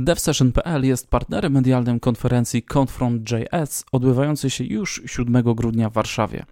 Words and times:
DevSession.pl 0.00 0.84
jest 0.84 1.10
partnerem 1.10 1.52
medialnym 1.52 2.00
konferencji 2.00 2.64
Confront.js 2.74 3.84
odbywającej 3.92 4.50
się 4.50 4.64
już 4.64 5.02
7 5.06 5.42
grudnia 5.42 5.90
w 5.90 5.92
Warszawie. 5.92 6.44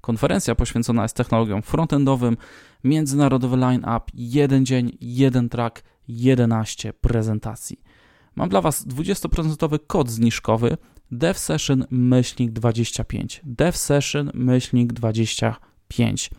Konferencja 0.00 0.54
poświęcona 0.54 1.02
jest 1.02 1.16
technologiom 1.16 1.62
frontendowym, 1.62 2.36
międzynarodowy 2.84 3.56
line-up, 3.56 4.00
jeden 4.14 4.66
dzień, 4.66 4.98
jeden 5.00 5.48
track, 5.48 5.82
11 6.08 6.92
prezentacji. 6.92 7.80
Mam 8.36 8.48
dla 8.48 8.60
Was 8.60 8.86
20% 8.86 9.78
kod 9.86 10.10
zniżkowy 10.10 10.76
devsession-25 11.12 13.40
devsession-25 13.44 16.30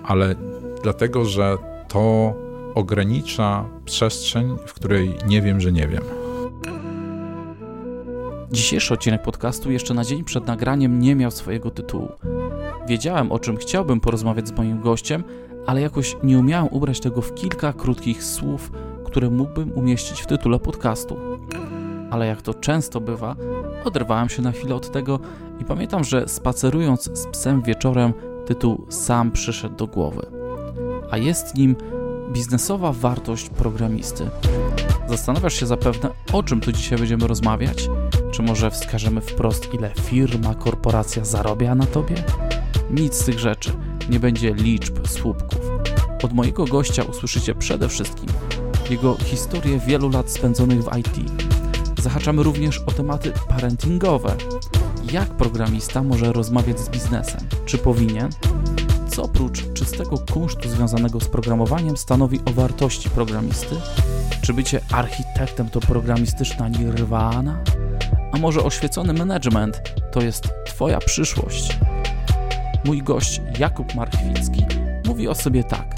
ale 0.04 0.36
dlatego, 0.84 1.26
że 1.26 1.58
to 1.88 2.34
ogranicza 2.78 3.66
przestrzeń, 3.86 4.58
w 4.66 4.74
której 4.74 5.16
nie 5.28 5.42
wiem, 5.42 5.62
że 5.62 5.72
nie 5.72 5.88
wiem. 5.88 6.04
Dzisiejszy 8.52 8.94
odcinek 8.94 9.22
podcastu 9.22 9.72
jeszcze 9.72 9.94
na 9.94 10.04
dzień 10.04 10.24
przed 10.24 10.48
nagraniem 10.48 11.00
nie 11.00 11.16
miał 11.16 11.32
swojego 11.32 11.72
tytułu. 11.72 12.10
Wiedziałem, 12.88 13.32
o 13.32 13.40
czym 13.40 13.58
chciałbym 13.58 14.00
porozmawiać 14.00 14.48
z 14.48 14.52
moim 14.52 14.82
gościem, 14.82 15.24
ale 15.66 15.82
jakoś 15.82 16.18
nie 16.24 16.40
umiałem 16.40 16.68
ubrać 16.72 17.00
tego 17.00 17.22
w 17.22 17.36
kilka 17.36 17.74
krótkich 17.74 18.24
słów, 18.24 18.72
które 19.06 19.30
mógłbym 19.30 19.72
umieścić 19.72 20.22
w 20.22 20.28
tytule 20.28 20.60
podcastu. 20.60 21.18
Ale 22.12 22.28
jak 22.28 22.42
to 22.42 22.54
często 22.54 23.02
bywa, 23.02 23.36
oderwałem 23.86 24.30
się 24.30 24.42
na 24.42 24.52
chwilę 24.52 24.76
od 24.76 24.92
tego 24.92 25.20
i 25.62 25.66
pamiętam, 25.66 26.04
że 26.04 26.28
spacerując 26.28 27.04
z 27.20 27.28
psem 27.28 27.62
wieczorem, 27.62 28.14
tytuł 28.46 28.86
sam 28.90 29.32
przyszedł 29.32 29.76
do 29.76 29.88
głowy. 29.88 30.26
A 31.12 31.18
jest 31.18 31.56
nim 31.56 31.76
biznesowa 32.38 32.92
wartość 32.92 33.50
programisty. 33.50 34.30
Zastanawiasz 35.10 35.54
się 35.54 35.66
zapewne, 35.66 36.10
o 36.34 36.44
czym 36.44 36.62
tu 36.62 36.72
dzisiaj 36.72 37.00
będziemy 37.00 37.28
rozmawiać? 37.28 37.90
Czy 38.32 38.42
może 38.42 38.72
wskażemy 38.72 39.22
wprost, 39.22 39.74
ile 39.74 39.92
firma, 40.02 40.56
korporacja 40.56 41.26
zarabia 41.26 41.76
na 41.76 41.86
tobie? 41.86 42.16
Nic 42.92 43.14
z 43.16 43.26
tych 43.26 43.40
rzeczy. 43.40 43.72
Nie 44.10 44.20
będzie 44.20 44.54
liczb, 44.54 45.08
słupków. 45.08 45.60
Od 46.24 46.34
mojego 46.34 46.66
gościa 46.66 47.04
usłyszycie 47.04 47.56
przede 47.56 47.90
wszystkim 47.90 48.30
jego 48.90 49.18
historię 49.18 49.80
wielu 49.80 50.10
lat 50.10 50.32
spędzonych 50.32 50.84
w 50.84 50.98
IT. 50.98 51.32
Zahaczamy 52.00 52.44
również 52.44 52.80
o 52.80 52.92
tematy 52.92 53.34
parentingowe. 53.50 54.36
Jak 55.12 55.30
programista 55.30 56.04
może 56.04 56.34
rozmawiać 56.34 56.80
z 56.80 56.90
biznesem? 56.90 57.42
Czy 57.66 57.78
powinien? 57.78 58.30
Co 59.18 59.24
oprócz 59.24 59.74
czystego 59.74 60.18
kunsztu 60.34 60.70
związanego 60.70 61.20
z 61.20 61.28
programowaniem 61.28 61.98
stanowi 61.98 62.40
o 62.46 62.52
wartości 62.52 63.10
programisty? 63.10 63.76
Czy 64.42 64.54
bycie 64.54 64.82
architektem 64.92 65.70
to 65.70 65.80
programistyczna 65.80 66.70
nirwana? 66.70 67.64
A 68.32 68.38
może 68.38 68.64
oświecony 68.64 69.14
management 69.14 69.82
to 70.12 70.22
jest 70.22 70.50
Twoja 70.66 71.00
przyszłość? 71.00 71.78
Mój 72.86 73.04
gość 73.04 73.42
Jakub 73.60 73.96
Marchwicki 73.96 74.66
mówi 75.06 75.28
o 75.28 75.36
sobie 75.36 75.64
tak. 75.64 75.96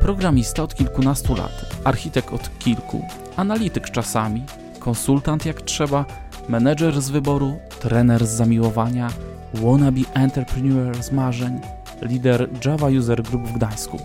Programista 0.00 0.62
od 0.62 0.74
kilkunastu 0.74 1.34
lat, 1.34 1.66
architekt 1.84 2.32
od 2.32 2.58
kilku, 2.58 3.04
analityk 3.36 3.90
czasami, 3.90 4.42
konsultant 4.78 5.46
jak 5.46 5.62
trzeba, 5.62 6.04
menedżer 6.48 7.02
z 7.02 7.10
wyboru, 7.10 7.58
trener 7.80 8.26
z 8.26 8.30
zamiłowania, 8.30 9.10
wannabe 9.54 10.00
entrepreneur 10.14 11.02
z 11.02 11.12
marzeń, 11.12 11.60
lider 12.04 12.48
Java 12.64 12.88
User 12.88 13.22
Group 13.22 13.48
w 13.48 13.52
Gdańsku. 13.52 13.98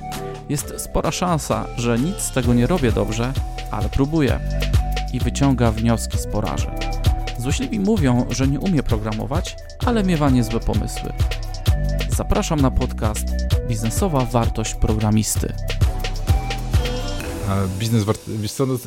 Jest 0.49 0.73
spora 0.77 1.11
szansa, 1.11 1.65
że 1.77 1.99
nic 1.99 2.21
z 2.21 2.31
tego 2.31 2.53
nie 2.53 2.67
robię 2.67 2.91
dobrze, 2.91 3.33
ale 3.71 3.89
próbuję 3.89 4.39
i 5.13 5.19
wyciąga 5.19 5.71
wnioski 5.71 6.17
z 6.17 6.27
porażek. 6.27 6.79
Złośliwi 7.37 7.79
mówią, 7.79 8.25
że 8.29 8.47
nie 8.47 8.59
umie 8.59 8.83
programować, 8.83 9.55
ale 9.85 10.03
miewa 10.03 10.29
niezłe 10.29 10.59
pomysły. 10.59 11.13
Zapraszam 12.09 12.61
na 12.61 12.71
podcast 12.71 13.25
Biznesowa 13.67 14.25
wartość 14.25 14.75
programisty. 14.75 15.53
Biznes. 17.79 18.05
Wiesz 18.27 18.51
co, 18.51 18.65
no, 18.65 18.73
e, 18.73 18.77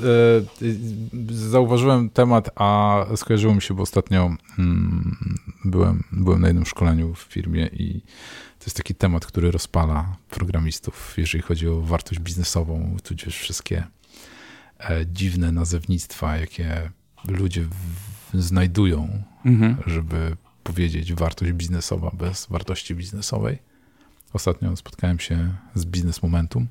zauważyłem 1.30 2.10
temat, 2.10 2.50
a 2.54 3.04
skojarzyło 3.16 3.54
mi 3.54 3.62
się, 3.62 3.74
bo 3.74 3.82
ostatnio 3.82 4.36
mm, 4.58 5.16
byłem, 5.64 6.04
byłem 6.12 6.40
na 6.40 6.46
jednym 6.46 6.66
szkoleniu 6.66 7.14
w 7.14 7.18
firmie 7.18 7.66
i 7.66 8.00
to 8.58 8.64
jest 8.66 8.76
taki 8.76 8.94
temat, 8.94 9.26
który 9.26 9.50
rozpala 9.50 10.16
programistów, 10.30 11.14
jeżeli 11.16 11.42
chodzi 11.42 11.68
o 11.68 11.80
wartość 11.80 12.20
biznesową, 12.20 12.96
tudzież 13.02 13.38
wszystkie 13.38 13.84
e, 14.78 15.06
dziwne 15.06 15.52
nazewnictwa, 15.52 16.36
jakie 16.36 16.90
ludzie 17.28 17.66
znajdują, 18.34 19.22
mhm. 19.44 19.76
żeby 19.86 20.36
powiedzieć 20.62 21.14
wartość 21.14 21.52
biznesowa 21.52 22.10
bez 22.14 22.46
wartości 22.50 22.94
biznesowej. 22.94 23.58
Ostatnio 24.32 24.76
spotkałem 24.76 25.18
się 25.18 25.54
z 25.74 25.84
Biznes 25.84 26.22
Momentum, 26.22 26.68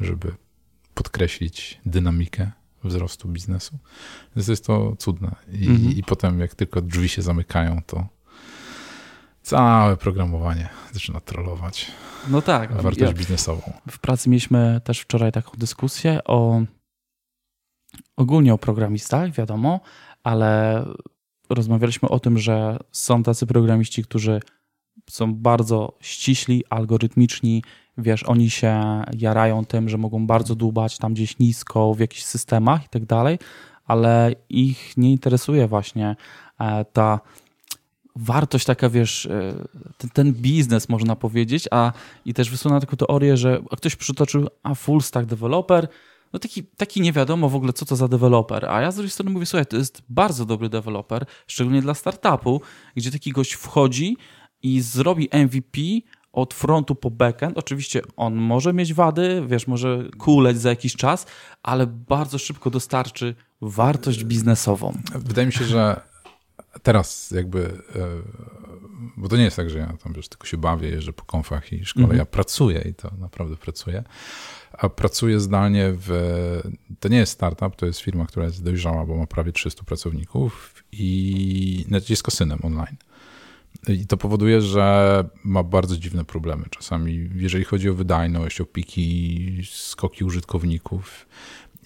żeby 0.00 0.32
podkreślić 0.96 1.80
dynamikę 1.86 2.50
wzrostu 2.84 3.28
biznesu. 3.28 3.78
Więc 4.36 4.48
jest 4.48 4.66
to 4.66 4.96
cudne. 4.96 5.34
I, 5.52 5.68
mhm. 5.68 5.92
I 5.96 6.02
potem, 6.02 6.40
jak 6.40 6.54
tylko 6.54 6.80
drzwi 6.80 7.08
się 7.08 7.22
zamykają, 7.22 7.82
to 7.86 8.06
całe 9.42 9.96
programowanie 9.96 10.68
zaczyna 10.92 11.20
trollować. 11.20 11.92
No 12.28 12.42
tak. 12.42 12.72
Wartość 12.72 13.00
ja, 13.00 13.12
biznesową. 13.12 13.72
W 13.90 13.98
pracy 13.98 14.30
mieliśmy 14.30 14.80
też 14.84 15.00
wczoraj 15.00 15.32
taką 15.32 15.52
dyskusję 15.58 16.20
o 16.24 16.62
ogólnie 18.16 18.54
o 18.54 18.58
programistach, 18.58 19.30
wiadomo, 19.30 19.80
ale 20.24 20.84
rozmawialiśmy 21.50 22.08
o 22.08 22.20
tym, 22.20 22.38
że 22.38 22.78
są 22.92 23.22
tacy 23.22 23.46
programiści, 23.46 24.02
którzy 24.04 24.40
są 25.10 25.34
bardzo 25.34 25.98
ściśli, 26.00 26.64
algorytmiczni, 26.70 27.62
wiesz, 27.98 28.22
oni 28.22 28.50
się 28.50 29.02
jarają 29.18 29.64
tym, 29.64 29.88
że 29.88 29.98
mogą 29.98 30.26
bardzo 30.26 30.54
dłubać 30.54 30.98
tam 30.98 31.14
gdzieś 31.14 31.38
nisko 31.38 31.94
w 31.94 32.00
jakichś 32.00 32.22
systemach 32.22 32.84
i 32.84 32.88
tak 32.88 33.04
dalej, 33.04 33.38
ale 33.86 34.34
ich 34.48 34.96
nie 34.96 35.12
interesuje 35.12 35.68
właśnie 35.68 36.16
e, 36.60 36.84
ta 36.84 37.20
wartość 38.16 38.64
taka, 38.64 38.88
wiesz, 38.88 39.26
e, 39.26 39.54
ten, 39.98 40.10
ten, 40.10 40.32
biznes 40.32 40.88
można 40.88 41.16
powiedzieć, 41.16 41.68
a 41.70 41.92
i 42.24 42.34
też 42.34 42.50
wysunął 42.50 42.80
taką 42.80 42.96
teorię, 42.96 43.36
że 43.36 43.62
ktoś 43.76 43.96
przytoczył, 43.96 44.48
a 44.62 44.74
full 44.74 45.00
stack 45.00 45.26
developer, 45.26 45.88
no 46.32 46.38
taki, 46.38 46.64
taki 46.64 47.00
nie 47.00 47.12
wiadomo 47.12 47.48
w 47.48 47.54
ogóle, 47.54 47.72
co 47.72 47.86
to 47.86 47.96
za 47.96 48.08
deweloper. 48.08 48.64
A 48.64 48.80
ja 48.80 48.90
z 48.90 48.94
drugiej 48.94 49.10
strony 49.10 49.30
mówię, 49.30 49.46
słuchaj, 49.46 49.66
to 49.66 49.76
jest 49.76 50.02
bardzo 50.08 50.44
dobry 50.44 50.68
deweloper, 50.68 51.26
szczególnie 51.46 51.82
dla 51.82 51.94
startupu, 51.94 52.60
gdzie 52.96 53.10
taki 53.10 53.32
gość 53.32 53.52
wchodzi 53.52 54.16
i 54.62 54.80
zrobi 54.80 55.28
MVP 55.32 55.80
od 56.36 56.54
frontu 56.54 56.94
po 56.94 57.10
backend. 57.10 57.58
Oczywiście 57.58 58.02
on 58.16 58.34
może 58.34 58.72
mieć 58.72 58.94
wady, 58.94 59.42
wiesz, 59.46 59.66
może 59.66 60.04
kuleć 60.18 60.58
za 60.58 60.68
jakiś 60.68 60.96
czas, 60.96 61.26
ale 61.62 61.86
bardzo 61.86 62.38
szybko 62.38 62.70
dostarczy 62.70 63.34
wartość 63.60 64.24
biznesową. 64.24 64.92
Wydaje 65.14 65.46
mi 65.46 65.52
się, 65.52 65.64
że 65.64 66.00
teraz 66.82 67.30
jakby, 67.30 67.82
e, 67.94 68.08
bo 69.16 69.28
to 69.28 69.36
nie 69.36 69.44
jest 69.44 69.56
tak, 69.56 69.70
że 69.70 69.78
ja 69.78 69.92
tam 70.04 70.12
wiesz, 70.12 70.28
tylko 70.28 70.46
się 70.46 70.56
bawię, 70.56 70.88
jeżdżę 70.88 71.12
po 71.12 71.24
konfach 71.24 71.72
i 71.72 71.84
szkole, 71.84 72.04
mhm. 72.04 72.18
ja 72.18 72.24
pracuję 72.24 72.80
i 72.90 72.94
to 72.94 73.10
naprawdę 73.18 73.56
pracuję, 73.56 74.04
a 74.72 74.88
pracuję 74.88 75.40
zdalnie 75.40 75.92
w, 75.92 76.10
to 77.00 77.08
nie 77.08 77.18
jest 77.18 77.32
startup, 77.32 77.76
to 77.76 77.86
jest 77.86 78.00
firma, 78.00 78.26
która 78.26 78.44
jest 78.44 78.64
dojrzała, 78.64 79.06
bo 79.06 79.16
ma 79.16 79.26
prawie 79.26 79.52
300 79.52 79.84
pracowników 79.84 80.74
i 80.92 81.86
jest 82.08 82.22
kasynem 82.22 82.58
online. 82.62 82.96
I 83.88 84.06
to 84.06 84.16
powoduje, 84.16 84.60
że 84.60 85.24
ma 85.44 85.62
bardzo 85.62 85.96
dziwne 85.96 86.24
problemy 86.24 86.64
czasami, 86.70 87.30
jeżeli 87.34 87.64
chodzi 87.64 87.90
o 87.90 87.94
wydajność, 87.94 88.60
o 88.60 88.64
piki, 88.64 89.62
skoki 89.70 90.24
użytkowników. 90.24 91.28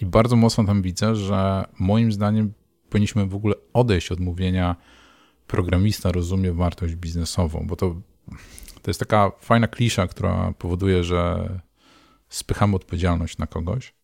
I 0.01 0.07
bardzo 0.07 0.37
mocno 0.37 0.65
tam 0.65 0.83
widzę, 0.83 1.17
że 1.17 1.65
moim 1.79 2.13
zdaniem 2.13 2.53
powinniśmy 2.91 3.27
w 3.27 3.35
ogóle 3.35 3.55
odejść 3.73 4.13
od 4.13 4.21
mówienia 4.21 4.77
programista 5.47 6.13
rozumie 6.13 6.53
wartość 6.53 6.95
biznesową, 6.95 7.67
bo 7.67 7.77
to, 7.77 8.01
to 8.83 8.91
jest 8.91 9.01
taka 9.01 9.33
fajna 9.41 9.69
klisza, 9.69 10.07
która 10.07 10.53
powoduje, 10.59 11.05
że 11.05 11.49
spychamy 12.29 12.77
odpowiedzialność 12.77 13.39
na 13.39 13.47
kogoś, 13.47 13.95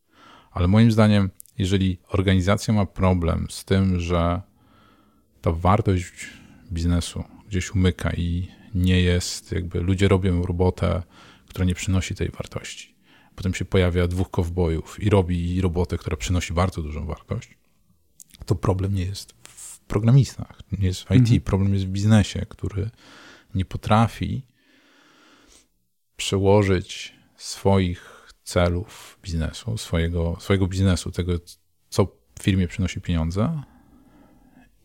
ale 0.50 0.68
moim 0.68 0.92
zdaniem 0.92 1.30
jeżeli 1.58 1.98
organizacja 2.08 2.74
ma 2.74 2.86
problem 2.86 3.46
z 3.50 3.64
tym, 3.64 4.00
że 4.00 4.42
ta 5.40 5.52
wartość 5.52 6.30
biznesu 6.72 7.24
gdzieś 7.48 7.74
umyka 7.74 8.10
i 8.10 8.48
nie 8.74 9.00
jest, 9.00 9.52
jakby 9.52 9.80
ludzie 9.80 10.08
robią 10.08 10.42
robotę, 10.42 11.02
która 11.48 11.64
nie 11.64 11.74
przynosi 11.74 12.14
tej 12.14 12.28
wartości. 12.28 12.96
Potem 13.34 13.54
się 13.54 13.64
pojawia 13.64 14.08
dwóch 14.08 14.30
kowbojów 14.30 15.02
i 15.02 15.10
robi 15.10 15.60
robotę, 15.60 15.98
która 15.98 16.16
przynosi 16.16 16.52
bardzo 16.52 16.82
dużą 16.82 17.06
wartość, 17.06 17.58
to 18.46 18.54
problem 18.54 18.94
nie 18.94 19.04
jest 19.04 19.34
w 19.42 19.80
programistach, 19.80 20.60
nie 20.78 20.86
jest 20.86 21.00
w 21.00 21.10
IT, 21.10 21.20
mhm. 21.20 21.40
problem 21.40 21.74
jest 21.74 21.86
w 21.86 21.88
biznesie, 21.88 22.46
który 22.48 22.90
nie 23.54 23.64
potrafi 23.64 24.42
przełożyć 26.16 27.14
swoich 27.36 28.32
celów 28.44 29.18
biznesu, 29.22 29.78
swojego, 29.78 30.36
swojego 30.40 30.66
biznesu, 30.66 31.10
tego, 31.10 31.32
co 31.88 32.16
firmie 32.42 32.68
przynosi 32.68 33.00
pieniądze 33.00 33.62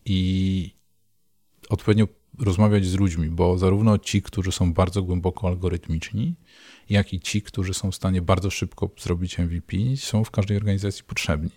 i 0.04 0.74
odpowiednio 1.68 2.06
rozmawiać 2.38 2.86
z 2.86 2.94
ludźmi, 2.94 3.28
bo 3.28 3.58
zarówno 3.58 3.98
ci, 3.98 4.22
którzy 4.22 4.52
są 4.52 4.72
bardzo 4.72 5.02
głęboko 5.02 5.48
algorytmiczni, 5.48 6.34
jak 6.90 7.12
i 7.14 7.20
ci, 7.20 7.42
którzy 7.42 7.74
są 7.74 7.90
w 7.90 7.94
stanie 7.94 8.22
bardzo 8.22 8.50
szybko 8.50 8.90
zrobić 9.00 9.38
MVP, 9.38 9.76
są 9.96 10.24
w 10.24 10.30
każdej 10.30 10.56
organizacji 10.56 11.04
potrzebni. 11.04 11.50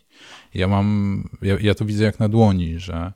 Ja 0.54 0.68
mam, 0.68 1.30
ja, 1.42 1.58
ja 1.62 1.76
to 1.76 1.86
widzę 1.86 2.04
jak 2.04 2.20
na 2.20 2.30
dłoni, 2.30 2.80
że 2.80 3.14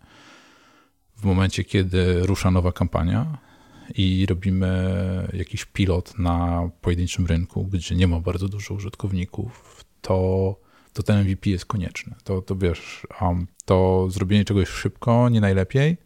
w 1.18 1.24
momencie, 1.24 1.64
kiedy 1.64 2.20
rusza 2.26 2.52
nowa 2.52 2.72
kampania 2.72 3.38
i 3.96 4.26
robimy 4.30 4.70
jakiś 5.34 5.66
pilot 5.66 6.20
na 6.20 6.70
pojedynczym 6.82 7.26
rynku, 7.26 7.66
gdzie 7.66 7.96
nie 7.96 8.08
ma 8.08 8.20
bardzo 8.20 8.50
dużo 8.50 8.74
użytkowników, 8.74 9.86
to, 10.02 10.56
to 10.94 11.04
ten 11.04 11.24
MVP 11.24 11.50
jest 11.50 11.66
konieczny. 11.66 12.16
To, 12.24 12.42
to 12.42 12.56
wiesz, 12.56 13.08
um, 13.22 13.48
to 13.66 14.08
zrobienie 14.10 14.46
czegoś 14.46 14.70
szybko, 14.70 15.30
nie 15.30 15.42
najlepiej, 15.42 15.98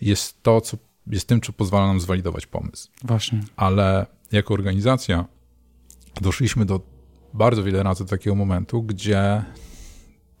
jest 0.00 0.42
to, 0.42 0.60
co 0.60 0.76
jest 1.06 1.28
tym, 1.28 1.40
co 1.40 1.52
pozwala 1.52 1.86
nam 1.86 2.00
zwalidować 2.00 2.46
pomysł. 2.46 2.90
Właśnie. 3.04 3.40
Ale 3.56 4.06
jako 4.32 4.54
organizacja 4.54 5.24
doszliśmy 6.20 6.64
do 6.64 6.80
bardzo 7.34 7.62
wiele 7.62 7.82
razy 7.82 8.06
takiego 8.06 8.36
momentu, 8.36 8.82
gdzie 8.82 9.44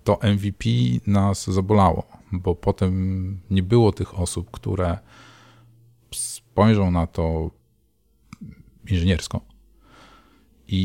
to 0.04 0.18
MVP 0.22 0.68
nas 1.06 1.50
zabolało, 1.50 2.06
bo 2.32 2.54
potem 2.54 3.40
nie 3.50 3.62
było 3.62 3.92
tych 3.92 4.18
osób, 4.18 4.50
które 4.50 4.98
spojrzą 6.14 6.90
na 6.90 7.06
to 7.06 7.50
inżyniersko 8.90 9.40
i, 10.68 10.80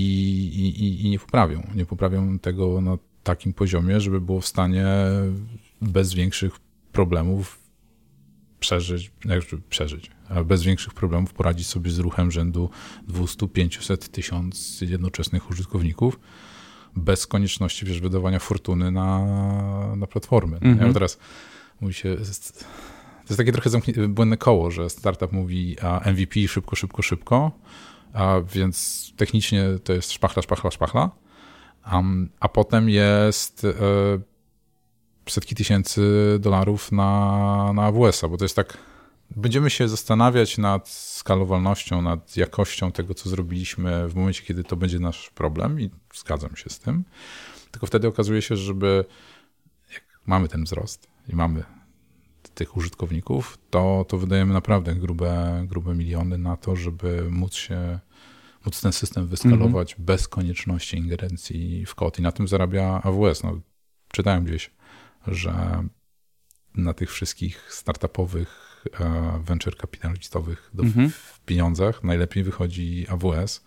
i, 0.79 1.05
i 1.05 1.09
nie 1.09 1.19
poprawią. 1.19 1.67
Nie 1.75 1.85
poprawią 1.85 2.39
tego 2.39 2.81
na 2.81 2.97
takim 3.23 3.53
poziomie, 3.53 4.01
żeby 4.01 4.21
było 4.21 4.41
w 4.41 4.47
stanie 4.47 4.85
bez 5.81 6.13
większych 6.13 6.59
problemów 6.91 7.62
przeżyć, 8.63 9.11
znaczy 9.25 9.61
przeżyć, 9.69 10.11
a 10.29 10.43
bez 10.43 10.63
większych 10.63 10.93
problemów 10.93 11.33
poradzić 11.33 11.67
sobie 11.67 11.91
z 11.91 11.99
ruchem 11.99 12.31
rzędu 12.31 12.69
200, 13.07 13.47
500, 13.47 14.11
1000 14.11 14.81
jednoczesnych 14.81 15.49
użytkowników 15.49 16.19
bez 16.95 17.27
konieczności 17.27 17.85
wiesz, 17.85 18.01
wydawania 18.01 18.39
fortuny 18.39 18.91
na, 18.91 19.25
na 19.95 20.07
platformy. 20.07 20.57
Mhm. 20.61 20.87
Ja 20.87 20.93
teraz 20.93 21.17
mówi 21.81 21.93
się, 21.93 22.15
to 22.15 23.29
jest 23.29 23.37
takie 23.37 23.51
trochę 23.51 23.69
błędne 24.07 24.37
koło, 24.37 24.71
że 24.71 24.89
startup 24.89 25.31
mówi 25.31 25.79
a 25.79 26.11
MVP 26.11 26.47
szybko, 26.47 26.75
szybko, 26.75 27.01
szybko, 27.01 27.51
a 28.13 28.41
więc 28.53 29.11
technicznie 29.17 29.63
to 29.83 29.93
jest 29.93 30.11
szpachla, 30.11 30.41
szpachla, 30.41 30.71
szpachla, 30.71 31.09
um, 31.93 32.29
a 32.39 32.49
potem 32.49 32.89
jest 32.89 33.65
e, 33.65 33.73
setki 35.27 35.55
tysięcy 35.55 36.01
dolarów 36.39 36.91
na, 36.91 37.73
na 37.73 37.83
AWS-a, 37.83 38.27
bo 38.27 38.37
to 38.37 38.45
jest 38.45 38.55
tak, 38.55 38.77
będziemy 39.35 39.69
się 39.69 39.87
zastanawiać 39.87 40.57
nad 40.57 40.89
skalowalnością, 40.89 42.01
nad 42.01 42.37
jakością 42.37 42.91
tego, 42.91 43.13
co 43.13 43.29
zrobiliśmy 43.29 44.09
w 44.09 44.15
momencie, 44.15 44.43
kiedy 44.43 44.63
to 44.63 44.75
będzie 44.75 44.99
nasz 44.99 45.29
problem 45.29 45.81
i 45.81 45.89
zgadzam 46.15 46.55
się 46.55 46.69
z 46.69 46.79
tym, 46.79 47.03
tylko 47.71 47.87
wtedy 47.87 48.07
okazuje 48.07 48.41
się, 48.41 48.55
że 48.55 48.63
żeby 48.63 49.05
jak 49.93 50.03
mamy 50.25 50.47
ten 50.47 50.63
wzrost 50.63 51.07
i 51.29 51.35
mamy 51.35 51.63
tych 52.53 52.77
użytkowników, 52.77 53.57
to, 53.69 54.05
to 54.07 54.17
wydajemy 54.17 54.53
naprawdę 54.53 54.95
grube, 54.95 55.65
grube 55.67 55.95
miliony 55.95 56.37
na 56.37 56.57
to, 56.57 56.75
żeby 56.75 57.31
móc 57.31 57.53
się 57.53 57.99
móc 58.65 58.81
ten 58.81 58.91
system 58.91 59.27
wyskalować 59.27 59.93
mm 59.93 60.03
-hmm. 60.03 60.05
bez 60.05 60.27
konieczności 60.27 60.97
ingerencji 60.97 61.85
w 61.85 61.95
kod 61.95 62.19
i 62.19 62.21
na 62.21 62.31
tym 62.31 62.47
zarabia 62.47 63.01
AWS. 63.03 63.43
No, 63.43 63.59
czytałem 64.11 64.43
gdzieś 64.43 64.71
że 65.27 65.83
na 66.75 66.93
tych 66.93 67.11
wszystkich 67.11 67.73
startupowych 67.73 68.83
e, 68.99 69.39
venture 69.43 69.77
kapitalistowych 69.77 70.71
mhm. 70.79 71.09
w 71.09 71.39
pieniądzach 71.45 72.03
najlepiej 72.03 72.43
wychodzi 72.43 73.05
AWS, 73.09 73.63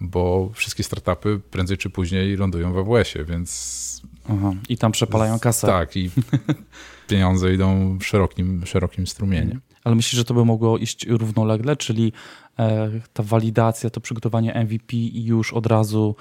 bo 0.00 0.50
wszystkie 0.54 0.82
startupy 0.82 1.40
prędzej 1.50 1.78
czy 1.78 1.90
później 1.90 2.36
lądują 2.36 2.72
w 2.72 2.78
AWS-ie, 2.78 3.24
więc... 3.24 4.02
Aha, 4.28 4.52
I 4.68 4.76
tam 4.78 4.92
przepalają 4.92 5.38
kasę. 5.38 5.66
Tak, 5.66 5.96
i 5.96 6.10
pieniądze 7.08 7.54
idą 7.54 7.98
w 7.98 8.04
szerokim, 8.04 8.66
szerokim 8.66 9.06
strumieniu. 9.06 9.60
Ale 9.84 9.94
myślisz, 9.94 10.16
że 10.18 10.24
to 10.24 10.34
by 10.34 10.44
mogło 10.44 10.78
iść 10.78 11.06
równolegle, 11.06 11.76
czyli 11.76 12.12
e, 12.58 12.90
ta 13.12 13.22
walidacja, 13.22 13.90
to 13.90 14.00
przygotowanie 14.00 14.64
MVP 14.64 14.96
i 14.96 15.24
już 15.24 15.52
od 15.52 15.66
razu 15.66 16.16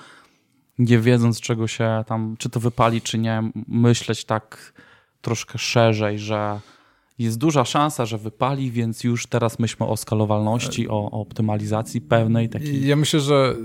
nie 0.79 1.00
wiedząc 1.00 1.41
czego 1.41 1.68
się 1.68 2.03
tam, 2.07 2.35
czy 2.39 2.50
to 2.50 2.59
wypali, 2.59 3.01
czy 3.01 3.18
nie, 3.18 3.51
myśleć 3.68 4.25
tak 4.25 4.73
troszkę 5.21 5.57
szerzej, 5.57 6.19
że 6.19 6.59
jest 7.19 7.38
duża 7.38 7.65
szansa, 7.65 8.06
że 8.06 8.18
wypali, 8.18 8.71
więc 8.71 9.03
już 9.03 9.27
teraz 9.27 9.59
myślmy 9.59 9.85
o 9.85 9.97
skalowalności, 9.97 10.89
o, 10.89 11.12
o 11.12 11.21
optymalizacji 11.21 12.01
pewnej 12.01 12.50
takiej. 12.50 12.88
Ja 12.88 12.95
myślę, 12.95 13.19
że 13.19 13.56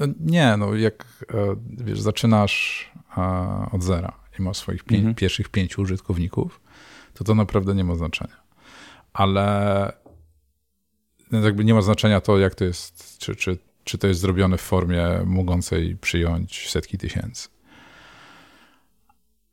no 0.00 0.06
nie, 0.20 0.56
no 0.56 0.74
jak 0.74 1.24
e, 1.34 1.56
wiesz, 1.84 2.00
zaczynasz 2.00 2.88
e, 3.16 3.66
od 3.72 3.82
zera 3.82 4.12
i 4.38 4.42
masz 4.42 4.56
swoich 4.56 4.84
pię 4.84 4.96
mhm. 4.96 5.14
pierwszych 5.14 5.48
pięciu 5.48 5.82
użytkowników, 5.82 6.60
to 7.14 7.24
to 7.24 7.34
naprawdę 7.34 7.74
nie 7.74 7.84
ma 7.84 7.94
znaczenia. 7.94 8.36
Ale 9.12 9.92
jakby 11.30 11.64
nie 11.64 11.74
ma 11.74 11.82
znaczenia 11.82 12.20
to, 12.20 12.38
jak 12.38 12.54
to 12.54 12.64
jest, 12.64 13.18
czy, 13.18 13.36
czy 13.36 13.58
czy 13.86 13.98
to 13.98 14.06
jest 14.06 14.20
zrobione 14.20 14.58
w 14.58 14.60
formie 14.60 15.04
mogącej 15.24 15.96
przyjąć 15.96 16.70
setki 16.70 16.98
tysięcy. 16.98 17.48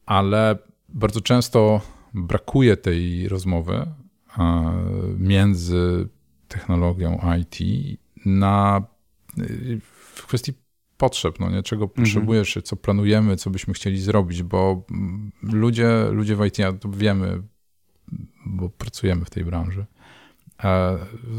Ale 0.05 0.57
bardzo 0.89 1.21
często 1.21 1.81
brakuje 2.13 2.77
tej 2.77 3.29
rozmowy 3.29 3.85
między 5.17 6.09
technologią 6.47 7.19
IT 7.39 7.59
na, 8.25 8.83
w 10.13 10.25
kwestii 10.27 10.53
potrzeb, 10.97 11.39
no 11.39 11.49
nie? 11.49 11.63
czego 11.63 11.83
mhm. 11.83 12.03
potrzebujesz, 12.03 12.57
co 12.63 12.75
planujemy, 12.75 13.37
co 13.37 13.49
byśmy 13.49 13.73
chcieli 13.73 14.01
zrobić, 14.01 14.43
bo 14.43 14.85
ludzie, 15.41 16.07
ludzie 16.11 16.35
w 16.35 16.45
IT, 16.45 16.59
ja 16.59 16.73
to 16.73 16.89
wiemy, 16.89 17.41
bo 18.45 18.69
pracujemy 18.69 19.25
w 19.25 19.29
tej 19.29 19.45
branży, 19.45 19.85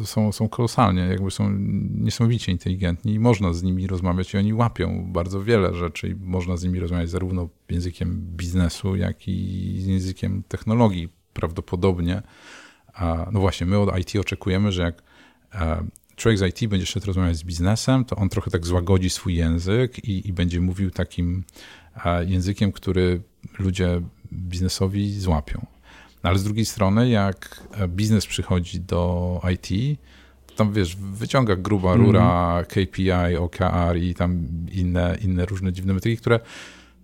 są, 0.04 0.32
są 0.32 0.48
kolosalnie, 0.48 1.02
jakby 1.02 1.30
są 1.30 1.50
niesamowicie 1.94 2.52
inteligentni 2.52 3.14
i 3.14 3.18
można 3.18 3.52
z 3.52 3.62
nimi 3.62 3.86
rozmawiać 3.86 4.34
i 4.34 4.38
oni 4.38 4.54
łapią 4.54 5.12
bardzo 5.12 5.42
wiele 5.42 5.74
rzeczy 5.74 6.08
i 6.08 6.14
można 6.14 6.56
z 6.56 6.64
nimi 6.64 6.80
rozmawiać 6.80 7.10
zarówno 7.10 7.48
językiem 7.70 8.26
biznesu, 8.36 8.96
jak 8.96 9.28
i 9.28 9.86
językiem 9.86 10.42
technologii. 10.48 11.08
Prawdopodobnie, 11.32 12.22
no 13.32 13.40
właśnie, 13.40 13.66
my 13.66 13.78
od 13.78 13.98
IT 13.98 14.16
oczekujemy, 14.20 14.72
że 14.72 14.82
jak 14.82 15.02
człowiek 16.16 16.38
z 16.38 16.42
IT 16.42 16.70
będzie 16.70 16.86
szedł 16.86 17.06
rozmawiać 17.06 17.36
z 17.36 17.44
biznesem, 17.44 18.04
to 18.04 18.16
on 18.16 18.28
trochę 18.28 18.50
tak 18.50 18.66
złagodzi 18.66 19.10
swój 19.10 19.34
język 19.34 20.04
i, 20.04 20.28
i 20.28 20.32
będzie 20.32 20.60
mówił 20.60 20.90
takim 20.90 21.44
językiem, 22.26 22.72
który 22.72 23.22
ludzie 23.58 24.00
biznesowi 24.32 25.20
złapią. 25.20 25.73
No 26.24 26.30
ale 26.30 26.38
z 26.38 26.44
drugiej 26.44 26.64
strony, 26.64 27.08
jak 27.08 27.68
biznes 27.88 28.26
przychodzi 28.26 28.80
do 28.80 29.40
IT, 29.54 29.98
to 30.46 30.54
tam 30.54 30.72
wiesz, 30.72 30.96
wyciąga 30.96 31.56
gruba 31.56 31.94
rura, 31.94 32.52
mm. 32.52 32.64
KPI, 32.64 33.36
OKR 33.38 33.96
i 33.96 34.14
tam 34.14 34.48
inne, 34.72 35.18
inne 35.22 35.46
różne 35.46 35.72
dziwne 35.72 35.94
metryki, 35.94 36.16
które 36.16 36.40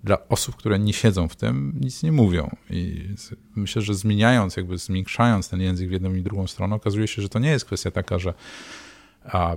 dla 0.05 0.29
osób, 0.29 0.57
które 0.57 0.79
nie 0.79 0.93
siedzą 0.93 1.29
w 1.29 1.37
tym, 1.37 1.73
nic 1.81 2.03
nie 2.03 2.13
mówią. 2.13 2.57
I 2.71 3.09
myślę, 3.57 3.83
że 3.83 3.95
zmieniając, 3.95 4.57
jakby 4.57 4.79
zmniejszając 4.79 5.49
ten 5.49 5.61
język 5.61 5.89
w 5.89 5.93
jedną 5.93 6.15
i 6.15 6.23
drugą 6.23 6.47
stronę, 6.47 6.77
okazuje 6.77 7.09
się, 7.09 7.23
że 7.23 7.29
to 7.29 7.39
nie 7.39 7.51
jest 7.51 7.65
kwestia 7.65 7.91
taka, 7.91 8.19
że 8.19 8.35
a, 9.25 9.57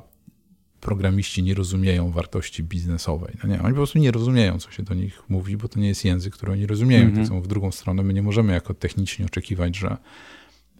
programiści 0.83 1.43
nie 1.43 1.53
rozumieją 1.53 2.11
wartości 2.11 2.63
biznesowej. 2.63 3.33
No 3.43 3.49
nie, 3.49 3.61
oni 3.61 3.69
po 3.69 3.75
prostu 3.75 3.99
nie 3.99 4.11
rozumieją, 4.11 4.59
co 4.59 4.71
się 4.71 4.83
do 4.83 4.93
nich 4.93 5.23
mówi, 5.29 5.57
bo 5.57 5.67
to 5.67 5.79
nie 5.79 5.87
jest 5.87 6.05
język, 6.05 6.33
który 6.33 6.51
oni 6.51 6.65
rozumieją. 6.65 7.03
Mm 7.03 7.15
-hmm. 7.15 7.27
są 7.27 7.41
w 7.41 7.47
drugą 7.47 7.71
stronę. 7.71 8.03
My 8.03 8.13
nie 8.13 8.23
możemy 8.23 8.53
jako 8.53 8.73
technicznie 8.73 9.25
oczekiwać, 9.25 9.75
że 9.75 9.97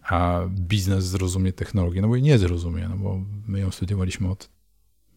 a 0.02 0.40
biznes 0.48 1.04
zrozumie 1.04 1.52
technologię, 1.52 2.02
no 2.02 2.08
bo 2.08 2.16
jej 2.16 2.22
nie 2.22 2.38
zrozumie, 2.38 2.88
no 2.88 2.96
bo 2.96 3.20
my 3.46 3.60
ją 3.60 3.70
studiowaliśmy 3.70 4.30
od 4.30 4.48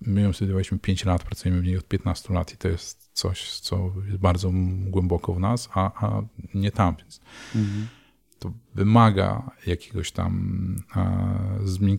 my 0.02 0.22
ją 0.22 0.34
studiowaliśmy 0.34 0.80
5 0.80 1.06
lat, 1.06 1.24
pracujemy 1.24 1.62
w 1.62 1.66
niej 1.66 1.78
od 1.78 1.88
15 1.88 2.34
lat 2.34 2.54
i 2.54 2.58
to 2.58 2.68
jest 2.68 3.10
coś, 3.14 3.60
co 3.60 3.92
jest 4.08 4.18
bardzo 4.20 4.52
głęboko 4.86 5.34
w 5.34 5.40
nas, 5.40 5.70
a, 5.74 6.08
a 6.08 6.22
nie 6.54 6.72
tam, 6.72 6.96
więc 6.96 7.20
mhm. 7.56 7.88
To 8.40 8.54
wymaga 8.76 9.52
jakiegoś 9.66 10.12
tam, 10.12 10.76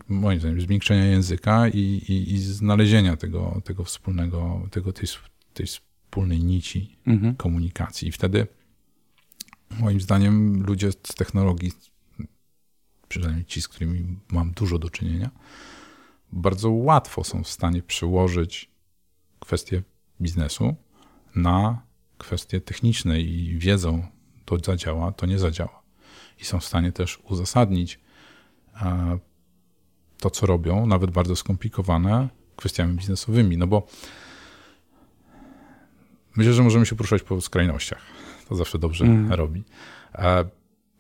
moim 0.09 0.41
zdaniem, 0.41 0.61
zmiękczenia 0.61 1.05
języka 1.05 1.69
i, 1.69 1.79
i, 2.09 2.33
i 2.33 2.39
znalezienia 2.39 3.17
tego, 3.17 3.61
tego 3.65 3.85
wspólnego, 3.85 4.69
tego, 4.71 4.93
tej, 4.93 5.09
tej 5.55 5.67
wspólnej 5.67 6.45
nici 6.45 6.97
mhm. 7.07 7.37
komunikacji. 7.37 8.09
I 8.09 8.13
wtedy, 8.13 8.47
moim 9.81 10.01
zdaniem, 10.01 10.63
ludzie 10.63 10.93
z 10.93 11.15
technologii, 11.15 11.73
przynajmniej 13.09 13.45
ci, 13.45 13.63
z 13.63 13.69
którymi 13.69 14.19
mam 14.29 14.51
dużo 14.51 14.79
do 14.79 14.91
czynienia, 14.91 15.31
bardzo 16.33 16.71
łatwo 16.71 17.25
są 17.25 17.45
w 17.45 17.49
stanie 17.49 17.83
przełożyć 17.83 18.71
kwestie 19.41 19.83
biznesu 20.21 20.75
na 21.35 21.83
kwestie 22.19 22.61
techniczne 22.61 23.21
i 23.21 23.59
wiedzą, 23.59 24.07
to 24.45 24.59
zadziała, 24.59 25.13
to 25.13 25.27
nie 25.27 25.39
zadziała. 25.39 25.78
I 26.41 26.45
są 26.45 26.61
w 26.61 26.65
stanie 26.65 26.93
też 26.93 27.19
uzasadnić 27.25 28.01
to, 30.21 30.31
co 30.31 30.47
robią, 30.47 30.87
nawet 30.87 31.11
bardzo 31.11 31.37
skomplikowane, 31.37 32.29
kwestiami 32.57 32.95
biznesowymi. 32.95 33.57
No 33.57 33.67
bo 33.67 33.87
myślę, 36.37 36.53
że 36.53 36.63
możemy 36.63 36.87
się 36.87 36.97
poruszać 36.97 37.23
po 37.23 37.41
skrajnościach. 37.41 38.03
To 38.49 38.55
zawsze 38.55 38.79
dobrze 38.79 39.05
mm. 39.05 39.33
robi. 39.33 39.65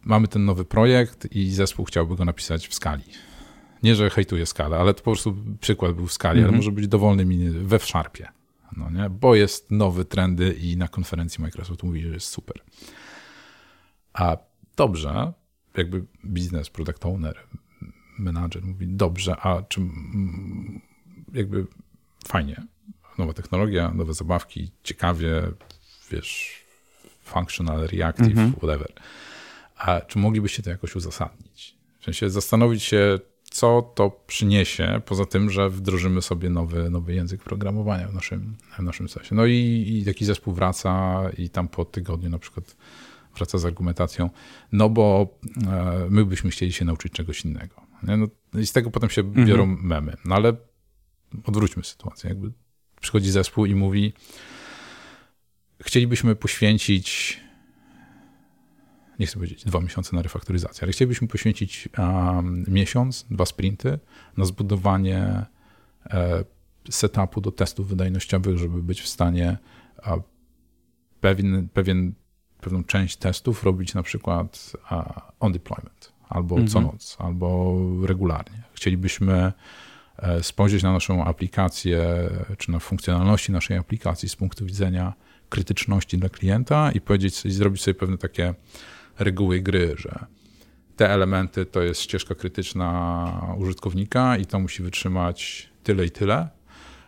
Mamy 0.04 0.28
ten 0.28 0.44
nowy 0.44 0.64
projekt 0.64 1.32
i 1.32 1.50
zespół 1.50 1.84
chciałby 1.84 2.16
go 2.16 2.24
napisać 2.24 2.68
w 2.68 2.74
skali 2.74 3.04
nie, 3.82 3.94
że 3.94 4.10
hejtuję 4.10 4.46
skalę, 4.46 4.76
ale 4.76 4.94
to 4.94 4.98
po 4.98 5.10
prostu 5.10 5.36
przykład 5.60 5.92
był 5.92 6.06
w 6.06 6.12
skali, 6.12 6.38
mm 6.38 6.44
ale 6.44 6.48
mhm. 6.48 6.56
może 6.56 6.72
być 6.72 6.88
dowolny 6.88 7.24
mini 7.24 7.50
we 7.50 7.78
Sharpie, 7.78 8.28
no 8.76 8.90
nie? 8.90 9.10
bo 9.10 9.34
jest 9.34 9.70
nowy 9.70 10.04
trendy 10.04 10.52
i 10.52 10.76
na 10.76 10.88
konferencji 10.88 11.42
Microsoft 11.42 11.82
mówi, 11.82 12.00
że 12.02 12.08
jest 12.08 12.26
super. 12.26 12.62
A 14.12 14.36
dobrze, 14.78 15.32
jakby 15.76 16.04
biznes, 16.24 16.70
product 16.70 17.06
owner, 17.06 17.36
menadżer 18.18 18.62
mówi, 18.62 18.86
dobrze, 18.88 19.36
a 19.36 19.62
czym 19.62 19.90
jakby 21.34 21.66
fajnie, 22.28 22.62
nowa 23.18 23.32
technologia, 23.32 23.90
nowe 23.94 24.14
zabawki, 24.14 24.70
ciekawie, 24.82 25.42
wiesz, 26.10 26.62
functional, 27.22 27.86
reactive, 27.86 28.38
mm 28.38 28.52
-hmm. 28.52 28.56
whatever. 28.56 28.92
A 29.76 30.00
czy 30.00 30.18
moglibyście 30.18 30.62
to 30.62 30.70
jakoś 30.70 30.96
uzasadnić? 30.96 31.76
W 32.00 32.04
sensie 32.04 32.30
zastanowić 32.30 32.82
się, 32.82 33.18
co 33.50 33.92
to 33.94 34.10
przyniesie, 34.26 35.00
poza 35.06 35.24
tym, 35.24 35.50
że 35.50 35.70
wdrożymy 35.70 36.22
sobie 36.22 36.50
nowy, 36.50 36.90
nowy 36.90 37.14
język 37.14 37.42
programowania 37.42 38.08
w 38.08 38.14
naszym, 38.14 38.56
w 38.78 38.82
naszym 38.82 39.08
sesie. 39.08 39.34
No 39.34 39.46
i, 39.46 39.84
i 39.88 40.04
taki 40.04 40.24
zespół 40.24 40.54
wraca 40.54 41.22
i 41.38 41.50
tam 41.50 41.68
po 41.68 41.84
tygodniu 41.84 42.30
na 42.30 42.38
przykład 42.38 42.76
wraca 43.36 43.58
z 43.58 43.64
argumentacją, 43.64 44.30
no 44.72 44.88
bo 44.88 45.38
e, 45.66 46.06
my 46.10 46.24
byśmy 46.24 46.50
chcieli 46.50 46.72
się 46.72 46.84
nauczyć 46.84 47.12
czegoś 47.12 47.44
innego. 47.44 47.74
No, 48.02 48.26
I 48.60 48.66
z 48.66 48.72
tego 48.72 48.90
potem 48.90 49.10
się 49.10 49.20
mhm. 49.20 49.46
biorą 49.46 49.66
memy. 49.66 50.16
No 50.24 50.34
ale 50.34 50.56
odwróćmy 51.44 51.84
sytuację. 51.84 52.28
Jakby 52.28 52.52
przychodzi 53.00 53.30
zespół 53.30 53.66
i 53.66 53.74
mówi, 53.74 54.12
chcielibyśmy 55.80 56.36
poświęcić 56.36 57.40
nie 59.18 59.26
chcę 59.26 59.34
powiedzieć 59.34 59.64
dwa 59.64 59.80
miesiące 59.80 60.16
na 60.16 60.22
refaktoryzację, 60.22 60.82
ale 60.82 60.92
chcielibyśmy 60.92 61.28
poświęcić 61.28 61.88
um, 61.98 62.64
miesiąc, 62.68 63.26
dwa 63.30 63.46
sprinty 63.46 63.98
na 64.36 64.44
zbudowanie 64.44 65.46
e, 66.10 66.44
setupu 66.90 67.40
do 67.40 67.52
testów 67.52 67.88
wydajnościowych, 67.88 68.58
żeby 68.58 68.82
być 68.82 69.00
w 69.00 69.08
stanie 69.08 69.58
a, 70.02 70.16
pewien, 71.20 71.68
pewien, 71.68 72.14
pewną 72.60 72.84
część 72.84 73.16
testów 73.16 73.64
robić 73.64 73.94
na 73.94 74.02
przykład 74.02 74.72
on 75.40 75.52
deployment, 75.52 76.12
albo 76.28 76.54
mhm. 76.54 76.68
co 76.68 76.80
noc, 76.80 77.16
albo 77.20 77.76
regularnie. 78.02 78.62
Chcielibyśmy 78.72 79.52
e, 80.16 80.42
spojrzeć 80.42 80.82
na 80.82 80.92
naszą 80.92 81.24
aplikację, 81.24 82.30
czy 82.58 82.70
na 82.70 82.78
funkcjonalności 82.78 83.52
naszej 83.52 83.76
aplikacji 83.76 84.28
z 84.28 84.36
punktu 84.36 84.66
widzenia 84.66 85.12
krytyczności 85.48 86.18
dla 86.18 86.28
klienta 86.28 86.92
i 86.92 87.00
powiedzieć, 87.00 87.46
i 87.46 87.50
zrobić 87.50 87.82
sobie 87.82 87.94
pewne 87.94 88.18
takie 88.18 88.54
reguły 89.18 89.60
gry, 89.60 89.94
że 89.98 90.26
te 90.96 91.10
elementy 91.10 91.66
to 91.66 91.82
jest 91.82 92.00
ścieżka 92.00 92.34
krytyczna 92.34 93.54
użytkownika 93.58 94.36
i 94.36 94.46
to 94.46 94.58
musi 94.58 94.82
wytrzymać 94.82 95.68
tyle 95.82 96.06
i 96.06 96.10
tyle, 96.10 96.48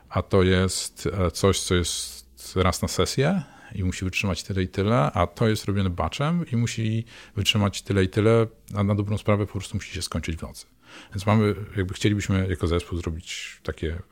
a 0.09 0.23
to 0.23 0.43
jest 0.43 1.09
e, 1.13 1.31
coś, 1.31 1.61
co 1.61 1.75
jest 1.75 2.57
raz 2.57 2.83
na 2.83 2.89
sesję 2.89 3.43
i 3.75 3.85
musi 3.85 4.05
wytrzymać 4.05 4.43
tyle 4.43 4.63
i 4.63 4.69
tyle, 4.69 5.13
a 5.13 5.27
to 5.27 5.49
jest 5.49 5.65
robione 5.65 5.91
batchem 5.91 6.45
i 6.53 6.57
musi 6.57 7.05
wytrzymać 7.37 7.83
tyle 7.83 8.05
i 8.05 8.09
tyle, 8.09 8.47
a 8.75 8.85
na 8.85 8.95
dobrą 8.95 9.19
sprawę 9.19 9.47
po 9.47 9.53
prostu 9.53 9.77
musi 9.77 9.95
się 9.95 10.03
skończyć 10.03 10.37
w 10.37 10.43
nocy. 10.43 10.67
Więc 11.15 11.27
mamy, 11.27 11.55
jakby 11.77 11.95
chcielibyśmy 11.95 12.47
jako 12.51 12.67
zespół 12.67 12.99
zrobić 12.99 13.61
takie 13.63 14.03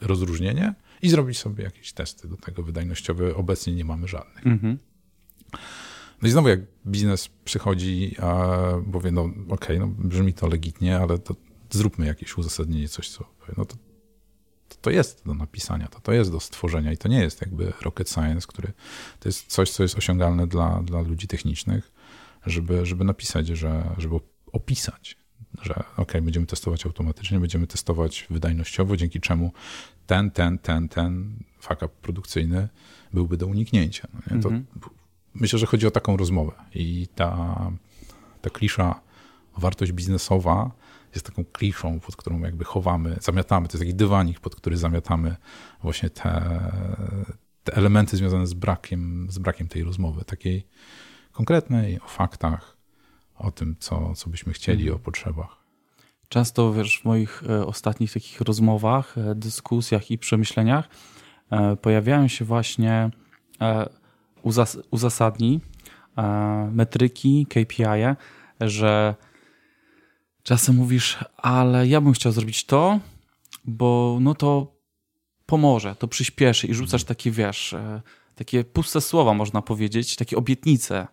rozróżnienie 0.00 0.74
i 1.02 1.08
zrobić 1.08 1.38
sobie 1.38 1.64
jakieś 1.64 1.92
testy 1.92 2.28
do 2.28 2.36
tego 2.36 2.62
wydajnościowe. 2.62 3.34
Obecnie 3.34 3.74
nie 3.74 3.84
mamy 3.84 4.08
żadnych. 4.08 4.46
Mhm. 4.46 4.78
No 6.22 6.28
i 6.28 6.30
znowu 6.30 6.48
jak 6.48 6.60
biznes 6.86 7.28
przychodzi, 7.44 8.16
a 8.18 8.58
powie, 8.92 9.10
no 9.10 9.22
okej, 9.22 9.46
okay, 9.48 9.78
no 9.78 9.86
brzmi 9.86 10.34
to 10.34 10.48
legitnie, 10.48 10.98
ale 10.98 11.18
to 11.18 11.36
zróbmy 11.70 12.06
jakieś 12.06 12.38
uzasadnienie, 12.38 12.88
coś 12.88 13.08
co, 13.08 13.24
no 13.56 13.64
to, 13.64 13.76
to, 14.68 14.76
to 14.80 14.90
jest 14.90 15.22
do 15.26 15.34
napisania, 15.34 15.88
to, 15.88 16.00
to 16.00 16.12
jest 16.12 16.32
do 16.32 16.40
stworzenia 16.40 16.92
i 16.92 16.96
to 16.96 17.08
nie 17.08 17.20
jest 17.20 17.40
jakby 17.40 17.72
rocket 17.82 18.10
science, 18.10 18.46
który, 18.46 18.72
to 19.20 19.28
jest 19.28 19.46
coś, 19.46 19.70
co 19.70 19.82
jest 19.82 19.98
osiągalne 19.98 20.46
dla, 20.46 20.82
dla 20.82 21.00
ludzi 21.00 21.26
technicznych, 21.28 21.92
żeby, 22.46 22.86
żeby 22.86 23.04
napisać, 23.04 23.46
że, 23.46 23.94
żeby 23.98 24.16
opisać, 24.52 25.16
że 25.62 25.84
ok, 25.96 26.12
będziemy 26.12 26.46
testować 26.46 26.86
automatycznie, 26.86 27.40
będziemy 27.40 27.66
testować 27.66 28.26
wydajnościowo, 28.30 28.96
dzięki 28.96 29.20
czemu 29.20 29.52
ten, 30.06 30.30
ten, 30.30 30.58
ten, 30.58 30.88
ten 30.88 31.38
fuck 31.60 31.82
up 31.82 31.88
produkcyjny 32.02 32.68
byłby 33.12 33.36
do 33.36 33.46
uniknięcia. 33.46 34.08
No 34.30 34.42
to 34.42 34.48
mm 34.48 34.62
-hmm 34.62 34.88
myślę, 35.40 35.58
że 35.58 35.66
chodzi 35.66 35.86
o 35.86 35.90
taką 35.90 36.16
rozmowę 36.16 36.52
i 36.74 37.08
ta, 37.14 37.56
ta 38.42 38.50
klisza 38.50 39.00
wartość 39.56 39.92
biznesowa 39.92 40.70
jest 41.16 41.26
taką 41.26 41.44
kliszą, 41.44 42.00
pod 42.00 42.16
którą 42.16 42.40
jakby 42.40 42.64
chowamy, 42.64 43.16
zamiatamy, 43.20 43.68
to 43.68 43.72
jest 43.72 43.82
taki 43.82 43.94
dywanik, 43.94 44.40
pod 44.40 44.56
który 44.56 44.76
zamiatamy 44.76 45.36
właśnie 45.82 46.10
te, 46.10 46.60
te 47.64 47.76
elementy 47.76 48.16
związane 48.16 48.46
z 48.46 48.54
brakiem, 48.54 49.26
z 49.30 49.38
brakiem 49.38 49.68
tej 49.68 49.84
rozmowy, 49.84 50.24
takiej 50.24 50.66
konkretnej, 51.32 52.00
o 52.00 52.08
faktach, 52.08 52.76
o 53.34 53.50
tym, 53.50 53.76
co, 53.78 54.14
co 54.14 54.30
byśmy 54.30 54.52
chcieli, 54.52 54.82
mhm. 54.82 54.96
o 54.96 55.04
potrzebach. 55.04 55.56
Często 56.28 56.72
wiesz, 56.72 57.00
w 57.00 57.04
moich 57.04 57.42
e, 57.48 57.66
ostatnich 57.66 58.12
takich 58.12 58.40
rozmowach, 58.40 59.18
e, 59.18 59.34
dyskusjach 59.34 60.10
i 60.10 60.18
przemyśleniach 60.18 60.88
e, 61.50 61.76
pojawiają 61.76 62.28
się 62.28 62.44
właśnie 62.44 63.10
uzas 64.42 64.78
uzasadni 64.90 65.60
metryki, 66.72 67.46
KPI, 67.46 67.84
-e, 67.84 68.16
że 68.60 69.14
czasem 70.46 70.76
mówisz, 70.76 71.18
ale 71.36 71.88
ja 71.88 72.00
bym 72.00 72.12
chciał 72.12 72.32
zrobić 72.32 72.64
to, 72.64 73.00
bo 73.64 74.18
no 74.20 74.34
to 74.34 74.76
pomoże, 75.46 75.96
to 75.96 76.08
przyspieszy 76.08 76.66
i 76.66 76.74
rzucasz 76.74 77.04
takie, 77.04 77.30
wiesz, 77.30 77.72
e, 77.72 78.02
takie 78.34 78.64
puste 78.64 79.00
słowa, 79.00 79.34
można 79.34 79.62
powiedzieć, 79.62 80.16
takie 80.16 80.36
obietnice, 80.36 81.06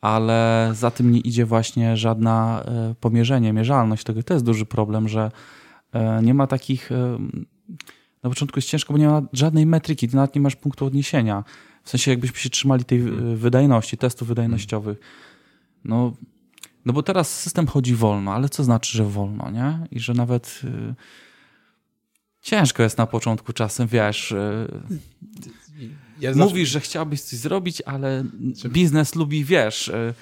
ale 0.00 0.70
za 0.74 0.90
tym 0.90 1.12
nie 1.12 1.20
idzie 1.20 1.46
właśnie 1.46 1.96
żadna 1.96 2.62
e, 2.64 2.94
pomierzenie, 3.00 3.52
mierzalność 3.52 4.04
tego. 4.04 4.22
To 4.22 4.34
jest 4.34 4.46
duży 4.46 4.66
problem, 4.66 5.08
że 5.08 5.30
nie 6.22 6.34
ma 6.34 6.46
takich. 6.46 6.90
Na 8.22 8.30
początku 8.30 8.58
jest 8.58 8.68
ciężko, 8.68 8.92
bo 8.92 8.98
nie 8.98 9.06
ma 9.06 9.22
żadnej 9.32 9.66
metryki, 9.66 10.08
ty 10.08 10.16
nawet 10.16 10.34
nie 10.34 10.40
masz 10.40 10.56
punktu 10.56 10.86
odniesienia. 10.86 11.44
W 11.84 11.90
sensie 11.90 12.10
jakbyśmy 12.10 12.38
się 12.38 12.50
trzymali 12.50 12.84
tej 12.84 13.02
hmm. 13.02 13.36
wydajności, 13.36 13.96
testów 13.96 14.28
wydajnościowych. 14.28 14.98
No, 15.84 16.12
no 16.84 16.92
bo 16.92 17.02
teraz 17.02 17.40
system 17.40 17.66
chodzi 17.66 17.94
wolno, 17.94 18.32
ale 18.32 18.48
co 18.48 18.64
znaczy, 18.64 18.96
że 18.96 19.04
wolno, 19.04 19.50
nie? 19.50 19.78
I 19.90 20.00
że 20.00 20.14
nawet 20.14 20.60
y, 20.64 20.94
ciężko 22.40 22.82
jest 22.82 22.98
na 22.98 23.06
początku 23.06 23.52
czasem, 23.52 23.88
wiesz... 23.88 24.32
Y, 24.32 24.68
ja 26.20 26.34
mówisz, 26.34 26.68
że 26.68 26.80
chciałbyś 26.80 27.22
coś 27.22 27.38
zrobić, 27.38 27.82
ale 27.82 28.24
biznes 28.68 29.14
lubi, 29.14 29.44
wiesz, 29.44 29.88
y, 29.88 30.14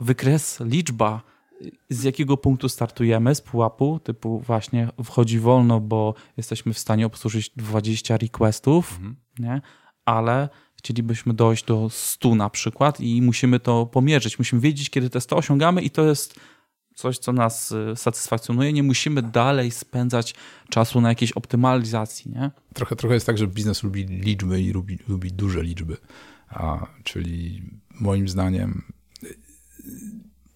wykres, 0.00 0.60
liczba, 0.60 1.22
z 1.90 2.02
jakiego 2.02 2.36
punktu 2.36 2.68
startujemy, 2.68 3.34
z 3.34 3.40
pułapu, 3.40 4.00
typu 4.04 4.40
właśnie 4.40 4.88
wchodzi 5.04 5.38
wolno, 5.38 5.80
bo 5.80 6.14
jesteśmy 6.36 6.72
w 6.72 6.78
stanie 6.78 7.06
obsłużyć 7.06 7.50
20 7.56 8.16
requestów, 8.16 8.92
mhm. 8.92 9.16
nie? 9.38 9.60
ale 10.04 10.48
chcielibyśmy 10.84 11.34
dojść 11.34 11.64
do 11.64 11.88
100 11.90 12.34
na 12.34 12.50
przykład 12.50 13.00
i 13.00 13.22
musimy 13.22 13.60
to 13.60 13.86
pomierzyć. 13.86 14.38
Musimy 14.38 14.60
wiedzieć, 14.60 14.90
kiedy 14.90 15.10
te 15.10 15.20
100 15.20 15.36
osiągamy 15.36 15.82
i 15.82 15.90
to 15.90 16.04
jest 16.04 16.40
coś, 16.94 17.18
co 17.18 17.32
nas 17.32 17.72
y, 17.72 17.96
satysfakcjonuje, 17.96 18.72
nie 18.72 18.82
musimy 18.82 19.22
dalej 19.22 19.70
spędzać 19.70 20.34
czasu 20.68 21.00
na 21.00 21.08
jakiejś 21.08 21.32
optymalizacji, 21.32 22.30
nie? 22.30 22.50
Trochę, 22.74 22.96
trochę 22.96 23.14
jest 23.14 23.26
tak, 23.26 23.38
że 23.38 23.46
biznes 23.46 23.82
lubi 23.82 24.04
liczby 24.04 24.62
i 24.62 24.70
lubi, 24.70 24.98
lubi 25.08 25.32
duże 25.32 25.62
liczby, 25.62 25.96
a, 26.48 26.86
czyli 27.04 27.62
moim 28.00 28.28
zdaniem 28.28 28.82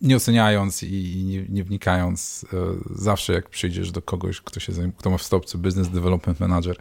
nie 0.01 0.17
oceniając 0.17 0.83
i 0.83 1.25
nie, 1.25 1.45
nie 1.49 1.65
wnikając, 1.65 2.47
e, 2.53 2.57
zawsze 2.91 3.33
jak 3.33 3.49
przyjdziesz 3.49 3.93
do 3.93 4.03
kogoś, 4.03 4.41
kto, 4.41 4.61
się 4.61 4.73
kto 4.97 5.11
ma 5.11 5.19
w 5.19 5.23
stopce 5.23 5.59
Business 5.59 5.89
Development 5.89 6.41
Manager 6.41 6.77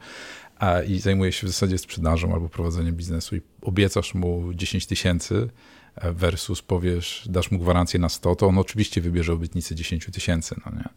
i 0.87 0.99
zajmuje 0.99 1.31
się 1.31 1.47
w 1.47 1.49
zasadzie 1.49 1.77
sprzedażą 1.77 2.33
albo 2.33 2.49
prowadzeniem 2.49 2.95
biznesu 2.95 3.35
i 3.35 3.41
obiecasz 3.61 4.13
mu 4.13 4.53
10 4.53 4.85
tysięcy 4.85 5.49
e, 5.95 6.11
versus 6.13 6.61
powiesz, 6.61 7.27
dasz 7.29 7.51
mu 7.51 7.59
gwarancję 7.59 7.99
na 7.99 8.09
100, 8.09 8.35
to 8.35 8.47
on 8.47 8.57
oczywiście 8.57 9.01
wybierze 9.01 9.33
obietnicę 9.33 9.75
10 9.75 10.05
tysięcy, 10.05 10.55
no 10.65 10.71
nie? 10.77 10.89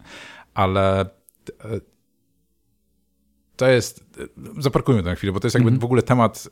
Ale 0.53 1.01
e, 1.01 1.05
to 3.55 3.67
jest, 3.67 4.05
zaparkujmy 4.59 5.03
to 5.03 5.09
na 5.09 5.15
chwilę, 5.15 5.33
bo 5.33 5.39
to 5.39 5.47
jest 5.47 5.55
jakby 5.55 5.69
mm 5.69 5.77
-hmm. 5.77 5.81
w 5.81 5.85
ogóle 5.85 6.01
temat 6.01 6.49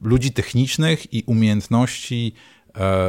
ludzi 0.00 0.32
technicznych 0.32 1.14
i 1.14 1.22
umiejętności 1.26 2.34
E, 2.34 2.53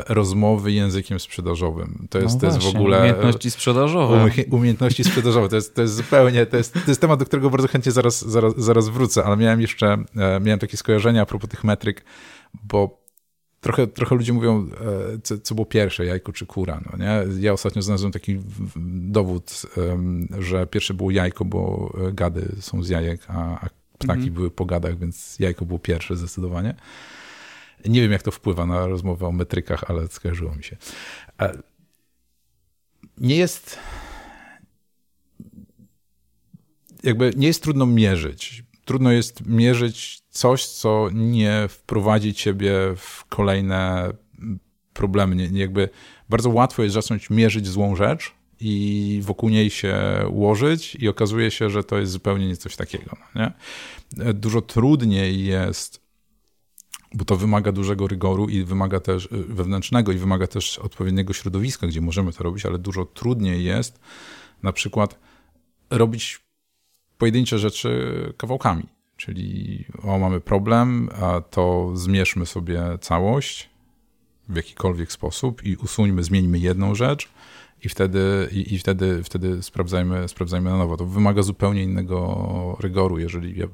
rozmowy 0.08 0.72
językiem 0.72 1.20
sprzedażowym. 1.20 2.08
To 2.10 2.20
jest, 2.20 2.36
no 2.36 2.40
to 2.40 2.46
jest 2.46 2.58
w 2.60 2.76
ogóle. 2.76 2.98
Umiejętności 3.00 3.52
sprzedażowe. 3.52 4.32
Umiejętności 4.52 5.04
sprzedażowe. 5.04 5.50
To 5.50 5.56
jest, 5.56 5.76
to 5.76 5.82
jest 5.82 5.94
zupełnie. 5.94 6.46
To 6.46 6.58
jest, 6.58 6.74
to 6.74 6.80
jest 6.88 7.02
temat, 7.02 7.20
do 7.20 7.26
którego 7.26 7.50
bardzo 7.50 7.68
chętnie 7.68 7.92
zaraz, 7.92 8.26
zaraz, 8.26 8.54
zaraz 8.58 8.90
wrócę, 8.90 9.24
ale 9.24 9.38
miałem 9.38 9.62
jeszcze 9.62 9.98
e, 10.16 10.40
miałem 10.40 10.60
takie 10.60 10.78
skojarzenia 10.78 11.22
a 11.22 11.26
propos 11.26 11.50
tych 11.50 11.64
metryk, 11.64 12.06
bo 12.64 13.06
trochę, 13.62 13.88
trochę 13.88 14.16
ludzie 14.16 14.34
mówią, 14.34 14.68
e, 15.16 15.20
co, 15.24 15.38
co 15.38 15.56
było 15.56 15.66
pierwsze, 15.66 16.06
jajko 16.06 16.34
czy 16.34 16.46
kura. 16.46 16.82
No 16.92 16.98
nie? 16.98 17.42
Ja 17.42 17.54
ostatnio 17.54 17.82
znalazłem 17.82 18.12
taki 18.12 18.40
dowód, 18.86 19.62
że 20.40 20.68
pierwsze 20.68 20.94
było 20.94 21.12
jajko, 21.12 21.46
bo 21.46 21.94
gady 22.14 22.56
są 22.60 22.84
z 22.84 22.90
jajek, 22.90 23.22
a, 23.28 23.66
a 23.66 23.70
ptaki 23.98 24.20
mhm. 24.20 24.34
były 24.34 24.52
po 24.52 24.66
gadach, 24.66 25.00
więc 25.00 25.40
jajko 25.40 25.66
było 25.66 25.80
pierwsze 25.80 26.16
zdecydowanie. 26.16 26.76
Nie 27.88 28.02
wiem, 28.02 28.12
jak 28.12 28.24
to 28.24 28.32
wpływa 28.32 28.66
na 28.66 28.88
rozmowę 28.88 29.28
o 29.28 29.32
metrykach, 29.32 29.84
ale 29.88 30.08
skojarzyło 30.08 30.56
mi 30.56 30.64
się. 30.64 30.78
E, 31.42 31.58
nie 33.18 33.36
jest. 33.36 33.80
Jakby 37.04 37.32
nie 37.36 37.48
jest 37.48 37.64
trudno 37.64 37.86
mierzyć. 37.86 38.64
Trudno 38.86 39.12
jest 39.12 39.46
mierzyć 39.46 40.22
coś, 40.30 40.66
co 40.66 41.10
nie 41.14 41.68
wprowadzi 41.70 42.34
ciebie 42.34 42.74
w 42.98 43.26
kolejne 43.26 44.12
problemy. 44.94 45.36
Nie, 45.36 45.60
jakby 45.60 45.90
bardzo 46.30 46.50
łatwo 46.50 46.84
jest 46.84 46.94
zacząć 46.94 47.30
mierzyć 47.30 47.68
złą 47.68 47.96
rzecz 47.96 48.32
i 48.60 49.20
wokół 49.24 49.50
niej 49.50 49.70
się 49.70 49.98
ułożyć 50.30 50.96
i 50.96 51.08
okazuje 51.08 51.52
się, 51.52 51.70
że 51.70 51.84
to 51.84 51.98
jest 51.98 52.12
zupełnie 52.12 52.48
nie 52.48 52.58
coś 52.58 52.76
takiego. 52.76 53.18
No 53.36 53.42
nie? 53.42 53.52
E, 54.26 54.34
dużo 54.34 54.62
trudniej 54.62 55.46
jest 55.46 56.05
bo 57.16 57.26
to 57.26 57.36
wymaga 57.36 57.72
dużego 57.72 58.08
rygoru 58.08 58.50
i 58.50 58.64
wymaga 58.64 59.00
też 59.00 59.26
y, 59.26 59.30
wewnętrznego 59.32 60.12
i 60.12 60.18
wymaga 60.18 60.48
też 60.48 60.80
odpowiedniego 60.80 61.34
środowiska, 61.34 61.88
gdzie 61.88 62.02
możemy 62.02 62.34
to 62.34 62.44
robić, 62.44 62.66
ale 62.66 62.80
dużo 62.80 63.06
trudniej 63.06 63.64
jest 63.64 64.00
na 64.64 64.74
przykład 64.74 65.20
robić 65.90 66.42
pojedyncze 67.18 67.60
rzeczy 67.60 68.34
kawałkami. 68.38 68.84
Czyli 69.18 69.86
o, 70.04 70.20
mamy 70.20 70.42
problem, 70.42 71.10
a 71.22 71.42
to 71.42 71.92
zmierzmy 71.94 72.46
sobie 72.46 72.82
całość 73.02 73.70
w 74.50 74.56
jakikolwiek 74.56 75.12
sposób 75.12 75.66
i 75.66 75.76
usuńmy, 75.76 76.24
zmieńmy 76.24 76.60
jedną 76.60 76.96
rzecz 76.96 77.30
i 77.84 77.90
wtedy, 77.90 78.50
i, 78.52 78.74
i 78.74 78.80
wtedy, 78.80 79.24
wtedy 79.24 79.64
sprawdzajmy, 79.64 80.28
sprawdzajmy 80.28 80.70
na 80.70 80.78
nowo. 80.78 80.98
To 80.98 81.06
wymaga 81.06 81.42
zupełnie 81.42 81.84
innego 81.84 82.78
rygoru. 82.80 83.20
Jeżeli 83.20 83.60
ja 83.60 83.68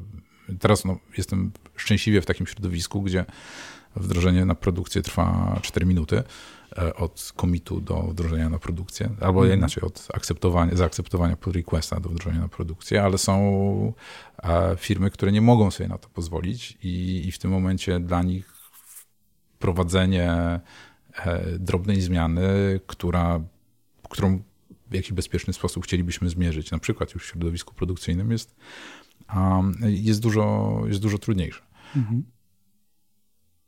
teraz 0.59 0.85
no, 0.85 0.97
jestem 1.17 1.51
szczęśliwie 1.75 2.21
w 2.21 2.25
takim 2.25 2.47
środowisku, 2.47 3.01
gdzie 3.01 3.25
wdrożenie 3.95 4.45
na 4.45 4.55
produkcję 4.55 5.01
trwa 5.01 5.59
4 5.61 5.85
minuty 5.85 6.23
e, 6.77 6.95
od 6.95 7.33
komitu 7.35 7.81
do 7.81 8.01
wdrożenia 8.01 8.49
na 8.49 8.59
produkcję, 8.59 9.09
albo 9.21 9.45
mm. 9.45 9.57
inaczej 9.57 9.83
od 9.83 10.07
akceptowania, 10.13 10.75
zaakceptowania 10.75 11.35
pod 11.35 11.55
requesta 11.55 11.99
do 11.99 12.09
wdrożenia 12.09 12.39
na 12.39 12.47
produkcję, 12.47 13.03
ale 13.03 13.17
są 13.17 13.93
e, 14.43 14.75
firmy, 14.77 15.11
które 15.11 15.31
nie 15.31 15.41
mogą 15.41 15.71
sobie 15.71 15.89
na 15.89 15.97
to 15.97 16.09
pozwolić 16.09 16.77
i, 16.83 17.23
i 17.27 17.31
w 17.31 17.39
tym 17.39 17.51
momencie 17.51 17.99
dla 17.99 18.23
nich 18.23 18.53
wprowadzenie 19.55 20.31
e, 20.31 20.61
drobnej 21.59 22.01
zmiany, 22.01 22.79
która, 22.87 23.41
którą 24.09 24.41
w 24.91 24.93
jakiś 24.93 25.13
bezpieczny 25.13 25.53
sposób 25.53 25.83
chcielibyśmy 25.83 26.29
zmierzyć, 26.29 26.71
na 26.71 26.79
przykład 26.79 27.13
już 27.13 27.23
w 27.23 27.27
środowisku 27.27 27.73
produkcyjnym 27.73 28.31
jest 28.31 28.55
jest 29.81 30.21
dużo, 30.21 30.81
jest 30.87 30.99
dużo 30.99 31.17
trudniejsze. 31.17 31.61
Mhm. 31.95 32.23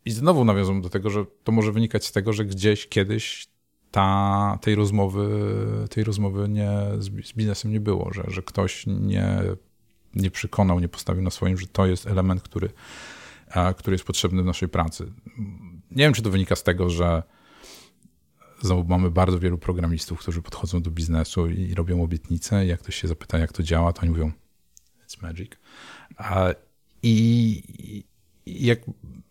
I 0.06 0.12
znowu 0.12 0.46
nawiązuję 0.46 0.82
do 0.82 0.90
tego, 0.90 1.10
że 1.10 1.26
to 1.44 1.52
może 1.52 1.72
wynikać 1.72 2.06
z 2.06 2.12
tego, 2.12 2.34
że 2.34 2.46
gdzieś 2.46 2.88
kiedyś 2.88 3.48
ta, 3.92 4.60
tej 4.62 4.76
rozmowy, 4.76 5.30
tej 5.90 6.04
rozmowy 6.04 6.50
nie, 6.50 6.72
z, 7.00 7.10
biznesem 7.10 7.72
nie 7.72 7.80
było, 7.80 8.14
że, 8.14 8.24
że 8.28 8.42
ktoś 8.42 8.88
nie, 8.88 9.42
nie 10.16 10.32
przekonał, 10.32 10.80
nie 10.80 10.90
postawił 10.90 11.24
na 11.24 11.30
swoim, 11.30 11.58
że 11.58 11.68
to 11.68 11.86
jest 11.86 12.08
element, 12.08 12.42
który, 12.42 12.70
który 13.78 13.94
jest 13.94 14.04
potrzebny 14.04 14.44
w 14.44 14.46
naszej 14.46 14.70
pracy. 14.70 15.14
Nie 15.92 16.04
wiem, 16.04 16.14
czy 16.14 16.22
to 16.22 16.30
wynika 16.30 16.56
z 16.56 16.64
tego, 16.64 16.90
że 16.90 17.24
znowu 18.62 18.84
mamy 18.84 19.12
bardzo 19.12 19.40
wielu 19.40 19.58
programistów, 19.58 20.20
którzy 20.20 20.42
podchodzą 20.42 20.82
do 20.82 20.92
biznesu 20.92 21.48
i 21.48 21.74
robią 21.74 22.04
obietnice. 22.04 22.66
Jak 22.66 22.80
ktoś 22.80 22.96
się 22.96 23.08
zapyta, 23.08 23.38
jak 23.38 23.54
to 23.54 23.64
działa, 23.64 23.94
to 23.94 24.02
oni 24.02 24.12
mówią, 24.12 24.32
It's 25.14 25.22
magic. 25.22 25.52
I 27.04 28.04
jak 28.46 28.80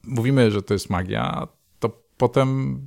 mówimy, 0.05 0.51
że 0.51 0.63
to 0.63 0.75
jest 0.75 0.91
magia, 0.91 1.49
to 1.81 2.03
potem 2.17 2.79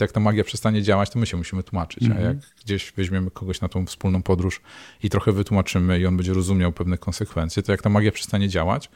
jak 0.00 0.12
ta 0.12 0.20
magia 0.20 0.44
przestanie 0.44 0.82
działać, 0.82 1.10
to 1.10 1.18
my 1.18 1.26
się 1.26 1.36
musimy 1.36 1.62
tłumaczyć. 1.62 2.02
Mm 2.02 2.18
-hmm. 2.18 2.20
A 2.20 2.24
mhm. 2.24 2.36
jak 2.36 2.64
gdzieś 2.64 2.92
weźmiemy 2.92 3.30
kogoś 3.30 3.60
na 3.60 3.68
tą 3.68 3.86
wspólną 3.86 4.22
podróż 4.22 4.60
i 5.02 5.10
trochę 5.10 5.32
wytłumaczymy 5.32 6.00
i 6.00 6.06
on 6.06 6.16
będzie 6.16 6.34
rozumiał 6.34 6.72
pewne 6.72 6.98
konsekwencje, 6.98 7.62
to 7.62 7.72
jak 7.72 7.82
ta 7.82 7.88
magia 7.88 8.12
przestanie 8.12 8.48
działać, 8.48 8.90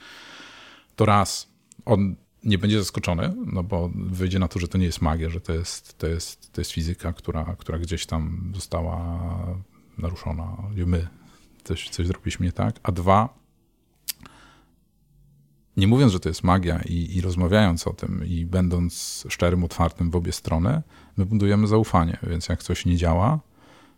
to 0.96 1.06
raz 1.06 1.48
on 1.84 2.16
nie 2.44 2.58
będzie 2.58 2.78
zaskoczony, 2.78 3.34
no 3.46 3.62
bo 3.62 3.90
wyjdzie 3.94 4.38
na 4.38 4.48
to, 4.48 4.58
że 4.58 4.68
to 4.68 4.78
nie 4.78 4.86
jest 4.86 5.02
magia, 5.02 5.30
że 5.30 5.40
to 5.40 5.52
jest, 5.52 5.98
to 5.98 6.06
jest, 6.06 6.52
to 6.52 6.60
jest 6.60 6.70
fizyka, 6.70 7.12
która, 7.12 7.56
która 7.58 7.78
gdzieś 7.78 8.06
tam 8.06 8.52
została 8.54 9.20
naruszona. 9.98 10.56
My 10.86 11.08
coś, 11.64 11.88
coś 11.88 12.06
zrobiliśmy 12.06 12.46
nie 12.46 12.52
tak. 12.52 12.80
A 12.82 12.92
dwa, 12.92 13.44
nie 15.76 15.86
mówiąc, 15.86 16.12
że 16.12 16.20
to 16.20 16.28
jest 16.28 16.44
magia 16.44 16.80
i, 16.88 17.16
i, 17.16 17.20
rozmawiając 17.20 17.86
o 17.86 17.92
tym 17.92 18.24
i 18.26 18.46
będąc 18.46 19.24
szczerym, 19.28 19.64
otwartym 19.64 20.10
w 20.10 20.16
obie 20.16 20.32
strony, 20.32 20.82
my 21.16 21.26
budujemy 21.26 21.66
zaufanie. 21.66 22.18
Więc 22.22 22.48
jak 22.48 22.62
coś 22.62 22.86
nie 22.86 22.96
działa, 22.96 23.40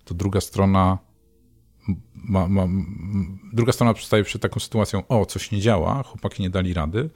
to 0.04 0.14
druga 0.14 0.40
strona 0.40 0.98
ma, 2.14 2.48
ma, 2.48 2.66
druga 3.52 3.72
strona 3.72 3.94
przestaje 3.94 4.24
przed 4.24 4.42
taką 4.42 4.60
sytuacją, 4.60 5.02
o, 5.08 5.26
coś 5.26 5.50
nie 5.50 5.60
działa, 5.60 6.02
chłopaki 6.02 6.42
nie 6.42 6.50
dali 6.50 6.74
rady, 6.74 7.10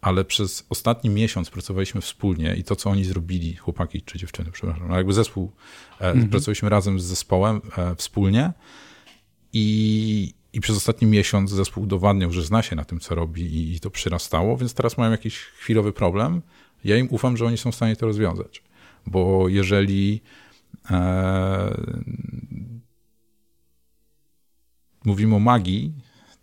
ale 0.00 0.24
przez 0.24 0.66
ostatni 0.70 1.10
miesiąc 1.10 1.50
pracowaliśmy 1.50 2.00
wspólnie 2.00 2.56
i 2.56 2.64
to, 2.64 2.76
co 2.76 2.90
oni 2.90 3.04
zrobili, 3.04 3.56
chłopaki 3.56 4.02
czy 4.02 4.18
dziewczyny, 4.18 4.50
przepraszam, 4.52 4.88
no 4.88 4.96
jakby 4.96 5.12
zespół, 5.12 5.52
e, 6.00 6.10
mhm. 6.10 6.28
pracowaliśmy 6.28 6.68
razem 6.68 7.00
z 7.00 7.04
zespołem 7.04 7.60
e, 7.76 7.94
wspólnie 7.94 8.52
i, 9.52 10.34
i 10.52 10.60
przez 10.60 10.76
ostatni 10.76 11.08
miesiąc 11.08 11.50
zespół 11.50 11.82
udowadniał, 11.82 12.32
że 12.32 12.42
zna 12.42 12.62
się 12.62 12.76
na 12.76 12.84
tym, 12.84 13.00
co 13.00 13.14
robi 13.14 13.74
i 13.74 13.80
to 13.80 13.90
przyrastało, 13.90 14.56
więc 14.56 14.74
teraz 14.74 14.98
mają 14.98 15.10
jakiś 15.10 15.38
chwilowy 15.38 15.92
problem. 15.92 16.42
Ja 16.84 16.96
im 16.96 17.08
ufam, 17.10 17.36
że 17.36 17.46
oni 17.46 17.58
są 17.58 17.72
w 17.72 17.74
stanie 17.74 17.96
to 17.96 18.06
rozwiązać. 18.06 18.62
Bo 19.06 19.48
jeżeli 19.48 20.22
e, 20.90 21.76
mówimy 25.04 25.34
o 25.34 25.38
magii, 25.38 25.92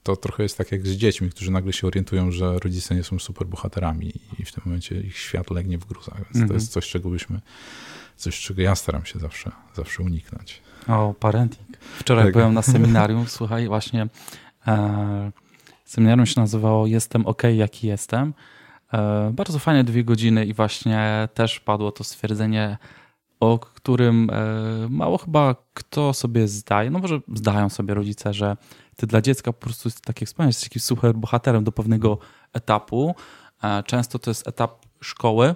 to 0.04 0.16
trochę 0.16 0.44
jest 0.44 0.58
tak 0.58 0.72
jak 0.72 0.88
z 0.88 0.92
dziećmi, 0.92 1.30
którzy 1.30 1.52
nagle 1.52 1.74
się 1.74 1.88
orientują, 1.88 2.32
że 2.32 2.60
rodzice 2.60 2.96
nie 2.96 3.04
są 3.04 3.20
super 3.20 3.48
bohaterami 3.48 4.14
i 4.40 4.46
w 4.46 4.52
tym 4.52 4.64
momencie 4.66 5.02
ich 5.02 5.18
świat 5.18 5.52
legnie 5.52 5.78
w 5.78 5.86
gruzach. 5.86 6.18
Więc 6.18 6.46
-hmm. 6.46 6.48
to 6.48 6.54
jest 6.54 6.72
coś, 6.72 6.90
czego 6.90 7.10
byśmy, 7.10 7.42
coś, 8.16 8.42
czego 8.42 8.62
ja 8.62 8.76
staram 8.76 9.06
się 9.06 9.20
zawsze, 9.20 9.52
zawsze 9.76 10.04
uniknąć. 10.04 10.62
O, 10.88 11.14
parenting. 11.20 11.63
Wczoraj 12.00 12.26
tak. 12.26 12.34
byłem 12.34 12.54
na 12.54 12.62
seminarium, 12.62 13.28
słuchaj, 13.38 13.68
właśnie 13.68 14.08
e, 14.68 15.32
seminarium 15.86 16.26
się 16.26 16.42
nazywało 16.42 16.88
Jestem 16.88 17.26
OK, 17.26 17.44
jaki 17.56 17.88
jestem. 17.88 18.34
E, 18.94 19.32
bardzo 19.34 19.60
fajne 19.60 19.84
dwie 19.84 20.04
godziny 20.04 20.46
i 20.46 20.54
właśnie 20.54 21.28
też 21.34 21.60
padło 21.60 21.92
to 21.92 22.04
stwierdzenie, 22.04 22.78
o 23.40 23.60
którym 23.60 24.30
e, 24.30 24.90
mało 24.90 25.18
chyba 25.18 25.56
kto 25.74 26.14
sobie 26.14 26.48
zdaje, 26.48 26.90
no 26.90 27.00
może 27.00 27.20
zdają 27.36 27.70
sobie 27.70 27.94
rodzice, 27.94 28.34
że 28.34 28.58
ty 28.96 29.08
dla 29.08 29.22
dziecka 29.22 29.54
po 29.54 29.60
prostu, 29.60 29.90
tak 30.06 30.22
jak 30.22 30.28
wspomniałeś, 30.28 30.56
jesteś 30.56 30.70
jakimś 30.70 30.84
super 30.84 31.16
bohaterem 31.16 31.64
do 31.64 31.72
pewnego 31.72 32.18
etapu. 32.54 33.16
E, 33.64 33.84
często 33.84 34.20
to 34.20 34.32
jest 34.32 34.48
etap 34.48 34.86
szkoły, 35.02 35.56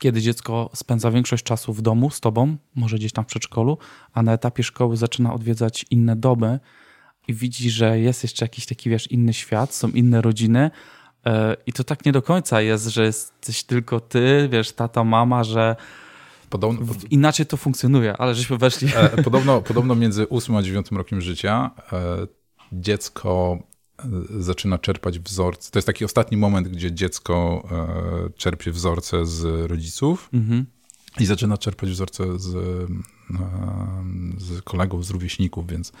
kiedy 0.00 0.20
dziecko 0.20 0.70
spędza 0.74 1.10
większość 1.10 1.44
czasu 1.44 1.72
w 1.72 1.82
domu 1.82 2.10
z 2.10 2.20
tobą, 2.20 2.56
może 2.74 2.96
gdzieś 2.96 3.12
tam 3.12 3.24
w 3.24 3.26
przedszkolu, 3.26 3.78
a 4.12 4.22
na 4.22 4.32
etapie 4.32 4.62
szkoły 4.62 4.96
zaczyna 4.96 5.34
odwiedzać 5.34 5.86
inne 5.90 6.16
domy 6.16 6.60
i 7.28 7.34
widzi, 7.34 7.70
że 7.70 8.00
jest 8.00 8.22
jeszcze 8.22 8.44
jakiś 8.44 8.66
taki, 8.66 8.90
wiesz, 8.90 9.10
inny 9.10 9.34
świat, 9.34 9.74
są 9.74 9.88
inne 9.88 10.22
rodziny 10.22 10.70
e, 11.26 11.56
i 11.66 11.72
to 11.72 11.84
tak 11.84 12.04
nie 12.04 12.12
do 12.12 12.22
końca 12.22 12.60
jest, 12.60 12.86
że 12.86 13.04
jesteś 13.04 13.64
tylko 13.64 14.00
ty, 14.00 14.48
wiesz, 14.52 14.72
tata, 14.72 15.04
mama, 15.04 15.44
że 15.44 15.76
Podobno, 16.50 16.94
inaczej 17.10 17.46
to 17.46 17.56
funkcjonuje, 17.56 18.16
ale 18.16 18.34
żeśmy 18.34 18.58
weszli. 18.58 18.88
E, 18.96 19.22
podobno, 19.22 19.62
podobno 19.62 19.94
między 19.94 20.28
8 20.28 20.56
a 20.56 20.62
9 20.62 20.90
rokiem 20.90 21.20
życia 21.20 21.70
e, 21.92 22.26
dziecko 22.72 23.58
zaczyna 24.40 24.78
czerpać 24.78 25.18
wzorce. 25.18 25.70
To 25.70 25.78
jest 25.78 25.86
taki 25.86 26.04
ostatni 26.04 26.36
moment, 26.36 26.68
gdzie 26.68 26.92
dziecko 26.92 27.68
e, 28.26 28.30
czerpie 28.36 28.70
wzorce 28.70 29.26
z 29.26 29.70
rodziców 29.70 30.28
mhm. 30.32 30.66
i 31.20 31.26
zaczyna 31.26 31.58
czerpać 31.58 31.90
wzorce 31.90 32.38
z, 32.38 32.54
e, 32.54 32.86
z 34.38 34.62
kolegów, 34.62 35.06
z 35.06 35.10
rówieśników, 35.10 35.66
więc 35.66 35.92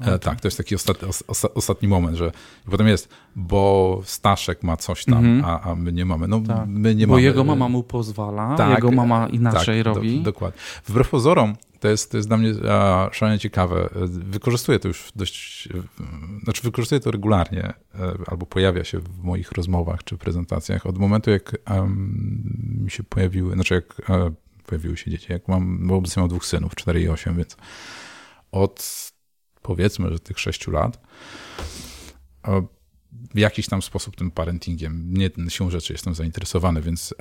Okay. 0.00 0.14
E, 0.14 0.18
tak, 0.18 0.40
to 0.40 0.48
jest 0.48 0.56
taki 0.56 0.74
ostatni, 0.74 1.08
ostatni 1.54 1.88
moment, 1.88 2.16
że 2.16 2.32
potem 2.70 2.88
jest, 2.88 3.08
bo 3.36 4.00
Staszek 4.04 4.62
ma 4.62 4.76
coś 4.76 5.04
tam, 5.04 5.18
mm 5.18 5.42
-hmm. 5.42 5.46
a, 5.46 5.60
a 5.60 5.74
my 5.74 5.92
nie 5.92 6.04
mamy. 6.04 6.28
No, 6.28 6.40
tak. 6.40 6.66
my 6.66 6.94
nie 6.94 7.06
bo 7.06 7.12
mamy. 7.12 7.22
jego 7.22 7.44
mama 7.44 7.68
mu 7.68 7.82
pozwala, 7.82 8.56
tak, 8.56 8.74
jego 8.74 8.90
mama 8.90 9.28
inaczej 9.28 9.84
tak, 9.84 9.94
robi. 9.94 10.18
Do, 10.18 10.24
dokładnie. 10.24 10.60
Wbrew 10.86 11.08
pozorom, 11.08 11.56
to 11.80 11.88
jest, 11.88 12.10
to 12.10 12.16
jest 12.16 12.28
dla 12.28 12.36
mnie 12.36 12.52
a, 12.70 13.08
szalenie 13.12 13.38
ciekawe. 13.38 13.88
Wykorzystuję 14.06 14.78
to 14.78 14.88
już 14.88 15.12
dość, 15.16 15.68
znaczy 16.44 16.62
wykorzystuję 16.62 17.00
to 17.00 17.10
regularnie, 17.10 17.62
e, 17.64 18.14
albo 18.26 18.46
pojawia 18.46 18.84
się 18.84 18.98
w 18.98 19.24
moich 19.24 19.52
rozmowach 19.52 20.04
czy 20.04 20.16
prezentacjach 20.16 20.86
od 20.86 20.98
momentu, 20.98 21.30
jak 21.30 21.56
um, 21.70 22.80
mi 22.84 22.90
się 22.90 23.02
pojawiły, 23.02 23.54
znaczy 23.54 23.74
jak 23.74 24.10
um, 24.10 24.34
pojawiły 24.66 24.96
się 24.96 25.10
dzieci, 25.10 25.32
jak 25.32 25.48
mam, 25.48 25.88
bo 25.88 25.96
obecnie 25.96 26.20
mam 26.20 26.28
dwóch 26.28 26.46
synów, 26.46 26.74
4 26.74 27.00
i 27.00 27.08
8, 27.08 27.36
więc 27.36 27.56
od 28.52 29.05
powiedzmy, 29.66 30.12
że 30.12 30.18
tych 30.18 30.38
6 30.38 30.66
lat, 30.66 31.00
w 33.34 33.38
jakiś 33.38 33.66
tam 33.68 33.82
sposób 33.82 34.16
tym 34.16 34.30
parentingiem, 34.30 35.14
nie 35.14 35.30
siłą 35.48 35.70
rzeczy 35.70 35.92
jestem 35.92 36.14
zainteresowany, 36.14 36.82
więc 36.82 37.14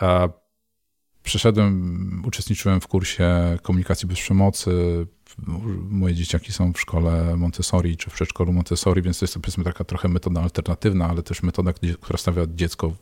Przeszedłem, 1.26 2.24
uczestniczyłem 2.26 2.82
w 2.82 2.88
kursie 2.88 3.58
komunikacji 3.62 4.08
bez 4.08 4.20
przemocy. 4.20 4.72
Moje 5.90 6.16
dzieciaki 6.16 6.54
są 6.54 6.74
w 6.74 6.80
szkole 6.80 7.38
Montessori 7.38 7.98
czy 7.98 8.10
w 8.10 8.14
przedszkolu 8.14 8.54
Montessori, 8.54 9.02
więc 9.02 9.20
to 9.20 9.26
jest 9.26 9.34
powiedzmy 9.34 9.64
taka 9.64 9.84
trochę 9.84 10.08
metoda 10.08 10.42
alternatywna, 10.42 11.10
ale 11.10 11.24
też 11.24 11.44
metoda, 11.44 11.74
która 12.02 12.18
stawia 12.18 12.44
dziecko 12.48 12.94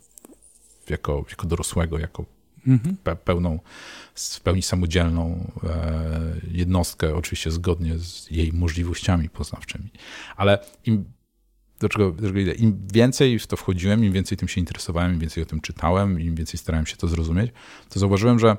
jako, 0.90 1.26
jako 1.30 1.48
dorosłego, 1.48 2.00
jako 2.00 2.26
mhm. 2.67 3.17
pełną, 3.26 3.60
w 4.15 4.39
pełni 4.39 4.62
samodzielną 4.62 5.52
e, 5.63 6.12
jednostkę, 6.52 7.15
oczywiście 7.15 7.52
zgodnie 7.52 7.97
z 7.97 8.32
jej 8.32 8.54
możliwościami 8.54 9.30
poznawczymi. 9.30 9.89
Ale 10.36 10.60
im 10.86 11.06
do 11.80 11.89
czego, 11.89 12.12
do 12.12 12.28
czego 12.28 12.39
idę. 12.39 12.54
Im 12.54 12.88
więcej 12.93 13.39
w 13.39 13.47
to 13.47 13.58
wchodziłem, 13.58 14.06
im 14.06 14.13
więcej 14.13 14.38
tym 14.38 14.47
się 14.47 14.62
interesowałem, 14.62 15.13
im 15.13 15.19
więcej 15.19 15.43
o 15.43 15.45
tym 15.45 15.62
czytałem, 15.62 16.19
im 16.19 16.36
więcej 16.36 16.58
starałem 16.58 16.86
się 16.86 16.95
to 16.95 17.08
zrozumieć, 17.08 17.52
to 17.89 17.99
zauważyłem, 17.99 18.39
że 18.39 18.58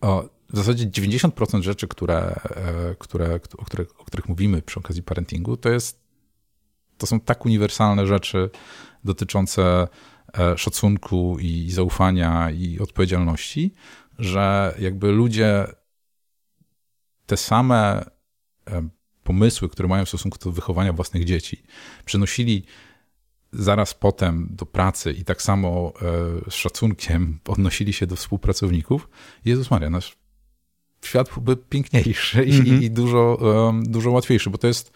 o, 0.00 0.28
w 0.52 0.56
zasadzie 0.56 0.86
90% 0.86 1.62
rzeczy, 1.62 1.88
które, 1.88 2.40
e, 2.44 2.94
które, 2.98 3.40
o, 3.58 3.64
których, 3.64 4.00
o 4.00 4.04
których 4.04 4.28
mówimy 4.28 4.62
przy 4.62 4.80
okazji 4.80 5.02
parentingu, 5.02 5.56
to, 5.56 5.68
jest, 5.68 6.00
to 6.98 7.06
są 7.06 7.20
tak 7.20 7.46
uniwersalne 7.46 8.06
rzeczy 8.06 8.50
dotyczące 9.04 9.88
szacunku 10.56 11.36
i 11.40 11.70
zaufania 11.70 12.50
i 12.50 12.78
odpowiedzialności, 12.78 13.74
że 14.18 14.74
jakby 14.78 15.12
ludzie 15.12 15.66
te 17.26 17.36
same 17.36 18.10
e, 18.70 18.88
pomysły, 19.24 19.68
które 19.68 19.88
mają 19.88 20.04
w 20.04 20.08
stosunku 20.08 20.38
do 20.38 20.52
wychowania 20.52 20.92
własnych 20.92 21.24
dzieci, 21.24 21.62
przenosili 22.04 22.64
zaraz 23.52 23.94
potem 23.94 24.48
do 24.50 24.66
pracy 24.66 25.12
i 25.12 25.24
tak 25.24 25.42
samo 25.42 25.92
e, 26.46 26.50
z 26.50 26.54
szacunkiem 26.54 27.38
odnosili 27.54 27.92
się 27.92 28.06
do 28.06 28.16
współpracowników, 28.16 29.08
Jezus 29.44 29.70
Maria, 29.70 29.90
nasz 29.90 30.16
świat 31.04 31.28
byłby 31.34 31.56
piękniejszy 31.56 32.44
i, 32.44 32.54
mm 32.54 32.64
-hmm. 32.64 32.82
i 32.82 32.90
dużo, 32.90 33.34
um, 33.34 33.82
dużo 33.82 34.10
łatwiejszy, 34.10 34.50
bo 34.50 34.58
to 34.58 34.66
jest 34.66 34.92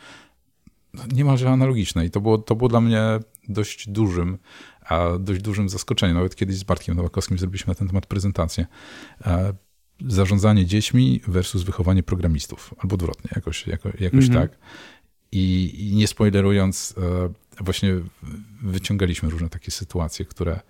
niemalże 1.13 1.51
analogiczne 1.51 2.07
i 2.07 2.11
to 2.11 2.21
było, 2.21 2.39
to 2.39 2.57
było 2.57 2.69
dla 2.69 2.81
mnie 2.81 3.03
dość 3.49 3.89
dużym, 3.89 4.39
a 4.81 5.09
dość 5.19 5.43
dużym 5.43 5.69
zaskoczeniem. 5.69 6.17
Nawet 6.17 6.37
kiedyś 6.37 6.57
z 6.57 6.65
Bartkiem 6.65 6.97
Nowakowskim 6.97 7.39
zrobiliśmy 7.39 7.71
na 7.71 7.75
ten 7.75 7.89
temat 7.89 8.07
prezentację. 8.07 8.67
E, 9.27 9.55
zarządzanie 10.07 10.67
dziećmi 10.67 11.21
versus 11.29 11.63
wychowanie 11.63 12.03
programistów, 12.03 12.75
albo 12.79 12.95
odwrotnie, 12.95 13.31
jakoś, 13.37 13.67
jako, 13.67 13.89
jakoś 13.89 14.27
mhm. 14.27 14.49
tak. 14.49 14.59
I, 15.33 15.75
I, 15.79 15.97
nie 15.97 16.07
spoilerując, 16.07 16.95
e, 17.61 17.65
właśnie 17.65 17.95
wyciągaliśmy 18.63 19.31
różne 19.31 19.49
takie 19.49 19.71
sytuacje, 19.71 20.25
które, 20.25 20.61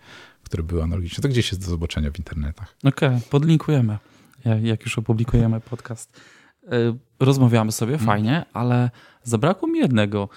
które 0.42 0.62
były 0.62 0.82
analogiczne. 0.82 1.22
To 1.22 1.28
gdzieś 1.28 1.52
jest 1.52 1.64
do 1.64 1.70
zobaczenia 1.70 2.10
w 2.10 2.18
internetach. 2.18 2.76
Okej, 2.84 3.08
okay, 3.08 3.20
podlinkujemy, 3.30 3.98
jak 4.62 4.84
już 4.84 4.98
opublikujemy 4.98 5.60
podcast. 5.60 6.20
E, 6.70 6.74
rozmawiamy 7.20 7.72
sobie, 7.72 7.92
mhm. 7.92 8.06
fajnie, 8.06 8.44
ale 8.52 8.90
zabrakło 9.22 9.68
mi 9.68 9.78
jednego. 9.78 10.28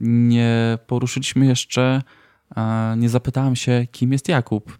Nie 0.00 0.78
poruszyliśmy 0.86 1.46
jeszcze, 1.46 2.02
nie 2.96 3.08
zapytałem 3.08 3.56
się, 3.56 3.86
kim 3.92 4.12
jest 4.12 4.28
Jakub 4.28 4.78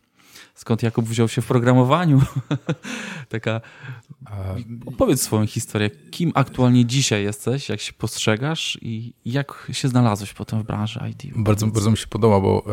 skąd 0.59 0.83
Jakub 0.83 1.07
wziął 1.07 1.29
się 1.29 1.42
w 1.42 1.47
programowaniu. 1.47 2.21
Taka. 3.29 3.61
Opowiedz 4.87 5.23
swoją 5.23 5.47
historię. 5.47 5.90
Kim 5.90 6.33
aktualnie 6.35 6.87
dzisiaj 6.87 7.23
jesteś, 7.25 7.68
jak 7.68 7.81
się 7.81 7.92
postrzegasz 7.92 8.79
i 8.83 9.14
jak 9.25 9.68
się 9.73 9.88
znalazłeś 9.88 10.33
potem 10.33 10.62
w 10.62 10.66
branży 10.66 11.01
IT? 11.11 11.33
Bardzo, 11.37 11.66
bardzo 11.66 11.90
mi 11.90 11.97
się 11.97 12.07
podoba, 12.07 12.40
bo 12.40 12.64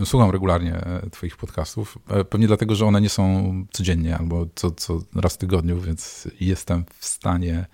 e, 0.00 0.06
słucham 0.06 0.30
regularnie 0.30 0.74
e, 0.74 1.10
Twoich 1.10 1.36
podcastów. 1.36 1.98
E, 2.08 2.24
pewnie 2.24 2.46
dlatego, 2.46 2.74
że 2.74 2.86
one 2.86 3.00
nie 3.00 3.08
są 3.08 3.52
codziennie 3.72 4.18
albo 4.18 4.46
co, 4.54 4.70
co 4.70 5.02
raz 5.14 5.34
w 5.34 5.38
tygodniu, 5.38 5.80
więc 5.80 6.28
jestem 6.40 6.84
w 6.98 7.06
stanie 7.06 7.66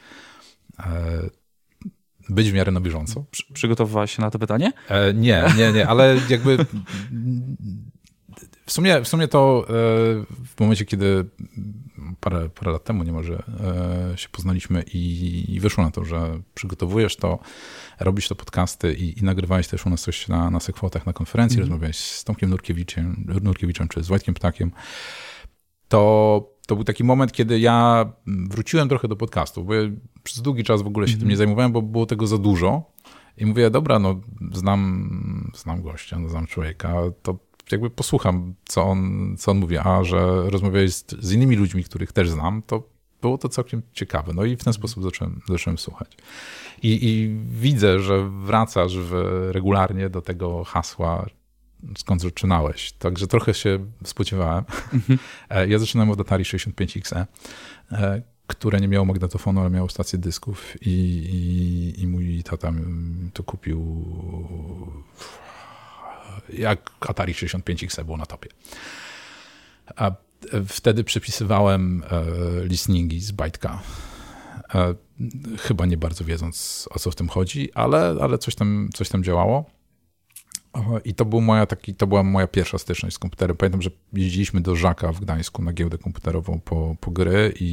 e, 0.78 1.30
być 2.28 2.50
w 2.50 2.54
miarę 2.54 2.72
na 2.72 2.80
bieżąco. 2.80 3.24
Przy, 3.30 3.52
przygotowywałeś 3.52 4.16
się 4.16 4.22
na 4.22 4.30
to 4.30 4.38
pytanie? 4.38 4.72
E, 4.88 5.14
nie, 5.14 5.44
nie, 5.56 5.72
nie, 5.72 5.88
ale 5.88 6.20
jakby 6.28 6.56
w 8.66 8.72
sumie, 8.72 9.00
w 9.00 9.08
sumie 9.08 9.28
to 9.28 9.66
e, 9.68 9.72
w 10.44 10.60
momencie, 10.60 10.84
kiedy 10.84 11.24
parę, 12.20 12.48
parę 12.48 12.72
lat 12.72 12.84
temu 12.84 13.04
niemalże 13.04 13.42
e, 14.12 14.18
się 14.18 14.28
poznaliśmy 14.28 14.82
i, 14.82 15.54
i 15.54 15.60
wyszło 15.60 15.84
na 15.84 15.90
to, 15.90 16.04
że 16.04 16.40
przygotowujesz 16.54 17.16
to, 17.16 17.38
robisz 18.00 18.28
to 18.28 18.34
podcasty 18.34 18.94
i, 18.94 19.18
i 19.18 19.24
nagrywałeś 19.24 19.68
też 19.68 19.86
u 19.86 19.90
nas 19.90 20.02
coś 20.02 20.28
na, 20.28 20.50
na 20.50 20.60
sekwotach, 20.60 21.06
na 21.06 21.12
konferencji, 21.12 21.58
mm. 21.58 21.68
rozmawiałeś 21.68 21.96
z 21.96 22.24
Tomkiem 22.24 22.50
Nurkiewiczem, 22.50 23.26
Nurkiewiczem 23.42 23.88
czy 23.88 24.02
z 24.02 24.08
Wojtkiem 24.08 24.34
Ptakiem, 24.34 24.70
to 25.88 26.56
to 26.66 26.74
był 26.74 26.84
taki 26.84 27.04
moment, 27.04 27.32
kiedy 27.32 27.60
ja 27.60 28.06
wróciłem 28.26 28.88
trochę 28.88 29.08
do 29.08 29.16
podcastów, 29.16 29.66
bo 29.66 29.74
ja 29.74 29.82
przez 30.22 30.42
długi 30.42 30.64
czas 30.64 30.82
w 30.82 30.86
ogóle 30.86 31.06
się 31.06 31.12
mm. 31.12 31.20
tym 31.20 31.28
nie 31.28 31.36
zajmowałem, 31.36 31.72
bo 31.72 31.82
było 31.82 32.06
tego 32.06 32.26
za 32.26 32.38
dużo. 32.38 32.96
I 33.38 33.46
mówię, 33.46 33.70
dobra, 33.70 33.98
no 33.98 34.20
znam, 34.52 35.50
znam 35.54 35.82
gościa, 35.82 36.18
no, 36.18 36.28
znam 36.28 36.46
człowieka, 36.46 36.94
to 37.22 37.38
jakby 37.72 37.90
posłucham, 37.90 38.54
co 38.64 38.84
on, 38.84 39.34
co 39.38 39.50
on 39.50 39.58
mówi, 39.58 39.78
a 39.78 40.04
że 40.04 40.50
rozmawiałeś 40.50 40.94
z, 40.94 41.04
z 41.20 41.32
innymi 41.32 41.56
ludźmi, 41.56 41.84
których 41.84 42.12
też 42.12 42.30
znam, 42.30 42.62
to 42.62 42.96
było 43.22 43.38
to 43.38 43.48
całkiem 43.48 43.82
ciekawe. 43.92 44.32
No 44.34 44.44
i 44.44 44.56
w 44.56 44.64
ten 44.64 44.72
sposób 44.72 45.02
zacząłem, 45.02 45.40
zacząłem 45.48 45.78
słuchać. 45.78 46.16
I, 46.82 46.98
I, 47.02 47.36
widzę, 47.60 48.00
że 48.00 48.30
wracasz 48.30 48.98
w, 48.98 49.12
regularnie 49.52 50.10
do 50.10 50.22
tego 50.22 50.64
hasła, 50.64 51.26
skąd 51.98 52.22
zaczynałeś. 52.22 52.92
Także 52.92 53.26
trochę 53.26 53.54
się 53.54 53.86
spodziewałem. 54.04 54.64
Mhm. 54.92 55.18
E, 55.50 55.68
ja 55.68 55.78
zaczynałem 55.78 56.10
od 56.10 56.20
Atari 56.20 56.44
65XE, 56.44 57.24
e, 57.92 58.22
które 58.46 58.80
nie 58.80 58.88
miało 58.88 59.04
magnetofonu, 59.04 59.60
ale 59.60 59.70
miało 59.70 59.88
stację 59.88 60.18
dysków 60.18 60.74
i, 60.80 60.90
i, 60.90 62.02
i 62.02 62.06
mój 62.06 62.42
tata 62.42 62.72
to 63.32 63.42
kupił 63.42 64.04
jak 66.52 66.90
Atari 67.00 67.32
65XE 67.32 68.04
było 68.04 68.16
na 68.16 68.26
topie. 68.26 68.48
A 69.96 70.10
wtedy 70.68 71.04
przepisywałem 71.04 72.02
e, 72.10 72.64
listeningi 72.64 73.20
z 73.20 73.32
Byte'a. 73.32 73.78
E, 74.74 74.94
chyba 75.58 75.86
nie 75.86 75.96
bardzo 75.96 76.24
wiedząc, 76.24 76.88
o 76.90 76.98
co 76.98 77.10
w 77.10 77.14
tym 77.14 77.28
chodzi, 77.28 77.72
ale, 77.72 78.16
ale 78.20 78.38
coś, 78.38 78.54
tam, 78.54 78.88
coś 78.94 79.08
tam 79.08 79.24
działało. 79.24 79.64
I 81.04 81.14
to, 81.14 81.24
był 81.24 81.40
moja 81.40 81.66
taki, 81.66 81.94
to 81.94 82.06
była 82.06 82.22
moja 82.22 82.46
pierwsza 82.46 82.78
styczność 82.78 83.16
z 83.16 83.18
komputerem. 83.18 83.56
Pamiętam, 83.56 83.82
że 83.82 83.90
jeździliśmy 84.12 84.60
do 84.60 84.76
Żaka 84.76 85.12
w 85.12 85.20
Gdańsku 85.20 85.62
na 85.62 85.72
giełdę 85.72 85.98
komputerową 85.98 86.60
po, 86.60 86.96
po 87.00 87.10
gry 87.10 87.54
i, 87.60 87.64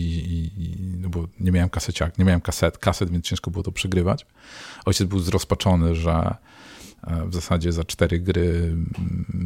i 0.57 0.97
no 0.97 1.09
bo 1.09 1.27
nie 1.39 1.51
miałem 1.51 1.69
kaseciak, 1.69 2.17
nie 2.17 2.25
miałem 2.25 2.41
kaset, 2.41 2.77
kaset, 2.77 3.09
więc 3.09 3.25
ciężko 3.25 3.51
było 3.51 3.63
to 3.63 3.71
przegrywać. 3.71 4.25
Ojciec 4.85 5.07
był 5.07 5.19
zrozpaczony, 5.19 5.95
że 5.95 6.35
w 7.25 7.33
zasadzie 7.33 7.71
za 7.71 7.83
cztery 7.83 8.19
gry 8.19 8.75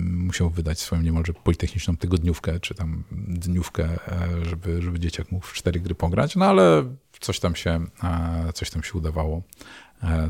musiał 0.07 0.49
wydać 0.49 0.79
swoją 0.79 1.01
niemalże 1.01 1.33
politechniczną 1.33 1.97
tygodniówkę, 1.97 2.59
czy 2.59 2.75
tam 2.75 3.03
dniówkę, 3.27 3.89
żeby, 4.41 4.81
żeby 4.81 4.99
dzieciak 4.99 5.31
mógł 5.31 5.45
w 5.45 5.53
cztery 5.53 5.79
gry 5.79 5.95
pograć, 5.95 6.35
no 6.35 6.45
ale 6.45 6.95
coś 7.19 7.39
tam 7.39 7.55
się, 7.55 7.85
coś 8.53 8.69
tam 8.69 8.83
się 8.83 8.93
udawało, 8.93 9.41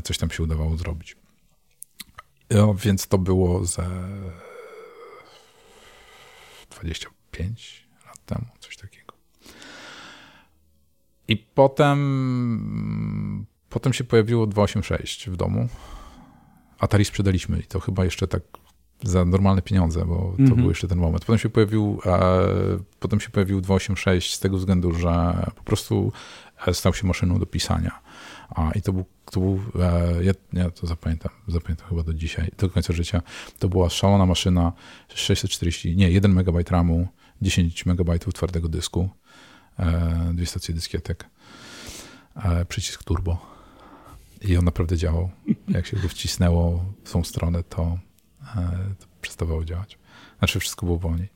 coś 0.04 0.18
tam 0.18 0.30
się 0.30 0.42
udawało 0.42 0.76
zrobić. 0.76 1.16
No, 2.50 2.74
więc 2.74 3.08
to 3.08 3.18
było 3.18 3.64
ze 3.64 3.86
25 6.70 7.88
lat 8.06 8.24
temu, 8.26 8.46
coś 8.60 8.76
takiego. 8.76 9.14
I 11.28 11.36
potem, 11.36 13.46
potem 13.70 13.92
się 13.92 14.04
pojawiło 14.04 14.46
286 14.46 15.30
w 15.30 15.36
domu. 15.36 15.68
Atari 16.78 17.04
sprzedaliśmy 17.04 17.60
i 17.60 17.62
to 17.62 17.80
chyba 17.80 18.04
jeszcze 18.04 18.28
tak 18.28 18.42
za 19.02 19.24
normalne 19.24 19.62
pieniądze, 19.62 20.04
bo 20.04 20.14
to 20.14 20.34
mm 20.38 20.52
-hmm. 20.52 20.56
był 20.56 20.68
jeszcze 20.68 20.88
ten 20.88 20.98
moment. 20.98 21.24
Potem 21.24 21.38
się 21.38 21.48
pojawił, 21.48 22.00
e, 22.06 22.48
potem 23.00 23.20
się 23.20 23.30
pojawił 23.30 23.60
286 23.60 24.34
z 24.34 24.40
tego 24.40 24.56
względu, 24.56 24.92
że 24.92 25.46
po 25.56 25.62
prostu 25.62 26.12
e, 26.66 26.74
stał 26.74 26.94
się 26.94 27.06
maszyną 27.06 27.38
do 27.38 27.46
pisania. 27.46 28.00
A, 28.48 28.72
I 28.74 28.82
to 28.82 28.92
był, 28.92 29.04
to 29.30 29.40
był 29.40 29.60
e, 29.80 30.24
ja, 30.24 30.32
ja, 30.52 30.70
to 30.70 30.86
zapamiętam, 30.86 31.32
zapamiętam 31.48 31.88
chyba 31.88 32.02
do 32.02 32.14
dzisiaj, 32.14 32.50
do 32.58 32.70
końca 32.70 32.92
życia. 32.92 33.22
To 33.58 33.68
była 33.68 33.90
szalona 33.90 34.26
maszyna, 34.26 34.72
640, 35.14 35.96
nie, 35.96 36.10
1 36.10 36.38
MB 36.38 36.70
RAMu, 36.70 37.08
10 37.42 37.86
MB 37.86 38.18
twardego 38.34 38.68
dysku, 38.68 39.08
e, 39.78 40.30
dwie 40.34 40.46
stacje 40.46 40.74
dyskietek, 40.74 41.24
e, 42.36 42.64
przycisk 42.64 43.04
turbo. 43.04 43.57
I 44.40 44.56
on 44.56 44.64
naprawdę 44.64 44.96
działał. 44.96 45.30
Jak 45.68 45.86
się 45.86 45.96
go 45.96 46.08
wcisnęło 46.08 46.84
w 47.04 47.12
tą 47.12 47.24
stronę, 47.24 47.62
to, 47.62 47.98
e, 48.56 48.78
to 48.98 49.06
przestawało 49.20 49.64
działać. 49.64 49.98
Znaczy 50.38 50.60
wszystko 50.60 50.86
było 50.86 50.98
wolniej. 50.98 51.28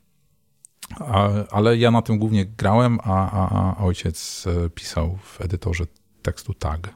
A, 0.99 1.29
ale 1.51 1.77
ja 1.77 1.91
na 1.91 2.01
tym 2.01 2.19
głównie 2.19 2.45
grałem, 2.45 2.99
a, 3.03 3.31
a, 3.31 3.75
a 3.75 3.77
ojciec 3.77 4.45
e, 4.47 4.69
pisał 4.69 5.17
w 5.23 5.41
edytorze 5.41 5.85
tekstu 6.21 6.53
tag. 6.53 6.93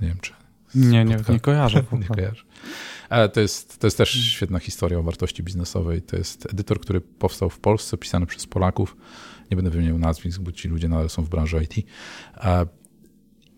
Nie 0.00 0.08
wiem, 0.08 0.18
czy. 0.20 0.32
Nie, 0.74 1.04
nie, 1.04 1.16
nie 1.28 1.40
kojarzę. 1.40 1.84
nie 2.00 2.16
kojarzę. 2.16 2.42
Ale 3.08 3.28
to 3.28 3.40
jest, 3.40 3.78
to 3.78 3.86
jest 3.86 3.98
też 3.98 4.10
świetna 4.10 4.58
historia 4.58 4.98
o 4.98 5.02
wartości 5.02 5.42
biznesowej. 5.42 6.02
To 6.02 6.16
jest 6.16 6.46
edytor, 6.52 6.80
który 6.80 7.00
powstał 7.00 7.50
w 7.50 7.58
Polsce, 7.58 7.96
pisany 7.96 8.26
przez 8.26 8.46
Polaków. 8.46 8.96
Nie 9.50 9.56
będę 9.56 9.70
wymieniał 9.70 9.98
nazwisk, 9.98 10.40
bo 10.40 10.52
ci 10.52 10.68
ludzie 10.68 10.88
nadal 10.88 11.08
są 11.08 11.22
w 11.22 11.28
branży 11.28 11.64
IT. 11.64 11.86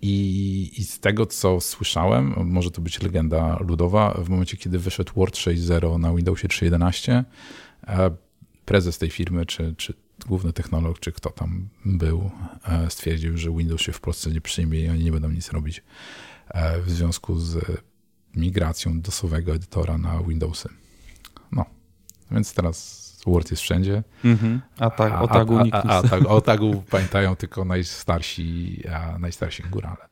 I, 0.03 0.71
I, 0.77 0.85
z 0.85 1.01
tego, 1.01 1.27
co 1.27 1.61
słyszałem, 1.61 2.35
może 2.45 2.71
to 2.71 2.81
być 2.81 3.03
legenda 3.03 3.59
ludowa, 3.61 4.15
w 4.25 4.29
momencie, 4.29 4.57
kiedy 4.57 4.79
wyszedł 4.79 5.13
Word 5.17 5.37
6.0 5.37 5.99
na 5.99 6.15
Windowsie 6.15 6.49
3.11, 6.49 7.25
prezes 8.65 8.99
tej 8.99 9.11
firmy, 9.11 9.47
czy, 9.47 9.75
czy 9.77 9.95
główny 10.27 10.53
technolog, 10.53 11.01
czy 11.01 11.13
kto 11.13 11.31
tam 11.31 11.69
był, 11.85 12.31
e, 12.65 12.91
stwierdził, 12.91 13.39
że 13.39 13.51
Windows 13.51 13.81
się 13.81 13.93
w 13.93 14.01
Polsce 14.01 14.31
nie 14.31 14.41
przyjmie 14.41 14.81
i 14.81 14.89
oni 14.89 15.05
nie 15.05 15.13
będą 15.13 15.31
nic 15.31 15.53
robić 15.53 15.83
e, 16.49 16.81
w 16.81 16.91
związku 16.91 17.39
z 17.39 17.83
migracją 18.37 19.01
dosowego 19.01 19.55
edytora 19.55 19.99
na 19.99 20.23
Windowsy. 20.23 20.69
No, 21.53 21.65
więc 22.31 22.55
teraz 22.55 23.02
Word 23.27 23.51
jest 23.51 23.63
wszędzie. 23.63 24.03
Mm-hmm. 24.25 24.59
A 24.79 24.91
tak, 24.91 25.23
o 25.23 25.29
tagu 25.29 25.59
a, 25.59 25.63
a, 25.73 25.99
a, 25.99 26.03
tak, 26.03 26.27
o 26.27 26.41
tagu 26.51 26.83
pamiętają 26.91 27.37
tylko 27.37 27.65
najstarsi, 27.65 28.83
najstarsi 29.19 29.63
górale. 29.63 30.09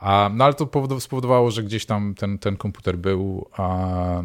A, 0.00 0.30
no 0.34 0.44
ale 0.44 0.54
to 0.54 0.70
spowodowało, 1.00 1.50
że 1.50 1.62
gdzieś 1.62 1.86
tam 1.86 2.14
ten, 2.14 2.38
ten 2.38 2.56
komputer 2.56 2.98
był 2.98 3.48
a, 3.56 4.22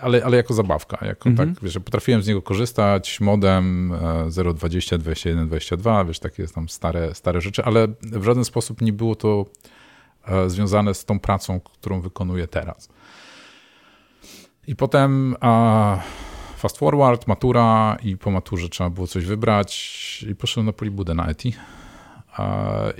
ale, 0.00 0.24
ale 0.24 0.36
jako 0.36 0.54
zabawka. 0.54 1.06
Jako 1.06 1.28
mhm. 1.28 1.54
tak, 1.54 1.64
wiesz, 1.64 1.78
potrafiłem 1.84 2.22
z 2.22 2.26
niego 2.26 2.42
korzystać, 2.42 3.20
modem 3.20 3.92
020, 4.54 4.98
21, 4.98 5.46
22, 5.46 6.04
wiesz, 6.04 6.18
takie 6.18 6.46
tam 6.46 6.68
stare, 6.68 7.14
stare 7.14 7.40
rzeczy, 7.40 7.64
ale 7.64 7.88
w 8.02 8.24
żaden 8.24 8.44
sposób 8.44 8.80
nie 8.80 8.92
było 8.92 9.14
to 9.14 9.46
e, 10.26 10.50
związane 10.50 10.94
z 10.94 11.04
tą 11.04 11.20
pracą, 11.20 11.60
którą 11.60 12.00
wykonuję 12.00 12.48
teraz. 12.48 12.88
I 14.66 14.76
potem 14.76 15.36
a, 15.40 15.98
fast 16.64 16.78
forward, 16.78 17.26
matura 17.26 17.96
i 18.02 18.16
po 18.16 18.30
maturze 18.30 18.68
trzeba 18.68 18.90
było 18.90 19.06
coś 19.06 19.24
wybrać 19.24 20.24
i 20.30 20.34
poszedłem 20.34 20.66
na 20.66 20.72
Polibudę 20.72 21.14
na 21.14 21.26
ETI 21.26 21.52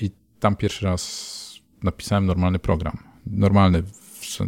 i 0.00 0.10
tam 0.40 0.56
pierwszy 0.56 0.84
raz 0.84 1.60
napisałem 1.82 2.26
normalny 2.26 2.58
program. 2.58 2.98
Normalny 3.26 3.82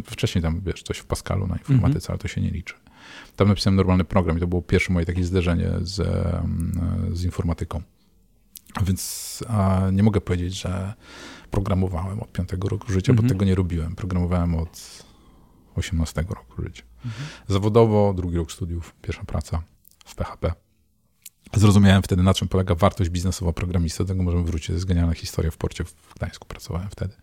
wcześniej 0.05 0.41
tam, 0.41 0.61
wiesz, 0.65 0.83
coś 0.83 0.97
w 0.97 1.05
Pascalu 1.05 1.47
na 1.47 1.55
informatyce, 1.55 2.07
-hmm. 2.07 2.09
ale 2.09 2.17
to 2.19 2.27
się 2.27 2.41
nie 2.41 2.49
liczy. 2.49 2.73
Tam 3.35 3.47
napisałem 3.47 3.75
normalny 3.75 4.03
program 4.03 4.37
i 4.37 4.39
to 4.39 4.47
było 4.47 4.61
pierwsze 4.61 4.93
moje 4.93 5.05
takie 5.05 5.23
zderzenie 5.23 5.69
z, 5.81 5.95
z 7.13 7.23
informatyką. 7.23 7.81
Więc 8.83 9.43
nie 9.91 10.03
mogę 10.03 10.21
powiedzieć, 10.21 10.61
że 10.61 10.93
programowałem 11.51 12.19
od 12.19 12.31
piątego 12.31 12.69
roku 12.69 12.91
życia, 12.91 13.13
-hmm. 13.13 13.15
bo 13.15 13.21
mhm. 13.21 13.29
tego 13.29 13.45
nie 13.45 13.55
robiłem. 13.55 13.95
Programowałem 13.95 14.55
od 14.55 15.03
18 15.75 16.25
roku 16.29 16.63
życia. 16.63 16.83
Zawodowo, 17.47 18.13
drugi 18.13 18.37
rok 18.37 18.51
studiów, 18.51 18.95
pierwsza 19.01 19.23
praca 19.23 19.61
w 20.05 20.15
PHP. 20.15 20.53
Zrozumiałem 21.53 22.03
wtedy, 22.03 22.23
na 22.23 22.33
czym 22.33 22.47
polega 22.47 22.75
wartość 22.75 23.09
biznesowa 23.09 23.53
programisty. 23.53 24.03
Do 24.03 24.07
tego 24.07 24.23
możemy 24.23 24.43
wrócić. 24.43 24.67
To 24.67 24.73
jest 24.73 24.85
genialna 24.85 25.13
historia. 25.13 25.51
W 25.51 25.57
porcie 25.57 25.83
w 25.83 26.13
Gdańsku 26.15 26.47
pracowałem 26.47 26.89
wtedy. 26.89 27.15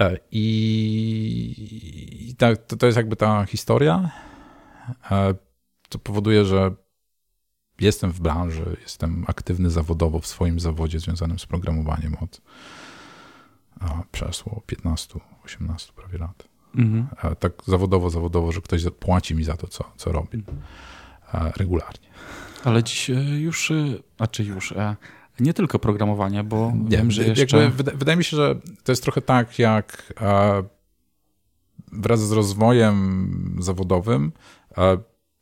E, 0.00 0.16
I, 0.30 1.54
i 2.28 2.34
to, 2.36 2.56
to 2.56 2.86
jest 2.86 2.96
jakby 2.96 3.16
ta 3.16 3.46
historia. 3.46 4.10
E, 5.10 5.34
to 5.88 5.98
powoduje, 5.98 6.44
że 6.44 6.74
jestem 7.80 8.12
w 8.12 8.20
branży, 8.20 8.76
jestem 8.82 9.24
aktywny 9.28 9.70
zawodowo 9.70 10.20
w 10.20 10.26
swoim 10.26 10.60
zawodzie 10.60 11.00
związanym 11.00 11.38
z 11.38 11.46
programowaniem 11.46 12.16
od 12.20 12.40
a, 13.80 14.02
przeszło 14.12 14.62
15, 14.66 15.20
18 15.44 15.92
prawie 15.92 16.18
lat. 16.18 16.49
Mhm. 16.74 17.06
E, 17.22 17.36
tak 17.36 17.52
zawodowo, 17.66 18.10
zawodowo, 18.10 18.52
że 18.52 18.60
ktoś 18.60 18.84
płaci 19.00 19.34
mi 19.34 19.44
za 19.44 19.56
to, 19.56 19.66
co, 19.66 19.84
co 19.96 20.12
robię. 20.12 20.38
Regularnie. 21.56 22.08
Ale 22.64 22.82
dziś 22.82 23.10
już, 23.38 23.72
a 24.18 24.26
czy 24.26 24.44
już, 24.44 24.74
nie 25.40 25.54
tylko 25.54 25.78
programowanie, 25.78 26.44
bo 26.44 26.72
nie, 26.88 26.96
wiem, 26.96 27.10
że 27.10 27.24
jeszcze... 27.24 27.70
Wydaje, 27.70 27.98
wydaje 27.98 28.16
mi 28.16 28.24
się, 28.24 28.36
że 28.36 28.56
to 28.84 28.92
jest 28.92 29.02
trochę 29.02 29.20
tak, 29.22 29.58
jak 29.58 30.14
wraz 31.92 32.28
z 32.28 32.32
rozwojem 32.32 33.56
zawodowym 33.60 34.32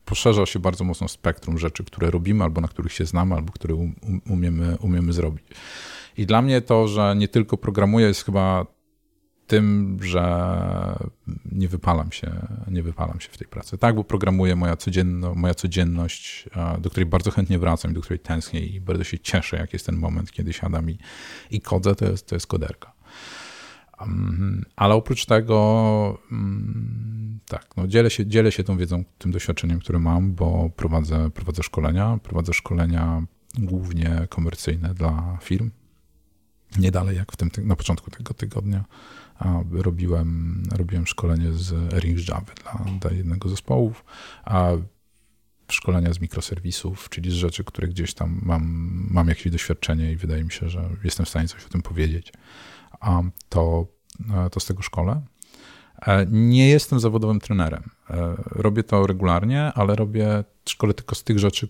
poszerza 0.05 0.47
się 0.47 0.59
bardzo 0.59 0.85
mocno 0.85 1.09
spektrum 1.09 1.59
rzeczy, 1.59 1.85
które 1.85 2.11
robimy, 2.11 2.45
albo 2.45 2.61
na 2.61 2.69
których 2.69 2.93
się 2.93 3.07
znamy, 3.07 3.35
albo 3.35 3.53
które 3.53 3.75
umiemy, 4.31 4.77
umiemy 4.81 5.13
zrobić. 5.13 5.47
I 6.17 6.27
dla 6.27 6.43
mnie 6.43 6.61
to, 6.61 6.89
że 6.89 7.15
nie 7.17 7.29
tylko 7.29 7.57
programuję, 7.57 8.07
jest 8.07 8.25
chyba 8.25 8.67
tym, 9.49 9.99
że 10.03 10.99
nie 11.53 11.69
wypalam 11.69 12.13
się, 12.13 12.47
nie 12.71 12.83
wypalam 12.83 13.21
się 13.21 13.29
w 13.31 13.39
tej 13.39 13.49
pracy. 13.49 13.79
Tak, 13.79 13.95
bo 13.95 14.05
programuję 14.05 14.57
moja, 14.57 14.77
codzienno, 14.77 15.35
moja 15.35 15.55
codzienność, 15.55 16.49
do 16.79 16.91
której 16.91 17.07
bardzo 17.07 17.31
chętnie 17.31 17.59
wracam, 17.59 17.93
do 17.93 18.01
której 18.01 18.19
tęsknię 18.19 18.61
i 18.61 18.81
bardzo 18.81 19.05
się 19.05 19.19
cieszę, 19.19 19.57
jak 19.57 19.73
jest 19.73 19.87
ten 19.87 19.97
moment, 19.97 20.33
kiedy 20.33 20.53
siadam 20.53 20.91
i, 20.91 20.99
i 21.51 21.61
kodzę, 21.61 21.95
to 21.95 22.05
jest, 22.05 22.27
to 22.27 22.37
jest 22.37 22.47
koderka. 22.47 22.93
Ale 24.77 24.95
oprócz 24.95 25.27
tego, 25.27 26.19
um, 26.31 27.41
tak, 27.49 27.67
no 27.77 27.87
dzielę, 27.87 28.11
się, 28.11 28.27
dzielę 28.27 28.53
się 28.53 28.65
tą 28.65 28.77
wiedzą, 28.77 29.05
tym 29.19 29.33
doświadczeniem, 29.33 29.81
które 29.81 29.99
mam, 29.99 30.35
bo 30.35 30.71
prowadzę, 30.77 31.31
prowadzę 31.31 31.63
szkolenia. 31.63 32.19
Prowadzę 32.23 32.53
szkolenia 32.53 33.23
głównie 33.59 34.27
komercyjne 34.29 34.95
dla 34.95 35.39
firm. 35.43 35.71
Nie 36.79 36.91
dalej 36.91 37.17
jak 37.17 37.33
w 37.33 37.37
tym, 37.37 37.51
na 37.59 37.77
początku 37.77 38.11
tego 38.11 38.35
tygodnia 38.35 38.85
robiłem, 39.73 40.63
robiłem 40.73 41.07
szkolenie 41.07 41.53
z 41.53 41.93
Ring 41.93 42.29
Java 42.29 42.53
dla, 42.63 42.99
dla 43.01 43.11
jednego 43.11 43.49
z 43.49 43.53
zespołów, 43.53 44.05
a 44.45 44.71
szkolenia 45.73 46.13
z 46.13 46.21
mikroserwisów, 46.21 47.09
czyli 47.09 47.31
z 47.31 47.35
rzeczy, 47.35 47.65
które 47.65 47.89
gdzieś 47.89 48.15
tam 48.15 48.41
mam, 48.43 48.63
mam 49.11 49.29
jakieś 49.29 49.53
doświadczenie 49.53 50.13
i 50.13 50.17
wydaje 50.17 50.45
mi 50.45 50.53
się, 50.53 50.69
że 50.69 50.89
jestem 51.05 51.27
w 51.27 51.29
stanie 51.29 51.49
coś 51.49 51.65
o 51.67 51.69
tym 51.69 51.83
powiedzieć, 51.83 52.33
a 53.01 53.23
to, 53.49 53.87
to 54.53 54.61
z 54.61 54.67
tego 54.67 54.83
szkole. 54.83 55.23
E, 56.03 56.27
nie 56.27 56.69
jestem 56.69 57.01
zawodowym 57.01 57.41
trenerem. 57.41 57.91
E, 58.11 58.35
robię 58.37 58.83
to 58.85 59.07
regularnie, 59.07 59.73
ale 59.75 59.97
robię 59.97 60.45
szkole 60.69 60.95
tylko 60.95 61.15
z 61.15 61.25
tych 61.25 61.39
rzeczy, 61.39 61.69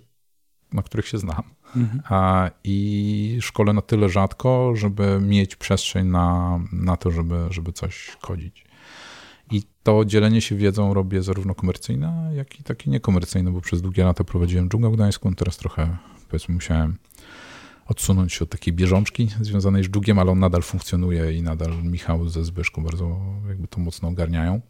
na 0.73 0.83
których 0.83 1.09
się 1.09 1.19
znam. 1.19 1.43
Mhm. 1.77 2.03
I 2.65 3.39
szkole 3.41 3.73
na 3.73 3.83
tyle 3.83 4.09
rzadko, 4.09 4.73
żeby 4.77 5.21
mieć 5.21 5.57
przestrzeń 5.57 6.07
na, 6.07 6.61
na 6.73 6.97
to, 6.97 7.11
żeby, 7.11 7.47
żeby 7.51 7.73
coś 7.73 8.17
kodzić. 8.21 8.65
I 9.51 9.63
to 9.83 10.05
dzielenie 10.05 10.41
się 10.41 10.57
wiedzą 10.57 10.95
robię 10.95 11.23
zarówno 11.23 11.55
komercyjne, 11.55 12.31
jak 12.35 12.61
i 12.61 12.63
takie 12.63 12.91
niekomercyjne, 12.91 13.51
bo 13.51 13.61
przez 13.61 13.83
długie 13.83 14.05
lata 14.05 14.25
prowadziłem 14.25 14.69
dżunglę 14.69 14.91
gdańską, 14.91 15.35
teraz 15.35 15.57
trochę, 15.57 15.97
powiedzmy, 16.29 16.55
musiałem 16.55 16.97
odsunąć 17.87 18.33
się 18.33 18.45
od 18.45 18.51
takiej 18.51 18.75
bieżączki 18.75 19.29
związanej 19.41 19.85
z 19.85 19.89
dżugiem, 19.89 20.19
ale 20.19 20.31
on 20.31 20.39
nadal 20.39 20.63
funkcjonuje 20.63 21.33
i 21.33 21.43
nadal 21.43 21.83
Michał 21.83 22.29
ze 22.29 22.45
Zbyszką 22.45 22.85
bardzo 22.85 23.21
jakby 23.49 23.69
to 23.69 23.81
mocno 23.81 24.09
ogarniają. 24.09 24.61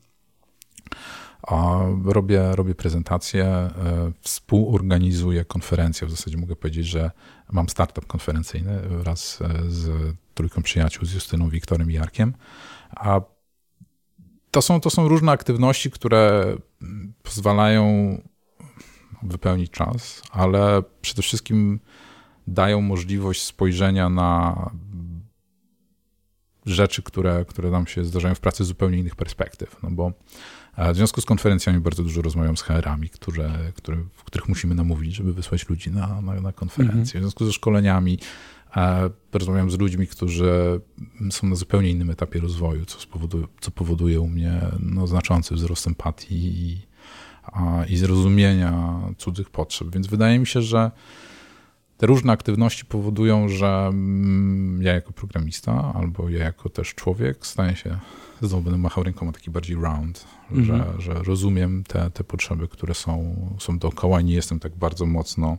Robię, 2.04 2.56
robię 2.56 2.74
prezentacje, 2.74 3.70
współorganizuję 4.20 5.44
konferencję. 5.44 6.06
W 6.06 6.10
zasadzie 6.10 6.36
mogę 6.36 6.56
powiedzieć, 6.56 6.86
że 6.86 7.10
mam 7.52 7.68
startup 7.68 8.06
konferencyjny 8.06 8.80
wraz 8.80 9.38
e, 9.42 9.70
z 9.70 9.90
trójką 10.34 10.62
przyjaciół, 10.62 11.04
z 11.04 11.12
Justyną, 11.12 11.48
Wiktorem 11.48 11.90
i 11.90 11.94
Jarkiem. 11.94 12.34
A 12.90 13.20
to 14.50 14.62
są, 14.62 14.80
to 14.80 14.90
są 14.90 15.08
różne 15.08 15.32
aktywności, 15.32 15.90
które 15.90 16.44
pozwalają 17.22 17.84
wypełnić 19.22 19.70
czas, 19.70 20.22
ale 20.30 20.82
przede 21.00 21.22
wszystkim 21.22 21.80
dają 22.46 22.80
możliwość 22.80 23.42
spojrzenia 23.42 24.08
na 24.08 24.70
rzeczy, 26.66 27.02
które, 27.02 27.44
które 27.44 27.70
nam 27.70 27.86
się 27.86 28.04
zdarzają 28.04 28.34
w 28.34 28.40
pracy 28.40 28.64
z 28.64 28.66
zupełnie 28.66 28.98
innych 28.98 29.16
perspektyw. 29.16 29.82
No 29.82 29.90
bo 29.90 30.12
w 30.92 30.96
związku 30.96 31.20
z 31.20 31.24
konferencjami 31.24 31.80
bardzo 31.80 32.02
dużo 32.02 32.22
rozmawiam 32.22 32.56
z 32.56 32.62
HR-ami, 32.62 33.08
które, 33.08 33.52
które, 33.74 33.96
w 34.14 34.24
których 34.24 34.48
musimy 34.48 34.74
namówić, 34.74 35.14
żeby 35.14 35.32
wysłać 35.32 35.68
ludzi 35.68 35.90
na, 35.90 36.20
na, 36.20 36.40
na 36.40 36.52
konferencję. 36.52 36.98
Mhm. 36.98 37.04
W 37.04 37.08
związku 37.08 37.44
ze 37.44 37.52
szkoleniami 37.52 38.18
rozmawiam 39.32 39.70
z 39.70 39.78
ludźmi, 39.78 40.06
którzy 40.06 40.80
są 41.30 41.46
na 41.46 41.54
zupełnie 41.54 41.90
innym 41.90 42.10
etapie 42.10 42.40
rozwoju, 42.40 42.86
co, 42.86 43.00
spowoduje, 43.00 43.46
co 43.60 43.70
powoduje 43.70 44.20
u 44.20 44.28
mnie 44.28 44.60
no, 44.80 45.06
znaczący 45.06 45.54
wzrost 45.54 45.86
empatii 45.86 46.34
i, 46.34 46.86
a, 47.42 47.84
i 47.88 47.96
zrozumienia 47.96 49.00
cudzych 49.18 49.50
potrzeb. 49.50 49.88
Więc 49.90 50.06
wydaje 50.06 50.38
mi 50.38 50.46
się, 50.46 50.62
że 50.62 50.90
te 51.96 52.06
różne 52.06 52.32
aktywności 52.32 52.84
powodują, 52.84 53.48
że 53.48 53.86
mm, 53.88 54.82
ja 54.82 54.92
jako 54.92 55.12
programista 55.12 55.94
albo 55.94 56.28
ja 56.28 56.44
jako 56.44 56.68
też 56.68 56.94
człowiek 56.94 57.46
staję 57.46 57.76
się, 57.76 57.98
znowu 58.46 58.62
będę 58.62 58.78
machał 58.78 59.04
rękoma 59.04 59.32
taki 59.32 59.50
bardziej 59.50 59.76
round, 59.76 60.26
mm 60.50 60.62
-hmm. 60.62 60.66
że, 60.66 60.74
mhm. 60.74 61.00
że 61.00 61.12
rozumiem 61.14 61.84
te, 61.84 62.10
te 62.10 62.24
potrzeby, 62.24 62.68
które 62.68 62.94
są, 62.94 63.36
są 63.60 63.78
dookoła 63.78 64.20
i 64.20 64.24
nie 64.24 64.34
jestem 64.34 64.60
tak 64.60 64.76
bardzo 64.76 65.06
mocno 65.06 65.58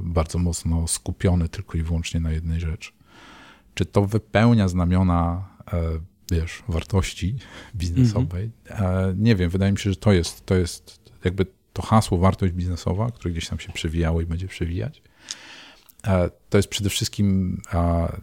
bardzo 0.00 0.38
mocno 0.38 0.88
skupiony 0.88 1.48
tylko 1.48 1.78
i 1.78 1.82
wyłącznie 1.82 2.20
na 2.20 2.32
jednej 2.32 2.60
rzeczy. 2.60 2.92
Czy 3.74 3.84
to 3.86 4.06
wypełnia 4.06 4.68
znamiona, 4.68 5.48
e, 5.72 5.82
wiesz, 6.30 6.62
wartości 6.68 7.36
biznesowej? 7.74 8.50
Mm 8.64 8.82
-hmm. 8.82 9.18
Nie 9.18 9.36
wiem, 9.36 9.50
wydaje 9.50 9.72
mi 9.72 9.78
się, 9.78 9.90
że 9.90 9.96
to 9.96 10.12
jest, 10.12 10.46
to 10.46 10.54
jest 10.54 11.00
jakby 11.24 11.46
to 11.72 11.82
hasło 11.82 12.18
wartość 12.18 12.52
biznesowa, 12.52 13.10
które 13.10 13.30
gdzieś 13.32 13.48
tam 13.48 13.58
się 13.58 13.72
przewijało 13.72 14.20
i 14.20 14.26
będzie 14.26 14.48
przewijać. 14.48 15.02
E, 16.06 16.30
to 16.50 16.58
jest 16.58 16.68
przede 16.68 16.90
wszystkim, 16.90 17.60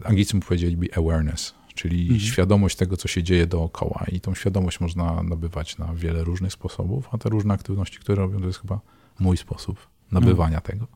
Anglicy 0.03 0.35
mu 0.35 0.41
powiedzieliby 0.41 0.87
awareness, 0.95 1.53
czyli 1.81 2.01
mhm. 2.01 2.19
świadomość 2.19 2.75
tego, 2.75 2.97
co 2.97 3.07
się 3.07 3.23
dzieje 3.23 3.47
dookoła. 3.47 4.05
I 4.11 4.21
tą 4.21 4.35
świadomość 4.35 4.79
można 4.79 5.23
nabywać 5.23 5.77
na 5.77 5.93
wiele 5.93 6.23
różnych 6.23 6.53
sposobów, 6.53 7.09
a 7.11 7.17
te 7.17 7.29
różne 7.29 7.53
aktywności, 7.53 7.99
które 7.99 8.21
robią, 8.21 8.39
to 8.39 8.47
jest 8.47 8.61
chyba 8.61 8.79
mój 9.19 9.37
sposób 9.37 9.87
nabywania 10.11 10.57
mhm. 10.57 10.61
tego. 10.61 10.87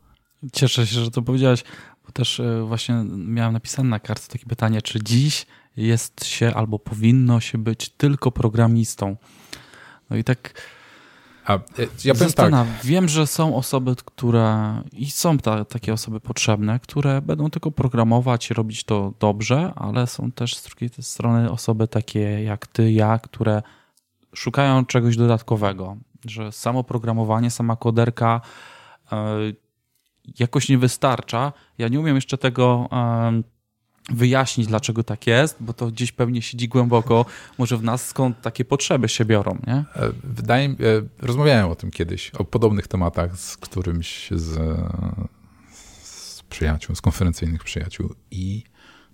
Cieszę 0.53 0.87
się, 0.87 0.99
że 1.03 1.11
to 1.11 1.21
powiedziałeś, 1.21 1.63
bo 2.05 2.11
też 2.11 2.39
e, 2.39 2.63
właśnie 2.67 3.05
miałem 3.17 3.53
napisane 3.53 3.89
na 3.89 3.99
kartce 3.99 4.31
takie 4.31 4.45
pytanie, 4.45 4.81
czy 4.81 5.03
dziś 5.03 5.45
jest 5.77 6.25
się 6.25 6.53
albo 6.53 6.79
powinno 6.79 7.39
się 7.39 7.57
być 7.57 7.89
tylko 7.89 8.31
programistą. 8.31 9.15
No 10.09 10.17
i 10.17 10.23
tak 10.23 10.61
a, 11.45 11.53
e, 11.55 11.60
ja 12.05 12.13
tak. 12.36 12.67
Wiem, 12.84 13.08
że 13.08 13.27
są 13.27 13.55
osoby, 13.55 13.95
które 14.05 14.81
i 14.91 15.12
są 15.12 15.38
ta, 15.38 15.65
takie 15.65 15.93
osoby 15.93 16.19
potrzebne, 16.19 16.79
które 16.79 17.21
będą 17.21 17.49
tylko 17.49 17.71
programować 17.71 18.51
robić 18.51 18.84
to 18.84 19.13
dobrze, 19.19 19.73
ale 19.75 20.08
są 20.08 20.31
też 20.31 20.58
z 20.58 20.63
drugiej 20.63 20.89
strony 21.01 21.51
osoby 21.51 21.88
takie 21.88 22.43
jak 22.43 22.67
ty, 22.67 22.91
ja, 22.91 23.19
które 23.19 23.62
szukają 24.36 24.86
czegoś 24.86 25.17
dodatkowego, 25.17 25.97
że 26.25 26.51
samo 26.51 26.84
programowanie, 26.84 27.51
sama 27.51 27.75
koderka 27.75 28.41
yy, 29.12 29.55
jakoś 30.39 30.69
nie 30.69 30.77
wystarcza. 30.77 31.53
Ja 31.77 31.88
nie 31.88 31.99
umiem 31.99 32.15
jeszcze 32.15 32.38
tego 32.38 32.89
yy, 33.31 33.54
wyjaśnić, 34.09 34.67
dlaczego 34.67 35.03
tak 35.03 35.27
jest, 35.27 35.57
bo 35.59 35.73
to 35.73 35.87
gdzieś 35.87 36.11
pewnie 36.11 36.41
siedzi 36.41 36.67
głęboko, 36.67 37.25
może 37.57 37.77
w 37.77 37.83
nas 37.83 38.07
skąd 38.07 38.41
takie 38.41 38.65
potrzeby 38.65 39.09
się 39.09 39.25
biorą, 39.25 39.57
nie? 39.67 39.73
E, 39.73 40.11
wydaje 40.23 40.69
mi 40.69 40.75
rozmawiałem 41.19 41.69
o 41.69 41.75
tym 41.75 41.91
kiedyś, 41.91 42.29
o 42.29 42.45
podobnych 42.45 42.87
tematach 42.87 43.37
z 43.37 43.57
którymś 43.57 44.29
z, 44.31 44.79
z 46.03 46.43
przyjaciół, 46.49 46.95
z 46.95 47.01
konferencyjnych 47.01 47.63
przyjaciół 47.63 48.15
i 48.31 48.63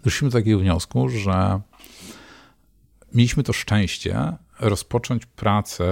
doszliśmy 0.04 0.30
do 0.30 0.38
takiego 0.38 0.60
wniosku, 0.60 1.10
że 1.10 1.62
mieliśmy 3.14 3.44
to 3.44 3.54
szczęście 3.54 4.34
rozpocząć 4.60 5.26
pracę 5.26 5.86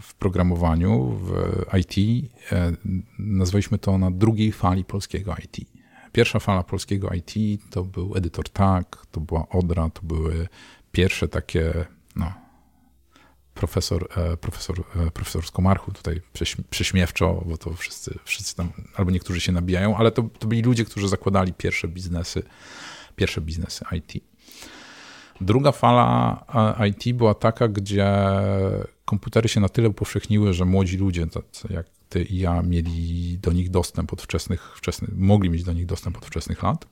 w 0.00 0.14
programowaniu, 0.14 1.20
w 1.22 1.64
IT. 1.78 2.28
E, 2.52 2.72
nazwaliśmy 3.18 3.78
to 3.78 3.98
na 3.98 4.10
drugiej 4.10 4.52
fali 4.52 4.84
polskiego 4.84 5.34
IT 5.44 5.71
Pierwsza 6.12 6.38
fala 6.38 6.62
polskiego 6.62 7.10
IT 7.10 7.60
to 7.70 7.84
był 7.84 8.16
edytor 8.16 8.48
Tak, 8.48 9.06
to 9.10 9.20
była 9.20 9.48
Odra, 9.48 9.90
to 9.90 10.02
były 10.02 10.48
pierwsze 10.92 11.28
takie, 11.28 11.86
no, 12.16 12.32
profesor, 13.54 14.08
e, 14.16 14.36
profesor, 14.36 14.84
e, 14.96 15.10
profesor 15.10 15.46
z 15.46 15.50
Komarchu, 15.50 15.92
tutaj 15.92 16.20
prześmiewczo, 16.70 17.44
bo 17.46 17.56
to 17.56 17.74
wszyscy, 17.74 18.18
wszyscy 18.24 18.56
tam, 18.56 18.72
albo 18.96 19.10
niektórzy 19.10 19.40
się 19.40 19.52
nabijają, 19.52 19.96
ale 19.96 20.10
to, 20.10 20.22
to 20.38 20.46
byli 20.46 20.62
ludzie, 20.62 20.84
którzy 20.84 21.08
zakładali 21.08 21.52
pierwsze 21.52 21.88
biznesy, 21.88 22.42
pierwsze 23.16 23.40
biznesy 23.40 23.84
IT. 23.92 24.24
Druga 25.40 25.72
fala 25.72 26.44
e, 26.78 26.88
IT 26.88 27.16
była 27.16 27.34
taka, 27.34 27.68
gdzie 27.68 28.14
komputery 29.04 29.48
się 29.48 29.60
na 29.60 29.68
tyle 29.68 29.88
upowszechniły, 29.88 30.54
że 30.54 30.64
młodzi 30.64 30.96
ludzie, 30.96 31.26
jak 31.70 31.86
ty 32.12 32.22
i 32.22 32.38
ja 32.38 32.62
mieli 32.62 33.38
do 33.38 33.52
nich 33.52 33.70
dostęp 33.70 34.12
od 34.12 34.22
wczesnych, 34.22 34.80
mogli 35.16 35.50
mieć 35.50 35.64
do 35.64 35.72
nich 35.72 35.86
dostęp 35.86 36.16
od 36.16 36.26
wczesnych 36.26 36.62
lat 36.62 36.86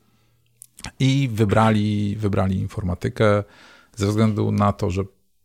i 1.01 1.31
wybrali, 1.33 2.17
wybrali 2.17 2.59
informatykę 2.59 3.45
ze 3.97 4.07
względu 4.07 4.53
na 4.53 4.73
to, 4.73 4.91
że 4.91 5.03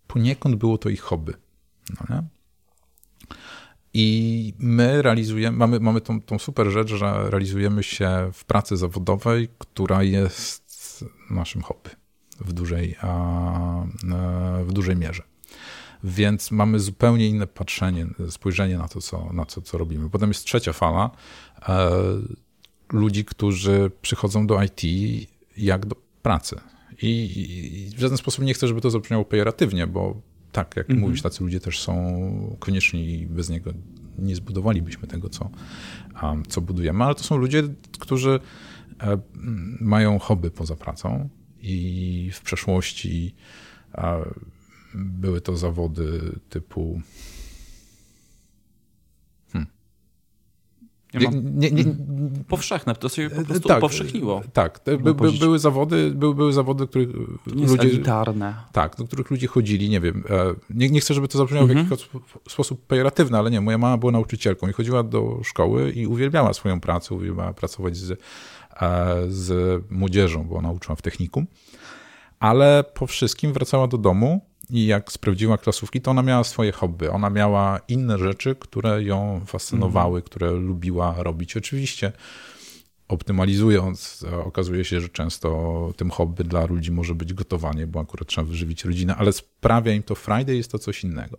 poniekąd 0.07 0.55
było 0.55 0.77
to 0.77 0.89
ich 0.89 1.01
hobby. 1.01 1.33
No 2.09 2.23
I 3.93 4.53
my 4.59 5.01
realizujemy, 5.01 5.57
mamy, 5.57 5.79
mamy 5.79 6.01
tą, 6.01 6.21
tą 6.21 6.39
super 6.39 6.67
rzecz, 6.67 6.89
że 6.89 7.29
realizujemy 7.29 7.83
się 7.83 8.29
w 8.33 8.45
pracy 8.45 8.77
zawodowej, 8.77 9.49
która 9.57 10.03
jest 10.03 11.05
naszym 11.29 11.61
hobby 11.61 11.89
w 12.39 12.53
dużej, 12.53 12.95
w 14.65 14.73
dużej 14.73 14.95
mierze. 14.95 15.23
Więc 16.03 16.51
mamy 16.51 16.79
zupełnie 16.79 17.27
inne 17.27 17.47
patrzenie, 17.47 18.07
spojrzenie 18.29 18.77
na 18.77 18.87
to, 18.87 19.01
co, 19.01 19.33
na 19.33 19.45
to, 19.45 19.61
co 19.61 19.77
robimy. 19.77 20.09
Potem 20.09 20.29
jest 20.29 20.45
trzecia 20.45 20.73
fala 20.73 21.11
e, 21.69 21.91
ludzi, 22.91 23.25
którzy 23.25 23.91
przychodzą 24.01 24.47
do 24.47 24.63
IT 24.63 24.81
jak 25.57 25.85
do 25.85 25.95
pracy. 26.21 26.59
I, 27.01 27.09
I, 27.91 27.95
w 27.95 27.99
żaden 27.99 28.17
sposób 28.17 28.45
nie 28.45 28.53
chcę, 28.53 28.67
żeby 28.67 28.81
to 28.81 28.89
zabrzmiało 28.89 29.25
pejoratywnie, 29.25 29.87
bo 29.87 30.21
tak, 30.51 30.75
jak 30.75 30.89
mhm. 30.89 30.99
mówisz, 30.99 31.21
tacy 31.21 31.43
ludzie 31.43 31.59
też 31.59 31.79
są 31.79 32.55
konieczni 32.59 33.19
i 33.19 33.27
bez 33.27 33.49
niego 33.49 33.71
nie 34.19 34.35
zbudowalibyśmy 34.35 35.07
tego, 35.07 35.29
co, 35.29 35.49
um, 36.23 36.43
co 36.45 36.61
budujemy. 36.61 37.03
Ale 37.03 37.15
to 37.15 37.23
są 37.23 37.37
ludzie, 37.37 37.63
którzy 37.99 38.39
e, 39.01 39.17
mają 39.79 40.19
hobby 40.19 40.51
poza 40.51 40.75
pracą 40.75 41.29
i 41.61 42.29
w 42.33 42.41
przeszłości 42.41 43.35
e, 43.93 44.25
były 44.95 45.41
to 45.41 45.57
zawody 45.57 46.39
typu. 46.49 47.01
Hmm. 49.51 49.69
Nie, 51.13 51.27
nie, 51.43 51.71
nie, 51.71 51.95
powszechne, 52.47 52.95
to 52.95 53.09
się 53.09 53.29
po 53.29 53.45
prostu 53.45 53.67
tak, 53.67 53.77
upowszechniło. 53.77 54.41
Tak, 54.53 54.81
by, 54.85 55.13
by, 55.13 55.31
były 55.31 55.59
zawody, 55.59 56.11
były, 56.11 56.35
były 56.35 56.53
zawody, 56.53 56.87
których 56.87 57.09
nie 57.55 57.67
ludzie. 57.67 57.83
elitarne. 57.83 58.55
Tak, 58.71 58.95
do 58.95 59.03
których 59.03 59.31
ludzie 59.31 59.47
chodzili, 59.47 59.89
nie 59.89 59.99
wiem. 59.99 60.23
E, 60.29 60.55
nie, 60.69 60.89
nie 60.89 60.99
chcę, 60.99 61.13
żeby 61.13 61.27
to 61.27 61.37
zabrzmiało 61.37 61.69
mhm. 61.69 61.87
w 61.87 61.91
jakiś 61.91 62.09
sposób 62.49 62.85
pejoratywny, 62.87 63.37
ale 63.37 63.51
nie, 63.51 63.61
moja 63.61 63.77
mama 63.77 63.97
była 63.97 64.11
nauczycielką 64.11 64.67
i 64.67 64.73
chodziła 64.73 65.03
do 65.03 65.39
szkoły 65.43 65.91
i 65.91 66.07
uwielbiała 66.07 66.53
swoją 66.53 66.79
pracę, 66.79 67.15
uwielbiała 67.15 67.53
pracować 67.53 67.97
z, 67.97 68.11
e, 68.11 68.17
z 69.27 69.83
młodzieżą, 69.91 70.43
bo 70.43 70.55
ona 70.55 70.71
uczyła 70.71 70.95
w 70.95 71.01
technikum. 71.01 71.47
Ale 72.39 72.83
po 72.93 73.07
wszystkim 73.07 73.53
wracała 73.53 73.87
do 73.87 73.97
domu 73.97 74.41
i 74.69 74.85
jak 74.85 75.11
sprawdziła 75.11 75.57
klasówki, 75.57 76.01
to 76.01 76.11
ona 76.11 76.21
miała 76.21 76.43
swoje 76.43 76.71
hobby. 76.71 77.09
Ona 77.09 77.29
miała 77.29 77.79
inne 77.87 78.17
rzeczy, 78.17 78.55
które 78.55 79.03
ją 79.03 79.41
fascynowały, 79.45 80.17
mm. 80.19 80.21
które 80.21 80.51
lubiła 80.51 81.15
robić. 81.17 81.57
Oczywiście 81.57 82.11
optymalizując, 83.07 84.25
okazuje 84.43 84.85
się, 84.85 85.01
że 85.01 85.09
często 85.09 85.91
tym 85.97 86.09
hobby 86.09 86.43
dla 86.43 86.65
ludzi 86.65 86.91
może 86.91 87.15
być 87.15 87.33
gotowanie, 87.33 87.87
bo 87.87 87.99
akurat 87.99 88.27
trzeba 88.27 88.47
wyżywić 88.47 88.85
rodzinę, 88.85 89.15
ale 89.15 89.33
sprawia 89.33 89.93
im 89.93 90.03
to 90.03 90.15
Friday, 90.15 90.55
jest 90.55 90.71
to 90.71 90.79
coś 90.79 91.03
innego. 91.03 91.37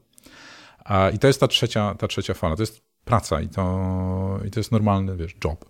I 1.15 1.19
to 1.19 1.27
jest 1.27 1.41
ta 1.41 1.49
trzecia, 1.49 1.95
ta 1.95 2.09
trzecia 2.09 2.35
fala. 2.35 2.57
To 2.57 2.63
jest 2.63 2.81
praca 3.05 3.41
i 3.41 3.49
to, 3.49 4.41
i 4.47 4.51
to 4.51 4.61
jest 4.61 4.73
normalny, 4.73 5.17
wiesz, 5.17 5.37
job. 5.45 5.65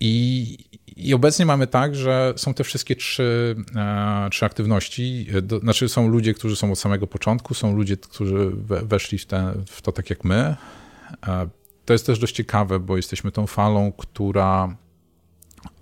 I, 0.00 0.58
I 0.96 1.14
obecnie 1.14 1.46
mamy 1.46 1.66
tak, 1.66 1.94
że 1.94 2.34
są 2.36 2.54
te 2.54 2.64
wszystkie 2.64 2.96
trzy, 2.96 3.56
e, 3.76 4.28
trzy 4.30 4.44
aktywności. 4.44 5.26
Do, 5.42 5.58
znaczy 5.58 5.88
są 5.88 6.08
ludzie, 6.08 6.34
którzy 6.34 6.56
są 6.56 6.72
od 6.72 6.78
samego 6.78 7.06
początku, 7.06 7.54
są 7.54 7.76
ludzie, 7.76 7.96
którzy 7.96 8.50
we, 8.50 8.82
weszli 8.82 9.18
w, 9.18 9.26
te, 9.26 9.54
w 9.66 9.82
to 9.82 9.92
tak 9.92 10.10
jak 10.10 10.24
my. 10.24 10.56
E, 11.26 11.48
to 11.84 11.92
jest 11.92 12.06
też 12.06 12.18
dość 12.18 12.34
ciekawe, 12.34 12.80
bo 12.80 12.96
jesteśmy 12.96 13.32
tą 13.32 13.46
falą, 13.46 13.92
która 13.92 14.76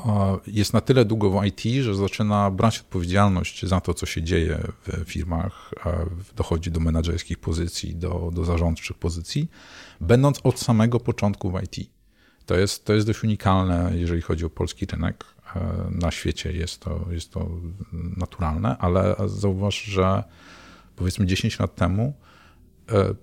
e, 0.07 0.39
jest 0.47 0.73
na 0.73 0.81
tyle 0.81 1.05
długo 1.05 1.31
w 1.31 1.45
IT, 1.45 1.61
że 1.83 1.95
zaczyna 1.95 2.51
brać 2.51 2.79
odpowiedzialność 2.79 3.67
za 3.67 3.81
to, 3.81 3.95
co 3.95 4.07
się 4.07 4.23
dzieje 4.23 4.59
w 4.87 5.05
firmach, 5.05 5.71
e, 5.87 6.07
dochodzi 6.37 6.71
do 6.71 6.81
menedżerskich 6.81 7.39
pozycji, 7.39 7.97
do, 7.97 8.31
do 8.33 8.45
zarządczych 8.45 8.97
pozycji, 8.97 9.49
będąc 10.01 10.41
od 10.45 10.61
samego 10.61 11.01
początku 11.01 11.51
w 11.51 11.63
IT. 11.63 11.91
To 12.47 12.55
jest, 12.55 12.85
to 12.85 12.95
jest 12.95 13.07
dość 13.07 13.25
unikalne, 13.25 13.93
jeżeli 13.95 14.23
chodzi 14.23 14.45
o 14.45 14.51
polski 14.51 14.87
rynek. 14.87 15.25
E, 15.57 15.61
na 15.91 16.11
świecie 16.11 16.53
jest 16.53 16.81
to, 16.81 17.07
jest 17.11 17.33
to 17.33 17.51
naturalne, 18.17 18.79
ale 18.79 19.17
zauważ, 19.27 19.83
że 19.83 20.25
powiedzmy 20.97 21.27
10 21.27 21.59
lat 21.59 21.75
temu 21.75 22.15
e, 22.93 23.15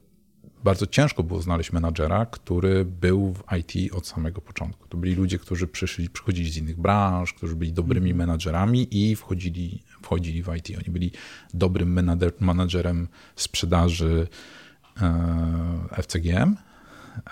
bardzo 0.63 0.87
ciężko 0.87 1.23
było 1.23 1.41
znaleźć 1.41 1.71
menadżera, 1.71 2.25
który 2.25 2.85
był 2.85 3.33
w 3.33 3.43
IT 3.57 3.93
od 3.93 4.07
samego 4.07 4.41
początku. 4.41 4.87
To 4.87 4.97
byli 4.97 5.15
ludzie, 5.15 5.39
którzy 5.39 5.67
przyszli, 5.67 6.09
przychodzili 6.09 6.51
z 6.51 6.57
innych 6.57 6.79
branż, 6.79 7.33
którzy 7.33 7.55
byli 7.55 7.73
dobrymi 7.73 8.11
mhm. 8.11 8.27
menadżerami 8.27 8.87
i 8.91 9.15
wchodzili, 9.15 9.83
wchodzili 10.01 10.43
w 10.43 10.55
IT. 10.55 10.77
Oni 10.77 10.93
byli 10.93 11.11
dobrym 11.53 12.15
menadżerem 12.39 13.07
sprzedaży 13.35 14.27
e, 15.01 16.03
FCGM, 16.03 16.55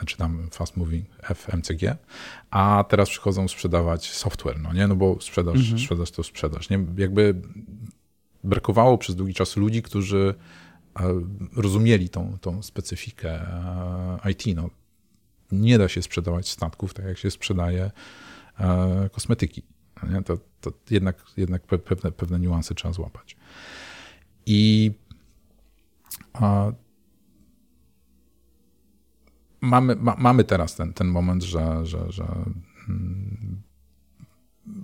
czy 0.06 0.18
tam 0.18 0.48
fast 0.52 0.78
moving 0.78 1.06
FMCG, 1.22 1.98
a 2.50 2.86
teraz 2.90 3.10
przychodzą 3.10 3.48
sprzedawać 3.48 4.12
software, 4.12 4.60
no 4.60 4.74
nie, 4.74 4.88
no 4.88 4.96
bo 4.96 5.22
sprzedaż, 5.22 5.56
mhm. 5.56 5.80
sprzedaż 5.80 6.12
to 6.12 6.24
sprzedaż, 6.24 6.70
nie? 6.70 6.86
Jakby 6.98 7.42
brakowało 8.44 8.98
przez 8.98 9.16
długi 9.16 9.34
czas 9.34 9.58
ludzi, 9.58 9.82
którzy 9.82 10.36
e, 11.00 11.22
rozumieli 11.56 12.10
tą, 12.10 12.38
tą 12.42 12.64
specyfikę 12.64 13.30
e, 14.26 14.32
IT, 14.32 14.44
no. 14.56 14.70
Nie 15.52 15.78
da 15.78 15.88
się 15.88 16.02
sprzedawać 16.02 16.50
statków 16.50 16.94
tak, 16.94 17.06
jak 17.06 17.18
się 17.18 17.32
sprzedaje 17.32 17.92
e, 18.60 19.10
kosmetyki. 19.12 19.64
No 20.04 20.12
nie? 20.12 20.24
To, 20.24 20.38
to 20.62 20.72
jednak, 20.90 21.24
jednak 21.38 21.62
pewne, 21.62 22.12
pewne 22.12 22.40
niuanse 22.40 22.76
trzeba 22.76 22.94
złapać. 22.94 23.38
I 24.46 24.92
a, 26.34 26.72
mamy, 29.62 29.96
ma, 29.96 30.16
mamy 30.18 30.44
teraz 30.44 30.76
ten, 30.76 30.94
ten 30.94 31.08
moment, 31.08 31.44
że, 31.44 31.86
że, 31.86 32.12
że 32.12 32.26
hmm, 32.86 33.62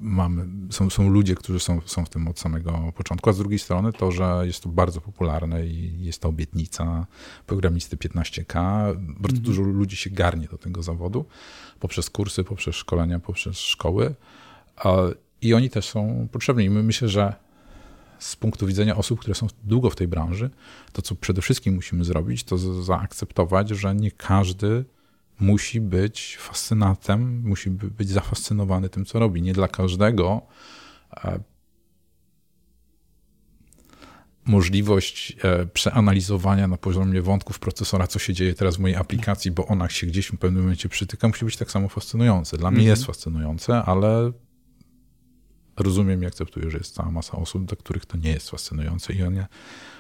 mamy, 0.02 0.46
są, 0.70 0.90
są 0.90 1.10
ludzie, 1.10 1.36
którzy 1.36 1.60
są, 1.60 1.82
są 1.86 2.06
w 2.06 2.10
tym 2.10 2.28
od 2.28 2.40
samego 2.40 2.94
początku, 2.96 3.30
a 3.30 3.34
z 3.34 3.38
drugiej 3.38 3.60
strony 3.60 3.94
to, 3.94 4.12
że 4.12 4.42
jest 4.44 4.64
to 4.64 4.70
bardzo 4.70 5.02
popularne 5.02 5.68
i 5.68 6.04
jest 6.04 6.22
to 6.22 6.30
obietnica 6.30 7.06
programisty 7.46 7.98
15K. 7.98 8.54
Bardzo 8.96 9.38
mhm. 9.38 9.42
dużo 9.42 9.62
ludzi 9.62 9.96
się 9.96 10.10
garnie 10.10 10.48
do 10.48 10.58
tego 10.58 10.84
zawodu 10.84 11.26
poprzez 11.80 12.10
kursy, 12.10 12.44
poprzez 12.44 12.76
szkolenia, 12.76 13.20
poprzez 13.20 13.58
szkoły 13.58 14.16
i 15.42 15.54
oni 15.54 15.70
też 15.70 15.90
są 15.90 16.28
potrzebni. 16.32 16.66
I 16.66 16.70
my 16.70 16.84
myślę, 16.84 17.10
że 17.10 17.45
z 18.26 18.36
punktu 18.36 18.68
widzenia 18.68 18.96
osób, 18.96 19.20
które 19.20 19.36
są 19.36 19.48
długo 19.64 19.90
w 19.90 19.96
tej 19.96 20.08
branży, 20.08 20.50
to 20.92 21.02
co 21.02 21.16
przede 21.16 21.42
wszystkim 21.42 21.76
musimy 21.76 22.04
zrobić, 22.04 22.44
to 22.44 22.58
zaakceptować, 22.84 23.70
że 23.70 23.96
nie 23.96 24.12
każdy 24.12 24.86
musi 25.40 25.82
być 25.82 26.38
fascynatem, 26.40 27.42
musi 27.46 27.70
być 27.70 28.10
zafascynowany 28.10 28.90
tym, 28.90 29.06
co 29.06 29.20
robi. 29.20 29.42
Nie 29.42 29.54
dla 29.54 29.68
każdego 29.68 30.42
e, 31.14 31.40
możliwość 34.46 35.38
e, 35.44 35.66
przeanalizowania 35.66 36.68
na 36.68 36.78
poziomie 36.78 37.22
wątków 37.22 37.60
procesora, 37.60 38.08
co 38.08 38.20
się 38.20 38.34
dzieje 38.34 38.54
teraz 38.54 38.76
w 38.76 38.80
mojej 38.80 38.98
aplikacji, 38.98 39.52
bo 39.52 39.68
ona 39.68 39.90
się 39.90 40.08
gdzieś 40.08 40.28
w 40.28 40.38
pewnym 40.38 40.64
momencie 40.64 40.90
przytyka, 40.90 41.28
musi 41.28 41.46
być 41.46 41.58
tak 41.58 41.72
samo 41.72 41.90
fascynujące. 41.90 42.58
Dla 42.58 42.72
mnie 42.72 42.80
mhm. 42.80 42.90
jest 42.90 43.06
fascynujące, 43.06 43.84
ale 43.84 44.32
rozumiem 45.78 46.24
i 46.24 46.26
akceptuję, 46.26 46.70
że 46.70 46.78
jest 46.78 46.96
cała 46.96 47.12
masa 47.12 47.38
osób, 47.38 47.66
dla 47.66 47.78
których 47.78 48.06
to 48.06 48.18
nie 48.18 48.30
jest 48.30 48.50
fascynujące 48.50 49.14
i 49.14 49.24
one, 49.24 49.48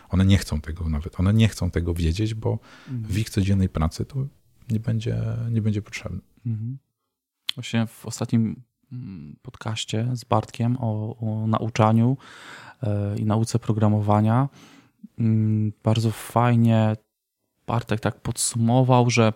one 0.10 0.26
nie 0.26 0.38
chcą 0.38 0.62
tego 0.62 0.90
nawet, 0.90 1.20
one 1.20 1.34
nie 1.34 1.48
chcą 1.48 1.72
tego 1.72 1.94
wiedzieć, 1.94 2.34
bo 2.34 2.60
mhm. 2.90 3.14
w 3.14 3.18
ich 3.18 3.30
codziennej 3.30 3.70
pracy 3.70 4.06
to 4.06 4.28
nie 4.70 4.80
będzie, 4.80 5.22
nie 5.52 5.62
będzie 5.62 5.82
potrzebne. 5.82 6.20
Mhm. 6.46 6.78
Właśnie 7.56 7.88
w 7.88 8.06
ostatnim 8.06 8.62
mm, 8.92 9.36
podcaście 9.42 10.10
z 10.14 10.24
Bartkiem 10.24 10.78
o, 10.80 11.18
o 11.18 11.48
nauczaniu 11.48 12.18
yy, 12.84 12.90
i 13.18 13.26
nauce 13.26 13.60
programowania 13.60 14.50
yy, 15.18 15.26
bardzo 15.84 16.12
fajnie 16.12 16.96
Bartek 17.68 18.00
tak 18.00 18.22
podsumował, 18.22 19.10
że 19.10 19.34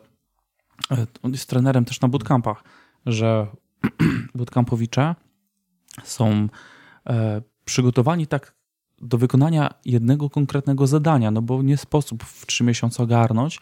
yy, 0.92 1.08
on 1.24 1.32
jest 1.32 1.50
trenerem 1.50 1.86
też 1.86 2.02
na 2.02 2.08
bootcampach, 2.08 2.64
że 3.06 3.48
bootcampowicze 4.36 5.16
są 6.04 6.48
e, 7.08 7.42
przygotowani 7.66 8.28
tak 8.28 8.56
do 9.02 9.18
wykonania 9.18 9.74
jednego 9.86 10.30
konkretnego 10.30 10.88
zadania, 10.88 11.32
no 11.32 11.42
bo 11.42 11.62
nie 11.62 11.78
sposób 11.78 12.24
w 12.24 12.46
trzy 12.46 12.64
miesiące 12.64 13.04
ogarnąć, 13.04 13.60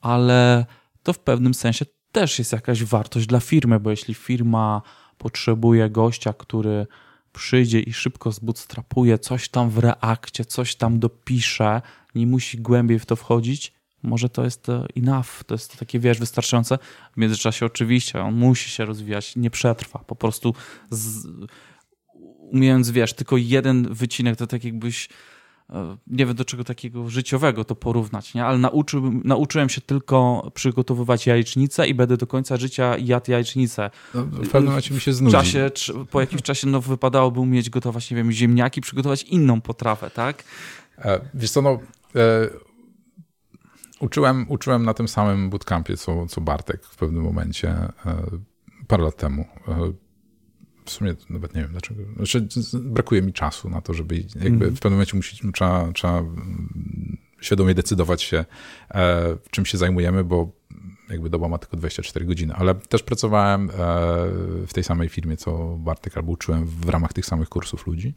ale 0.00 0.66
to 1.02 1.12
w 1.12 1.18
pewnym 1.18 1.54
sensie 1.54 1.84
też 2.12 2.38
jest 2.38 2.52
jakaś 2.52 2.84
wartość 2.84 3.26
dla 3.26 3.40
firmy, 3.40 3.80
bo 3.80 3.90
jeśli 3.90 4.14
firma 4.14 4.82
potrzebuje 5.18 5.90
gościa, 5.90 6.32
który 6.32 6.86
przyjdzie 7.32 7.80
i 7.80 7.92
szybko 7.92 8.32
zbootstrapuje, 8.32 9.18
coś 9.18 9.48
tam 9.48 9.70
w 9.70 9.78
reakcie, 9.78 10.44
coś 10.44 10.76
tam 10.76 10.98
dopisze, 10.98 11.82
nie 12.14 12.26
musi 12.26 12.58
głębiej 12.58 12.98
w 12.98 13.06
to 13.06 13.16
wchodzić, 13.16 13.72
może 14.04 14.28
to 14.28 14.44
jest 14.44 14.68
e, 14.68 14.86
enough, 14.96 15.44
to 15.46 15.54
jest 15.54 15.78
takie, 15.78 15.98
wiesz, 15.98 16.18
wystarczające. 16.18 16.78
W 17.12 17.16
międzyczasie 17.16 17.66
oczywiście 17.66 18.22
on 18.22 18.34
musi 18.34 18.70
się 18.70 18.84
rozwijać, 18.84 19.36
nie 19.36 19.50
przetrwa. 19.50 19.98
Po 19.98 20.16
prostu 20.16 20.54
z, 20.90 21.26
umiejąc, 22.54 22.90
wiesz, 22.90 23.12
tylko 23.12 23.36
jeden 23.36 23.94
wycinek, 23.94 24.36
to 24.36 24.46
tak 24.46 24.64
jakbyś 24.64 25.08
e, 25.70 25.96
nie 26.06 26.26
wiem 26.26 26.34
do 26.34 26.44
czego 26.44 26.64
takiego 26.64 27.10
życiowego 27.10 27.64
to 27.64 27.74
porównać, 27.74 28.34
nie? 28.34 28.44
ale 28.44 28.58
nauczył, 28.58 29.20
nauczyłem 29.24 29.68
się 29.68 29.80
tylko 29.80 30.50
przygotowywać 30.54 31.26
jajecznicę 31.26 31.88
i 31.88 31.94
będę 31.94 32.16
do 32.16 32.26
końca 32.26 32.56
życia 32.56 32.96
jadł 32.98 33.30
jajecznicę. 33.30 33.90
No, 34.14 34.22
w 34.22 34.48
pewnym 34.48 34.64
momencie 34.64 34.94
mi 34.94 35.00
się 35.00 35.12
znudzi. 35.12 35.36
Czasie, 35.36 35.70
po 36.10 36.20
jakimś 36.20 36.42
czasie 36.42 36.66
no, 36.66 36.80
wypadałoby 36.80 37.40
umieć 37.40 37.70
gotować, 37.70 38.10
nie 38.10 38.16
wiem, 38.16 38.32
ziemniaki, 38.32 38.80
przygotować 38.80 39.22
inną 39.22 39.60
potrawę, 39.60 40.10
tak? 40.10 40.44
E, 40.98 41.20
wiesz 41.34 41.50
co, 41.50 41.62
no... 41.62 41.78
Uczyłem, 44.00 44.46
uczyłem 44.48 44.84
na 44.84 44.94
tym 44.94 45.08
samym 45.08 45.50
bootcampie, 45.50 45.96
co, 45.96 46.26
co 46.26 46.40
Bartek 46.40 46.84
w 46.84 46.96
pewnym 46.96 47.22
momencie 47.22 47.68
e, 47.70 47.92
parę 48.86 49.04
lat 49.04 49.16
temu. 49.16 49.44
E, 49.68 49.92
w 50.84 50.90
sumie 50.90 51.14
nawet 51.30 51.54
nie 51.54 51.62
wiem 51.62 51.70
dlaczego. 51.70 52.02
Znaczy, 52.16 52.48
brakuje 52.74 53.22
mi 53.22 53.32
czasu 53.32 53.70
na 53.70 53.80
to, 53.80 53.94
żeby 53.94 54.16
jakby 54.16 54.64
mm. 54.64 54.76
w 54.76 54.80
pewnym 54.80 54.92
momencie 54.92 55.16
musi, 55.16 55.52
trzeba, 55.52 55.92
trzeba 55.92 56.22
świadomie 57.40 57.74
decydować 57.74 58.22
się, 58.22 58.44
e, 58.90 59.36
czym 59.50 59.66
się 59.66 59.78
zajmujemy, 59.78 60.24
bo 60.24 60.52
jakby 61.10 61.30
doba 61.30 61.48
ma 61.48 61.58
tylko 61.58 61.76
24 61.76 62.26
godziny, 62.26 62.54
ale 62.54 62.74
też 62.74 63.02
pracowałem 63.02 63.70
e, 63.70 63.74
w 64.66 64.70
tej 64.72 64.84
samej 64.84 65.08
firmie, 65.08 65.36
co 65.36 65.76
Bartek, 65.78 66.16
albo 66.16 66.32
uczyłem 66.32 66.66
w 66.66 66.88
ramach 66.88 67.12
tych 67.12 67.26
samych 67.26 67.48
kursów 67.48 67.86
ludzi. 67.86 68.14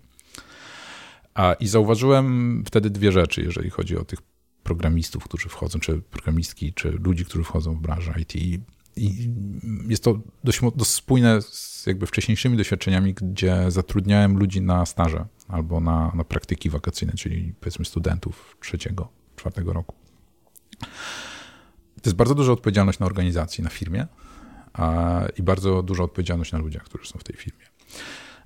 A, 1.33 1.53
I 1.53 1.67
zauważyłem 1.67 2.63
wtedy 2.65 2.89
dwie 2.89 3.11
rzeczy, 3.11 3.41
jeżeli 3.41 3.69
chodzi 3.69 3.97
o 3.97 4.05
tych 4.05 4.19
programistów, 4.67 5.23
którzy 5.23 5.49
wchodzą, 5.49 5.79
czy 5.79 6.01
programistki, 6.01 6.73
czy 6.73 6.91
ludzi, 6.91 7.25
którzy 7.25 7.43
wchodzą 7.43 7.75
w 7.75 7.79
branżę 7.79 8.13
IT. 8.19 8.35
I 8.35 9.29
jest 9.87 10.03
to 10.03 10.19
dość, 10.43 10.59
dość 10.75 10.91
spójne 10.91 11.41
z 11.41 11.83
jakby 11.87 12.05
wcześniejszymi 12.05 12.57
doświadczeniami, 12.57 13.13
gdzie 13.13 13.71
zatrudniałem 13.71 14.37
ludzi 14.37 14.61
na 14.61 14.85
staże 14.85 15.25
albo 15.47 15.79
na, 15.79 16.11
na 16.15 16.23
praktyki 16.23 16.69
wakacyjne, 16.69 17.13
czyli 17.13 17.53
powiedzmy 17.59 17.85
studentów 17.85 18.57
trzeciego, 18.61 19.07
czwartego 19.35 19.73
roku. 19.73 19.95
To 21.95 22.09
jest 22.09 22.15
bardzo 22.15 22.35
duża 22.35 22.51
odpowiedzialność 22.51 22.99
na 22.99 23.05
organizacji, 23.05 23.63
na 23.63 23.69
firmie 23.69 24.07
a, 24.73 25.21
i 25.37 25.43
bardzo 25.43 25.83
duża 25.83 26.03
odpowiedzialność 26.03 26.51
na 26.51 26.59
ludziach, 26.59 26.83
którzy 26.83 27.05
są 27.05 27.19
w 27.19 27.23
tej 27.23 27.35
firmie. 27.35 27.65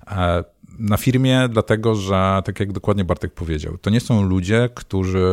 A, 0.06 0.44
na 0.78 0.96
firmie, 0.96 1.48
dlatego 1.50 1.94
że, 1.94 2.42
tak 2.44 2.60
jak 2.60 2.72
dokładnie 2.72 3.04
Bartek 3.04 3.34
powiedział, 3.34 3.78
to 3.78 3.90
nie 3.90 4.00
są 4.00 4.22
ludzie, 4.22 4.68
którzy 4.74 5.26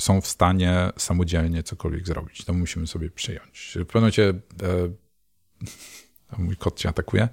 są 0.00 0.20
w 0.20 0.26
stanie 0.26 0.90
samodzielnie 0.96 1.62
cokolwiek 1.62 2.06
zrobić. 2.06 2.44
To 2.44 2.52
musimy 2.52 2.86
sobie 2.86 3.10
przyjąć. 3.10 3.78
W 3.80 3.86
pewnym 3.86 3.88
momencie 3.94 4.28
e, 4.28 4.38
mój 6.42 6.56
kot 6.56 6.78
cię 6.78 6.88
atakuje. 6.88 7.28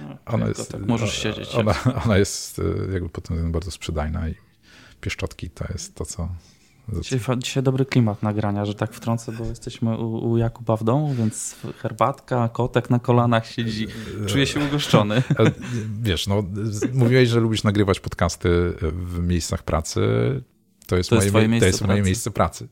No, 0.00 0.16
ona 0.26 0.48
jest, 0.48 0.72
tak 0.72 0.86
możesz 0.86 1.22
siedzieć. 1.22 1.54
Ona, 1.54 1.74
ona 2.04 2.18
jest 2.18 2.58
e, 2.58 2.92
jakby 2.92 3.08
potem 3.08 3.52
bardzo 3.52 3.70
sprzedajna 3.70 4.28
i 4.28 4.34
pieszczotki 5.00 5.50
to 5.50 5.64
jest 5.72 5.94
to, 5.94 6.04
co 6.04 6.28
Dzisiaj, 7.00 7.20
dzisiaj, 7.38 7.62
dobry 7.62 7.84
klimat 7.84 8.22
nagrania, 8.22 8.64
że 8.64 8.74
tak 8.74 8.92
wtrącę, 8.92 9.32
bo 9.32 9.44
jesteśmy 9.44 9.98
u, 9.98 10.30
u 10.30 10.36
Jakuba 10.36 10.76
w 10.76 10.84
domu, 10.84 11.14
więc 11.14 11.56
herbatka, 11.78 12.48
kotek 12.48 12.90
na 12.90 12.98
kolanach 12.98 13.46
siedzi. 13.46 13.86
Czuję 14.26 14.46
się 14.46 14.60
ugoszczony. 14.60 15.22
E, 15.38 15.52
wiesz, 16.02 16.26
no, 16.26 16.44
mówiłeś, 16.92 17.28
że 17.28 17.40
lubisz 17.40 17.64
nagrywać 17.64 18.00
podcasty 18.00 18.48
w 18.82 19.18
miejscach 19.18 19.62
pracy. 19.62 20.00
To 20.90 20.96
jest, 20.96 21.10
to 21.10 21.16
moje, 21.16 21.26
jest, 21.26 21.34
miejsce, 21.34 21.60
to 21.60 21.66
jest 21.66 21.86
moje 21.86 22.02
miejsce 22.02 22.30
pracy. 22.30 22.68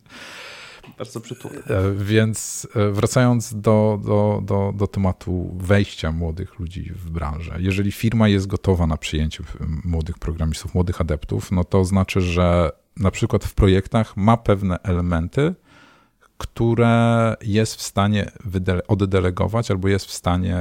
Bardzo 0.99 1.21
przytulne. 1.21 1.63
Więc 1.97 2.69
e, 2.77 2.91
wracając 2.91 3.55
do, 3.55 4.01
do, 4.05 4.43
do, 4.45 4.73
do 4.77 4.87
tematu 4.87 5.57
wejścia 5.61 6.13
młodych 6.13 6.59
ludzi 6.59 6.93
w 6.95 7.11
branżę. 7.11 7.57
Jeżeli 7.59 7.93
firma 7.93 8.29
jest 8.29 8.47
gotowa 8.47 8.87
na 8.87 8.97
przyjęcie 8.97 9.45
młodych 9.85 10.19
programistów, 10.19 10.75
młodych 10.75 11.01
adeptów, 11.01 11.53
no 11.53 11.65
to 11.65 11.85
znaczy, 11.85 12.21
że 12.21 12.71
na 12.97 13.11
przykład 13.11 13.45
w 13.45 13.55
projektach 13.55 14.17
ma 14.17 14.37
pewne 14.37 14.79
elementy, 14.83 15.55
które 16.39 17.37
jest 17.43 17.77
w 17.77 17.83
stanie 17.83 18.31
oddelegować 18.89 19.71
albo 19.71 19.89
jest 19.89 20.07
w 20.07 20.13
stanie 20.13 20.59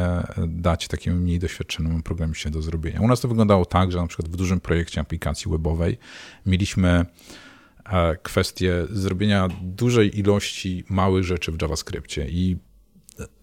dać 0.48 0.88
takiemu 0.88 1.18
mniej 1.18 1.40
doświadczonemu 1.40 2.02
programiście 2.02 2.50
do 2.50 2.62
zrobienia. 2.62 3.02
U 3.02 3.08
nas 3.08 3.20
to 3.20 3.28
wyglądało 3.28 3.66
tak, 3.66 3.92
że 3.92 4.02
na 4.02 4.08
przykład 4.08 4.30
w 4.30 4.36
dużym 4.36 4.60
projekcie 4.60 5.02
aplikacji 5.02 5.52
webowej 5.52 5.98
mieliśmy 6.46 6.90
e, 6.90 7.06
kwestię 8.24 8.86
zrobienia 8.90 9.48
dużej 9.62 10.20
ilości 10.20 10.84
małych 10.90 11.24
rzeczy 11.24 11.52
w 11.52 11.62
JavaScriptie 11.62 12.28
i 12.30 12.58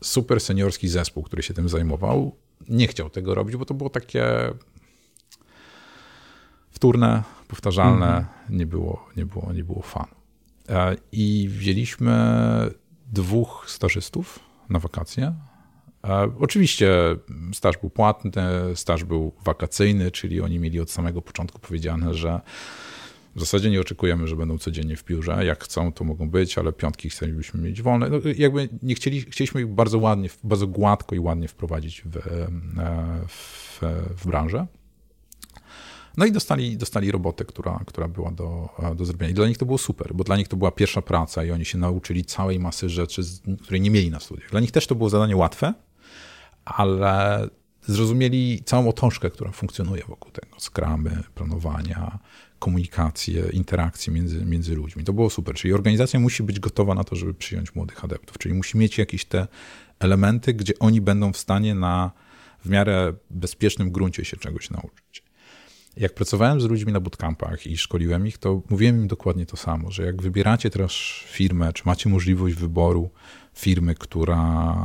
super 0.02 0.40
seniorski 0.40 0.88
zespół, 0.88 1.22
który 1.22 1.42
się 1.42 1.54
tym 1.54 1.68
zajmował, 1.68 2.36
nie 2.68 2.86
chciał 2.86 3.10
tego 3.10 3.34
robić, 3.34 3.56
bo 3.56 3.64
to 3.64 3.74
było 3.74 3.90
takie 3.90 4.24
wtórne, 6.70 7.22
powtarzalne, 7.48 8.06
mm 8.06 8.24
-hmm. 8.24 8.50
nie, 8.50 8.66
było, 8.66 9.08
nie, 9.16 9.26
było, 9.26 9.52
nie 9.52 9.64
było 9.64 9.82
fanu. 9.82 10.14
E, 10.68 10.96
I 11.12 11.48
wzięliśmy 11.48 12.14
dwóch 13.12 13.64
stażystów 13.68 14.38
na 14.68 14.78
wakacje. 14.78 15.34
E, 16.04 16.32
oczywiście 16.40 16.92
staż 17.52 17.78
był 17.78 17.90
płatny, 17.90 18.32
staż 18.74 19.04
był 19.04 19.32
wakacyjny, 19.44 20.10
czyli 20.10 20.40
oni 20.40 20.58
mieli 20.58 20.80
od 20.80 20.90
samego 20.90 21.22
początku 21.22 21.58
powiedziane, 21.58 22.14
że 22.14 22.40
w 23.36 23.40
zasadzie 23.40 23.70
nie 23.70 23.80
oczekujemy, 23.80 24.28
że 24.28 24.36
będą 24.36 24.58
codziennie 24.58 24.96
w 24.96 25.04
biurze. 25.04 25.44
Jak 25.44 25.64
chcą, 25.64 25.92
to 25.92 26.04
mogą 26.04 26.30
być, 26.30 26.58
ale 26.58 26.72
piątki 26.72 27.10
chcielibyśmy 27.10 27.60
mieć 27.60 27.82
wolne. 27.82 28.08
No, 28.08 28.16
jakby 28.36 28.68
nie 28.82 28.94
chcieli, 28.94 29.20
chcieliśmy 29.20 29.60
ich 29.60 29.66
bardzo 29.66 29.98
ładnie, 29.98 30.28
bardzo 30.44 30.66
gładko 30.66 31.14
i 31.14 31.18
ładnie 31.18 31.48
wprowadzić 31.48 32.02
w, 32.04 32.16
e, 32.16 32.20
w, 33.28 33.80
w 34.16 34.26
branżę. 34.26 34.66
No 36.16 36.26
i 36.26 36.32
dostali, 36.32 36.76
dostali 36.76 37.10
robotę, 37.10 37.44
która, 37.44 37.80
która 37.86 38.08
była 38.08 38.30
do, 38.30 38.68
do 38.96 39.04
zrobienia. 39.04 39.30
I 39.30 39.34
dla 39.34 39.48
nich 39.48 39.58
to 39.58 39.66
było 39.66 39.78
super, 39.78 40.14
bo 40.14 40.24
dla 40.24 40.36
nich 40.36 40.48
to 40.48 40.56
była 40.56 40.70
pierwsza 40.70 41.02
praca 41.02 41.44
i 41.44 41.50
oni 41.50 41.64
się 41.64 41.78
nauczyli 41.78 42.24
całej 42.24 42.58
masy 42.58 42.88
rzeczy, 42.88 43.22
której 43.62 43.80
nie 43.80 43.90
mieli 43.90 44.10
na 44.10 44.20
studiach. 44.20 44.50
Dla 44.50 44.60
nich 44.60 44.72
też 44.72 44.86
to 44.86 44.94
było 44.94 45.10
zadanie 45.10 45.36
łatwe, 45.36 45.74
ale 46.64 47.48
zrozumieli 47.86 48.62
całą 48.64 48.88
otoczkę, 48.88 49.30
która 49.30 49.50
funkcjonuje 49.50 50.02
wokół 50.08 50.32
tego. 50.32 50.60
Skramy, 50.60 51.22
planowania, 51.34 52.18
komunikację, 52.64 53.44
interakcje 53.52 54.12
między, 54.12 54.44
między 54.44 54.74
ludźmi. 54.74 55.04
To 55.04 55.12
było 55.12 55.30
super. 55.30 55.54
Czyli 55.54 55.74
organizacja 55.74 56.20
musi 56.20 56.42
być 56.42 56.60
gotowa 56.60 56.94
na 56.94 57.04
to, 57.04 57.16
żeby 57.16 57.34
przyjąć 57.34 57.74
młodych 57.74 58.04
adeptów. 58.04 58.38
Czyli 58.38 58.54
musi 58.54 58.78
mieć 58.78 58.98
jakieś 58.98 59.24
te 59.24 59.46
elementy, 59.98 60.54
gdzie 60.54 60.78
oni 60.78 61.00
będą 61.00 61.32
w 61.32 61.38
stanie 61.38 61.74
na 61.74 62.10
w 62.64 62.68
miarę 62.68 63.14
bezpiecznym 63.30 63.90
gruncie 63.90 64.24
się 64.24 64.36
czegoś 64.36 64.70
nauczyć 64.70 65.24
jak 65.96 66.14
pracowałem 66.14 66.60
z 66.60 66.64
ludźmi 66.64 66.92
na 66.92 67.00
bootcampach 67.00 67.66
i 67.66 67.76
szkoliłem 67.76 68.26
ich, 68.26 68.38
to 68.38 68.62
mówiłem 68.70 68.96
im 68.96 69.08
dokładnie 69.08 69.46
to 69.46 69.56
samo, 69.56 69.90
że 69.90 70.02
jak 70.02 70.22
wybieracie 70.22 70.70
teraz 70.70 70.92
firmę, 71.26 71.72
czy 71.72 71.82
macie 71.86 72.08
możliwość 72.08 72.54
wyboru 72.54 73.10
firmy, 73.54 73.94
która, 73.94 74.76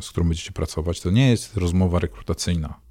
z 0.00 0.10
którą 0.10 0.28
będziecie 0.28 0.52
pracować, 0.52 1.00
to 1.00 1.10
nie 1.10 1.30
jest 1.30 1.56
rozmowa 1.56 1.98
rekrutacyjna. 1.98 2.87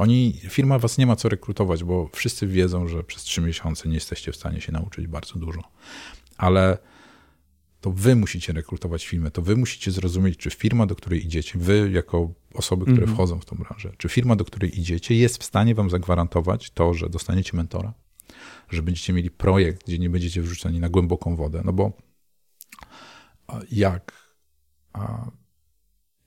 Oni, 0.00 0.40
firma 0.48 0.78
was 0.78 0.98
nie 0.98 1.06
ma 1.06 1.16
co 1.16 1.28
rekrutować, 1.28 1.84
bo 1.84 2.10
wszyscy 2.12 2.46
wiedzą, 2.46 2.88
że 2.88 3.04
przez 3.04 3.22
trzy 3.22 3.40
miesiące 3.40 3.88
nie 3.88 3.94
jesteście 3.94 4.32
w 4.32 4.36
stanie 4.36 4.60
się 4.60 4.72
nauczyć 4.72 5.06
bardzo 5.06 5.38
dużo. 5.38 5.62
Ale 6.36 6.78
to 7.80 7.90
wy 7.90 8.16
musicie 8.16 8.52
rekrutować 8.52 9.06
firmę, 9.06 9.30
to 9.30 9.42
wy 9.42 9.56
musicie 9.56 9.90
zrozumieć, 9.90 10.36
czy 10.36 10.50
firma, 10.50 10.86
do 10.86 10.94
której 10.94 11.26
idziecie, 11.26 11.58
wy 11.58 11.90
jako 11.92 12.32
osoby, 12.54 12.84
które 12.84 13.06
-hmm. 13.06 13.14
wchodzą 13.14 13.40
w 13.40 13.44
tą 13.44 13.56
branżę, 13.56 13.92
czy 13.98 14.08
firma, 14.08 14.36
do 14.36 14.44
której 14.44 14.80
idziecie, 14.80 15.14
jest 15.14 15.38
w 15.38 15.44
stanie 15.44 15.74
wam 15.74 15.90
zagwarantować 15.90 16.70
to, 16.70 16.94
że 16.94 17.08
dostaniecie 17.08 17.56
mentora, 17.56 17.94
że 18.70 18.82
będziecie 18.82 19.12
mieli 19.12 19.30
projekt, 19.30 19.86
gdzie 19.86 19.98
nie 19.98 20.10
będziecie 20.10 20.42
wrzuceni 20.42 20.80
na 20.80 20.88
głęboką 20.88 21.36
wodę. 21.36 21.62
No 21.64 21.72
bo 21.72 21.92
jak 23.70 24.30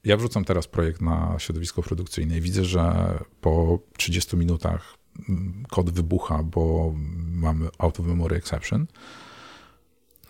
ja 0.04 0.18
wrzucam 0.18 0.46
teraz 0.46 0.68
projekt 0.68 1.02
na 1.02 1.36
środowisko 1.38 1.84
produkcyjne 1.84 2.38
i 2.38 2.42
widzę, 2.42 2.66
że 2.66 3.14
po 3.42 3.80
30 3.98 4.38
minutach 4.38 4.98
mm, 5.30 5.64
kod 5.70 5.90
wybucha, 5.90 6.44
bo 6.44 6.94
mamy 7.34 7.70
out 7.78 8.00
of 8.00 8.06
memory 8.06 8.36
exception, 8.36 8.88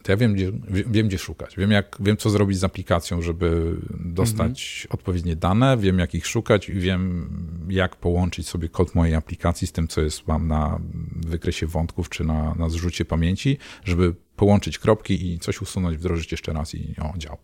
to 0.03 0.11
ja 0.11 0.17
wiem 0.17 0.33
gdzie, 0.33 0.51
wiem, 0.69 1.07
gdzie 1.07 1.17
szukać. 1.17 1.55
Wiem, 1.57 1.71
jak, 1.71 1.97
wiem, 1.99 2.17
co 2.17 2.29
zrobić 2.29 2.59
z 2.59 2.63
aplikacją, 2.63 3.21
żeby 3.21 3.77
dostać 3.99 4.81
mhm. 4.83 4.99
odpowiednie 4.99 5.35
dane, 5.35 5.77
wiem, 5.77 5.99
jak 5.99 6.15
ich 6.15 6.27
szukać 6.27 6.69
i 6.69 6.73
wiem, 6.73 7.29
jak 7.69 7.95
połączyć 7.95 8.47
sobie 8.47 8.69
kod 8.69 8.95
mojej 8.95 9.15
aplikacji 9.15 9.67
z 9.67 9.71
tym, 9.71 9.87
co 9.87 10.01
jest 10.01 10.27
mam 10.27 10.47
na 10.47 10.79
wykresie 11.15 11.67
wątków 11.67 12.09
czy 12.09 12.23
na, 12.23 12.55
na 12.55 12.69
zrzucie 12.69 13.05
pamięci, 13.05 13.57
żeby 13.83 14.15
połączyć 14.35 14.79
kropki 14.79 15.33
i 15.33 15.39
coś 15.39 15.61
usunąć, 15.61 15.97
wdrożyć 15.97 16.31
jeszcze 16.31 16.53
raz 16.53 16.75
i 16.75 16.95
o, 17.01 17.17
działa. 17.17 17.37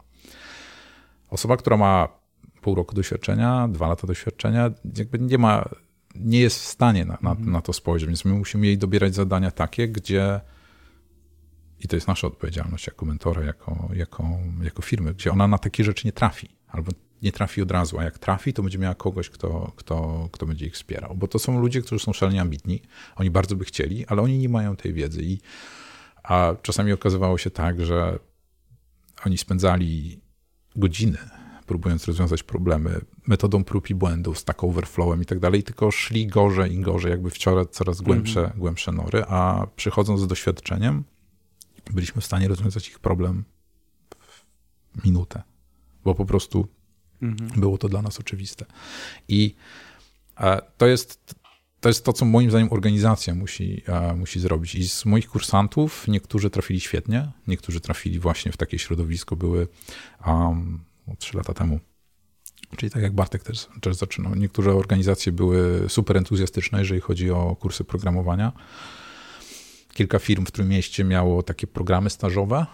Osoba, 1.30 1.58
która 1.58 1.78
ma 1.78 2.19
pół 2.60 2.76
roku 2.76 2.96
doświadczenia, 2.96 3.68
dwa 3.68 3.88
lata 3.88 4.08
doświadczenia, 4.08 4.72
jakby 4.98 5.20
nie 5.20 5.38
ma, 5.38 5.70
nie 6.16 6.40
jest 6.40 6.60
w 6.60 6.66
stanie 6.66 7.06
na, 7.06 7.18
na, 7.22 7.32
mhm. 7.32 7.52
na 7.52 7.62
to 7.62 7.74
spojrzeć, 7.74 8.08
więc 8.08 8.26
my 8.26 8.34
musimy 8.34 8.68
jej 8.68 8.78
dobierać 8.78 9.16
zadania 9.16 9.52
takie, 9.52 9.88
gdzie 9.88 10.42
i 11.80 11.88
to 11.88 11.96
jest 11.96 12.08
nasza 12.08 12.28
odpowiedzialność 12.28 12.88
jako 12.88 13.06
mentora, 13.06 13.44
jako, 13.44 13.90
jako, 13.94 14.28
jako 14.64 14.82
firmy, 14.82 15.14
gdzie 15.14 15.32
ona 15.32 15.48
na 15.48 15.58
takie 15.58 15.84
rzeczy 15.84 16.08
nie 16.08 16.12
trafi, 16.12 16.50
albo 16.68 16.92
nie 17.22 17.32
trafi 17.32 17.62
od 17.62 17.72
razu, 17.72 18.00
a 18.00 18.04
jak 18.04 18.20
trafi, 18.20 18.54
to 18.54 18.64
będzie 18.64 18.78
miała 18.78 18.96
kogoś, 18.96 19.30
kto, 19.30 19.72
kto, 19.76 20.30
kto 20.32 20.46
będzie 20.46 20.66
ich 20.66 20.74
wspierał. 20.74 21.16
Bo 21.16 21.28
to 21.28 21.40
są 21.40 21.62
ludzie, 21.62 21.82
którzy 21.82 22.06
są 22.06 22.14
szalenie 22.14 22.42
ambitni, 22.42 22.82
oni 23.16 23.32
bardzo 23.32 23.56
by 23.56 23.66
chcieli, 23.66 24.08
ale 24.08 24.22
oni 24.22 24.38
nie 24.38 24.50
mają 24.50 24.76
tej 24.76 24.94
wiedzy. 24.94 25.24
I, 25.24 25.40
a 26.24 26.56
czasami 26.62 26.92
okazywało 26.92 27.38
się 27.38 27.50
tak, 27.50 27.86
że 27.86 28.20
oni 29.26 29.38
spędzali 29.38 30.22
godziny 30.76 31.18
próbując 31.70 32.06
rozwiązać 32.06 32.44
problemy 32.44 33.02
metodą 33.28 33.64
prób 33.64 33.90
i 33.90 33.96
błędów, 33.96 34.40
Stack 34.40 34.64
Overflowem 34.64 35.22
i 35.22 35.26
tak 35.26 35.40
dalej, 35.40 35.64
tylko 35.64 35.92
szli 35.92 36.28
gorzej 36.28 36.74
i 36.74 36.80
gorzej, 36.80 37.12
jakby 37.12 37.30
wciąż 37.30 37.68
coraz 37.72 38.02
głębsze, 38.02 38.40
mm 38.40 38.52
-hmm. 38.52 38.58
głębsze 38.58 38.92
nory, 38.92 39.24
a 39.28 39.68
przychodząc 39.76 40.22
z 40.22 40.28
doświadczeniem, 40.28 41.04
byliśmy 41.92 42.22
w 42.22 42.26
stanie 42.26 42.48
rozwiązać 42.48 42.88
ich 42.88 43.00
problem 43.00 43.44
w 44.96 45.06
minutę, 45.06 45.42
bo 46.04 46.16
po 46.16 46.26
prostu 46.26 46.68
mhm. 47.22 47.62
było 47.62 47.78
to 47.78 47.90
dla 47.90 48.02
nas 48.02 48.20
oczywiste. 48.20 48.66
I 49.28 49.56
e, 50.40 50.62
to 50.78 50.88
jest, 50.88 51.36
to 51.80 51.90
jest 51.90 52.06
to, 52.06 52.14
co 52.14 52.26
moim 52.26 52.50
zdaniem 52.50 52.74
organizacja 52.74 53.36
musi, 53.36 53.82
e, 53.88 54.16
musi 54.16 54.40
zrobić. 54.40 54.76
I 54.76 54.90
z 54.90 55.06
moich 55.06 55.28
kursantów 55.30 56.08
niektórzy 56.08 56.50
trafili 56.50 56.80
świetnie, 56.80 57.32
niektórzy 57.48 57.80
trafili 57.80 58.20
właśnie 58.20 58.52
w 58.52 58.58
takie 58.58 58.80
środowisko, 58.80 59.36
były 59.36 59.68
um, 60.28 60.89
trzy 61.20 61.38
lata 61.38 61.54
temu. 61.54 61.80
Czyli 62.78 62.92
tak 62.92 63.04
jak 63.04 63.14
Bartek 63.14 63.44
też, 63.44 63.68
też 63.82 63.96
zaczynał. 63.96 64.36
Niektóre 64.36 64.74
organizacje 64.74 65.32
były 65.32 65.90
super 65.90 66.18
entuzjastyczne, 66.18 66.80
jeżeli 66.80 67.02
chodzi 67.02 67.32
o 67.32 67.56
kursy 67.56 67.84
programowania 67.84 68.52
kilka 69.94 70.20
firm 70.20 70.46
w 70.46 70.66
mieście 70.66 71.04
miało 71.04 71.44
takie 71.44 71.68
programy 71.68 72.10
stażowe 72.10 72.66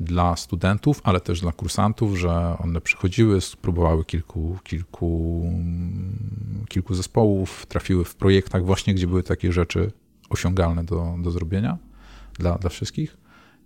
dla 0.00 0.36
studentów, 0.36 1.00
ale 1.04 1.20
też 1.20 1.40
dla 1.40 1.52
kursantów, 1.52 2.16
że 2.18 2.56
one 2.58 2.80
przychodziły, 2.80 3.40
spróbowały 3.40 4.04
kilku, 4.04 4.58
kilku, 4.64 5.42
kilku 6.68 6.94
zespołów, 6.94 7.66
trafiły 7.66 8.04
w 8.04 8.14
projektach 8.14 8.64
właśnie, 8.64 8.94
gdzie 8.94 9.06
były 9.06 9.22
takie 9.22 9.52
rzeczy 9.52 9.92
osiągalne 10.30 10.84
do, 10.84 11.16
do 11.22 11.30
zrobienia 11.30 11.78
dla, 12.34 12.58
dla 12.58 12.70
wszystkich 12.70 13.16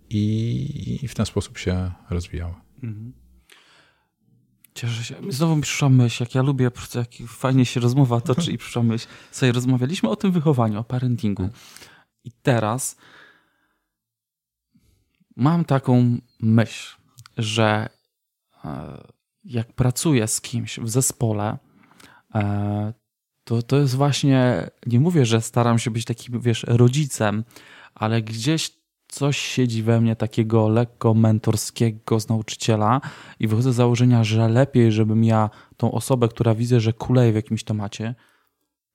i, 0.09 0.99
i 1.03 1.07
w 1.07 1.15
ten 1.15 1.25
sposób 1.25 1.57
się 1.57 1.91
rozwijały. 2.09 2.53
Mhm. 2.83 3.13
Cieszę 4.75 5.03
się. 5.03 5.15
Znowu 5.29 5.55
mi 5.55 5.61
przyszła 5.61 5.89
myśl, 5.89 6.23
jak 6.23 6.35
ja 6.35 6.41
lubię, 6.41 6.71
jak 6.95 7.29
fajnie 7.29 7.65
się 7.65 7.79
rozmowa 7.79 8.21
toczy 8.21 8.51
i 8.51 8.57
przyszła 8.57 8.83
myśl. 8.83 9.07
Sobie 9.31 9.51
rozmawialiśmy 9.51 10.09
o 10.09 10.15
tym 10.15 10.31
wychowaniu, 10.31 10.79
o 10.79 10.83
parentingu. 10.83 11.49
I 12.23 12.31
teraz 12.31 12.97
mam 15.35 15.65
taką 15.65 16.17
myśl, 16.39 16.97
że 17.37 17.89
e, 18.65 19.03
jak 19.43 19.73
pracuję 19.73 20.27
z 20.27 20.41
kimś 20.41 20.79
w 20.79 20.89
zespole, 20.89 21.57
e, 22.35 22.93
to, 23.43 23.61
to 23.61 23.77
jest 23.77 23.95
właśnie, 23.95 24.69
nie 24.85 24.99
mówię, 24.99 25.25
że 25.25 25.41
staram 25.41 25.79
się 25.79 25.91
być 25.91 26.05
takim, 26.05 26.41
wiesz, 26.41 26.65
rodzicem, 26.67 27.43
ale 27.95 28.21
gdzieś 28.21 28.82
coś 29.13 29.37
siedzi 29.37 29.83
we 29.83 30.01
mnie 30.01 30.15
takiego 30.15 30.67
lekko 30.67 31.13
mentorskiego 31.13 32.19
z 32.19 32.29
nauczyciela 32.29 33.01
i 33.39 33.47
wychodzę 33.47 33.73
z 33.73 33.75
założenia, 33.75 34.23
że 34.23 34.49
lepiej, 34.49 34.91
żebym 34.91 35.23
ja 35.23 35.49
tą 35.77 35.91
osobę, 35.91 36.27
która 36.27 36.55
widzę, 36.55 36.79
że 36.79 36.93
kuleje 36.93 37.31
w 37.31 37.35
jakimś 37.35 37.63
temacie, 37.63 38.15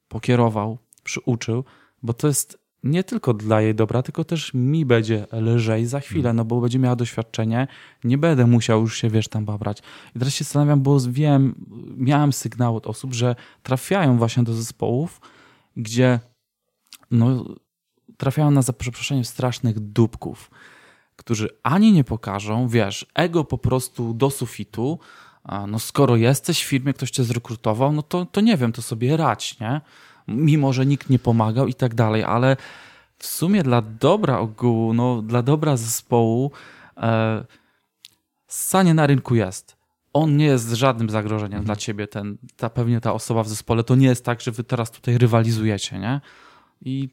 pokierował, 0.09 0.79
przyuczył, 1.03 1.65
bo 2.03 2.13
to 2.13 2.27
jest 2.27 2.59
nie 2.83 3.05
tylko 3.05 3.35
dla 3.35 3.61
jej 3.61 3.75
dobra, 3.75 4.03
tylko 4.03 4.25
też 4.25 4.55
mi 4.55 4.85
będzie 4.85 5.27
lżej 5.33 5.87
za 5.87 6.01
chwilę, 6.01 6.33
no 6.33 6.45
bo 6.45 6.61
będzie 6.61 6.79
miała 6.79 6.97
doświadczenie, 6.97 7.67
nie 8.05 8.19
będę 8.19 8.47
musiał 8.47 8.81
już 8.81 8.99
się, 8.99 9.11
wiesz, 9.11 9.29
tam 9.29 9.45
babrać. 9.45 9.83
I 10.17 10.19
teraz 10.19 10.35
się 10.35 10.45
zastanawiam, 10.45 10.83
bo 10.83 11.01
wiem, 11.01 11.55
miałem 11.97 12.33
sygnał 12.33 12.77
od 12.77 12.87
osób, 12.87 13.15
że 13.15 13.37
trafiają 13.63 14.19
właśnie 14.19 14.43
do 14.43 14.55
zespołów, 14.55 15.21
gdzie 15.77 16.21
no, 17.11 17.45
trafiają 18.19 18.51
na, 18.51 18.63
za 18.63 18.73
przeproszeniem, 18.73 19.25
strasznych 19.25 19.81
dupków, 19.81 20.51
którzy 21.17 21.49
ani 21.63 21.93
nie 21.93 22.05
pokażą, 22.05 22.69
wiesz, 22.69 23.07
ego 23.15 23.45
po 23.45 23.59
prostu 23.59 24.15
do 24.15 24.31
sufitu, 24.31 24.99
no 25.69 25.79
skoro 25.79 26.17
jesteś 26.17 26.65
w 26.65 26.69
firmie, 26.69 26.93
ktoś 26.93 27.11
cię 27.11 27.25
zrekrutował, 27.25 27.93
no 27.93 28.03
to, 28.03 28.27
to 28.27 28.41
nie 28.41 28.57
wiem, 28.57 28.73
to 28.73 28.83
sobie 28.83 29.17
radź, 29.17 29.61
nie? 29.61 29.81
Mimo, 30.29 30.73
że 30.73 30.87
nikt 30.87 31.11
nie 31.11 31.19
pomagał 31.19 31.67
i 31.67 31.75
tak 31.75 31.95
dalej, 31.95 32.25
ale 32.25 32.57
w 33.19 33.27
sumie 33.27 33.63
dla 33.63 33.83
dobra 33.83 34.39
ogółu, 34.39 34.95
no 34.95 35.23
dla 35.23 35.43
dobra 35.43 35.77
zespołu 35.77 36.53
e, 36.97 37.45
sanie 38.47 38.95
na 38.95 39.07
rynku 39.07 39.35
jest. 39.35 39.77
On 40.13 40.37
nie 40.37 40.45
jest 40.45 40.73
żadnym 40.73 41.11
zagrożeniem 41.11 41.59
mhm. 41.59 41.65
dla 41.65 41.77
ciebie, 41.77 42.07
ten, 42.07 42.39
ta, 42.57 42.71
pewnie 42.71 43.01
ta 43.01 43.13
osoba 43.13 43.43
w 43.43 43.49
zespole. 43.49 43.85
To 43.85 43.95
nie 43.95 44.07
jest 44.07 44.25
tak, 44.25 44.41
że 44.41 44.51
wy 44.51 44.65
teraz 44.65 44.91
tutaj 44.91 45.19
rywalizujecie, 45.19 45.99
nie? 45.99 46.21
I 46.81 47.09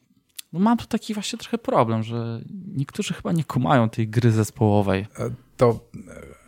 no 0.55 0.61
mam 0.61 0.77
tu 0.77 0.85
taki 0.85 1.13
właśnie 1.13 1.39
trochę 1.39 1.57
problem, 1.57 2.03
że 2.03 2.41
niektórzy 2.75 3.13
chyba 3.13 3.31
nie 3.31 3.43
kumają 3.43 3.89
tej 3.89 4.07
gry 4.07 4.31
zespołowej. 4.31 5.07
E, 5.19 5.29
to 5.57 5.79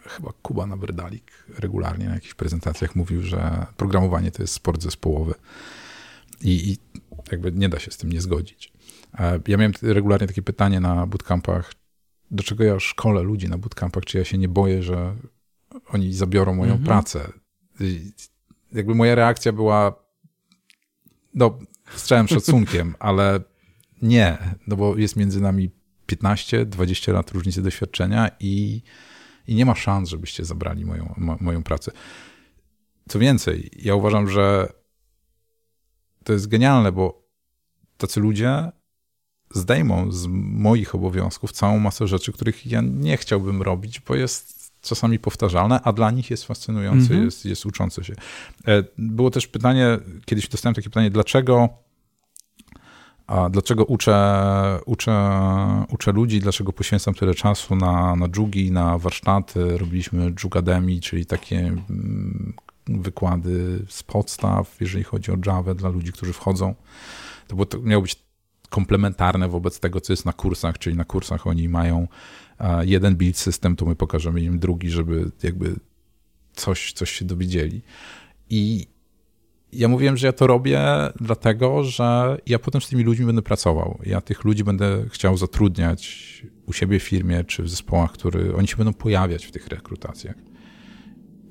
e, 0.05 0.09
chyba 0.09 0.33
Kuba 0.41 0.65
Nabrdalik 0.65 1.31
regularnie 1.59 2.05
na 2.05 2.13
jakichś 2.13 2.33
prezentacjach 2.33 2.95
mówił, 2.95 3.23
że 3.23 3.65
programowanie 3.77 4.31
to 4.31 4.43
jest 4.43 4.53
sport 4.53 4.81
zespołowy 4.81 5.33
i, 6.41 6.71
i 6.71 6.77
jakby 7.31 7.51
nie 7.51 7.69
da 7.69 7.79
się 7.79 7.91
z 7.91 7.97
tym 7.97 8.11
nie 8.11 8.21
zgodzić. 8.21 8.73
E, 9.19 9.39
ja 9.47 9.57
miałem 9.57 9.73
regularnie 9.81 10.27
takie 10.27 10.41
pytanie 10.41 10.79
na 10.79 11.07
bootcampach, 11.07 11.73
dlaczego 12.31 12.63
ja 12.63 12.79
szkolę 12.79 13.21
ludzi 13.21 13.49
na 13.49 13.57
bootcampach, 13.57 14.05
czy 14.05 14.17
ja 14.17 14.25
się 14.25 14.37
nie 14.37 14.49
boję, 14.49 14.83
że 14.83 15.15
oni 15.89 16.13
zabiorą 16.13 16.55
moją 16.55 16.71
mhm. 16.71 16.85
pracę. 16.87 17.31
I 17.79 18.11
jakby 18.71 18.95
moja 18.95 19.15
reakcja 19.15 19.51
była, 19.53 19.95
no, 21.33 21.59
z 21.95 22.03
całym 22.03 22.27
szacunkiem, 22.27 22.95
ale 22.99 23.39
nie, 24.01 24.37
no 24.67 24.75
bo 24.75 24.97
jest 24.97 25.15
między 25.15 25.41
nami 25.41 25.69
15-20 26.07 27.13
lat 27.13 27.31
różnicy 27.31 27.61
doświadczenia 27.61 28.31
i, 28.39 28.81
i 29.47 29.55
nie 29.55 29.65
ma 29.65 29.75
szans, 29.75 30.09
żebyście 30.09 30.45
zabrali 30.45 30.85
moją, 30.85 31.13
mo, 31.17 31.37
moją 31.39 31.63
pracę. 31.63 31.91
Co 33.09 33.19
więcej, 33.19 33.71
ja 33.75 33.95
uważam, 33.95 34.29
że 34.29 34.73
to 36.23 36.33
jest 36.33 36.47
genialne, 36.47 36.91
bo 36.91 37.27
tacy 37.97 38.19
ludzie 38.19 38.71
zdejmą 39.51 40.11
z 40.11 40.27
moich 40.31 40.95
obowiązków 40.95 41.51
całą 41.51 41.79
masę 41.79 42.07
rzeczy, 42.07 42.31
których 42.31 42.67
ja 42.67 42.81
nie 42.81 43.17
chciałbym 43.17 43.61
robić, 43.61 43.99
bo 43.99 44.15
jest 44.15 44.71
czasami 44.81 45.19
powtarzalne, 45.19 45.81
a 45.81 45.93
dla 45.93 46.11
nich 46.11 46.29
jest 46.29 46.45
fascynujące, 46.45 47.13
mm 47.13 47.21
-hmm. 47.21 47.25
jest, 47.25 47.45
jest 47.45 47.65
uczące 47.65 48.03
się. 48.03 48.13
E, 48.67 48.83
było 48.97 49.31
też 49.31 49.47
pytanie, 49.47 49.97
kiedyś 50.25 50.47
dostałem 50.47 50.75
takie 50.75 50.89
pytanie, 50.89 51.11
dlaczego 51.11 51.69
a 53.27 53.49
dlaczego 53.49 53.85
uczę, 53.85 54.79
uczę, 54.85 55.29
uczę 55.89 56.11
ludzi, 56.11 56.39
dlaczego 56.39 56.73
poświęcam 56.73 57.13
tyle 57.13 57.35
czasu 57.35 57.75
na, 57.75 58.15
na 58.15 58.27
dżugi, 58.27 58.71
na 58.71 58.97
warsztaty. 58.97 59.77
Robiliśmy 59.77 60.33
Jugademy, 60.43 60.99
czyli 60.99 61.25
takie 61.25 61.57
mm, 61.59 62.53
wykłady 62.87 63.85
z 63.89 64.03
podstaw, 64.03 64.77
jeżeli 64.81 65.03
chodzi 65.03 65.31
o 65.31 65.37
Java 65.45 65.73
dla 65.73 65.89
ludzi, 65.89 66.11
którzy 66.11 66.33
wchodzą. 66.33 66.75
To, 67.47 67.55
było, 67.55 67.65
to 67.65 67.79
miało 67.79 68.01
być 68.01 68.27
komplementarne 68.69 69.47
wobec 69.49 69.79
tego, 69.79 70.01
co 70.01 70.13
jest 70.13 70.25
na 70.25 70.33
kursach, 70.33 70.77
czyli 70.77 70.95
na 70.95 71.03
kursach 71.03 71.47
oni 71.47 71.69
mają 71.69 72.07
jeden 72.81 73.15
build 73.15 73.37
system, 73.37 73.75
to 73.75 73.85
my 73.85 73.95
pokażemy 73.95 74.41
im 74.41 74.59
drugi, 74.59 74.89
żeby 74.89 75.31
jakby 75.43 75.75
coś, 76.53 76.93
coś 76.93 77.11
się 77.11 77.25
dowiedzieli. 77.25 77.81
I 78.49 78.87
ja 79.71 79.87
mówiłem, 79.87 80.17
że 80.17 80.27
ja 80.27 80.33
to 80.33 80.47
robię 80.47 80.81
dlatego, 81.19 81.83
że 81.83 82.37
ja 82.45 82.59
potem 82.59 82.81
z 82.81 82.89
tymi 82.89 83.03
ludźmi 83.03 83.25
będę 83.25 83.41
pracował. 83.41 83.99
Ja 84.05 84.21
tych 84.21 84.43
ludzi 84.43 84.63
będę 84.63 85.05
chciał 85.09 85.37
zatrudniać 85.37 86.27
u 86.65 86.73
siebie 86.73 86.99
w 86.99 87.03
firmie 87.03 87.43
czy 87.43 87.63
w 87.63 87.69
zespołach, 87.69 88.11
które 88.11 88.55
oni 88.55 88.67
się 88.67 88.77
będą 88.77 88.93
pojawiać 88.93 89.45
w 89.45 89.51
tych 89.51 89.67
rekrutacjach. 89.67 90.35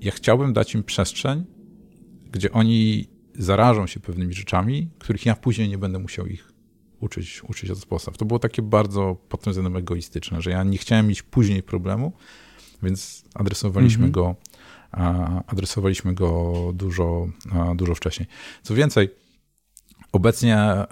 Ja 0.01 0.13
chciałbym 0.13 0.53
dać 0.53 0.75
im 0.75 0.85
przestrzeń, 0.85 1.45
gdzie 2.33 2.53
oni 2.53 3.09
zarażą 3.35 3.87
się 3.87 4.01
pewnymi 4.01 4.35
rzeczami, 4.35 4.91
których 4.99 5.27
ja 5.27 5.35
później 5.35 5.69
nie 5.69 5.79
będę 5.79 5.99
musiał 5.99 6.27
ich 6.27 6.53
uczyć, 7.01 7.45
uczyć 7.45 7.71
od 7.71 7.87
podstaw. 7.87 8.19
To 8.19 8.25
było 8.25 8.39
takie 8.39 8.63
bardzo 8.63 9.17
pod 9.29 9.43
tym 9.43 9.53
względem 9.53 9.77
egoistyczne, 9.77 10.43
że 10.43 10.51
ja 10.51 10.65
nie 10.65 10.79
chciałem 10.79 11.07
mieć 11.07 11.23
później 11.23 11.63
problemu, 11.63 12.13
więc 12.83 13.25
adresowaliśmy 13.35 14.05
mm 14.05 14.11
-hmm. 14.11 14.15
go 14.15 14.37
adresowaliśmy 15.47 16.15
go 16.15 16.53
dużo, 16.75 17.29
dużo 17.75 17.95
wcześniej. 17.95 18.29
Co 18.63 18.75
więcej, 18.75 19.09
obecnie 20.13 20.57
e, 20.57 20.87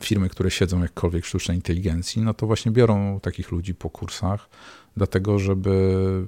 firmy, 0.00 0.28
które 0.28 0.50
siedzą 0.50 0.82
jakkolwiek 0.82 1.24
w 1.24 1.28
sztucznej 1.28 1.56
inteligencji, 1.56 2.22
no 2.22 2.34
to 2.34 2.46
właśnie 2.46 2.72
biorą 2.72 3.20
takich 3.20 3.50
ludzi 3.50 3.74
po 3.74 3.90
kursach, 3.90 4.48
dlatego 4.96 5.38
żeby, 5.38 6.26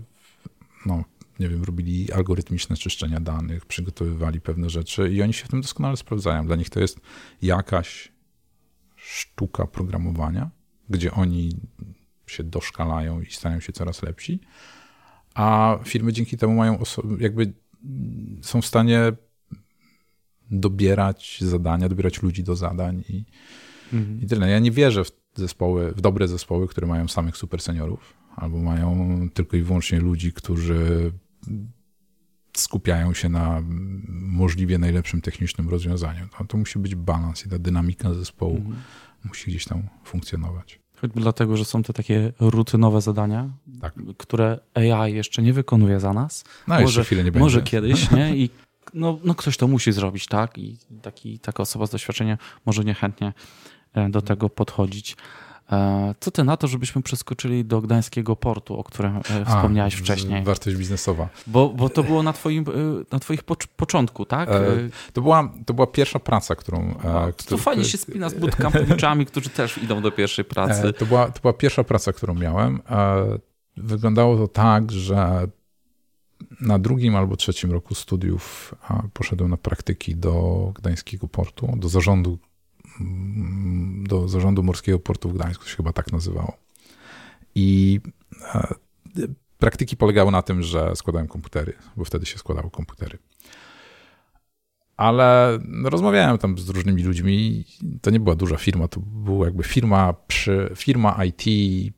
no, 0.86 1.04
nie 1.38 1.48
wiem, 1.48 1.64
robili 1.64 2.12
algorytmiczne 2.12 2.76
czyszczenia 2.76 3.20
danych, 3.20 3.66
przygotowywali 3.66 4.40
pewne 4.40 4.70
rzeczy 4.70 5.12
i 5.12 5.22
oni 5.22 5.32
się 5.32 5.44
w 5.44 5.48
tym 5.48 5.60
doskonale 5.60 5.96
sprawdzają. 5.96 6.46
Dla 6.46 6.56
nich 6.56 6.70
to 6.70 6.80
jest 6.80 7.00
jakaś 7.42 8.12
sztuka 8.96 9.66
programowania, 9.66 10.50
gdzie 10.88 11.12
oni 11.12 11.56
się 12.26 12.44
doszkalają 12.44 13.20
i 13.20 13.26
stają 13.26 13.60
się 13.60 13.72
coraz 13.72 14.02
lepsi, 14.02 14.40
a 15.34 15.78
firmy 15.84 16.12
dzięki 16.12 16.36
temu 16.36 16.54
mają 16.54 16.78
jakby 17.18 17.52
są 18.42 18.62
w 18.62 18.66
stanie 18.66 19.12
dobierać 20.50 21.38
zadania, 21.40 21.88
dobierać 21.88 22.22
ludzi 22.22 22.44
do 22.44 22.56
zadań 22.56 23.04
i, 23.08 23.24
mhm. 23.92 24.20
i 24.22 24.26
tyle. 24.26 24.50
Ja 24.50 24.58
nie 24.58 24.70
wierzę 24.70 25.04
w 25.04 25.10
zespoły, 25.34 25.92
w 25.92 26.00
dobre 26.00 26.28
zespoły, 26.28 26.68
które 26.68 26.86
mają 26.86 27.08
samych 27.08 27.36
super 27.36 27.60
seniorów, 27.60 28.14
albo 28.36 28.58
mają 28.58 29.28
tylko 29.34 29.56
i 29.56 29.62
wyłącznie 29.62 30.00
ludzi, 30.00 30.32
którzy 30.32 31.12
skupiają 32.56 33.14
się 33.14 33.28
na 33.28 33.62
możliwie 34.08 34.78
najlepszym 34.78 35.20
technicznym 35.20 35.68
rozwiązaniu. 35.68 36.28
To, 36.38 36.44
to 36.44 36.58
musi 36.58 36.78
być 36.78 36.94
balans 36.94 37.46
i 37.46 37.48
ta 37.48 37.58
dynamika 37.58 38.14
zespołu 38.14 38.56
mhm. 38.56 38.76
musi 39.24 39.50
gdzieś 39.50 39.64
tam 39.64 39.82
funkcjonować. 40.04 40.81
Choćby 41.02 41.20
dlatego, 41.20 41.56
że 41.56 41.64
są 41.64 41.82
te 41.82 41.92
takie 41.92 42.32
rutynowe 42.40 43.00
zadania, 43.00 43.50
tak. 43.80 43.94
które 44.18 44.58
AI 44.74 45.14
jeszcze 45.14 45.42
nie 45.42 45.52
wykonuje 45.52 46.00
za 46.00 46.12
nas. 46.12 46.44
No, 46.68 46.74
może, 46.74 46.84
jeszcze 46.84 47.04
chwilę 47.04 47.24
nie 47.24 47.32
będzie. 47.32 47.44
Może 47.44 47.62
kiedyś, 47.62 48.10
nie? 48.16 48.36
I 48.36 48.50
no, 48.94 49.18
no 49.24 49.34
ktoś 49.34 49.56
to 49.56 49.68
musi 49.68 49.92
zrobić, 49.92 50.26
tak? 50.26 50.58
I 50.58 50.78
taki, 51.02 51.38
taka 51.38 51.62
osoba 51.62 51.86
z 51.86 51.90
doświadczeniem 51.90 52.38
może 52.66 52.84
niechętnie 52.84 53.32
e, 53.94 54.10
do 54.10 54.22
tego 54.22 54.48
podchodzić. 54.48 55.16
E, 55.72 56.14
co 56.20 56.30
ty 56.30 56.44
na 56.44 56.56
to, 56.56 56.66
żebyśmy 56.66 57.02
przeskoczyli 57.02 57.64
do 57.64 57.80
gdańskiego 57.80 58.36
portu, 58.36 58.76
o 58.78 58.84
którym 58.84 59.16
e, 59.16 59.44
wspomniałeś 59.44 59.94
A, 59.94 59.98
wcześniej? 59.98 60.44
Wartość 60.44 60.76
biznesowa. 60.76 61.28
Bo, 61.46 61.68
bo 61.68 61.88
to 61.88 62.02
było 62.02 62.22
na, 62.22 62.32
twoim, 62.32 62.64
e, 62.68 63.04
na 63.12 63.18
twoich 63.18 63.42
początku, 63.76 64.24
tak? 64.24 64.48
To 65.12 65.22
była, 65.22 65.52
to 65.66 65.74
była 65.74 65.86
pierwsza 65.86 66.18
praca, 66.18 66.54
którą... 66.54 66.94
A, 67.04 67.32
to 67.46 67.58
fajnie 67.58 67.84
się 67.84 67.98
spina 67.98 68.28
z 68.28 68.34
bootcampowiczami, 68.34 69.26
którzy 69.32 69.50
też 69.50 69.78
idą 69.78 70.02
do 70.02 70.10
pierwszej 70.10 70.44
pracy. 70.44 70.92
To 70.92 71.06
była, 71.06 71.30
to 71.30 71.40
była 71.40 71.52
pierwsza 71.52 71.84
praca, 71.84 72.12
którą 72.12 72.34
miałem. 72.34 72.80
Wyglądało 73.76 74.36
to 74.36 74.48
tak, 74.48 74.92
że 74.92 75.48
na 76.60 76.78
drugim 76.78 77.16
albo 77.16 77.36
trzecim 77.36 77.72
roku 77.72 77.94
studiów 77.94 78.74
poszedłem 79.12 79.50
na 79.50 79.56
praktyki 79.56 80.16
do 80.16 80.72
gdańskiego 80.74 81.28
portu, 81.28 81.74
do 81.76 81.88
zarządu 81.88 82.38
do 84.02 84.28
Zarządu 84.28 84.62
Morskiego 84.62 84.98
Portu 84.98 85.28
w 85.28 85.34
Gdańsku, 85.34 85.64
się 85.66 85.76
chyba 85.76 85.92
tak 85.92 86.12
nazywało. 86.12 86.56
I 87.54 88.00
e, 88.54 88.74
praktyki 89.58 89.96
polegały 89.96 90.32
na 90.32 90.42
tym, 90.42 90.62
że 90.62 90.96
składałem 90.96 91.28
komputery, 91.28 91.72
bo 91.96 92.04
wtedy 92.04 92.26
się 92.26 92.38
składało 92.38 92.70
komputery. 92.70 93.18
Ale 94.96 95.58
rozmawiałem 95.84 96.38
tam 96.38 96.58
z 96.58 96.68
różnymi 96.68 97.02
ludźmi. 97.02 97.64
To 98.02 98.10
nie 98.10 98.20
była 98.20 98.36
duża 98.36 98.56
firma, 98.56 98.88
to 98.88 99.00
była 99.00 99.46
jakby 99.46 99.62
firma, 99.62 100.14
przy, 100.26 100.70
firma 100.76 101.24
IT 101.24 101.44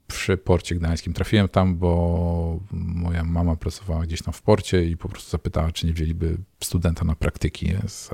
przy 0.07 0.37
porcie 0.37 0.75
gdańskim. 0.75 1.13
Trafiłem 1.13 1.49
tam, 1.49 1.77
bo 1.77 2.61
moja 2.73 3.25
mama 3.25 3.57
pracowała 3.57 4.03
gdzieś 4.03 4.23
tam 4.23 4.35
w 4.35 4.43
porcie 4.43 4.85
i 4.85 4.97
po 4.97 5.09
prostu 5.09 5.31
zapytała, 5.31 5.73
czy 5.73 5.87
nie 5.87 5.93
wzięliby 5.93 6.37
studenta 6.61 7.05
na 7.05 7.15
praktyki. 7.15 7.73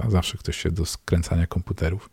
Zawsze 0.08 0.38
ktoś 0.38 0.56
się 0.56 0.70
do 0.70 0.86
skręcania 0.86 1.46
komputerów 1.46 2.10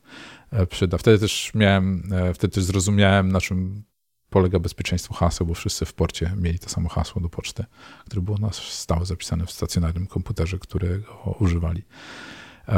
przyda. 0.70 0.98
Wtedy 0.98 1.20
też 1.20 1.52
miałem, 1.56 2.14
e, 2.14 2.34
wtedy 2.34 2.54
też 2.54 2.64
zrozumiałem, 2.64 3.32
na 3.32 3.41
czym 3.41 3.84
polega 4.30 4.60
bezpieczeństwo 4.60 5.14
haseł, 5.14 5.48
bo 5.48 5.54
wszyscy 5.54 5.86
w 5.86 5.93
porcie 5.93 6.34
mieli 6.38 6.60
to 6.60 6.70
samo 6.70 6.89
hasło 6.89 7.22
do 7.22 7.30
poczty, 7.30 7.66
które 8.06 8.22
było 8.22 8.38
na 8.38 8.50
stałe 8.54 9.06
zapisane 9.06 9.45
w 9.45 9.52
stacjonarnym 9.52 10.08
komputerze, 10.08 10.60
którego 10.60 11.36
używali. 11.39 11.84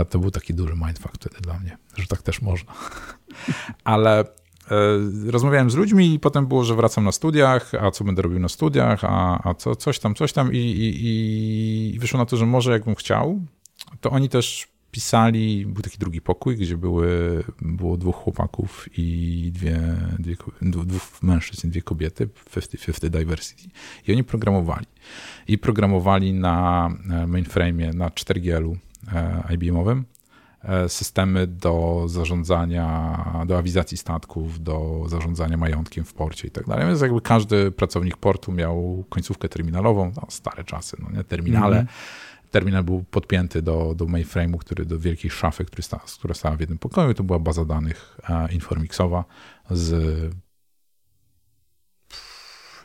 To 0.09 0.19
był 0.19 0.31
taki 0.31 0.53
duży 0.53 0.73
mindfuck 0.73 1.15
wtedy 1.15 1.35
dla 1.41 1.59
mnie, 1.59 1.77
że 1.97 2.07
tak 2.07 2.21
też 2.21 2.41
można. 2.41 2.73
Ale 3.83 4.19
e, 4.19 4.25
rozmawiałem 5.27 5.71
z 5.71 5.75
ludźmi 5.75 6.13
i 6.13 6.19
potem 6.19 6.47
było, 6.47 6.63
że 6.63 6.75
wracam 6.75 7.03
na 7.03 7.11
studiach, 7.11 7.71
a 7.81 7.91
co 7.91 8.03
będę 8.03 8.21
robił 8.21 8.39
na 8.39 8.49
studiach, 8.49 9.03
a, 9.03 9.49
a 9.49 9.53
co, 9.53 9.75
coś 9.75 9.99
tam, 9.99 10.15
coś 10.15 10.33
tam 10.33 10.53
i, 10.53 10.57
i, 10.57 11.95
i 11.95 11.99
wyszło 11.99 12.17
na 12.17 12.25
to, 12.25 12.37
że 12.37 12.45
może 12.45 12.71
jakbym 12.71 12.95
chciał, 12.95 13.41
to 14.01 14.09
oni 14.09 14.29
też 14.29 14.67
pisali, 14.91 15.65
był 15.65 15.81
taki 15.81 15.97
drugi 15.97 16.21
pokój, 16.21 16.57
gdzie 16.57 16.77
były, 16.77 17.43
było 17.61 17.97
dwóch 17.97 18.15
chłopaków 18.15 18.89
i 18.97 19.51
dwie, 19.53 19.81
dwie, 20.19 20.35
dwóch 20.61 21.23
mężczyzn 21.23 21.69
dwie 21.69 21.81
kobiety, 21.81 22.27
50-50 22.27 23.09
diversity. 23.09 23.69
I 24.07 24.11
oni 24.11 24.23
programowali. 24.23 24.85
I 25.47 25.57
programowali 25.57 26.33
na 26.33 26.89
e, 27.09 27.27
mainframe'ie, 27.27 27.93
na 27.93 28.09
4GL-u 28.09 28.77
e, 29.13 29.43
IBM-owym 29.53 30.05
e, 30.63 30.89
systemy 30.89 31.47
do 31.47 32.03
zarządzania, 32.07 33.25
do 33.47 33.57
awizacji 33.57 33.97
statków, 33.97 34.63
do 34.63 35.05
zarządzania 35.07 35.57
majątkiem 35.57 36.05
w 36.05 36.13
porcie 36.13 36.47
i 36.47 36.51
tak 36.51 36.67
dalej. 36.67 36.87
Więc 36.87 37.01
jakby 37.01 37.21
każdy 37.21 37.71
pracownik 37.71 38.17
portu 38.17 38.51
miał 38.51 39.05
końcówkę 39.09 39.49
terminalową, 39.49 40.11
no, 40.15 40.27
stare 40.29 40.63
czasy, 40.63 40.97
no 40.99 41.17
nie, 41.17 41.23
terminale, 41.23 41.75
mm 41.75 41.87
-hmm 41.87 42.28
terminal 42.51 42.83
był 42.83 43.03
podpięty 43.03 43.61
do, 43.61 43.93
do 43.95 44.05
mainframe'u, 44.05 44.57
który 44.57 44.85
do 44.85 44.99
wielkiej 44.99 45.31
szafy, 45.31 45.65
który 45.65 45.83
sta, 45.83 45.99
która 46.19 46.33
stała 46.33 46.55
w 46.55 46.59
jednym 46.59 46.79
pokoju. 46.79 47.13
To 47.13 47.23
była 47.23 47.39
baza 47.39 47.65
danych 47.65 48.17
e, 48.29 48.53
Informixowa 48.53 49.25
z 49.71 50.33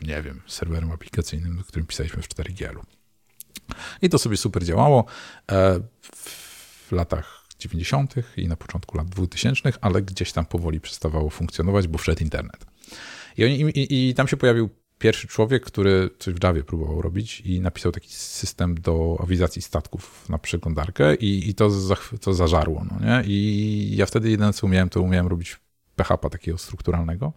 nie 0.03 0.23
wiem, 0.23 0.41
serwerem 0.47 0.93
aplikacyjnym, 0.93 1.57
do 1.57 1.65
którym 1.65 1.87
pisaliśmy 1.87 2.23
w 2.23 2.29
4GL-u. 2.29 2.83
I 4.03 4.09
to 4.09 4.19
sobie 4.19 4.37
super 4.37 4.65
działało 4.65 5.05
e, 5.53 5.81
w 6.87 6.93
latach 6.93 7.45
90. 7.59 8.15
i 8.37 8.49
na 8.49 8.57
początku 8.57 8.97
lat 8.97 9.09
2000, 9.09 9.73
ale 9.81 10.03
gdzieś 10.03 10.33
tam 10.33 10.47
powoli 10.47 10.81
przestawało 10.81 11.31
funkcjonować, 11.31 11.89
bo 11.89 11.99
wszedł 11.99 12.23
internet. 12.23 12.67
I, 13.37 13.45
oni, 13.45 13.61
i, 13.61 14.09
i 14.09 14.15
tam 14.15 14.29
się 14.29 14.37
pojawił 14.37 14.71
pierwszy 15.05 15.29
człowiek, 15.29 15.65
który 15.65 16.11
coś 16.19 16.35
w 16.35 16.45
Javie 16.45 16.63
próbował 16.63 17.03
robić 17.03 17.41
i 17.41 17.61
napisał 17.61 17.93
taki 17.93 18.09
system 18.13 18.75
do 18.75 19.19
awizacji 19.23 19.63
statków 19.63 20.29
na 20.29 20.39
przeglądarkę 20.39 21.15
i, 21.15 21.49
i 21.49 21.55
to, 21.55 21.71
za, 21.71 21.97
to 22.21 22.35
zażarło. 22.35 22.85
No 22.91 23.07
nie? 23.07 23.23
I 23.27 23.97
ja 23.97 24.07
wtedy 24.07 24.31
jedyne 24.31 24.53
co 24.53 24.67
umiałem, 24.67 24.89
to 24.89 25.01
umiałem 25.01 25.27
robić 25.27 25.61
PHP 25.97 26.31
takiego 26.31 26.59
strukturalnego 26.59 27.33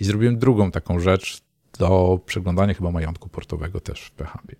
i 0.00 0.04
zrobiłem 0.04 0.38
drugą 0.38 0.70
taką 0.70 1.00
rzecz 1.00 1.42
do 1.78 2.20
przeglądania 2.26 2.74
chyba 2.74 2.90
majątku 2.90 3.28
portowego 3.28 3.80
też 3.80 4.00
w 4.04 4.10
PHP. 4.10 4.56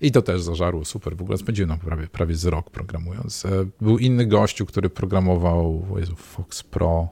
I 0.00 0.12
to 0.12 0.22
też 0.22 0.42
zażarło 0.42 0.84
super. 0.84 1.16
W 1.16 1.22
ogóle 1.22 1.38
spędziłem 1.38 1.70
tam 1.70 1.78
prawie, 1.78 2.06
prawie 2.06 2.34
z 2.34 2.44
rok 2.44 2.70
programując. 2.70 3.44
E, 3.44 3.50
był 3.80 3.98
inny 3.98 4.26
gościu, 4.26 4.66
który 4.66 4.90
programował 4.90 5.86
Jezu, 5.96 6.16
Fox 6.16 6.62
Pro 6.62 7.08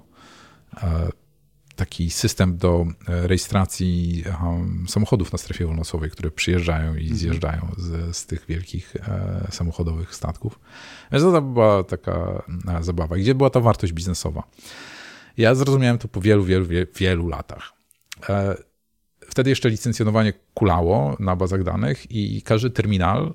e, 0.82 1.08
taki 1.76 2.10
system 2.10 2.56
do 2.56 2.86
e, 3.08 3.26
rejestracji 3.26 4.24
um, 4.42 4.86
samochodów 4.88 5.32
na 5.32 5.38
strefie 5.38 5.66
wolnosowej, 5.66 6.10
które 6.10 6.30
przyjeżdżają 6.30 6.94
i 6.94 7.00
mhm. 7.00 7.16
zjeżdżają 7.16 7.74
z, 7.76 8.16
z 8.16 8.26
tych 8.26 8.46
wielkich 8.48 8.96
e, 8.96 9.48
samochodowych 9.50 10.14
statków. 10.14 10.60
Więc 11.12 11.24
to 11.24 11.42
była 11.42 11.84
taka 11.84 12.42
e, 12.68 12.82
zabawa. 12.82 13.16
Gdzie 13.16 13.34
była 13.34 13.50
ta 13.50 13.60
wartość 13.60 13.92
biznesowa? 13.92 14.42
Ja 15.36 15.54
zrozumiałem 15.54 15.98
to 15.98 16.08
po 16.08 16.20
wielu, 16.20 16.44
wielu, 16.44 16.66
wielu 16.96 17.28
latach. 17.28 17.72
Wtedy 19.28 19.50
jeszcze 19.50 19.68
licencjonowanie 19.68 20.32
kulało 20.54 21.16
na 21.20 21.36
bazach 21.36 21.62
danych 21.62 22.10
i 22.10 22.42
każdy 22.42 22.70
terminal 22.70 23.34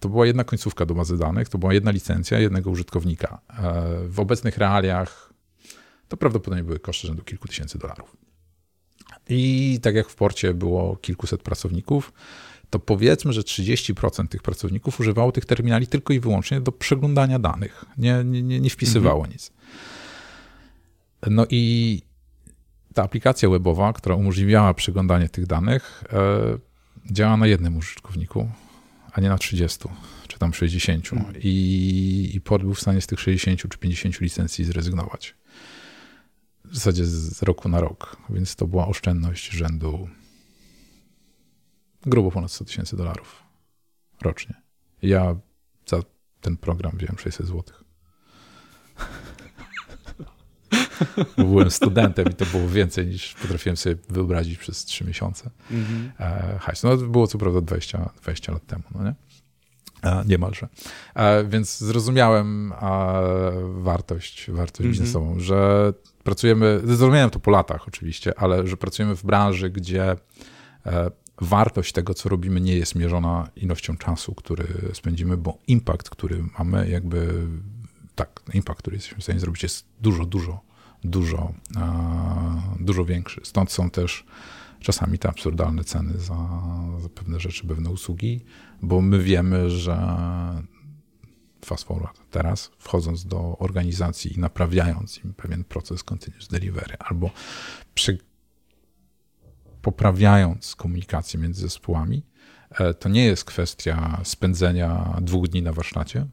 to 0.00 0.08
była 0.08 0.26
jedna 0.26 0.44
końcówka 0.44 0.86
do 0.86 0.94
bazy 0.94 1.18
danych, 1.18 1.48
to 1.48 1.58
była 1.58 1.74
jedna 1.74 1.90
licencja 1.90 2.38
jednego 2.38 2.70
użytkownika. 2.70 3.40
W 4.08 4.20
obecnych 4.20 4.58
realiach 4.58 5.32
to 6.08 6.16
prawdopodobnie 6.16 6.64
były 6.64 6.78
koszty 6.78 7.06
rzędu 7.06 7.24
kilku 7.24 7.48
tysięcy 7.48 7.78
dolarów. 7.78 8.16
I 9.28 9.78
tak 9.82 9.94
jak 9.94 10.08
w 10.08 10.14
porcie 10.14 10.54
było 10.54 10.96
kilkuset 10.96 11.42
pracowników, 11.42 12.12
to 12.70 12.78
powiedzmy, 12.78 13.32
że 13.32 13.40
30% 13.40 14.28
tych 14.28 14.42
pracowników 14.42 15.00
używało 15.00 15.32
tych 15.32 15.44
terminali 15.44 15.86
tylko 15.86 16.12
i 16.12 16.20
wyłącznie 16.20 16.60
do 16.60 16.72
przeglądania 16.72 17.38
danych. 17.38 17.84
Nie, 17.98 18.24
nie, 18.24 18.60
nie 18.60 18.70
wpisywało 18.70 19.18
mhm. 19.18 19.32
nic. 19.32 19.52
No 21.30 21.46
i 21.50 22.02
ta 22.94 23.02
aplikacja 23.02 23.48
webowa, 23.48 23.92
która 23.92 24.14
umożliwiała 24.14 24.74
przeglądanie 24.74 25.28
tych 25.28 25.46
danych, 25.46 26.04
e, 26.12 26.58
działa 27.12 27.36
na 27.36 27.46
jednym 27.46 27.76
użytkowniku, 27.76 28.48
a 29.12 29.20
nie 29.20 29.28
na 29.28 29.38
30 29.38 29.88
czy 30.28 30.38
tam 30.38 30.54
60. 30.54 31.12
Mhm. 31.12 31.34
I, 31.42 32.30
I 32.34 32.40
port 32.40 32.62
był 32.62 32.74
w 32.74 32.80
stanie 32.80 33.00
z 33.00 33.06
tych 33.06 33.20
60 33.20 33.60
czy 33.60 33.78
50 33.78 34.20
licencji 34.20 34.64
zrezygnować 34.64 35.34
w 36.70 36.74
zasadzie 36.74 37.06
z 37.06 37.42
roku 37.42 37.68
na 37.68 37.80
rok, 37.80 38.16
więc 38.30 38.56
to 38.56 38.66
była 38.66 38.86
oszczędność 38.86 39.50
rzędu 39.50 40.08
grubo 42.06 42.30
ponad 42.30 42.52
100 42.52 42.64
tysięcy 42.64 42.96
dolarów 42.96 43.42
rocznie. 44.22 44.54
Ja 45.02 45.36
za 45.86 46.00
ten 46.40 46.56
program 46.56 46.92
wziąłem 46.96 47.18
600 47.18 47.46
złotych. 47.46 47.84
Bo 51.36 51.44
byłem 51.44 51.70
studentem 51.70 52.30
i 52.30 52.34
to 52.34 52.46
było 52.46 52.68
więcej 52.68 53.06
niż 53.06 53.34
potrafiłem 53.34 53.76
sobie 53.76 53.96
wyobrazić 54.08 54.58
przez 54.58 54.84
3 54.84 55.04
miesiące. 55.04 55.50
Mm 55.70 55.84
-hmm. 55.84 56.10
No, 56.84 56.96
było 56.96 57.26
co 57.26 57.38
prawda 57.38 57.60
20, 57.60 58.10
20 58.22 58.52
lat 58.52 58.66
temu, 58.66 58.82
no 58.94 59.04
nie? 59.04 59.14
Niemalże. 60.26 60.68
Więc 61.48 61.78
zrozumiałem 61.78 62.74
wartość, 63.74 64.50
wartość 64.50 64.88
-hmm. 64.88 64.92
biznesową, 64.92 65.40
że 65.40 65.92
pracujemy, 66.26 66.80
zrozumiałem 66.84 67.30
to 67.30 67.40
po 67.40 67.50
latach 67.50 67.88
oczywiście, 67.88 68.38
ale 68.38 68.66
że 68.66 68.76
pracujemy 68.76 69.16
w 69.16 69.24
branży, 69.24 69.70
gdzie 69.70 70.16
e, 70.86 71.10
wartość 71.40 71.92
tego, 71.92 72.14
co 72.14 72.28
robimy, 72.28 72.60
nie 72.60 72.76
jest 72.76 72.94
mierzona 72.94 73.48
ilością 73.56 73.96
czasu, 73.96 74.34
który 74.34 74.66
spędzimy, 74.92 75.36
bo 75.36 75.58
impact, 75.66 76.10
który 76.10 76.44
mamy, 76.58 76.88
jakby 76.88 77.46
tak, 78.14 78.42
impact, 78.54 78.78
który 78.78 78.96
jesteśmy 78.96 79.18
w 79.20 79.22
stanie 79.22 79.40
zrobić, 79.40 79.62
jest 79.62 79.86
dużo, 80.00 80.24
dużo, 80.24 80.60
dużo, 81.04 81.52
dużo 82.80 83.04
większy. 83.04 83.40
Stąd 83.44 83.72
są 83.72 83.90
też 83.90 84.24
czasami 84.80 85.18
te 85.18 85.28
absurdalne 85.28 85.84
ceny 85.84 86.18
za, 86.18 86.48
za 86.98 87.08
pewne 87.14 87.40
rzeczy, 87.40 87.66
pewne 87.66 87.90
usługi, 87.90 88.40
bo 88.82 89.00
my 89.00 89.18
wiemy, 89.18 89.70
że 89.70 89.98
fast 91.66 91.84
forward. 91.84 92.20
Teraz 92.30 92.70
wchodząc 92.78 93.26
do 93.26 93.58
organizacji 93.58 94.36
i 94.36 94.40
naprawiając 94.40 95.24
im 95.24 95.34
pewien 95.34 95.64
proces 95.64 96.02
continuous 96.02 96.48
delivery 96.48 96.96
albo 96.98 97.30
przy, 97.94 98.18
poprawiając 99.82 100.76
komunikację 100.76 101.40
między 101.40 101.60
zespołami, 101.60 102.22
e, 102.70 102.94
to 102.94 103.08
nie 103.08 103.24
jest 103.24 103.44
kwestia 103.44 104.20
spędzenia 104.24 105.18
dwóch 105.22 105.48
dni 105.48 105.62
na 105.62 105.72
warsztacie. 105.72 106.26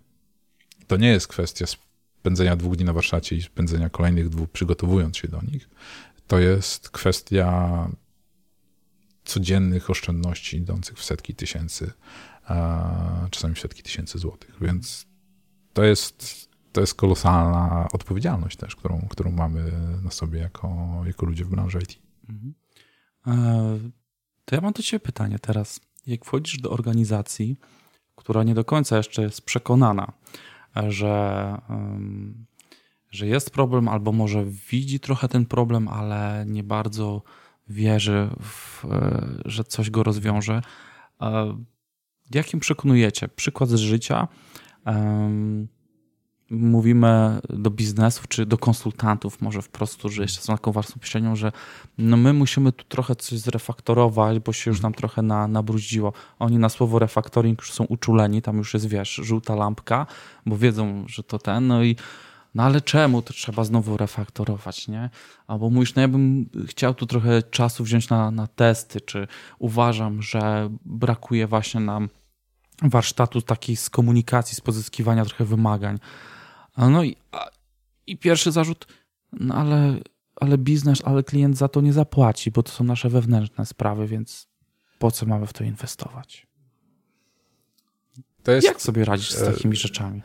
To 0.88 0.98
nie 0.98 1.08
jest 1.08 1.28
kwestia 1.28 1.66
spędzenia 2.20 2.56
dwóch 2.56 2.76
dni 2.76 2.86
na 2.86 2.94
warsztacie 2.94 3.36
i 3.36 3.42
spędzenia 3.42 3.90
kolejnych 3.90 4.30
dwóch 4.30 4.50
przygotowując 4.50 5.18
się 5.18 5.28
do 5.28 5.42
nich. 5.42 5.70
To 6.28 6.40
jest 6.40 6.90
kwestia 6.90 7.90
codziennych 9.26 9.90
oszczędności 9.90 10.58
idących 10.58 10.98
w 10.98 11.04
setki 11.04 11.36
tysięcy, 11.36 11.92
a 12.46 13.28
czasami 13.32 13.56
setki 13.56 13.84
tysięcy 13.84 14.20
złotych. 14.20 14.58
Więc 14.62 15.06
to 15.74 15.84
jest, 15.84 16.50
to 16.72 16.82
jest 16.82 16.96
kolosalna 16.96 17.88
odpowiedzialność 17.94 18.58
też, 18.58 18.76
którą, 18.76 19.08
którą 19.10 19.32
mamy 19.32 19.72
na 20.04 20.12
sobie 20.12 20.40
jako, 20.40 21.02
jako 21.06 21.26
ludzie 21.26 21.46
w 21.46 21.50
branży 21.50 21.80
IT. 21.84 22.00
Mhm. 22.30 22.54
E, 23.28 23.80
to 24.46 24.56
ja 24.56 24.62
mam 24.62 24.74
do 24.74 24.84
Ciebie 24.84 25.00
pytanie 25.00 25.40
teraz. 25.40 25.80
Jak 26.08 26.26
wchodzisz 26.26 26.58
do 26.58 26.70
organizacji, 26.70 27.58
która 28.16 28.44
nie 28.44 28.54
do 28.54 28.66
końca 28.66 28.98
jeszcze 28.98 29.22
jest 29.22 29.42
przekonana, 29.42 30.14
że, 30.88 31.58
że 33.12 33.28
jest 33.28 33.50
problem, 33.50 33.88
albo 33.88 34.12
może 34.12 34.46
widzi 34.46 35.00
trochę 35.00 35.28
ten 35.28 35.46
problem, 35.46 35.88
ale 35.88 36.46
nie 36.48 36.64
bardzo 36.64 37.22
wierzy, 37.70 38.30
w, 38.42 38.86
e, 38.86 39.28
że 39.46 39.64
coś 39.64 39.90
go 39.90 40.04
rozwiąże. 40.04 40.62
E, 41.22 41.58
jak 42.32 42.54
im 42.54 42.60
przekonujecie? 42.60 43.28
Przykład 43.28 43.70
z 43.70 43.76
życia 43.76 44.28
mówimy 46.50 47.40
do 47.50 47.70
biznesów 47.70 48.28
czy 48.28 48.46
do 48.46 48.58
konsultantów, 48.58 49.42
może 49.42 49.62
wprost, 49.62 50.02
że 50.04 50.22
jeszcze 50.22 50.42
są 50.42 50.54
taką 50.54 50.72
warstwą 50.72 51.00
piśnienią, 51.00 51.36
że 51.36 51.52
no 51.98 52.18
my 52.18 52.34
musimy 52.34 52.72
tu 52.72 52.86
trochę 52.86 53.16
coś 53.16 53.40
zrefaktorować, 53.40 54.40
bo 54.40 54.54
się 54.54 54.72
już 54.72 54.82
nam 54.82 54.94
trochę 54.94 55.22
na, 55.22 55.48
nabrudziło. 55.48 56.14
Oni 56.40 56.58
na 56.58 56.70
słowo 56.70 57.00
refaktoring 57.00 57.60
już 57.60 57.72
są 57.72 57.84
uczuleni, 57.84 58.42
tam 58.42 58.58
już 58.58 58.74
jest, 58.74 58.88
wiesz, 58.88 59.16
żółta 59.16 59.56
lampka, 59.56 60.06
bo 60.46 60.58
wiedzą, 60.58 61.04
że 61.08 61.24
to 61.24 61.40
ten, 61.40 61.68
no 61.68 61.84
i 61.84 61.96
no 62.56 62.64
ale 62.64 62.82
czemu 62.82 63.22
to 63.22 63.34
trzeba 63.34 63.64
znowu 63.64 63.98
refaktorować, 63.98 64.88
nie? 64.88 65.10
Albo 65.48 65.70
mówisz, 65.70 65.96
no 65.96 66.02
ja 66.02 66.08
bym 66.08 66.50
chciał 66.68 66.94
tu 66.94 67.06
trochę 67.06 67.44
czasu 67.44 67.84
wziąć 67.84 68.10
na, 68.10 68.32
na 68.32 68.48
testy, 68.48 69.02
czy 69.02 69.28
uważam, 69.60 70.22
że 70.22 70.70
brakuje 70.86 71.48
właśnie 71.48 71.80
nam 71.82 72.10
warsztatu 72.84 73.42
takiej 73.42 73.76
z 73.76 73.90
komunikacji, 73.90 74.56
z 74.56 74.62
pozyskiwania 74.62 75.26
trochę 75.26 75.46
wymagań. 75.46 76.00
No 76.78 77.04
i, 77.04 77.16
i 78.08 78.18
pierwszy 78.18 78.52
zarzut, 78.52 78.88
no 79.32 79.56
ale, 79.56 80.00
ale 80.36 80.58
biznes, 80.58 81.02
ale 81.06 81.24
klient 81.24 81.58
za 81.58 81.68
to 81.68 81.82
nie 81.82 81.94
zapłaci, 81.94 82.52
bo 82.52 82.64
to 82.64 82.72
są 82.72 82.84
nasze 82.84 83.10
wewnętrzne 83.10 83.66
sprawy, 83.66 84.08
więc 84.08 84.48
po 85.00 85.12
co 85.12 85.26
mamy 85.26 85.48
w 85.48 85.54
to 85.54 85.64
inwestować? 85.64 86.48
To 88.44 88.52
jest, 88.52 88.68
Jak 88.68 88.82
sobie 88.82 89.06
radzisz 89.06 89.32
z 89.32 89.42
e, 89.42 89.54
takimi 89.54 89.76
rzeczami? 89.76 90.22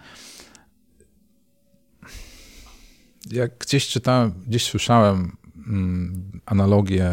Jak 3.30 3.58
gdzieś 3.58 3.88
czytałem, 3.88 4.34
gdzieś 4.46 4.64
słyszałem 4.64 5.36
mm, 5.56 6.40
analogię 6.46 7.10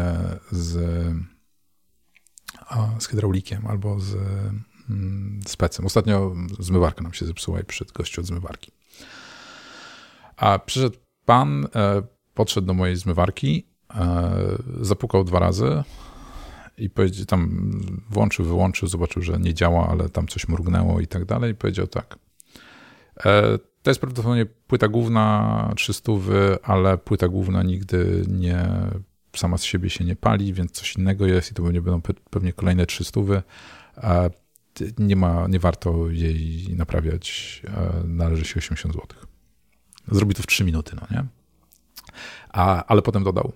z, 0.50 0.72
z 2.98 3.06
hydraulikiem 3.06 3.66
albo 3.66 4.00
z 4.00 4.16
specem. 5.46 5.86
Ostatnio 5.86 6.34
zmywarka 6.58 7.02
nam 7.02 7.12
się 7.12 7.26
zepsuła 7.26 7.60
i 7.60 7.64
przyszedł 7.64 7.92
gościu 7.94 8.20
od 8.20 8.26
zmywarki. 8.26 8.72
A 10.36 10.58
przyszedł 10.58 10.96
pan, 11.24 11.66
e, 11.74 12.02
podszedł 12.34 12.66
do 12.66 12.74
mojej 12.74 12.96
zmywarki, 12.96 13.66
e, 13.94 14.32
zapukał 14.80 15.24
dwa 15.24 15.38
razy, 15.38 15.82
i 16.78 16.90
powiedział, 16.90 17.26
tam 17.26 17.70
włączył, 18.10 18.44
wyłączył, 18.44 18.88
zobaczył, 18.88 19.22
że 19.22 19.38
nie 19.38 19.54
działa, 19.54 19.88
ale 19.88 20.08
tam 20.08 20.26
coś 20.26 20.48
mrugnęło 20.48 21.00
i 21.00 21.06
tak 21.06 21.24
dalej 21.24 21.52
i 21.52 21.54
powiedział 21.54 21.86
tak. 21.86 22.18
E, 23.24 23.58
to 23.82 23.90
jest 23.90 24.00
prawdopodobnie 24.00 24.46
płyta 24.46 24.88
główna 24.88 25.72
300, 25.76 26.12
ale 26.62 26.98
płyta 26.98 27.28
główna 27.28 27.62
nigdy 27.62 28.24
nie 28.28 28.68
sama 29.36 29.58
z 29.58 29.64
siebie 29.64 29.90
się 29.90 30.04
nie 30.04 30.16
pali, 30.16 30.52
więc 30.52 30.72
coś 30.72 30.96
innego 30.96 31.26
jest 31.26 31.50
i 31.50 31.54
to 31.54 31.62
pewnie 31.62 31.80
będą 31.80 32.00
pewnie 32.30 32.52
kolejne 32.52 32.86
300. 32.86 33.20
Nie 34.98 35.16
ma, 35.16 35.46
nie 35.48 35.58
warto 35.58 36.10
jej 36.10 36.66
naprawiać, 36.76 37.62
e, 37.64 38.06
należy 38.06 38.44
się 38.44 38.58
80 38.58 38.94
zł. 38.94 39.06
Zrobi 40.08 40.34
to 40.34 40.42
w 40.42 40.46
3 40.46 40.64
minuty, 40.64 40.96
no 41.00 41.06
nie? 41.10 41.24
A, 42.52 42.84
ale 42.84 43.02
potem 43.02 43.24
dodał, 43.24 43.52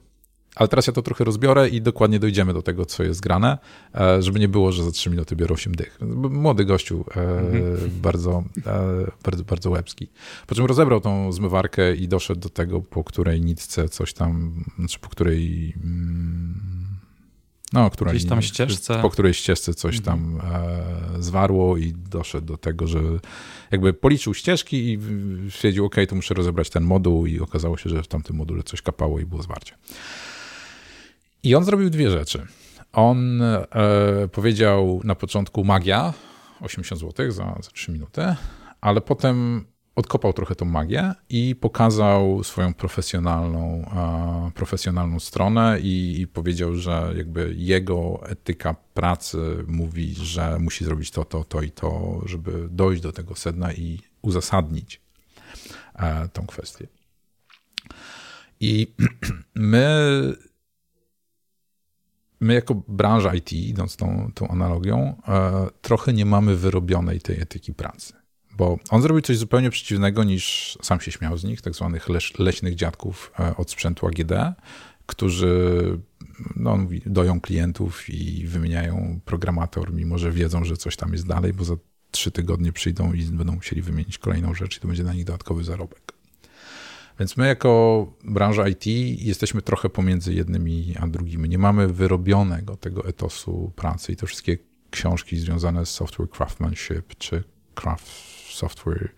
ale 0.57 0.69
teraz 0.69 0.87
ja 0.87 0.93
to 0.93 1.03
trochę 1.03 1.25
rozbiorę 1.25 1.69
i 1.69 1.83
dokładnie 1.83 2.19
dojdziemy 2.19 2.55
do 2.55 2.63
tego, 2.63 2.87
co 2.87 3.03
jest 3.03 3.21
grane, 3.21 3.59
e, 3.95 4.23
żeby 4.23 4.41
nie 4.41 4.49
było, 4.49 4.73
że 4.73 4.85
za 4.85 4.91
trzy 4.91 5.11
minuty 5.11 5.37
biorą 5.37 5.55
8 5.55 5.75
dych. 5.75 5.99
Młody 6.31 6.65
gościu, 6.65 7.05
mhm. 7.17 7.91
bardzo, 8.03 8.45
e, 8.67 9.11
bardzo, 9.25 9.45
bardzo 9.45 9.71
łebski. 9.71 10.09
Po 10.47 10.55
czym 10.55 10.67
rozebrał 10.67 11.01
tą 11.01 11.33
zmywarkę 11.33 11.95
i 11.95 12.09
doszedł 12.09 12.41
do 12.41 12.49
tego, 12.49 12.81
po 12.81 13.05
której 13.05 13.41
nitce 13.41 13.89
coś 13.89 14.13
tam, 14.13 14.65
znaczy 14.79 14.99
po 14.99 15.09
której... 15.09 15.75
Mm, 15.85 16.80
no, 17.73 17.91
której, 17.91 18.15
Gdzieś 18.15 18.29
tam 18.29 18.43
ścieżce. 18.43 18.99
Po 19.03 19.11
której 19.11 19.35
ścieżce 19.35 19.75
coś 19.75 19.99
mhm. 19.99 20.19
tam 20.19 20.41
e, 21.19 21.23
zwarło 21.23 21.77
i 21.77 21.93
doszedł 21.93 22.47
do 22.47 22.57
tego, 22.57 22.87
że 22.87 23.01
jakby 23.71 23.93
policzył 23.93 24.35
ścieżki 24.35 24.93
i 24.93 24.99
stwierdził, 25.51 25.85
ok, 25.85 25.97
to 26.09 26.15
muszę 26.15 26.35
rozebrać 26.35 26.71
ten 26.71 26.85
moduł 26.85 27.27
i 27.27 27.41
okazało 27.41 27.77
się, 27.77 27.91
że 27.91 28.03
w 28.03 28.09
tamtym 28.09 28.37
module 28.37 28.63
coś 28.63 28.83
kapało 28.83 29.21
i 29.21 29.27
było 29.27 29.43
zwarcie. 29.43 29.75
I 31.43 31.55
on 31.55 31.65
zrobił 31.65 31.91
dwie 31.91 32.11
rzeczy. 32.11 32.47
On 32.93 33.43
e, 33.43 33.69
powiedział 34.33 35.01
na 35.05 35.15
początku 35.15 35.65
magia, 35.65 36.15
80 36.61 37.01
zł 37.01 37.31
za, 37.31 37.57
za 37.63 37.71
3 37.71 37.93
minuty, 37.93 38.23
ale 38.81 39.01
potem 39.01 39.65
odkopał 39.97 40.33
trochę 40.33 40.55
tą 40.55 40.65
magię 40.65 41.15
i 41.29 41.57
pokazał 41.57 42.45
swoją 42.45 42.75
profesjonalną, 42.75 43.91
e, 43.97 44.51
profesjonalną 44.55 45.21
stronę 45.21 45.81
i, 45.81 46.21
i, 46.21 46.27
powiedział, 46.27 46.75
że 46.75 47.13
jakby 47.17 47.55
jego 47.57 48.21
etyka 48.29 48.75
pracy 48.95 49.65
mówi, 49.67 50.15
że 50.15 50.59
musi 50.59 50.85
zrobić 50.85 51.11
to, 51.11 51.25
to, 51.25 51.45
to 51.45 51.63
i 51.63 51.71
to, 51.71 52.21
żeby 52.27 52.69
dojść 52.71 53.03
do 53.03 53.13
tego 53.13 53.35
sedna 53.35 53.73
i 53.73 53.99
uzasadnić 54.23 55.01
e, 55.95 56.29
tą 56.29 56.47
kwestię. 56.47 56.87
I 58.61 58.95
my 59.55 60.35
my 62.41 62.55
jako 62.55 62.75
branża 62.75 63.35
IT, 63.35 63.53
idąc 63.53 63.97
tą, 63.97 64.31
tą 64.35 64.49
analogią, 64.49 65.23
e, 65.29 65.67
trochę 65.83 66.13
nie 66.13 66.27
mamy 66.27 66.57
wyrobionej 66.57 67.21
tej 67.21 67.41
etyki 67.41 67.75
pracy. 67.75 68.20
Bo 68.61 68.79
on 68.91 69.03
zrobił 69.03 69.21
coś 69.21 69.39
zupełnie 69.39 69.71
przeciwnego 69.71 70.25
niż 70.25 70.79
sam 70.83 71.01
się 71.01 71.13
śmiał 71.13 71.39
z 71.39 71.45
nich, 71.45 71.63
tak 71.63 71.75
zwanych 71.75 72.09
leś, 72.09 72.39
leśnych 72.39 72.75
dziadków 72.75 73.33
e, 73.41 73.57
od 73.57 73.71
sprzętu 73.71 74.07
AGD, 74.07 74.33
którzy 75.07 75.99
no, 76.57 76.79
doją 77.07 77.41
klientów 77.41 78.11
i 78.11 78.47
wymieniają 78.47 79.21
programator, 79.25 79.93
mimo 79.93 80.19
że 80.19 80.33
wiedzą, 80.33 80.65
że 80.65 80.77
coś 80.77 80.97
tam 80.97 81.13
jest 81.13 81.27
dalej, 81.27 81.53
bo 81.53 81.65
za 81.65 81.75
trzy 82.11 82.31
tygodnie 82.31 82.73
przyjdą 82.73 83.13
i 83.13 83.23
będą 83.25 83.53
musieli 83.55 83.83
wymienić 83.83 84.19
kolejną 84.19 84.55
rzecz 84.55 84.77
i 84.77 84.81
to 84.81 84.89
będzie 84.89 85.05
na 85.05 85.13
nich 85.13 85.25
dodatkowy 85.25 85.65
zarobek. 85.65 86.13
Więc 87.19 87.37
my 87.37 87.47
jako 87.47 88.07
branża 88.25 88.69
IT 88.69 88.87
jesteśmy 89.23 89.63
trochę 89.63 89.89
pomiędzy 89.89 90.35
jednymi 90.35 90.95
a 91.01 91.07
drugimi. 91.07 91.49
Nie 91.49 91.59
mamy 91.59 91.89
wyrobionego 91.89 92.77
tego 92.77 93.09
etosu 93.09 93.73
pracy 93.77 94.13
i 94.13 94.17
te 94.17 94.27
wszystkie 94.27 94.59
książki 94.91 95.37
związane 95.37 95.87
z 95.87 95.91
software 95.91 96.31
craftsmanship 96.31 97.15
czy 97.19 97.45
craft 97.75 98.30
software 98.55 99.09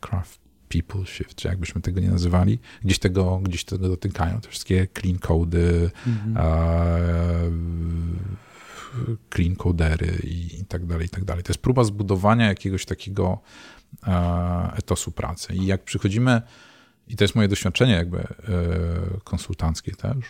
craft 0.00 0.40
peopleship, 0.68 1.34
czy 1.34 1.48
jakbyśmy 1.48 1.80
tego 1.80 2.00
nie 2.00 2.10
nazywali, 2.10 2.58
gdzieś 2.84 2.98
tego, 2.98 3.38
gdzieś 3.38 3.64
tego 3.64 3.88
dotykają. 3.88 4.40
Te 4.40 4.48
wszystkie 4.48 4.86
clean 5.00 5.18
cody, 5.18 5.90
mhm. 6.06 6.36
clean 9.34 9.56
codery 9.56 10.18
i, 10.24 10.60
i 10.60 10.64
tak 10.64 10.86
dalej, 10.86 11.06
i 11.06 11.10
tak 11.10 11.24
dalej. 11.24 11.44
To 11.44 11.50
jest 11.50 11.62
próba 11.62 11.84
zbudowania 11.84 12.48
jakiegoś 12.48 12.84
takiego 12.84 13.38
etosu 14.76 15.12
pracy. 15.12 15.54
I 15.54 15.66
jak 15.66 15.84
przychodzimy 15.84 16.42
i 17.08 17.16
to 17.16 17.24
jest 17.24 17.34
moje 17.34 17.48
doświadczenie 17.48 17.92
jakby 17.92 18.18
e, 18.18 18.26
konsultanckie 19.24 19.92
też. 19.92 20.24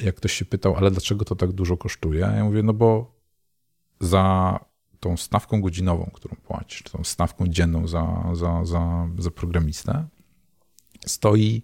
Jak 0.00 0.14
ktoś 0.14 0.32
się 0.32 0.44
pytał, 0.44 0.76
ale 0.76 0.90
dlaczego 0.90 1.24
to 1.24 1.36
tak 1.36 1.52
dużo 1.52 1.76
kosztuje? 1.76 2.20
Ja 2.20 2.44
mówię, 2.44 2.62
no 2.62 2.72
bo 2.72 3.14
za 4.00 4.58
tą 5.02 5.16
stawką 5.16 5.60
godzinową, 5.60 6.10
którą 6.14 6.36
płacisz, 6.36 6.82
tą 6.82 7.04
stawką 7.04 7.46
dzienną 7.46 7.88
za, 7.88 8.24
za, 8.32 8.64
za, 8.64 9.08
za 9.18 9.30
programistę, 9.30 10.06
stoi 11.06 11.62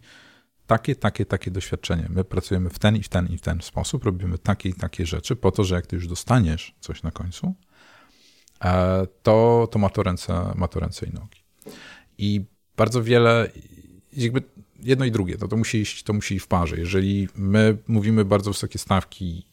takie, 0.67 0.97
takie, 0.97 1.27
takie 1.27 1.51
doświadczenie. 1.51 2.07
My 2.09 2.25
pracujemy 2.25 2.71
w 2.71 2.79
ten 2.79 2.97
i 2.97 3.03
w 3.03 3.09
ten 3.09 3.27
i 3.27 3.39
w 3.39 3.41
ten 3.41 3.61
sposób, 3.61 4.05
robimy 4.05 4.39
takie 4.39 4.69
i 4.69 4.75
takie 4.75 5.07
rzeczy 5.07 5.37
po 5.37 5.51
to, 5.51 5.65
że 5.65 5.75
jak 5.75 5.87
ty 5.87 5.97
już 5.97 6.09
dostaniesz 6.09 6.75
coś 6.81 7.03
na 7.03 7.11
końcu, 7.11 7.55
e, 8.65 9.07
to, 9.23 9.69
to 9.71 9.79
ma, 9.79 9.89
to 9.89 10.03
ręce, 10.03 10.53
ma 10.55 10.69
to 10.69 10.81
ręce 10.81 11.07
i 11.07 11.13
nogi. 11.13 11.41
I 12.19 12.45
bardzo 12.77 13.03
wiele 13.03 13.51
jakby 14.13 14.43
jedno 14.81 15.05
i 15.05 15.11
drugie, 15.11 15.39
to, 15.39 15.49
to, 15.49 15.57
musi 15.57 15.79
iść, 15.79 16.03
to 16.03 16.13
musi 16.13 16.35
iść 16.35 16.45
w 16.45 16.49
parze. 16.49 16.77
Jeżeli 16.79 17.29
my 17.35 17.77
mówimy 17.89 18.25
bardzo 18.25 18.51
wysokie 18.51 18.79
stawki, 18.79 19.47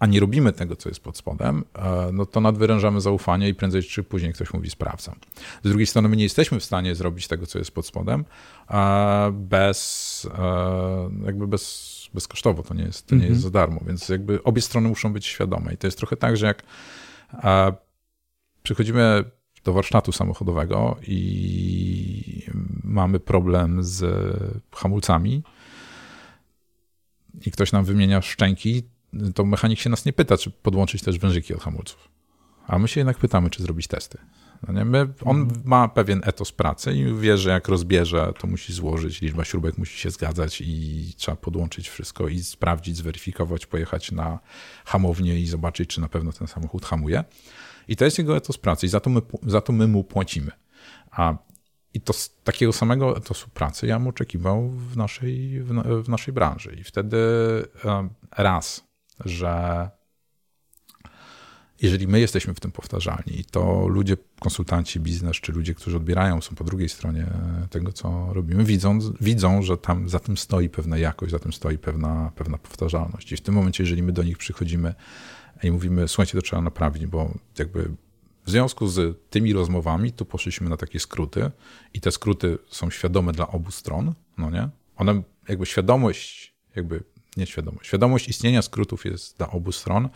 a 0.00 0.06
nie 0.06 0.20
robimy 0.20 0.52
tego, 0.52 0.76
co 0.76 0.88
jest 0.88 1.00
pod 1.00 1.16
spodem, 1.16 1.64
e, 1.74 2.10
no 2.12 2.26
to 2.26 2.40
nadwyrężamy 2.40 3.00
zaufanie 3.00 3.48
i 3.48 3.54
prędzej 3.54 3.82
czy 3.82 4.02
później 4.02 4.32
ktoś 4.32 4.52
mówi 4.52 4.70
sprawdzam. 4.70 5.14
Z 5.64 5.68
drugiej 5.68 5.86
strony 5.86 6.08
my 6.08 6.16
nie 6.16 6.22
jesteśmy 6.22 6.60
w 6.60 6.64
stanie 6.64 6.94
zrobić 6.94 7.28
tego, 7.28 7.46
co 7.46 7.58
jest 7.58 7.70
pod 7.70 7.86
spodem 7.86 8.24
bez, 9.32 10.28
e, 10.38 11.10
jakby 11.26 11.46
bez, 11.46 11.90
bezkosztowo, 12.14 12.62
to 12.62 12.74
nie 12.74 12.84
jest, 12.84 13.06
to 13.06 13.14
nie 13.14 13.20
jest 13.20 13.36
mhm. 13.36 13.42
za 13.42 13.50
darmo, 13.50 13.80
więc 13.86 14.08
jakby 14.08 14.42
obie 14.42 14.62
strony 14.62 14.88
muszą 14.88 15.12
być 15.12 15.26
świadome 15.26 15.74
i 15.74 15.76
to 15.76 15.86
jest 15.86 15.98
trochę 15.98 16.16
tak, 16.16 16.36
że 16.36 16.46
jak 16.46 16.62
e, 17.44 17.72
przychodzimy 18.62 19.24
do 19.64 19.72
warsztatu 19.72 20.12
samochodowego 20.12 20.96
i 21.06 22.46
mamy 22.84 23.20
problem 23.20 23.84
z 23.84 24.04
hamulcami 24.72 25.42
i 27.46 27.50
ktoś 27.50 27.72
nam 27.72 27.84
wymienia 27.84 28.22
szczęki, 28.22 28.82
to 29.34 29.44
mechanik 29.44 29.78
się 29.78 29.90
nas 29.90 30.04
nie 30.04 30.12
pyta, 30.12 30.36
czy 30.36 30.50
podłączyć 30.50 31.02
też 31.02 31.18
wężyki 31.18 31.54
od 31.54 31.62
hamulców. 31.62 32.08
A 32.66 32.78
my 32.78 32.88
się 32.88 33.00
jednak 33.00 33.18
pytamy, 33.18 33.50
czy 33.50 33.62
zrobić 33.62 33.86
testy. 33.86 34.18
No 34.68 34.84
my, 34.84 35.08
on 35.24 35.36
mhm. 35.36 35.62
ma 35.64 35.88
pewien 35.88 36.20
etos 36.24 36.52
pracy 36.52 36.92
i 36.92 37.14
wie, 37.20 37.38
że 37.38 37.50
jak 37.50 37.68
rozbierze, 37.68 38.32
to 38.38 38.46
musi 38.46 38.72
złożyć, 38.72 39.20
liczba 39.20 39.44
śrubek 39.44 39.78
musi 39.78 39.98
się 39.98 40.10
zgadzać 40.10 40.60
i 40.60 41.14
trzeba 41.16 41.36
podłączyć 41.36 41.88
wszystko 41.88 42.28
i 42.28 42.38
sprawdzić, 42.38 42.96
zweryfikować, 42.96 43.66
pojechać 43.66 44.12
na 44.12 44.38
hamownię 44.84 45.40
i 45.40 45.46
zobaczyć, 45.46 45.90
czy 45.90 46.00
na 46.00 46.08
pewno 46.08 46.32
ten 46.32 46.46
samochód 46.46 46.84
hamuje. 46.84 47.24
I 47.88 47.96
to 47.96 48.04
jest 48.04 48.18
jego 48.18 48.36
etos 48.36 48.58
pracy 48.58 48.86
i 48.86 48.88
za 48.88 49.00
to 49.00 49.10
my, 49.10 49.20
za 49.42 49.60
to 49.60 49.72
my 49.72 49.86
mu 49.86 50.04
płacimy. 50.04 50.50
A 51.10 51.34
i 51.94 52.00
to 52.00 52.12
z 52.12 52.36
takiego 52.44 52.72
samego 52.72 53.16
etosu 53.16 53.48
pracy 53.48 53.86
ja 53.86 53.98
bym 53.98 54.08
oczekiwał 54.08 54.68
w 54.68 54.96
naszej, 54.96 55.62
w, 55.62 55.68
w 56.04 56.08
naszej 56.08 56.34
branży. 56.34 56.76
I 56.80 56.84
wtedy 56.84 57.18
raz, 58.36 58.89
że 59.24 59.90
jeżeli 61.82 62.06
my 62.06 62.20
jesteśmy 62.20 62.54
w 62.54 62.60
tym 62.60 62.72
powtarzalni, 62.72 63.44
to 63.50 63.88
ludzie, 63.88 64.16
konsultanci, 64.40 65.00
biznes, 65.00 65.36
czy 65.36 65.52
ludzie, 65.52 65.74
którzy 65.74 65.96
odbierają, 65.96 66.40
są 66.40 66.54
po 66.54 66.64
drugiej 66.64 66.88
stronie 66.88 67.26
tego, 67.70 67.92
co 67.92 68.28
robimy, 68.32 68.64
widzą, 68.64 68.98
widzą 69.20 69.62
że 69.62 69.76
tam 69.76 70.08
za 70.08 70.18
tym 70.18 70.36
stoi 70.36 70.68
pewna 70.68 70.98
jakość, 70.98 71.32
za 71.32 71.38
tym 71.38 71.52
stoi 71.52 71.78
pewna, 71.78 72.32
pewna 72.36 72.58
powtarzalność. 72.58 73.32
I 73.32 73.36
w 73.36 73.40
tym 73.40 73.54
momencie, 73.54 73.82
jeżeli 73.82 74.02
my 74.02 74.12
do 74.12 74.22
nich 74.22 74.38
przychodzimy 74.38 74.94
i 75.62 75.70
mówimy, 75.70 76.08
słuchajcie, 76.08 76.32
to 76.32 76.42
trzeba 76.42 76.62
naprawić, 76.62 77.06
bo 77.06 77.34
jakby 77.58 77.90
w 78.44 78.50
związku 78.50 78.86
z 78.86 79.18
tymi 79.30 79.52
rozmowami, 79.52 80.12
tu 80.12 80.24
poszliśmy 80.24 80.68
na 80.68 80.76
takie 80.76 81.00
skróty 81.00 81.50
i 81.94 82.00
te 82.00 82.10
skróty 82.10 82.58
są 82.68 82.90
świadome 82.90 83.32
dla 83.32 83.48
obu 83.48 83.70
stron, 83.70 84.14
no 84.38 84.50
nie? 84.50 84.68
One, 84.96 85.22
jakby 85.48 85.66
świadomość, 85.66 86.54
jakby 86.76 87.04
nie 87.36 87.46
świadomość, 87.46 87.86
świadomość 87.88 88.28
istnienia 88.28 88.62
skrótów 88.62 89.04
jest 89.04 89.36
dla 89.36 89.50
obu 89.50 89.72
stron, 89.72 90.08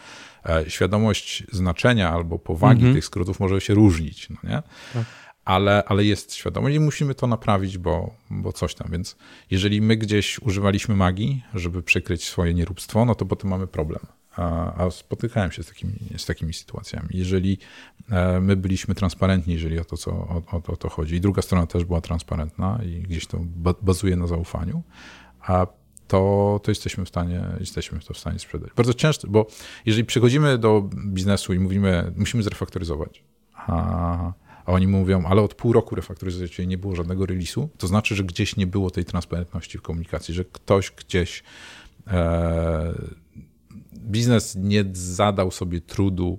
e, 0.46 0.70
świadomość 0.70 1.44
znaczenia 1.52 2.10
albo 2.10 2.38
powagi 2.38 2.80
mhm. 2.80 2.94
tych 2.94 3.04
skrótów 3.04 3.40
może 3.40 3.60
się 3.60 3.74
różnić, 3.74 4.30
no 4.30 4.36
nie? 4.44 4.62
Tak. 4.92 5.04
Ale, 5.44 5.84
ale 5.86 6.04
jest 6.04 6.34
świadomość 6.34 6.76
i 6.76 6.80
musimy 6.80 7.14
to 7.14 7.26
naprawić, 7.26 7.78
bo, 7.78 8.14
bo 8.30 8.52
coś 8.52 8.74
tam. 8.74 8.88
Więc 8.90 9.16
jeżeli 9.50 9.82
my 9.82 9.96
gdzieś 9.96 10.38
używaliśmy 10.38 10.96
magii, 10.96 11.44
żeby 11.54 11.82
przykryć 11.82 12.24
swoje 12.24 12.54
nieróbstwo, 12.54 13.04
no 13.04 13.14
to 13.14 13.26
potem 13.26 13.50
mamy 13.50 13.66
problem 13.66 14.06
a, 14.36 14.74
a 14.84 14.90
spotykałem 14.90 15.52
się 15.52 15.62
z 15.62 15.66
takimi, 15.66 15.92
z 16.16 16.26
takimi 16.26 16.54
sytuacjami. 16.54 17.08
Jeżeli 17.10 17.58
e, 18.10 18.40
my 18.40 18.56
byliśmy 18.56 18.94
transparentni, 18.94 19.54
jeżeli 19.54 19.78
o 19.78 19.84
to, 19.84 19.96
co, 19.96 20.10
o, 20.10 20.42
o, 20.52 20.72
o 20.72 20.76
to 20.76 20.88
chodzi, 20.88 21.14
i 21.14 21.20
druga 21.20 21.42
strona 21.42 21.66
też 21.66 21.84
była 21.84 22.00
transparentna 22.00 22.80
i 22.86 23.02
gdzieś 23.02 23.26
to 23.26 23.38
bazuje 23.82 24.16
na 24.16 24.26
zaufaniu, 24.26 24.82
a 25.40 25.66
to, 26.08 26.60
to 26.62 26.70
jesteśmy 26.70 27.04
w 27.04 27.08
stanie, 27.08 27.44
jesteśmy 27.60 28.00
to 28.00 28.14
w 28.14 28.18
stanie 28.18 28.38
sprzedać. 28.38 28.70
Bardzo 28.76 28.94
często, 28.94 29.28
bo 29.28 29.46
jeżeli 29.86 30.04
przychodzimy 30.04 30.58
do 30.58 30.90
biznesu 31.06 31.54
i 31.54 31.58
mówimy, 31.58 32.12
musimy 32.16 32.42
zrefaktoryzować, 32.42 33.24
a, 33.54 34.32
a 34.64 34.72
oni 34.72 34.86
mówią, 34.86 35.24
ale 35.26 35.42
od 35.42 35.54
pół 35.54 35.72
roku 35.72 35.94
refaktoryzacji 35.94 36.66
nie 36.66 36.78
było 36.78 36.96
żadnego 36.96 37.24
release'u, 37.24 37.68
to 37.78 37.86
znaczy, 37.86 38.14
że 38.14 38.24
gdzieś 38.24 38.56
nie 38.56 38.66
było 38.66 38.90
tej 38.90 39.04
transparentności 39.04 39.78
w 39.78 39.82
komunikacji, 39.82 40.34
że 40.34 40.44
ktoś 40.44 40.90
gdzieś 40.90 41.42
e, 42.06 42.94
biznes 43.94 44.56
nie 44.56 44.84
zadał 44.92 45.50
sobie 45.50 45.80
trudu 45.80 46.38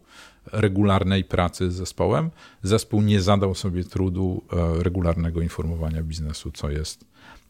regularnej 0.51 1.24
pracy 1.24 1.72
z 1.72 1.76
zespołem, 1.76 2.32
zespół 2.63 3.01
nie 3.01 3.22
zadał 3.22 3.55
sobie 3.55 3.84
trudu 3.84 4.43
e, 4.53 4.84
regularnego 4.84 5.41
informowania 5.41 6.03
biznesu, 6.03 6.51
co 6.51 6.70
jest, 6.70 7.05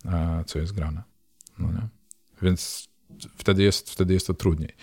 e, 0.06 0.44
co 0.46 0.60
jest 0.60 0.72
grane. 0.72 1.04
No 1.60 1.68
nie? 1.72 1.88
Więc 2.42 2.90
wtedy 3.38 3.64
jest, 3.64 3.92
wtedy 3.92 4.14
jest 4.14 4.28
to 4.28 4.34
trudniej. 4.34 4.76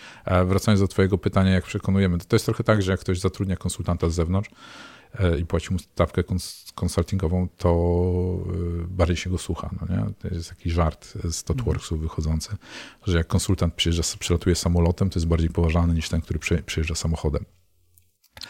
Wracając 0.45 0.81
do 0.81 0.87
Twojego 0.87 1.17
pytania, 1.17 1.51
jak 1.51 1.65
przekonujemy, 1.65 2.17
to, 2.17 2.25
to 2.25 2.35
jest 2.35 2.45
trochę 2.45 2.63
tak, 2.63 2.81
że 2.81 2.91
jak 2.91 2.99
ktoś 2.99 3.19
zatrudnia 3.19 3.55
konsultanta 3.55 4.09
z 4.09 4.13
zewnątrz, 4.13 4.49
E, 5.19 5.39
i 5.39 5.45
płaci 5.45 5.73
mu 5.73 5.79
stawkę 5.79 6.23
konsultingową, 6.75 7.47
to 7.57 7.69
e, 8.83 8.87
bardziej 8.87 9.17
się 9.17 9.29
go 9.29 9.37
słucha. 9.37 9.69
No 9.81 9.95
nie? 9.95 10.13
To 10.13 10.27
jest 10.27 10.49
taki 10.49 10.71
żart 10.71 11.13
z 11.31 11.43
Totworksu 11.43 11.97
wychodzący, 11.97 12.55
że 13.07 13.17
jak 13.17 13.27
konsultant 13.27 13.73
przyjeżdża, 13.73 14.03
przylatuje 14.19 14.55
samolotem, 14.55 15.09
to 15.09 15.19
jest 15.19 15.27
bardziej 15.27 15.49
poważany 15.49 15.93
niż 15.93 16.09
ten, 16.09 16.21
który 16.21 16.39
przyjeżdża 16.65 16.95
samochodem. 16.95 17.45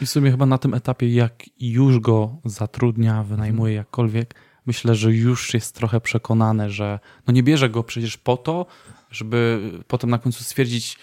I 0.01 0.05
w 0.05 0.09
sumie 0.09 0.31
chyba 0.31 0.45
na 0.45 0.57
tym 0.57 0.73
etapie, 0.73 1.13
jak 1.13 1.43
już 1.59 1.99
go 1.99 2.37
zatrudnia, 2.45 3.23
wynajmuje 3.23 3.73
jakkolwiek, 3.73 4.35
myślę, 4.65 4.95
że 4.95 5.13
już 5.13 5.53
jest 5.53 5.75
trochę 5.75 6.01
przekonany, 6.01 6.69
że 6.69 6.99
no 7.27 7.33
nie 7.33 7.43
bierze 7.43 7.69
go 7.69 7.83
przecież 7.83 8.17
po 8.17 8.37
to, 8.37 8.65
żeby 9.13 9.71
potem 9.87 10.09
na 10.09 10.17
końcu 10.17 10.43
stwierdzić, 10.43 10.97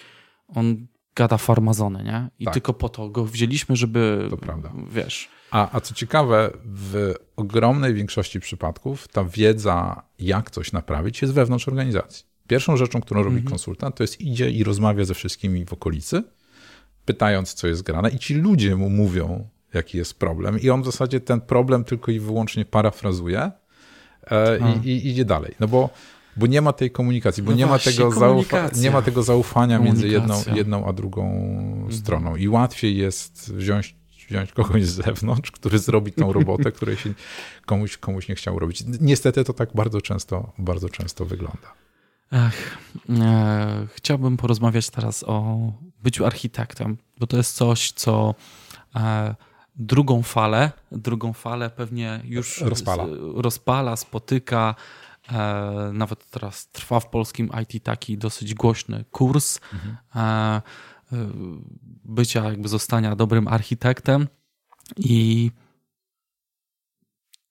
on 0.48 0.86
gada 1.16 1.38
farmazony, 1.38 2.04
nie? 2.04 2.30
I 2.38 2.44
tak. 2.44 2.54
tylko 2.54 2.72
po 2.72 2.88
to 2.88 3.08
go 3.08 3.24
wzięliśmy, 3.24 3.76
żeby, 3.76 4.26
to 4.30 4.36
prawda. 4.36 4.72
wiesz... 4.90 5.28
A, 5.50 5.76
a 5.76 5.80
co 5.80 5.94
ciekawe, 5.94 6.50
w 6.64 7.14
ogromnej 7.36 7.94
większości 7.94 8.40
przypadków 8.40 9.08
ta 9.08 9.24
wiedza, 9.24 10.02
jak 10.18 10.50
coś 10.50 10.72
naprawić, 10.72 11.22
jest 11.22 11.34
wewnątrz 11.34 11.68
organizacji. 11.68 12.24
Pierwszą 12.46 12.76
rzeczą, 12.76 13.00
którą 13.00 13.22
robi 13.22 13.36
mhm. 13.36 13.50
konsultant, 13.50 13.96
to 13.96 14.02
jest 14.02 14.20
idzie 14.20 14.50
i 14.50 14.64
rozmawia 14.64 15.04
ze 15.04 15.14
wszystkimi 15.14 15.64
w 15.66 15.72
okolicy, 15.72 16.22
pytając, 17.04 17.54
co 17.54 17.66
jest 17.66 17.82
grane, 17.82 18.10
i 18.10 18.18
ci 18.18 18.34
ludzie 18.34 18.76
mu 18.76 18.90
mówią, 18.90 19.48
jaki 19.74 19.98
jest 19.98 20.18
problem, 20.18 20.60
i 20.60 20.70
on 20.70 20.82
w 20.82 20.84
zasadzie 20.84 21.20
ten 21.20 21.40
problem 21.40 21.84
tylko 21.84 22.10
i 22.10 22.20
wyłącznie 22.20 22.64
parafrazuje 22.64 23.50
e, 24.30 24.58
i, 24.58 24.88
i, 24.88 25.08
idzie 25.08 25.24
dalej. 25.24 25.54
No 25.60 25.68
bo 25.68 25.90
bo 26.40 26.46
nie 26.46 26.60
ma 26.60 26.72
tej 26.72 26.90
komunikacji, 26.90 27.42
bo 27.42 27.50
no 27.50 27.56
nie, 27.56 27.66
właśnie, 27.66 27.92
ma 27.92 27.96
tego 27.96 28.20
zaufa 28.20 28.68
nie 28.76 28.90
ma 28.90 29.02
tego 29.02 29.22
zaufania 29.22 29.78
między 29.78 30.08
jedną, 30.08 30.42
jedną 30.54 30.86
a 30.86 30.92
drugą 30.92 31.30
mhm. 31.32 31.92
stroną. 31.92 32.36
I 32.36 32.48
łatwiej 32.48 32.96
jest 32.96 33.52
wziąć 33.52 34.00
wziąć 34.28 34.52
kogoś 34.52 34.86
z 34.86 34.94
zewnątrz, 35.04 35.50
który 35.50 35.78
zrobi 35.78 36.12
tą 36.12 36.32
robotę, 36.32 36.72
której 36.76 36.96
się 36.96 37.14
komuś, 37.66 37.96
komuś 37.96 38.28
nie 38.28 38.34
chciał 38.34 38.58
robić. 38.58 38.84
Niestety 39.00 39.44
to 39.44 39.52
tak 39.52 39.68
bardzo 39.74 40.00
często, 40.00 40.52
bardzo 40.58 40.88
często 40.88 41.24
wygląda. 41.24 41.72
Ach, 42.30 42.78
e, 43.08 43.86
chciałbym 43.94 44.36
porozmawiać 44.36 44.90
teraz 44.90 45.24
o 45.26 45.58
byciu 46.02 46.26
architektem, 46.26 46.96
bo 47.18 47.26
to 47.26 47.36
jest 47.36 47.56
coś, 47.56 47.92
co 47.92 48.34
e, 48.96 49.34
drugą 49.76 50.22
falę, 50.22 50.70
drugą 50.92 51.32
falę 51.32 51.70
pewnie 51.70 52.20
już 52.24 52.60
rozpala, 52.60 53.06
rozpala 53.34 53.96
spotyka. 53.96 54.74
E, 55.32 55.90
nawet 55.92 56.30
teraz 56.30 56.68
trwa 56.70 57.00
w 57.00 57.10
polskim 57.10 57.50
IT 57.62 57.84
taki 57.84 58.18
dosyć 58.18 58.54
głośny 58.54 59.04
kurs. 59.10 59.60
Mhm. 59.72 59.96
E, 60.14 60.62
Y, 61.12 61.16
bycia, 62.04 62.44
jakby 62.44 62.68
zostania 62.68 63.16
dobrym 63.16 63.48
architektem. 63.48 64.28
I 64.96 65.50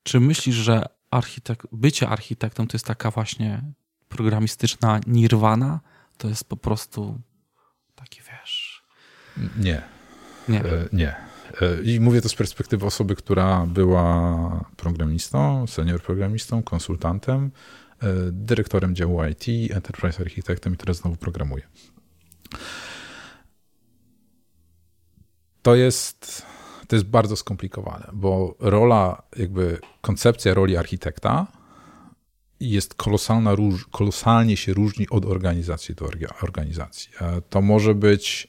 czy 0.03 0.19
myślisz, 0.19 0.55
że 0.55 0.85
architek, 1.11 1.63
bycie 1.71 2.09
architektem 2.09 2.67
to 2.67 2.75
jest 2.75 2.85
taka 2.85 3.11
właśnie 3.11 3.61
programistyczna 4.09 4.99
nirwana? 5.07 5.79
To 6.17 6.27
jest 6.27 6.49
po 6.49 6.57
prostu 6.57 7.21
taki, 7.95 8.21
wiesz... 8.21 8.83
Nie. 9.57 9.81
Nie. 10.49 10.63
E, 10.63 10.89
nie. 10.93 11.15
E, 11.61 11.83
I 11.83 11.99
mówię 11.99 12.21
to 12.21 12.29
z 12.29 12.35
perspektywy 12.35 12.85
osoby, 12.85 13.15
która 13.15 13.65
była 13.65 14.65
programistą, 14.77 15.67
senior 15.67 16.01
programistą, 16.01 16.63
konsultantem, 16.63 17.51
e, 18.01 18.07
dyrektorem 18.31 18.95
działu 18.95 19.19
IT, 19.25 19.71
enterprise 19.71 20.21
architektem 20.23 20.73
i 20.73 20.77
teraz 20.77 20.97
znowu 20.97 21.15
programuje 21.15 21.63
to 25.61 25.75
jest, 25.75 26.45
to 26.87 26.95
jest 26.95 27.05
bardzo 27.05 27.35
skomplikowane, 27.35 28.09
bo 28.13 28.55
rola, 28.59 29.23
jakby 29.37 29.79
koncepcja 30.01 30.53
roli 30.53 30.77
architekta 30.77 31.47
jest 32.59 32.93
kolosalna, 32.93 33.55
kolosalnie 33.91 34.57
się 34.57 34.73
różni 34.73 35.09
od 35.09 35.25
organizacji 35.25 35.95
do 35.95 36.09
organizacji. 36.41 37.09
E, 37.21 37.41
to 37.49 37.61
może 37.61 37.95
być 37.95 38.47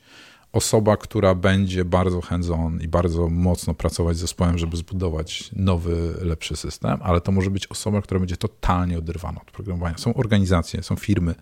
osoba, 0.52 0.96
która 0.96 1.34
będzie 1.34 1.84
bardzo 1.84 2.20
hands-on 2.20 2.80
i 2.80 2.88
bardzo 2.88 3.28
mocno 3.28 3.74
pracować 3.74 4.16
z 4.16 4.20
zespołem, 4.20 4.58
żeby 4.58 4.76
zbudować 4.76 5.50
nowy, 5.56 6.14
lepszy 6.20 6.56
system, 6.56 6.98
ale 7.02 7.20
to 7.20 7.32
może 7.32 7.50
być 7.50 7.66
osoba, 7.66 8.02
która 8.02 8.20
będzie 8.20 8.36
totalnie 8.36 8.98
oderwana 8.98 9.40
od 9.40 9.50
programowania. 9.50 9.98
Są 9.98 10.14
organizacje, 10.14 10.82
są 10.82 10.96
firmy 10.96 11.34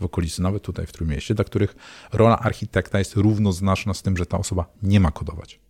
w 0.00 0.04
okolicy, 0.04 0.42
nawet 0.42 0.62
tutaj 0.62 0.86
w 0.86 0.92
Trójmieście, 0.92 1.34
dla 1.34 1.44
których 1.44 1.76
rola 2.12 2.38
architekta 2.38 2.98
jest 2.98 3.16
równoznaczna 3.16 3.94
z 3.94 4.02
tym, 4.02 4.16
że 4.16 4.26
ta 4.26 4.38
osoba 4.38 4.66
nie 4.82 5.00
ma 5.00 5.10
kodować. 5.10 5.60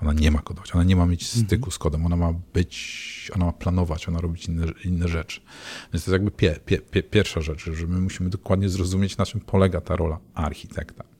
Ona 0.00 0.12
nie 0.12 0.30
ma 0.30 0.38
kodować, 0.38 0.74
ona 0.74 0.84
nie 0.84 0.96
ma 0.96 1.06
mieć 1.06 1.26
styku 1.26 1.54
mhm. 1.54 1.72
z 1.72 1.78
kodem, 1.78 2.06
ona 2.06 2.16
ma 2.16 2.32
być, 2.54 3.30
ona 3.34 3.44
ma 3.44 3.52
planować, 3.52 4.08
ona 4.08 4.20
robić 4.20 4.46
inne, 4.46 4.66
inne 4.84 5.08
rzeczy. 5.08 5.40
Więc 5.92 6.04
to 6.04 6.10
jest 6.10 6.22
jakby 6.22 6.30
pie, 6.30 6.60
pie, 6.66 6.78
pie, 6.78 7.02
pierwsza 7.02 7.40
rzecz, 7.40 7.70
że 7.72 7.86
my 7.86 8.00
musimy 8.00 8.30
dokładnie 8.30 8.68
zrozumieć, 8.68 9.16
na 9.16 9.26
czym 9.26 9.40
polega 9.40 9.80
ta 9.80 9.96
rola 9.96 10.18
architekta. 10.34 11.11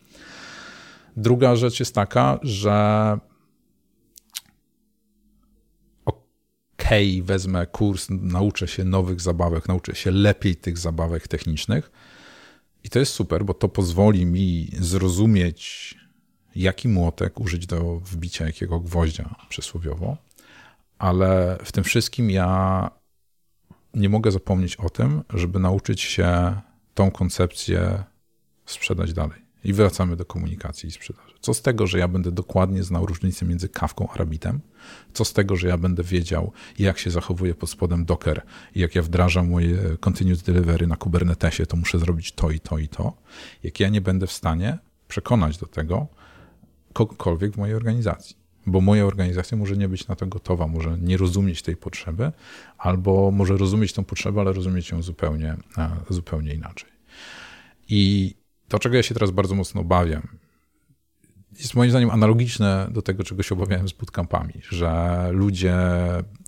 Druga 1.17 1.57
rzecz 1.57 1.81
jest 1.81 1.95
taka, 1.95 2.39
że 2.43 3.19
okej, 6.05 7.15
okay, 7.15 7.27
wezmę 7.27 7.67
kurs, 7.67 8.07
nauczę 8.11 8.69
się 8.69 8.85
nowych 8.85 9.21
zabawek, 9.21 9.69
nauczę 9.69 9.95
się 9.95 10.11
lepiej 10.11 10.57
tych 10.57 10.79
zabawek 10.79 11.29
technicznych 11.29 11.91
i 12.85 12.89
to 12.91 12.99
jest 12.99 13.13
super, 13.13 13.45
bo 13.45 13.55
to 13.55 13.69
pozwoli 13.69 14.27
mi 14.27 14.69
zrozumieć, 14.81 15.95
jaki 16.55 16.89
młotek 16.89 17.41
użyć 17.41 17.67
do 17.67 18.01
wbicia 18.01 18.47
jakiego 18.47 18.81
gwoździa 18.81 19.35
przysłowiowo, 19.49 20.17
ale 20.99 21.59
w 21.65 21.73
tym 21.73 21.85
wszystkim 21.85 22.31
ja 22.31 22.91
nie 23.95 24.09
mogę 24.09 24.31
zapomnieć 24.31 24.77
o 24.77 24.91
tym, 24.91 25.23
żeby 25.35 25.59
nauczyć 25.59 26.01
się 26.01 26.61
tą 26.95 27.11
koncepcję 27.11 28.05
sprzedać 28.67 29.13
dalej. 29.13 29.42
I 29.65 29.73
wracamy 29.73 30.17
do 30.17 30.25
komunikacji 30.25 30.89
i 30.89 30.93
sprzedaży. 30.93 31.35
Co 31.41 31.55
z 31.55 31.63
tego, 31.63 31.87
że 31.87 31.99
ja 31.99 32.09
będę 32.09 32.33
dokładnie 32.33 32.83
znał 32.83 33.07
różnicę 33.07 33.47
między 33.47 33.69
kawką 33.69 34.09
a 34.15 34.19
rabitem? 34.19 34.61
Co 35.13 35.25
z 35.25 35.33
tego, 35.33 35.57
że 35.57 35.69
ja 35.69 35.79
będę 35.79 36.03
wiedział, 36.03 36.53
jak 36.79 36.99
się 36.99 37.11
zachowuje 37.11 37.55
pod 37.55 37.71
spodem 37.71 38.05
Docker 38.05 38.43
i 38.75 38.81
jak 38.81 38.95
ja 38.95 39.03
wdrażam 39.03 39.51
moje 39.51 39.79
continuous 40.01 40.43
delivery 40.43 40.87
na 40.87 40.97
Kubernetesie, 40.97 41.67
to 41.67 41.77
muszę 41.77 41.99
zrobić 41.99 42.33
to 42.33 42.51
i 42.51 42.61
to 42.61 42.79
i 42.79 42.89
to. 42.89 43.13
Jak 43.63 43.81
ja 43.81 43.89
nie 43.89 44.01
będę 44.01 44.27
w 44.27 44.33
stanie 44.33 44.79
przekonać 45.09 45.59
do 45.59 45.67
tego 45.67 46.07
kogokolwiek 46.93 47.53
w 47.53 47.57
mojej 47.57 47.75
organizacji. 47.75 48.37
Bo 48.67 48.81
moja 48.81 49.07
organizacja 49.07 49.59
może 49.59 49.77
nie 49.77 49.89
być 49.89 50.09
na 50.09 50.17
to 50.17 50.27
gotowa, 50.27 50.67
może 50.67 50.99
nie 50.99 51.17
rozumieć 51.17 51.63
tej 51.63 51.77
potrzeby, 51.77 52.33
albo 52.79 53.31
może 53.31 53.57
rozumieć 53.57 53.93
tę 53.93 54.05
potrzebę, 54.05 54.41
ale 54.41 54.53
rozumieć 54.53 54.91
ją 54.91 55.03
zupełnie, 55.03 55.57
zupełnie 56.11 56.55
inaczej. 56.55 56.91
I 57.89 58.35
to, 58.73 58.79
czego 58.79 58.97
ja 58.97 59.03
się 59.03 59.15
teraz 59.15 59.31
bardzo 59.31 59.55
mocno 59.55 59.81
obawiam, 59.81 60.29
jest 61.59 61.75
moim 61.75 61.91
zdaniem 61.91 62.11
analogiczne 62.11 62.89
do 62.91 63.03
tego, 63.03 63.25
czego 63.25 63.43
się 63.43 63.55
obawiałem 63.55 63.89
z 63.89 63.93
bootcampami, 63.93 64.55
że 64.71 65.29
ludzie 65.33 65.77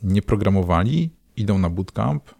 nie 0.02 0.22
programowali, 0.22 1.10
idą 1.36 1.58
na 1.58 1.70
bootcamp, 1.70 2.34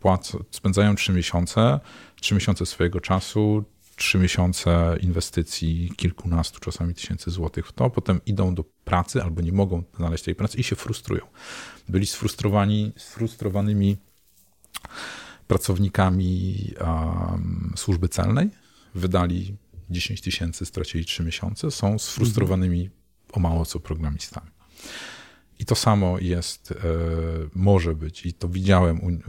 płacą, 0.00 0.44
spędzają 0.50 0.94
trzy 0.94 1.12
miesiące, 1.12 1.80
trzy 2.20 2.34
miesiące 2.34 2.66
swojego 2.66 3.00
czasu, 3.00 3.64
trzy 3.96 4.18
miesiące 4.18 4.96
inwestycji 5.00 5.92
kilkunastu 5.96 6.60
czasami 6.60 6.94
tysięcy 6.94 7.30
złotych 7.30 7.66
w 7.66 7.72
to, 7.72 7.90
potem 7.90 8.20
idą 8.26 8.54
do 8.54 8.64
pracy 8.84 9.22
albo 9.22 9.42
nie 9.42 9.52
mogą 9.52 9.82
znaleźć 9.96 10.24
tej 10.24 10.34
pracy 10.34 10.58
i 10.58 10.62
się 10.62 10.76
frustrują. 10.76 11.22
Byli 11.88 12.06
sfrustrowani, 12.06 12.92
sfrustrowanymi 12.96 13.96
pracownikami 15.46 16.56
um, 16.80 17.72
służby 17.76 18.08
celnej, 18.08 18.50
wydali 18.96 19.56
10 19.90 20.20
tysięcy, 20.20 20.66
stracili 20.66 21.04
3 21.04 21.24
miesiące, 21.24 21.70
są 21.70 21.98
sfrustrowanymi 21.98 22.90
o 23.32 23.40
mało 23.40 23.64
co 23.64 23.80
programistami. 23.80 24.50
I 25.58 25.64
to 25.64 25.74
samo 25.74 26.18
jest, 26.18 26.70
e, 26.70 26.76
może 27.54 27.94
być, 27.94 28.26
i 28.26 28.32
to 28.32 28.48
widziałem 28.48 29.22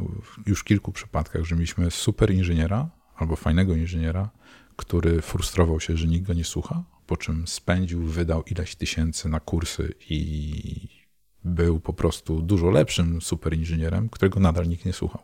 już 0.45 0.59
w 0.59 0.63
kilku 0.63 0.91
przypadkach, 0.91 1.45
że 1.45 1.55
mieliśmy 1.55 1.91
super 1.91 2.31
inżyniera 2.31 2.89
albo 3.15 3.35
fajnego 3.35 3.75
inżyniera, 3.75 4.29
który 4.75 5.21
frustrował 5.21 5.79
się, 5.79 5.97
że 5.97 6.07
nikt 6.07 6.27
go 6.27 6.33
nie 6.33 6.43
słucha, 6.43 6.83
po 7.07 7.17
czym 7.17 7.47
spędził, 7.47 8.03
wydał 8.03 8.43
ileś 8.43 8.75
tysięcy 8.75 9.29
na 9.29 9.39
kursy 9.39 9.93
i 10.09 10.97
był 11.43 11.79
po 11.79 11.93
prostu 11.93 12.41
dużo 12.41 12.69
lepszym 12.69 13.21
super 13.21 13.53
inżynierem, 13.53 14.09
którego 14.09 14.39
nadal 14.39 14.67
nikt 14.67 14.85
nie 14.85 14.93
słuchał. 14.93 15.23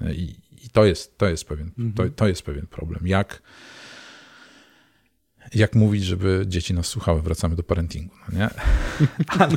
E, 0.00 0.14
I, 0.14 0.36
i 0.64 0.70
to, 0.70 0.84
jest, 0.84 1.18
to, 1.18 1.28
jest 1.28 1.44
pewien, 1.44 1.70
mhm. 1.78 1.92
to, 1.92 2.16
to 2.16 2.28
jest 2.28 2.42
pewien 2.42 2.66
problem. 2.66 3.06
Jak 3.06 3.42
jak 5.54 5.74
mówić, 5.74 6.04
żeby 6.04 6.44
dzieci 6.46 6.74
nas 6.74 6.86
słuchały. 6.86 7.22
Wracamy 7.22 7.56
do 7.56 7.62
parentingu, 7.62 8.14
no 8.28 8.38
nie? 8.38 8.50
Ale 9.38 9.56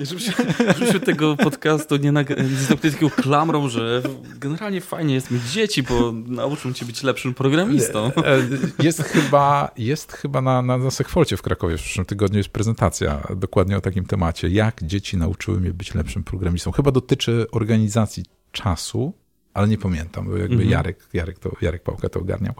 żebyśmy, 0.00 0.34
żebyśmy 0.78 1.00
tego 1.00 1.36
podcastu 1.36 1.96
nie, 1.96 2.12
nie 2.12 2.24
zamknęli 2.68 2.94
taką 2.94 3.10
klamrą, 3.10 3.68
że 3.68 4.02
generalnie 4.38 4.80
fajnie 4.80 5.14
jest 5.14 5.30
mieć 5.30 5.42
dzieci, 5.42 5.82
bo 5.82 6.12
nauczą 6.12 6.72
cię 6.72 6.86
być 6.86 7.02
lepszym 7.02 7.34
programistą. 7.34 8.06
E, 8.06 8.82
jest 8.82 9.02
chyba, 9.02 9.70
jest 9.78 10.12
chyba 10.12 10.40
na, 10.40 10.62
na 10.62 10.90
Sekfolcie 10.90 11.36
w 11.36 11.42
Krakowie 11.42 11.78
w 11.78 11.80
przyszłym 11.80 12.06
tygodniu 12.06 12.38
jest 12.38 12.50
prezentacja 12.50 13.26
dokładnie 13.36 13.76
o 13.76 13.80
takim 13.80 14.04
temacie. 14.04 14.48
Jak 14.48 14.84
dzieci 14.84 15.16
nauczyły 15.16 15.60
mnie 15.60 15.72
być 15.72 15.94
lepszym 15.94 16.24
programistą. 16.24 16.72
Chyba 16.72 16.90
dotyczy 16.90 17.46
organizacji 17.52 18.24
czasu, 18.52 19.12
ale 19.54 19.68
nie 19.68 19.78
pamiętam, 19.78 20.24
bo 20.24 20.36
jakby 20.36 20.54
mhm. 20.54 20.70
Jarek, 20.70 21.08
Jarek, 21.12 21.38
to, 21.38 21.56
Jarek 21.60 21.82
Pałka 21.82 22.08
to 22.08 22.20
ogarniał. 22.20 22.54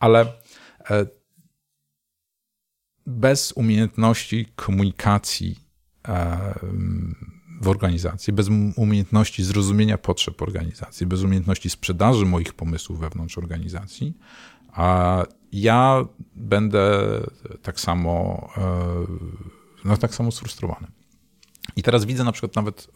Ale 0.00 0.32
e, 0.90 1.06
bez 3.06 3.52
umiejętności 3.52 4.46
komunikacji 4.56 5.70
w 7.60 7.68
organizacji, 7.68 8.32
bez 8.32 8.48
umiejętności 8.76 9.44
zrozumienia 9.44 9.98
potrzeb 9.98 10.42
organizacji, 10.42 11.06
bez 11.06 11.22
umiejętności 11.22 11.70
sprzedaży 11.70 12.26
moich 12.26 12.52
pomysłów 12.52 13.00
wewnątrz 13.00 13.38
organizacji, 13.38 14.14
a 14.72 15.24
ja 15.52 16.04
będę 16.34 17.00
tak 17.62 17.80
samo, 17.80 18.48
e, 18.56 19.06
no 19.84 19.96
tak 19.96 20.14
samo 20.14 20.30
sfrustrowany. 20.30 20.86
I 21.76 21.82
teraz 21.82 22.04
widzę 22.04 22.24
na 22.24 22.32
przykład 22.32 22.56
nawet 22.56 22.88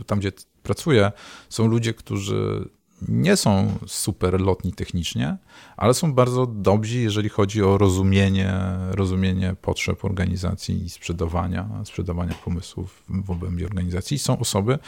e, 0.00 0.04
tam, 0.04 0.18
gdzie 0.18 0.32
pracuję, 0.68 1.12
są 1.48 1.66
ludzie, 1.66 1.94
którzy 1.94 2.68
nie 3.08 3.36
są 3.36 3.78
super 3.86 4.40
lotni 4.40 4.72
technicznie, 4.72 5.36
ale 5.76 5.94
są 5.94 6.12
bardzo 6.12 6.46
dobrzy, 6.46 6.98
jeżeli 6.98 7.28
chodzi 7.28 7.62
o 7.62 7.78
rozumienie, 7.78 8.54
rozumienie 8.90 9.56
potrzeb 9.62 10.04
organizacji 10.04 10.84
i 10.84 10.90
sprzedawania, 10.90 11.68
sprzedawania 11.84 12.34
pomysłów 12.44 13.02
w 13.08 13.30
obrębie 13.30 13.66
organizacji. 13.66 14.14
I 14.14 14.18
są 14.18 14.38
osoby, 14.38 14.78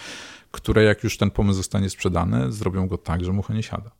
które 0.50 0.84
jak 0.84 1.04
już 1.04 1.16
ten 1.16 1.30
pomysł 1.30 1.56
zostanie 1.56 1.90
sprzedany, 1.90 2.52
zrobią 2.52 2.88
go 2.88 2.98
tak, 2.98 3.24
że 3.24 3.32
mucha 3.32 3.54
nie 3.54 3.62
siada. 3.62 3.90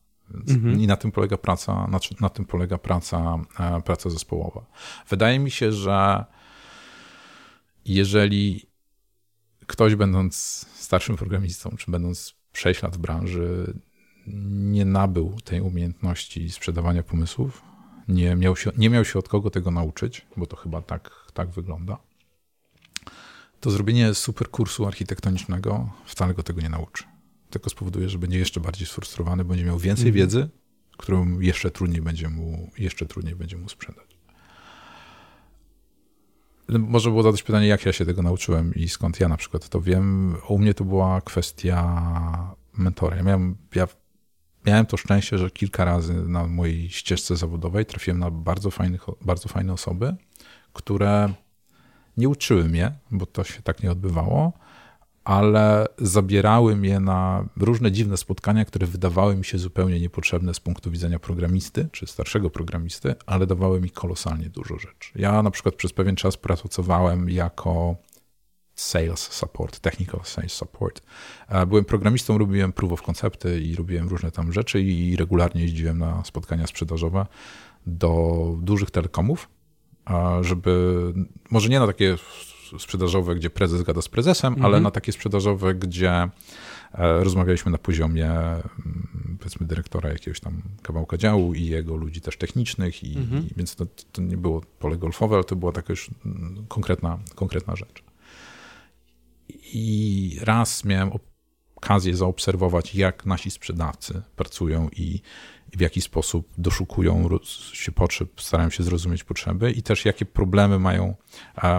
Mhm. 0.49 0.81
I 0.81 0.87
na 0.87 0.97
tym 0.97 1.13
polega 1.13 1.37
praca, 1.37 1.87
na, 1.87 1.99
na 2.21 2.29
tym 2.29 2.45
polega 2.45 2.79
praca, 2.79 3.39
e, 3.61 3.83
praca 3.83 4.11
zespołowa. 4.11 4.67
Wydaje 5.09 5.39
mi 5.39 5.51
się, 5.51 5.73
że 5.73 6.25
jeżeli 7.85 8.71
ktoś 9.67 9.95
będąc 9.95 10.67
starszym 10.91 11.17
programistą, 11.17 11.77
czy 11.79 11.91
będąc 11.91 12.35
6 12.53 12.83
lat 12.83 12.97
w 12.97 12.99
branży, 12.99 13.75
nie 14.73 14.85
nabył 14.85 15.37
tej 15.45 15.61
umiejętności 15.61 16.51
sprzedawania 16.51 17.03
pomysłów, 17.03 17.63
nie 18.09 18.37
miał 18.37 18.57
się, 18.57 18.71
nie 18.77 18.91
miał 18.91 19.05
się 19.05 19.19
od 19.19 19.29
kogo 19.29 19.51
tego 19.51 19.71
nauczyć, 19.71 20.27
bo 20.37 20.47
to 20.47 20.57
chyba 20.57 20.83
tak, 20.83 21.11
tak 21.35 21.51
wygląda, 21.51 21.99
to 23.61 23.71
zrobienie 23.71 24.15
super 24.15 24.51
kursu 24.51 24.87
architektonicznego 24.87 25.93
wcale 26.07 26.35
go 26.35 26.43
tego 26.43 26.61
nie 26.61 26.69
nauczy. 26.69 27.05
Tylko 27.51 27.71
spowoduje, 27.71 28.09
że 28.09 28.19
będzie 28.19 28.39
jeszcze 28.39 28.61
bardziej 28.61 28.87
sfrustrowany, 28.87 29.45
będzie 29.45 29.65
miał 29.65 29.79
więcej 29.79 30.09
mhm. 30.09 30.15
wiedzy, 30.15 30.49
którą 30.97 31.41
jeszcze 31.41 31.71
trudniej 31.71 32.03
będzie 32.03 32.29
mu, 32.29 32.71
jeszcze 32.79 33.07
trudniej 33.07 33.37
będzie 33.37 33.57
mu 33.57 33.69
sprzedać. 33.69 34.10
Może 36.79 37.11
było 37.11 37.23
zadać 37.23 37.43
pytanie, 37.43 37.67
jak 37.67 37.87
ja 37.87 37.93
się 37.93 38.07
tego 38.07 38.23
nauczyłem 38.23 38.75
i 38.75 38.89
skąd 38.89 39.21
ja 39.21 39.29
na 39.29 39.37
przykład 39.37 39.69
to 39.69 39.81
wiem. 39.81 40.37
U 40.49 40.59
mnie 40.59 40.75
to 40.75 40.85
była 40.85 41.21
kwestia 41.21 42.55
mentora. 42.79 43.17
Ja 43.17 43.23
miałem, 43.23 43.57
ja 43.75 43.89
miałem 44.67 44.87
to 44.87 44.97
szczęście, 44.97 45.39
że 45.39 45.51
kilka 45.51 45.85
razy 45.85 46.15
na 46.15 46.47
mojej 46.47 46.89
ścieżce 46.89 47.37
zawodowej 47.37 47.87
trafiłem 47.87 48.19
na 48.19 48.31
bardzo, 48.31 48.71
fajnych, 48.71 49.07
bardzo 49.21 49.49
fajne 49.49 49.73
osoby, 49.73 50.17
które 50.73 51.35
nie 52.17 52.29
uczyły 52.29 52.65
mnie, 52.65 52.93
bo 53.11 53.27
to 53.27 53.45
się 53.45 53.63
tak 53.63 53.83
nie 53.83 53.91
odbywało, 53.91 54.53
ale 55.25 55.87
zabierały 55.99 56.77
mnie 56.77 57.01
na 57.01 57.45
różne 57.57 57.93
dziwne 57.93 58.17
spotkania, 58.17 58.65
które 58.65 58.87
wydawały 58.87 59.37
mi 59.37 59.45
się 59.45 59.59
zupełnie 59.59 60.01
niepotrzebne 60.01 60.55
z 60.55 60.61
punktu 60.61 60.91
widzenia 60.91 61.19
programisty, 61.19 61.89
czy 61.93 62.07
starszego 62.07 62.51
programisty, 62.51 63.15
ale 63.27 63.47
dawały 63.47 63.81
mi 63.81 63.91
kolosalnie 63.91 64.51
dużo 64.51 64.79
rzeczy. 64.79 65.13
Ja 65.17 65.43
na 65.43 65.51
przykład 65.51 65.75
przez 65.75 65.93
pewien 65.93 66.17
czas 66.17 66.37
pracowałem 66.37 67.31
jako 67.31 67.97
sales 68.75 69.21
support, 69.21 69.81
technical 69.81 70.21
sales 70.25 70.53
support. 70.53 71.03
Byłem 71.67 71.85
programistą, 71.85 72.39
robiłem 72.39 72.73
proof 72.73 72.93
of 72.93 73.03
concepty 73.03 73.61
i 73.61 73.77
robiłem 73.77 74.09
różne 74.09 74.31
tam 74.31 74.53
rzeczy 74.53 74.81
i 74.83 75.17
regularnie 75.17 75.63
jeździłem 75.63 75.99
na 75.99 76.25
spotkania 76.25 76.67
sprzedażowe 76.67 77.27
do 77.87 78.45
dużych 78.63 78.91
telekomów, 78.91 79.49
żeby, 80.41 81.15
może 81.51 81.69
nie 81.69 81.81
na 81.81 81.87
takie 81.87 82.17
sprzedażowe, 82.79 83.35
gdzie 83.35 83.51
prezes 83.51 83.83
gada 83.83 84.03
z 84.03 84.09
prezesem, 84.09 84.55
ale 84.55 84.67
mhm. 84.67 84.83
na 84.83 84.91
takie 84.91 85.13
sprzedażowe, 85.13 85.75
gdzie 85.75 86.13
e, 86.13 86.29
rozmawialiśmy 87.25 87.73
na 87.73 87.79
poziomie 87.79 88.31
mm, 88.31 89.37
powiedzmy 89.39 89.67
dyrektora 89.67 90.11
jakiegoś 90.11 90.41
tam 90.41 90.63
kawałka 90.83 91.17
działu 91.17 91.55
i 91.55 91.65
jego 91.65 91.97
ludzi 91.97 92.21
też 92.21 92.37
technicznych, 92.37 93.05
i, 93.05 93.19
mhm. 93.19 93.47
i 93.47 93.55
więc 93.57 93.77
to, 93.77 93.87
to, 94.13 94.23
nie 94.23 94.37
było 94.37 94.61
pole 94.79 94.97
golfowe, 94.97 95.35
ale 95.35 95.45
to 95.45 95.57
była 95.57 95.73
taka 95.73 95.93
już 95.93 96.11
mm, 96.27 96.65
konkretna, 96.69 97.19
konkretna 97.35 97.77
rzecz. 97.77 98.03
I 99.73 100.39
raz 100.43 100.85
miałem 100.85 101.13
okazję 101.81 102.17
zaobserwować, 102.17 102.95
jak 102.95 103.27
nasi 103.27 103.51
sprzedawcy 103.51 104.23
pracują 104.37 104.89
i 104.97 105.21
w 105.77 105.81
jaki 105.81 106.01
sposób 106.01 106.49
doszukują 106.59 107.29
się 107.73 107.93
potrzeb, 107.93 108.41
starają 108.41 108.71
się 108.71 108.83
zrozumieć 108.83 109.25
potrzeby 109.25 109.73
i 109.73 109.83
też 109.83 110.05
jakie 110.05 110.27
problemy 110.27 110.79
mają, 110.79 111.15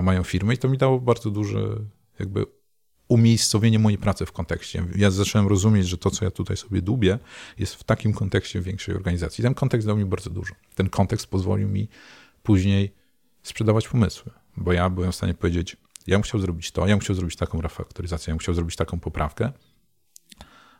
mają 0.03 0.23
firmy. 0.23 0.53
I 0.53 0.57
to 0.57 0.69
mi 0.69 0.77
dało 0.77 0.99
bardzo 0.99 1.31
duże 1.31 1.59
jakby 2.19 2.45
umiejscowienie 3.07 3.79
mojej 3.79 3.97
pracy 3.97 4.25
w 4.25 4.31
kontekście. 4.31 4.85
Ja 4.95 5.11
zacząłem 5.11 5.47
rozumieć, 5.47 5.87
że 5.87 5.97
to, 5.97 6.11
co 6.11 6.25
ja 6.25 6.31
tutaj 6.31 6.57
sobie 6.57 6.81
dubię, 6.81 7.19
jest 7.57 7.75
w 7.75 7.83
takim 7.83 8.13
kontekście 8.13 8.61
większej 8.61 8.95
organizacji. 8.95 9.41
Ten 9.41 9.53
kontekst 9.53 9.87
dał 9.87 9.97
mi 9.97 10.05
bardzo 10.05 10.29
dużo. 10.29 10.53
Ten 10.75 10.89
kontekst 10.89 11.27
pozwolił 11.27 11.69
mi 11.69 11.89
później 12.43 12.93
sprzedawać 13.43 13.87
pomysły, 13.87 14.31
bo 14.57 14.73
ja 14.73 14.89
byłem 14.89 15.11
w 15.11 15.15
stanie 15.15 15.33
powiedzieć, 15.33 15.77
ja 16.07 16.15
bym 16.15 16.23
chciał 16.23 16.39
zrobić 16.39 16.71
to, 16.71 16.81
ja 16.87 16.93
bym 16.93 16.99
chciał 16.99 17.15
zrobić 17.15 17.35
taką 17.35 17.61
refaktoryzację, 17.61 18.31
ja 18.31 18.35
bym 18.35 18.39
chciał 18.39 18.55
zrobić 18.55 18.75
taką 18.75 18.99
poprawkę, 18.99 19.51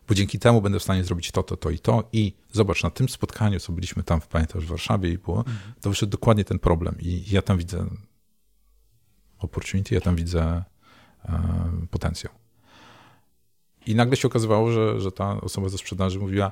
bo 0.07 0.15
dzięki 0.15 0.40
temu 0.40 0.61
będę 0.61 0.80
w 0.80 0.84
stanie 0.84 1.03
zrobić 1.03 1.32
to, 1.32 1.44
to, 1.44 1.57
to 1.57 1.69
i 1.69 1.80
to. 1.80 2.10
I 2.11 2.34
zobacz, 2.52 2.84
na 2.84 2.90
tym 2.90 3.10
spotkaniu, 3.10 3.60
co 3.60 3.73
byliśmy 3.73 4.03
tam, 4.03 4.22
pamiętasz, 4.22 4.65
w 4.65 4.69
Warszawie 4.69 5.10
i 5.10 5.18
było, 5.18 5.38
mhm. 5.38 5.57
to 5.82 5.90
wyszedł 5.90 6.11
dokładnie 6.11 6.44
ten 6.45 6.60
problem. 6.60 6.95
I 6.99 7.23
ja 7.32 7.41
tam 7.41 7.57
widzę 7.57 7.86
opportunity, 9.40 9.95
ja 9.95 10.02
tam 10.02 10.15
widzę 10.15 10.64
e, 11.26 11.88
potencjał. 11.91 12.34
I 13.86 13.95
nagle 13.95 14.18
się 14.18 14.28
okazywało, 14.28 14.72
że, 14.72 15.02
że 15.02 15.11
ta 15.11 15.41
osoba 15.41 15.69
ze 15.69 15.78
sprzedaży 15.78 16.19
mówiła, 16.19 16.52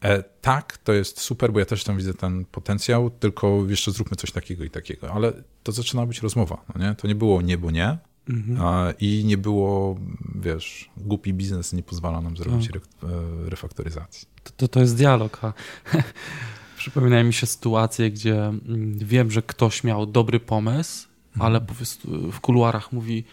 E, 0.00 0.22
tak, 0.22 0.78
to 0.78 0.92
jest 0.92 1.20
super, 1.20 1.52
bo 1.52 1.58
ja 1.58 1.64
też 1.64 1.84
tam 1.84 1.96
widzę 1.96 2.14
ten 2.14 2.44
potencjał, 2.44 3.10
tylko 3.10 3.64
jeszcze 3.68 3.90
zróbmy 3.90 4.16
coś 4.16 4.32
takiego 4.32 4.64
i 4.64 4.70
takiego. 4.70 5.12
Ale 5.12 5.32
to 5.62 5.72
zaczyna 5.72 6.06
być 6.06 6.22
rozmowa, 6.22 6.64
no 6.74 6.86
nie? 6.86 6.94
To 6.94 7.08
nie 7.08 7.14
było 7.14 7.42
nie, 7.42 7.58
bo 7.58 7.70
nie. 7.70 7.98
Mhm. 8.28 8.66
A, 8.66 8.92
I 9.00 9.24
nie 9.24 9.38
było, 9.38 9.96
wiesz, 10.34 10.90
głupi 10.96 11.34
biznes 11.34 11.72
nie 11.72 11.82
pozwala 11.82 12.20
nam 12.20 12.36
zrobić 12.36 12.68
tak. 12.72 12.76
re, 12.76 13.10
refaktoryzacji. 13.50 14.28
To, 14.44 14.50
to, 14.56 14.68
to 14.68 14.80
jest 14.80 14.96
dialog. 14.96 15.40
Przypominają 16.76 17.24
mi 17.24 17.32
się 17.32 17.46
sytuacje, 17.46 18.10
gdzie 18.10 18.44
mm, 18.44 18.98
wiem, 18.98 19.30
że 19.30 19.42
ktoś 19.42 19.84
miał 19.84 20.06
dobry 20.06 20.40
pomysł, 20.40 21.08
mhm. 21.32 21.46
ale 21.46 21.60
po 21.60 21.74
prostu 21.74 22.32
w 22.32 22.40
kuluarach 22.40 22.92
mówi, 22.92 23.24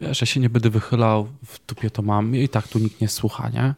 wiesz, 0.00 0.20
ja 0.20 0.26
się 0.26 0.40
nie 0.40 0.50
będę 0.50 0.70
wychylał, 0.70 1.28
w 1.44 1.58
tupie 1.58 1.90
to 1.90 2.02
mam 2.02 2.36
i 2.36 2.48
tak 2.48 2.68
tu 2.68 2.78
nikt 2.78 3.00
nie 3.00 3.08
słucha, 3.08 3.48
nie? 3.48 3.74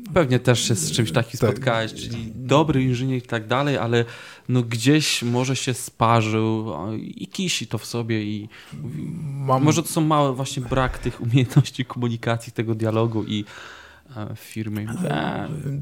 E, 0.00 0.12
pewnie 0.14 0.38
też 0.38 0.68
się 0.68 0.74
z 0.74 0.92
czymś 0.92 1.12
takim 1.12 1.40
tak. 1.40 1.50
spotkałeś, 1.50 1.94
czyli 1.94 2.32
dobry 2.34 2.82
inżynier 2.82 3.18
i 3.18 3.22
tak 3.22 3.46
dalej, 3.46 3.78
ale 3.78 4.04
no 4.48 4.62
gdzieś 4.62 5.22
może 5.22 5.56
się 5.56 5.74
sparzył 5.74 6.72
i 6.98 7.28
kisi 7.28 7.66
to 7.66 7.78
w 7.78 7.86
sobie 7.86 8.22
i 8.22 8.48
Mam... 9.22 9.62
może 9.62 9.82
to 9.82 9.88
są 9.88 10.00
małe 10.00 10.32
właśnie 10.32 10.62
brak 10.62 10.98
tych 10.98 11.20
umiejętności 11.20 11.84
komunikacji, 11.84 12.52
tego 12.52 12.74
dialogu 12.74 13.24
i 13.24 13.44
w 14.36 14.38
firmy 14.38 14.86
mówię, 14.86 15.14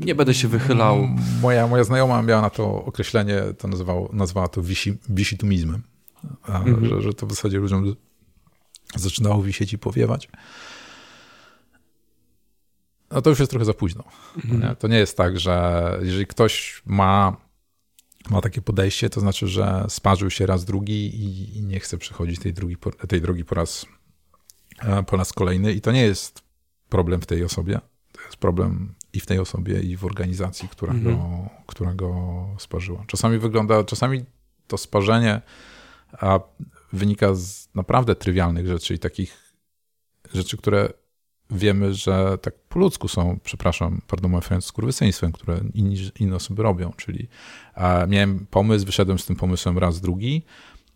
nie 0.07 0.15
będę 0.15 0.35
się 0.35 0.49
wychylał. 0.49 1.09
Moja, 1.43 1.66
moja 1.66 1.85
znajoma 1.85 2.23
miała 2.23 2.43
na 2.43 2.51
to 2.51 2.85
określenie, 2.85 3.43
to 3.59 3.69
nazwała 4.12 4.49
to 4.49 4.62
wisi, 4.62 4.97
wisitumizmem, 5.09 5.82
mhm. 6.49 6.86
że, 6.86 7.03
że 7.03 7.15
to 7.15 7.27
w 7.27 7.31
zasadzie 7.31 7.59
ludziom 7.59 7.95
zaczynało 8.97 9.43
wisieć 9.43 9.73
i 9.73 9.78
powiewać. 9.78 10.28
No 13.15 13.23
to 13.23 13.31
już 13.31 13.39
jest 13.39 13.51
trochę 13.51 13.65
za 13.65 13.74
późno. 13.74 14.05
Mhm. 14.36 14.61
Nie? 14.61 14.77
To 14.77 14.89
nie 14.89 14.99
jest 14.99 15.16
tak, 15.16 15.41
że 15.41 15.99
jeżeli 16.03 16.27
ktoś 16.27 16.82
ma, 16.86 17.36
ma 18.31 18.41
takie 18.41 18.62
podejście, 18.62 19.11
to 19.11 19.20
znaczy, 19.20 19.49
że 19.49 19.86
sparzył 19.89 20.31
się 20.31 20.47
raz 20.47 20.65
drugi 20.65 21.07
i, 21.07 21.57
i 21.59 21.62
nie 21.62 21.81
chce 21.81 21.99
przechodzić 21.99 22.39
tej, 22.39 22.53
drugi, 22.53 22.77
tej 23.09 23.20
drogi 23.20 23.45
po 23.45 23.55
raz, 23.55 23.86
e, 24.82 25.03
po 25.03 25.16
raz 25.16 25.32
kolejny. 25.32 25.73
I 25.73 25.81
to 25.81 25.93
nie 25.93 26.03
jest 26.03 26.43
problem 26.89 27.20
w 27.20 27.27
tej 27.27 27.45
osobie 27.45 27.81
jest 28.24 28.36
problem 28.36 28.95
i 29.12 29.20
w 29.20 29.27
tej 29.27 29.39
osobie, 29.39 29.81
i 29.81 29.97
w 29.97 30.05
organizacji, 30.05 30.69
która, 30.69 30.93
mhm. 30.93 31.16
go, 31.16 31.51
która 31.66 31.95
go 31.95 32.47
sparzyła. 32.59 33.05
Czasami 33.07 33.39
wygląda, 33.39 33.85
czasami 33.85 34.24
to 34.66 34.78
sparzenie 34.78 35.41
wynika 36.93 37.35
z 37.35 37.69
naprawdę 37.74 38.15
trywialnych 38.15 38.66
rzeczy 38.66 38.95
i 38.95 38.99
takich 38.99 39.55
rzeczy, 40.35 40.57
które 40.57 40.93
wiemy, 41.50 41.94
że 41.94 42.38
tak 42.38 42.54
po 42.68 42.78
ludzku 42.78 43.08
są, 43.08 43.38
przepraszam, 43.44 44.00
pardon 44.06 44.30
mówiąc, 44.30 44.64
skurwysyństwem, 44.64 45.32
które 45.32 45.60
inni, 45.74 45.96
inne 46.20 46.36
osoby 46.36 46.62
robią, 46.62 46.92
czyli 46.96 47.28
e, 47.74 48.06
miałem 48.06 48.46
pomysł, 48.50 48.86
wyszedłem 48.86 49.18
z 49.18 49.26
tym 49.26 49.36
pomysłem 49.36 49.78
raz, 49.78 50.00
drugi, 50.00 50.42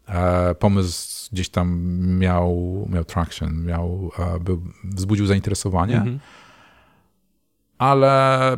e, 0.08 0.54
pomysł 0.54 1.28
gdzieś 1.32 1.48
tam 1.48 1.98
miał, 2.18 2.86
miał 2.90 3.04
traction, 3.04 3.64
miał, 3.64 4.10
e, 4.18 4.40
był, 4.40 4.62
wzbudził 4.84 5.26
zainteresowanie, 5.26 5.96
mhm 5.96 6.18
ale 7.78 8.56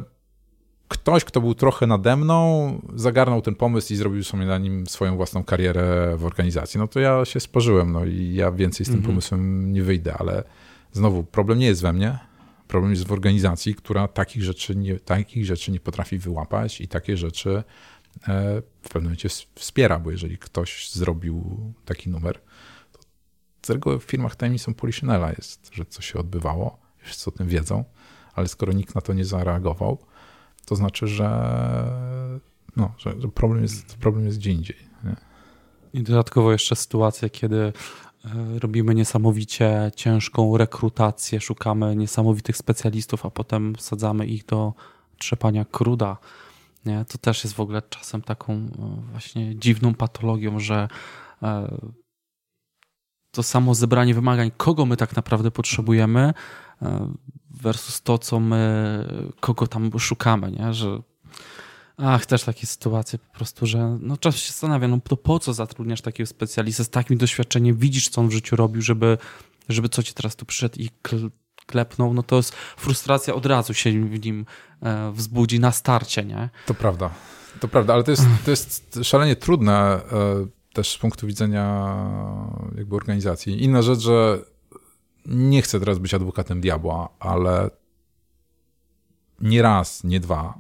ktoś, 0.88 1.24
kto 1.24 1.40
był 1.40 1.54
trochę 1.54 1.86
nade 1.86 2.16
mną, 2.16 2.80
zagarnął 2.94 3.42
ten 3.42 3.54
pomysł 3.54 3.92
i 3.92 3.96
zrobił 3.96 4.24
sobie 4.24 4.46
na 4.46 4.58
nim 4.58 4.86
swoją 4.86 5.16
własną 5.16 5.44
karierę 5.44 6.16
w 6.16 6.24
organizacji. 6.24 6.80
No 6.80 6.88
to 6.88 7.00
ja 7.00 7.24
się 7.24 7.40
sparzyłem, 7.40 7.92
no 7.92 8.04
i 8.04 8.34
ja 8.34 8.52
więcej 8.52 8.86
z 8.86 8.88
tym 8.88 8.98
mhm. 8.98 9.12
pomysłem 9.12 9.72
nie 9.72 9.82
wyjdę, 9.82 10.14
ale 10.18 10.44
znowu, 10.92 11.24
problem 11.24 11.58
nie 11.58 11.66
jest 11.66 11.82
we 11.82 11.92
mnie, 11.92 12.18
problem 12.68 12.90
jest 12.90 13.06
w 13.06 13.12
organizacji, 13.12 13.74
która 13.74 14.08
takich 14.08 14.42
rzeczy 14.42 14.76
nie, 14.76 15.00
takich 15.00 15.46
rzeczy 15.46 15.72
nie 15.72 15.80
potrafi 15.80 16.18
wyłapać 16.18 16.80
i 16.80 16.88
takie 16.88 17.16
rzeczy 17.16 17.50
e, 18.28 18.62
w 18.82 18.88
pewnym 18.88 19.02
momencie 19.02 19.28
wspiera, 19.54 19.98
bo 19.98 20.10
jeżeli 20.10 20.38
ktoś 20.38 20.90
zrobił 20.92 21.58
taki 21.84 22.10
numer, 22.10 22.40
to 22.92 22.98
z 23.66 23.70
reguły 23.70 23.98
w 23.98 24.02
firmach 24.04 24.36
tajemnicą 24.36 24.74
Poliszynela 24.74 25.30
jest, 25.30 25.70
że 25.72 25.84
coś 25.84 26.12
się 26.12 26.18
odbywało, 26.18 26.78
wszyscy 26.98 27.30
o 27.30 27.32
tym 27.32 27.48
wiedzą, 27.48 27.84
ale 28.34 28.48
skoro 28.48 28.72
nikt 28.72 28.94
na 28.94 29.00
to 29.00 29.12
nie 29.12 29.24
zareagował, 29.24 29.98
to 30.66 30.76
znaczy, 30.76 31.06
że, 31.06 31.28
no, 32.76 32.94
że, 32.98 33.14
problem, 33.34 33.62
jest, 33.62 33.96
problem 33.96 34.26
jest 34.26 34.38
gdzie 34.38 34.50
indziej. 34.50 34.76
Nie? 35.04 35.16
I 35.92 36.02
dodatkowo 36.02 36.52
jeszcze 36.52 36.76
sytuacja, 36.76 37.28
kiedy 37.28 37.72
robimy 38.60 38.94
niesamowicie 38.94 39.90
ciężką 39.97 40.56
rekrutację, 40.56 41.40
szukamy 41.40 41.97
niesamowitych 41.97 42.56
specjalistów, 42.56 43.26
a 43.26 43.30
potem 43.30 43.74
wsadzamy 43.74 44.26
ich 44.26 44.47
do 44.47 44.74
trzepania 45.18 45.64
kruda. 45.64 46.16
Nie? 46.86 47.05
To 47.05 47.18
też 47.18 47.44
jest 47.44 47.56
w 47.56 47.60
ogóle 47.60 47.82
czasem 47.82 48.22
taką 48.22 48.52
e, 48.52 48.68
właśnie 49.10 49.56
dziwną 49.59 49.94
patologią, 49.94 50.59
że 50.59 50.88
e, 51.42 51.76
to 53.30 53.42
samo 53.42 53.74
zebranie 53.74 54.14
wymagań, 54.14 54.51
kogo 54.56 54.86
my 54.86 54.97
tak 54.97 55.16
naprawdę 55.16 55.51
potrzebujemy, 55.51 56.34
versus 57.51 58.02
to, 58.02 58.18
co 58.18 58.40
my, 58.40 59.05
kogo 59.40 59.66
tam 59.66 59.98
szukamy, 59.98 60.51
nie? 60.51 60.72
Że 60.72 61.02
ach, 62.02 62.27
też 62.27 62.44
takie 62.44 62.66
sytuacje 62.66 63.18
po 63.18 63.35
prostu, 63.35 63.66
że 63.66 63.98
no 64.01 64.16
czas 64.16 64.36
się 64.36 64.48
zastanawia, 64.48 64.89
no 64.89 65.01
to 65.09 65.16
po 65.16 65.39
co 65.39 65.55
zatrudniasz 65.55 66.01
takiego 66.01 66.27
specjalistę 66.27 66.85
z 66.85 66.90
takim 66.90 67.18
doświadczeniem, 67.18 67.77
widzisz, 67.77 68.09
co 68.09 68.20
on 68.20 68.28
w 68.28 68.32
życiu 68.32 68.56
robił, 68.56 68.82
żeby, 68.82 69.18
żeby 69.68 69.89
co 69.89 70.02
ci 70.02 70.14
teraz 70.14 70.36
tu 70.36 70.47
przyszedł 70.47 70.78
i 70.78 70.90
klepnął, 71.66 72.14
no 72.14 72.22
to 72.22 72.36
jest 72.36 72.55
frustracja 72.55 73.35
od 73.35 73.47
razu 73.47 73.74
się 73.74 73.90
w 73.90 74.24
nim 74.24 74.47
e, 74.82 75.12
wzbudzi 75.12 75.60
na 75.60 75.72
starcie, 75.72 76.24
nie? 76.24 76.51
To 76.66 76.74
prawda, 76.74 77.10
to 77.60 77.68
prawda, 77.68 77.94
ale 77.94 78.05
to 78.05 78.10
jest, 78.10 78.22
to 78.44 78.51
jest 78.51 78.98
szalenie 79.02 79.36
trudne 79.36 79.72
e, 79.72 80.01
też 80.72 80.90
z 80.90 80.98
punktu 80.98 81.27
widzenia 81.27 81.97
jakby 82.77 82.97
organizacji. 82.97 83.64
Inna 83.64 83.82
rzecz, 83.82 83.98
że 83.98 84.39
nie 85.27 85.62
chcę 85.62 85.81
teraz 85.81 85.98
być 85.98 86.14
adwokatem 86.14 86.60
diabła, 86.60 87.09
ale 87.18 87.70
nie 89.40 89.62
raz, 89.62 90.05
nie 90.05 90.20
dwa, 90.20 90.59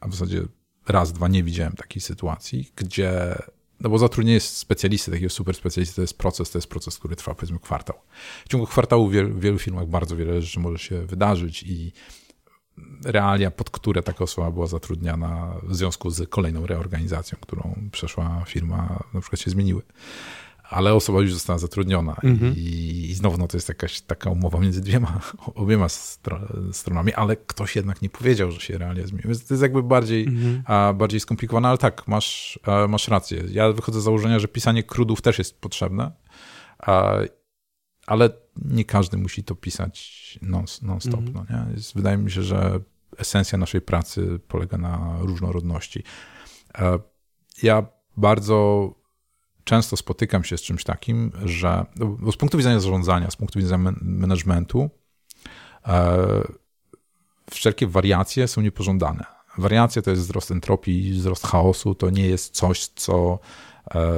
a 0.00 0.08
w 0.08 0.12
zasadzie 0.12 0.42
raz, 0.88 1.12
dwa 1.12 1.28
nie 1.28 1.42
widziałem 1.42 1.72
takiej 1.72 2.02
sytuacji, 2.02 2.72
gdzie 2.76 3.34
no 3.80 3.90
bo 3.90 3.98
zatrudnienie 3.98 4.40
specjalisty, 4.40 5.10
takiego 5.10 5.30
super 5.30 5.54
specjalisty, 5.54 5.96
to 5.96 6.00
jest 6.00 6.18
proces, 6.18 6.50
to 6.50 6.58
jest 6.58 6.68
proces, 6.68 6.98
który 6.98 7.16
trwa 7.16 7.34
powiedzmy 7.34 7.58
kwartał. 7.58 7.96
W 8.44 8.48
ciągu 8.48 8.66
kwartału 8.66 9.08
w 9.08 9.12
wielu, 9.12 9.34
w 9.34 9.40
wielu 9.40 9.58
firmach 9.58 9.86
bardzo 9.86 10.16
wiele 10.16 10.42
rzeczy 10.42 10.60
może 10.60 10.78
się 10.78 11.06
wydarzyć 11.06 11.62
i 11.62 11.92
realia, 13.04 13.50
pod 13.50 13.70
które 13.70 14.02
taka 14.02 14.24
osoba 14.24 14.50
była 14.50 14.66
zatrudniana 14.66 15.54
w 15.62 15.76
związku 15.76 16.10
z 16.10 16.30
kolejną 16.30 16.66
reorganizacją, 16.66 17.38
którą 17.40 17.88
przeszła 17.92 18.44
firma, 18.46 19.04
na 19.14 19.20
przykład 19.20 19.40
się 19.40 19.50
zmieniły 19.50 19.82
ale 20.68 20.94
osoba 20.94 21.20
już 21.20 21.34
została 21.34 21.58
zatrudniona 21.58 22.16
mhm. 22.22 22.54
I, 22.56 23.06
i 23.10 23.14
znowu 23.14 23.38
no, 23.38 23.48
to 23.48 23.56
jest 23.56 23.68
jakaś 23.68 24.00
taka 24.00 24.30
umowa 24.30 24.60
między 24.60 24.80
dwiema, 24.80 25.20
obiema 25.54 25.86
stronami, 26.72 27.14
ale 27.14 27.36
ktoś 27.36 27.76
jednak 27.76 28.02
nie 28.02 28.10
powiedział, 28.10 28.50
że 28.50 28.60
się 28.60 28.78
realia 28.78 29.06
zmieni. 29.06 29.24
Więc 29.24 29.46
to 29.46 29.54
jest 29.54 29.62
jakby 29.62 29.82
bardziej, 29.82 30.24
mhm. 30.26 30.62
a, 30.66 30.92
bardziej 30.92 31.20
skomplikowane, 31.20 31.68
ale 31.68 31.78
tak, 31.78 32.08
masz, 32.08 32.58
a, 32.62 32.86
masz 32.88 33.08
rację. 33.08 33.44
Ja 33.50 33.72
wychodzę 33.72 34.00
z 34.00 34.04
założenia, 34.04 34.38
że 34.38 34.48
pisanie 34.48 34.82
krudów 34.82 35.22
też 35.22 35.38
jest 35.38 35.60
potrzebne, 35.60 36.12
a, 36.78 37.14
ale 38.06 38.30
nie 38.64 38.84
każdy 38.84 39.16
musi 39.16 39.44
to 39.44 39.54
pisać 39.54 40.38
non-stop. 40.42 41.12
Non 41.12 41.28
mhm. 41.28 41.46
no, 41.50 41.56
nie? 41.56 41.76
Wydaje 41.94 42.16
mi 42.16 42.30
się, 42.30 42.42
że 42.42 42.80
esencja 43.16 43.58
naszej 43.58 43.80
pracy 43.80 44.40
polega 44.48 44.78
na 44.78 45.16
różnorodności. 45.20 46.02
Ja 47.62 47.86
bardzo 48.16 48.97
często 49.68 49.96
spotykam 49.96 50.44
się 50.44 50.58
z 50.58 50.62
czymś 50.62 50.84
takim, 50.84 51.32
że 51.44 51.86
z 52.32 52.36
punktu 52.36 52.58
widzenia 52.58 52.80
zarządzania, 52.80 53.30
z 53.30 53.36
punktu 53.36 53.58
widzenia 53.58 53.92
managementu, 54.02 54.90
e, 55.86 56.18
wszelkie 57.50 57.86
wariacje 57.86 58.48
są 58.48 58.60
niepożądane. 58.60 59.24
Wariacje 59.58 60.02
to 60.02 60.10
jest 60.10 60.22
wzrost 60.22 60.50
entropii, 60.50 61.12
wzrost 61.12 61.46
chaosu, 61.46 61.94
to 61.94 62.10
nie 62.10 62.26
jest 62.26 62.54
coś, 62.54 62.86
co, 62.86 63.38
e, 63.94 64.12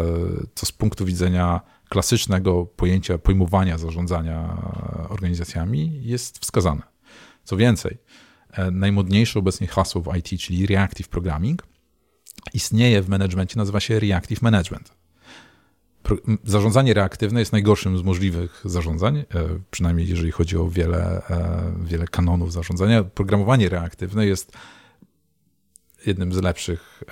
co 0.54 0.66
z 0.66 0.72
punktu 0.72 1.04
widzenia 1.04 1.60
klasycznego 1.88 2.66
pojęcia 2.66 3.18
pojmowania 3.18 3.78
zarządzania 3.78 4.62
organizacjami 5.08 6.00
jest 6.04 6.38
wskazane. 6.38 6.82
Co 7.44 7.56
więcej, 7.56 7.98
e, 8.52 8.70
najmodniejsze 8.70 9.38
obecnie 9.38 9.66
hasło 9.66 10.02
w 10.02 10.16
IT, 10.16 10.40
czyli 10.40 10.66
reactive 10.66 11.08
programming, 11.08 11.66
istnieje 12.54 13.02
w 13.02 13.08
managemencie, 13.08 13.58
nazywa 13.58 13.80
się 13.80 14.00
reactive 14.00 14.42
management 14.42 14.99
zarządzanie 16.44 16.94
reaktywne 16.94 17.40
jest 17.40 17.52
najgorszym 17.52 17.98
z 17.98 18.02
możliwych 18.02 18.62
zarządzań, 18.64 19.18
e, 19.18 19.24
przynajmniej 19.70 20.08
jeżeli 20.08 20.30
chodzi 20.30 20.56
o 20.56 20.68
wiele, 20.68 21.22
e, 21.30 21.72
wiele 21.84 22.06
kanonów 22.06 22.52
zarządzania. 22.52 23.04
Programowanie 23.04 23.68
reaktywne 23.68 24.26
jest 24.26 24.52
jednym 26.06 26.32
z 26.32 26.42
lepszych, 26.42 27.02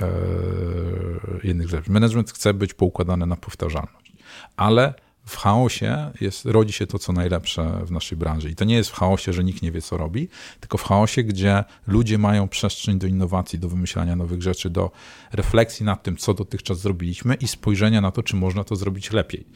jednym 1.44 1.68
z 1.68 1.72
lepszych. 1.72 1.92
Management 1.92 2.30
chce 2.30 2.54
być 2.54 2.74
poukładany 2.74 3.26
na 3.26 3.36
powtarzalność, 3.36 4.12
ale 4.56 4.94
w 5.28 5.36
chaosie 5.36 6.10
jest, 6.20 6.44
rodzi 6.44 6.72
się 6.72 6.86
to, 6.86 6.98
co 6.98 7.12
najlepsze 7.12 7.80
w 7.84 7.90
naszej 7.90 8.18
branży. 8.18 8.50
I 8.50 8.54
to 8.54 8.64
nie 8.64 8.74
jest 8.74 8.90
w 8.90 8.94
chaosie, 8.94 9.32
że 9.32 9.44
nikt 9.44 9.62
nie 9.62 9.72
wie, 9.72 9.82
co 9.82 9.96
robi, 9.96 10.28
tylko 10.60 10.78
w 10.78 10.82
chaosie, 10.82 11.22
gdzie 11.22 11.64
ludzie 11.86 12.18
mają 12.18 12.48
przestrzeń 12.48 12.98
do 12.98 13.06
innowacji, 13.06 13.58
do 13.58 13.68
wymyślania 13.68 14.16
nowych 14.16 14.42
rzeczy, 14.42 14.70
do 14.70 14.90
refleksji 15.32 15.86
nad 15.86 16.02
tym, 16.02 16.16
co 16.16 16.34
dotychczas 16.34 16.80
zrobiliśmy 16.80 17.34
i 17.34 17.48
spojrzenia 17.48 18.00
na 18.00 18.10
to, 18.10 18.22
czy 18.22 18.36
można 18.36 18.64
to 18.64 18.76
zrobić 18.76 19.12
lepiej. 19.12 19.46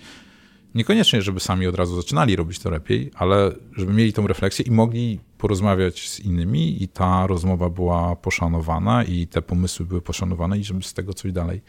Niekoniecznie, 0.74 1.23
żeby 1.23 1.40
sami 1.40 1.66
od 1.66 1.74
razu 1.74 1.97
zaczynali 1.97 2.36
robić 2.36 2.59
to 2.59 2.70
lepiej, 2.70 3.11
ale 3.15 3.53
żeby 3.77 3.93
mieli 3.93 4.12
tą 4.12 4.27
refleksję 4.27 4.65
i 4.65 4.70
mogli 4.70 5.20
porozmawiać 5.39 6.09
z 6.09 6.20
innymi 6.20 6.82
i 6.82 6.89
ta 6.89 7.27
rozmowa 7.27 7.70
była 7.70 8.16
poszanowana 8.16 9.05
i 9.05 9.27
te 9.27 9.43
pomysły 9.43 9.86
były 9.86 10.01
poszanowane 10.01 10.59
i 10.59 10.65
żeby 10.65 10.82
z 10.82 10.94
tego 10.94 11.15
coś 11.15 11.32
dalej, 11.32 11.62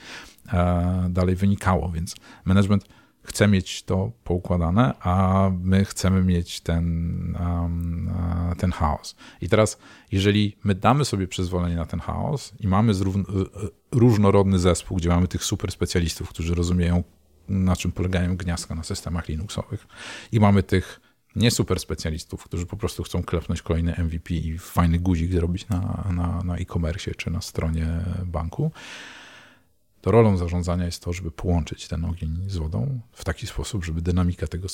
e, 0.54 1.08
dalej 1.10 1.36
wynikało. 1.36 1.92
Więc 1.92 2.16
management 2.46 2.86
chce 3.24 3.48
mieć 3.48 3.84
to 3.84 4.12
poukładane, 4.24 4.94
a 5.00 5.50
my 5.62 5.86
chcemy 5.86 6.24
mieć 6.24 6.62
ten, 6.62 6.86
um, 7.40 8.12
ten 8.58 8.72
chaos. 8.72 9.16
I 9.41 9.50
teraz, 9.50 9.78
jeżeli 10.12 10.58
my 10.64 10.76
damy 10.76 11.06
sobie 11.06 11.28
przyzwolenie 11.28 11.76
na 11.76 11.86
ten 11.86 12.00
chaos 12.00 12.54
i 12.60 12.68
mamy 12.68 12.94
różnorodny 13.91 14.60
zespół, 14.60 14.98
gdzie 14.98 15.10
mamy 15.10 15.28
tych 15.28 15.44
super 15.44 15.72
specjalistów, 15.72 16.30
którzy 16.30 16.56
rozumieją, 16.56 17.04
na 17.48 17.76
czym 17.76 17.91
polegają 17.91 18.38
gniazdka 18.38 18.76
na 18.76 18.84
systemach 18.84 19.28
Linuxowych, 19.28 19.88
i 20.32 20.40
mamy 20.40 20.64
tych 20.64 21.00
nie 21.36 21.52
super 21.52 21.80
specjalistów, 21.80 22.44
którzy 22.44 22.66
po 22.66 22.78
prostu 22.78 23.04
chcą 23.04 23.24
klepnąć 23.24 23.62
kolejny 23.62 23.95
MVP 23.98 24.34
i 24.34 24.58
fajny 24.58 25.00
guzik 25.00 25.34
zrobić 25.34 25.68
na, 25.68 26.04
na, 26.12 26.44
na 26.44 26.58
e-commerce 26.58 27.16
czy 27.16 27.32
na 27.32 27.41
stronie 27.41 27.88
banku, 28.26 28.72
to 30.04 30.12
rolą 30.12 30.38
zarządzania 30.38 30.86
jest 30.86 31.04
to, 31.04 31.14
żeby 31.14 31.32
połączyć 31.32 31.88
ten 31.88 32.06
ogień 32.06 32.46
z 32.48 32.58
wodą 32.58 33.00
w 33.12 33.26
taki 33.26 33.48
sposób, 33.48 33.86
żeby 33.86 34.02
dynamika 34.02 34.48
tego 34.48 34.68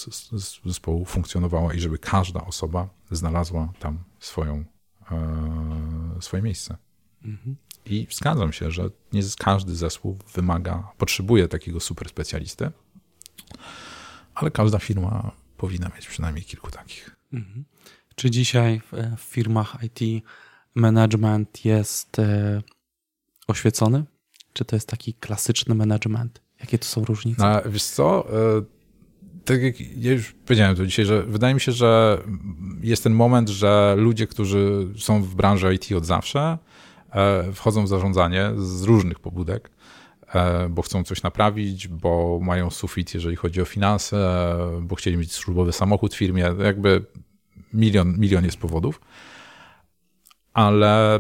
zespołu 0.66 1.06
funkcjonowała 1.06 1.74
i 1.74 1.80
żeby 1.80 1.98
każda 1.98 2.46
osoba 2.46 2.90
znalazła 3.12 3.74
tam 3.80 4.04
swoją, 4.20 4.66
e, 5.12 6.22
swoje 6.22 6.44
miejsce. 6.44 6.78
Mhm. 7.26 7.56
I 7.86 8.08
zgadzam 8.12 8.54
się, 8.54 8.72
że 8.72 8.90
nie 9.14 9.22
każdy 9.40 9.76
zespół 9.76 10.18
wymaga, 10.34 10.92
potrzebuje 10.98 11.48
takiego 11.48 11.80
super 11.80 12.10
specjalisty, 12.10 12.72
ale 14.36 14.52
każda 14.52 14.80
firma 14.80 15.32
powinna 15.58 15.92
mieć 15.96 16.08
przynajmniej 16.08 16.46
kilku 16.46 16.72
takich. 16.72 17.16
Mhm. 17.34 17.66
Czy 18.16 18.32
dzisiaj 18.32 18.80
w, 18.80 19.18
w, 19.18 19.22
firmach 19.22 19.78
IT 19.84 20.24
management 20.76 21.66
jest 21.66 22.20
e, 22.20 22.62
oświecony? 23.48 24.06
Czy 24.60 24.66
to 24.66 24.76
jest 24.76 24.88
taki 24.88 25.14
klasyczny 25.14 25.76
management? 25.76 26.42
Jakie 26.60 26.80
to 26.80 26.86
są 26.86 27.06
różnice? 27.06 27.46
A, 27.46 27.70
wiesz 27.70 27.84
co? 27.84 28.28
E, 28.58 28.62
tak 29.46 29.62
jak 29.62 29.82
ja 29.82 30.12
już 30.12 30.36
powiedziałem 30.46 30.76
to 30.76 30.86
dzisiaj, 30.86 31.06
że 31.06 31.24
wydaje 31.24 31.54
mi 31.54 31.62
się, 31.62 31.72
że 31.72 32.22
jest 32.82 33.04
ten 33.04 33.14
moment, 33.14 33.50
że 33.50 33.96
ludzie, 33.98 34.28
którzy 34.28 34.88
są 34.98 35.24
w 35.24 35.36
branży 35.36 35.74
IT 35.74 35.92
od 35.92 36.06
zawsze, 36.06 36.58
e, 37.12 37.54
wchodzą 37.54 37.86
w 37.86 37.88
zarządzanie 37.88 38.52
z 38.58 38.84
różnych 38.84 39.20
pobudek, 39.20 39.72
e, 40.34 40.70
bo 40.70 40.82
chcą 40.82 41.04
coś 41.04 41.24
naprawić, 41.24 41.88
bo 41.88 42.40
mają 42.42 42.70
sufit, 42.70 43.14
jeżeli 43.14 43.36
chodzi 43.36 43.62
o 43.62 43.66
finanse, 43.66 44.56
bo 44.82 44.96
chcieli 44.96 45.18
mieć 45.18 45.32
służbowy 45.32 45.72
samochód 45.72 46.14
w 46.14 46.18
firmie. 46.18 46.54
Jakby 46.64 47.06
milion, 47.74 48.18
milion 48.18 48.46
jest 48.46 48.58
powodów. 48.58 49.02
Ale 50.54 51.20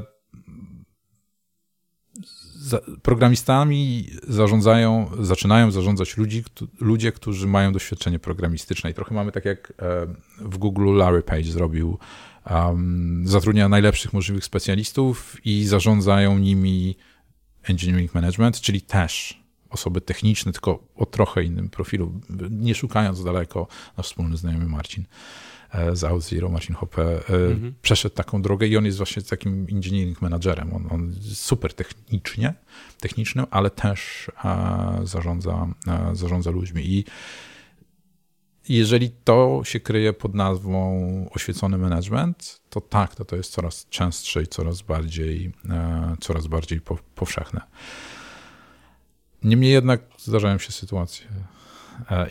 programistami 3.01 4.09
zarządzają, 4.27 5.11
zaczynają 5.19 5.71
zarządzać 5.71 6.17
ludzi, 6.17 6.43
ludzie, 6.79 7.11
którzy 7.11 7.47
mają 7.47 7.73
doświadczenie 7.73 8.19
programistyczne. 8.19 8.91
I 8.91 8.93
trochę 8.93 9.15
mamy 9.15 9.31
tak 9.31 9.45
jak 9.45 9.73
e, 9.79 10.07
w 10.39 10.57
Google 10.57 10.95
Larry 10.97 11.21
Page 11.21 11.43
zrobił, 11.43 11.97
zatrudnia 13.23 13.69
najlepszych 13.69 14.13
możliwych 14.13 14.45
specjalistów 14.45 15.37
i 15.45 15.65
zarządzają 15.65 16.37
nimi 16.37 16.95
engineering 17.63 18.13
management, 18.13 18.61
czyli 18.61 18.81
też 18.81 19.43
osoby 19.69 20.01
techniczne, 20.01 20.51
tylko 20.51 20.83
o 20.95 21.05
trochę 21.05 21.43
innym 21.43 21.69
profilu, 21.69 22.21
nie 22.49 22.75
szukając 22.75 23.23
daleko, 23.23 23.67
nasz 23.97 24.05
wspólny 24.05 24.37
znajomy 24.37 24.65
Marcin 24.65 25.05
E, 25.71 25.95
z 25.95 26.03
OutZero, 26.03 26.49
Marcin 26.49 26.75
Hoppe, 26.75 27.01
e, 27.01 27.33
mhm. 27.33 27.73
przeszedł 27.81 28.15
taką 28.15 28.41
drogę 28.41 28.67
i 28.67 28.77
on 28.77 28.85
jest 28.85 28.97
właśnie 28.97 29.21
takim 29.21 29.67
engineering 29.71 30.21
managerem. 30.21 30.73
On, 30.73 30.87
on 30.89 31.15
super 31.33 31.73
technicznie, 31.73 32.53
technicznym, 32.99 33.45
ale 33.51 33.69
też 33.69 34.31
e, 34.45 34.99
zarządza, 35.03 35.67
zarządza 36.13 36.51
ludźmi. 36.51 36.83
I 36.85 37.05
jeżeli 38.69 39.11
to 39.23 39.61
się 39.63 39.79
kryje 39.79 40.13
pod 40.13 40.35
nazwą 40.35 41.29
oświecony 41.33 41.77
management, 41.77 42.61
to 42.69 42.81
tak, 42.81 43.15
to, 43.15 43.25
to 43.25 43.35
jest 43.35 43.51
coraz 43.51 43.87
częstsze 43.89 44.43
i 44.43 44.47
coraz 44.47 44.81
bardziej, 44.81 45.51
coraz 46.19 46.47
bardziej 46.47 46.81
powszechne. 47.15 47.61
Niemniej 49.43 49.71
jednak 49.71 50.01
zdarzają 50.17 50.57
się 50.57 50.71
sytuacje, 50.71 51.27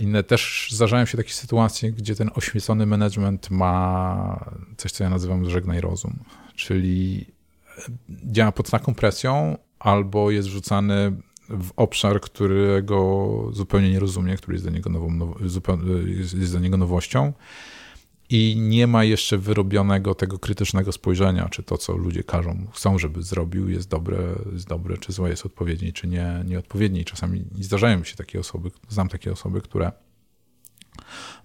inne 0.00 0.22
też 0.22 0.68
zdarzają 0.70 1.06
się 1.06 1.16
takie 1.16 1.32
sytuacje, 1.32 1.92
gdzie 1.92 2.14
ten 2.14 2.30
oświecony 2.34 2.86
management 2.86 3.50
ma 3.50 4.50
coś, 4.76 4.92
co 4.92 5.04
ja 5.04 5.10
nazywam 5.10 5.50
żegnaj 5.50 5.80
rozum, 5.80 6.18
czyli 6.54 7.26
działa 8.08 8.52
pod 8.52 8.70
taką 8.70 8.94
presją 8.94 9.56
albo 9.78 10.30
jest 10.30 10.48
wrzucany 10.48 11.12
w 11.48 11.70
obszar, 11.76 12.20
którego 12.20 13.28
zupełnie 13.52 13.90
nie 13.90 14.00
rozumie, 14.00 14.36
który 14.36 14.54
jest 14.54 14.64
dla 14.64 14.72
niego, 14.72 14.90
nową, 14.90 15.34
jest 16.34 16.50
dla 16.50 16.60
niego 16.60 16.76
nowością 16.76 17.32
i 18.30 18.56
nie 18.58 18.86
ma 18.86 19.04
jeszcze 19.04 19.38
wyrobionego 19.38 20.14
tego 20.14 20.38
krytycznego 20.38 20.92
spojrzenia, 20.92 21.48
czy 21.48 21.62
to, 21.62 21.78
co 21.78 21.96
ludzie 21.96 22.24
każą, 22.24 22.66
chcą, 22.72 22.98
żeby 22.98 23.22
zrobił, 23.22 23.68
jest 23.68 23.88
dobre, 23.88 24.18
jest 24.52 24.68
dobre 24.68 24.98
czy 24.98 25.12
złe, 25.12 25.30
jest 25.30 25.46
odpowiednie, 25.46 25.92
czy 25.92 26.06
nie, 26.06 26.44
nieodpowiednie. 26.46 27.04
Czasami 27.04 27.44
zdarzają 27.60 28.04
się 28.04 28.16
takie 28.16 28.40
osoby, 28.40 28.70
znam 28.88 29.08
takie 29.08 29.32
osoby, 29.32 29.60
które 29.60 29.92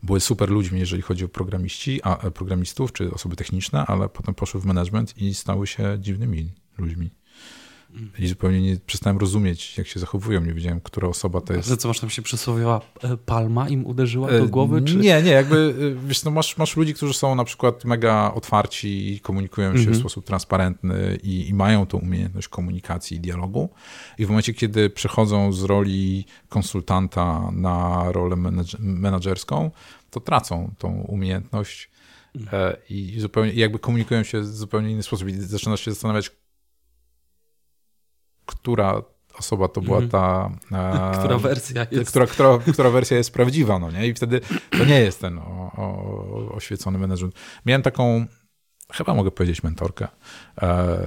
były 0.03 0.19
super 0.19 0.49
ludźmi, 0.49 0.80
jeżeli 0.80 1.01
chodzi 1.01 1.26
o 1.26 1.30
programiści, 1.30 1.99
a, 2.03 2.18
e, 2.18 2.31
programistów 2.31 2.93
czy 2.93 3.11
osoby 3.11 3.35
techniczne, 3.35 3.85
ale 3.85 4.10
potem 4.10 4.35
poszły 4.35 4.61
w 4.61 4.65
management 4.65 5.18
i 5.18 5.34
stały 5.34 5.68
się 5.68 5.97
dziwnymi 5.99 6.51
ludźmi. 6.77 7.10
I 8.19 8.27
zupełnie 8.27 8.61
nie 8.61 8.77
przestałem 8.85 9.17
rozumieć, 9.17 9.77
jak 9.77 9.87
się 9.87 9.99
zachowują. 9.99 10.41
Nie 10.41 10.53
wiedziałem, 10.53 10.81
która 10.81 11.07
osoba 11.07 11.41
to 11.41 11.53
jest. 11.53 11.67
Ale 11.67 11.77
co, 11.77 11.87
masz 11.87 11.99
tam 11.99 12.09
się 12.09 12.21
przysłowiowa 12.21 12.81
e, 13.03 13.17
palma 13.17 13.69
im 13.69 13.85
uderzyła 13.85 14.27
do 14.27 14.37
e, 14.37 14.47
głowy? 14.47 14.81
Czy... 14.81 14.95
Nie, 14.95 15.21
nie, 15.21 15.31
jakby, 15.31 15.75
e, 16.03 16.07
wiesz, 16.07 16.23
no 16.23 16.31
masz, 16.31 16.57
masz 16.57 16.77
ludzi, 16.77 16.93
którzy 16.93 17.13
są 17.13 17.35
na 17.35 17.43
przykład 17.43 17.85
mega 17.85 18.33
otwarci 18.35 19.13
i 19.13 19.19
komunikują 19.19 19.73
się 19.73 19.77
mhm. 19.77 19.95
w 19.95 19.99
sposób 19.99 20.25
transparentny 20.25 21.19
i, 21.23 21.49
i, 21.49 21.53
mają 21.53 21.85
tą 21.85 21.97
umiejętność 21.97 22.47
komunikacji 22.47 23.17
i 23.17 23.19
dialogu. 23.19 23.69
I 24.17 24.25
w 24.25 24.29
momencie, 24.29 24.53
kiedy 24.53 24.89
przechodzą 24.89 25.53
z 25.53 25.63
roli 25.63 26.25
konsultanta 26.49 27.51
na 27.51 28.03
rolę 28.11 28.35
menedżerską, 28.79 29.71
to 30.09 30.19
tracą 30.19 30.73
tą 30.77 30.93
umiejętność 30.93 31.89
mhm. 32.35 32.75
i 32.89 33.19
zupełnie, 33.19 33.53
jakby 33.53 33.79
komunikują 33.79 34.23
się 34.23 34.39
w 34.39 34.45
zupełnie 34.45 34.91
inny 34.91 35.03
sposób 35.03 35.29
i 35.29 35.33
zaczynasz 35.33 35.81
się 35.81 35.91
zastanawiać, 35.91 36.31
która 38.45 39.01
osoba 39.33 39.67
to 39.67 39.81
była 39.81 39.97
mhm. 39.97 40.11
ta. 40.11 40.49
E, 41.13 41.17
która 41.17 41.37
wersja 41.37 41.85
jest. 41.91 42.09
Która, 42.09 42.25
która, 42.25 42.59
która 42.73 42.89
wersja 42.89 43.17
jest 43.17 43.33
prawdziwa, 43.33 43.79
no 43.79 43.91
nie? 43.91 44.07
I 44.07 44.13
wtedy 44.13 44.41
to 44.69 44.85
nie 44.85 44.99
jest 44.99 45.21
ten 45.21 45.37
o, 45.37 45.71
o, 45.77 46.55
oświecony 46.55 46.99
management. 46.99 47.35
Miałem 47.65 47.81
taką, 47.81 48.25
chyba 48.91 49.13
mogę 49.13 49.31
powiedzieć, 49.31 49.63
mentorkę. 49.63 50.07
E, 50.61 50.97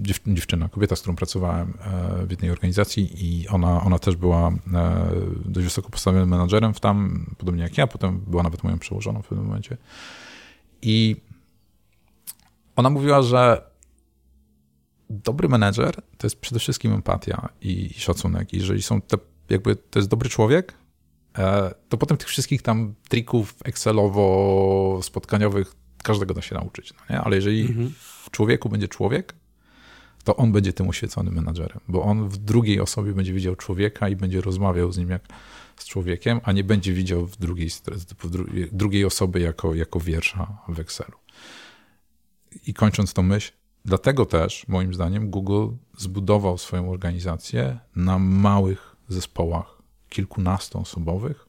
dziew, 0.00 0.20
dziewczyna, 0.26 0.68
kobieta, 0.68 0.96
z 0.96 1.00
którą 1.00 1.16
pracowałem 1.16 1.74
e, 1.80 2.26
w 2.26 2.30
jednej 2.30 2.50
organizacji 2.50 3.10
i 3.14 3.48
ona, 3.48 3.82
ona 3.84 3.98
też 3.98 4.16
była 4.16 4.48
e, 4.48 4.52
dość 5.44 5.64
wysoko 5.64 5.90
postawionym 5.90 6.28
menadżerem 6.28 6.74
w 6.74 6.80
tam, 6.80 7.26
podobnie 7.38 7.62
jak 7.62 7.78
ja, 7.78 7.86
potem 7.86 8.20
była 8.26 8.42
nawet 8.42 8.64
moją 8.64 8.78
przełożoną 8.78 9.22
w 9.22 9.28
pewnym 9.28 9.46
momencie. 9.46 9.76
I 10.82 11.16
ona 12.76 12.90
mówiła, 12.90 13.22
że 13.22 13.67
dobry 15.10 15.48
menedżer 15.48 16.02
to 16.18 16.26
jest 16.26 16.40
przede 16.40 16.60
wszystkim 16.60 16.92
empatia 16.92 17.48
i, 17.60 17.90
i 17.96 18.00
szacunek. 18.00 18.52
jeżeli 18.52 18.82
są 18.82 19.00
te, 19.00 19.16
jakby 19.50 19.76
to 19.76 19.98
jest 19.98 20.08
dobry 20.08 20.28
człowiek, 20.28 20.74
e, 21.38 21.74
to 21.88 21.96
potem 21.96 22.16
tych 22.16 22.28
wszystkich 22.28 22.62
tam 22.62 22.94
trików 23.08 23.54
Excelowo-spotkaniowych 23.64 25.74
każdego 26.02 26.34
da 26.34 26.42
się 26.42 26.54
nauczyć. 26.54 26.94
No 26.94 27.00
nie? 27.10 27.20
Ale 27.20 27.36
jeżeli 27.36 27.60
mhm. 27.60 27.92
w 28.24 28.30
człowieku 28.30 28.68
będzie 28.68 28.88
człowiek, 28.88 29.34
to 30.24 30.36
on 30.36 30.52
będzie 30.52 30.72
tym 30.72 30.88
oświeconym 30.88 31.34
menadżerem, 31.34 31.80
bo 31.88 32.02
on 32.02 32.28
w 32.28 32.36
drugiej 32.36 32.80
osobie 32.80 33.12
będzie 33.12 33.32
widział 33.32 33.56
człowieka 33.56 34.08
i 34.08 34.16
będzie 34.16 34.40
rozmawiał 34.40 34.92
z 34.92 34.98
nim 34.98 35.10
jak 35.10 35.22
z 35.76 35.86
człowiekiem, 35.86 36.40
a 36.42 36.52
nie 36.52 36.64
będzie 36.64 36.92
widział 36.92 37.26
w 37.26 37.36
drugiej, 37.36 37.70
w 37.70 38.76
drugiej 38.76 39.04
osoby 39.04 39.40
jako, 39.40 39.74
jako 39.74 40.00
wiersza 40.00 40.58
w 40.68 40.80
Excelu. 40.80 41.18
I 42.66 42.74
kończąc 42.74 43.12
tą 43.12 43.22
myśl, 43.22 43.52
Dlatego 43.88 44.26
też, 44.26 44.68
moim 44.68 44.94
zdaniem, 44.94 45.30
Google 45.30 45.68
zbudował 45.96 46.58
swoją 46.58 46.90
organizację 46.90 47.78
na 47.96 48.18
małych 48.18 48.96
zespołach 49.08 49.78
kilkunastoosobowych, 50.08 51.48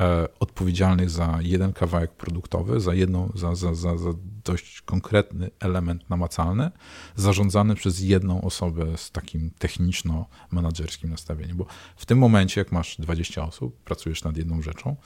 e, 0.00 0.28
odpowiedzialnych 0.40 1.10
za 1.10 1.38
jeden 1.42 1.72
kawałek 1.72 2.12
produktowy, 2.12 2.80
za, 2.80 2.94
jedną, 2.94 3.32
za, 3.34 3.54
za, 3.54 3.74
za, 3.74 3.98
za 3.98 4.10
dość 4.44 4.82
konkretny 4.82 5.50
element 5.60 6.10
namacalny, 6.10 6.70
zarządzany 7.16 7.74
przez 7.74 8.00
jedną 8.00 8.42
osobę 8.42 8.96
z 8.96 9.10
takim 9.10 9.50
techniczno-menadżerskim 9.58 11.10
nastawieniem. 11.10 11.56
Bo 11.56 11.66
w 11.96 12.06
tym 12.06 12.18
momencie, 12.18 12.60
jak 12.60 12.72
masz 12.72 12.96
20 12.98 13.44
osób, 13.44 13.76
pracujesz 13.76 14.24
nad 14.24 14.36
jedną 14.36 14.62
rzeczą, 14.62 14.96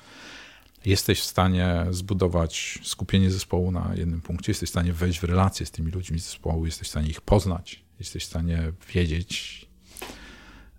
jesteś 0.87 1.21
w 1.21 1.25
stanie 1.25 1.87
zbudować 1.91 2.79
skupienie 2.83 3.31
zespołu 3.31 3.71
na 3.71 3.93
jednym 3.95 4.21
punkcie, 4.21 4.51
jesteś 4.51 4.69
w 4.69 4.73
stanie 4.73 4.93
wejść 4.93 5.21
w 5.21 5.25
relacje 5.25 5.67
z 5.67 5.71
tymi 5.71 5.91
ludźmi 5.91 6.21
z 6.21 6.25
zespołu, 6.25 6.67
jesteś 6.67 6.89
w 6.89 6.91
stanie 6.91 7.09
ich 7.09 7.21
poznać, 7.21 7.85
jesteś 7.99 8.25
w 8.25 8.27
stanie 8.27 8.73
wiedzieć, 8.95 9.67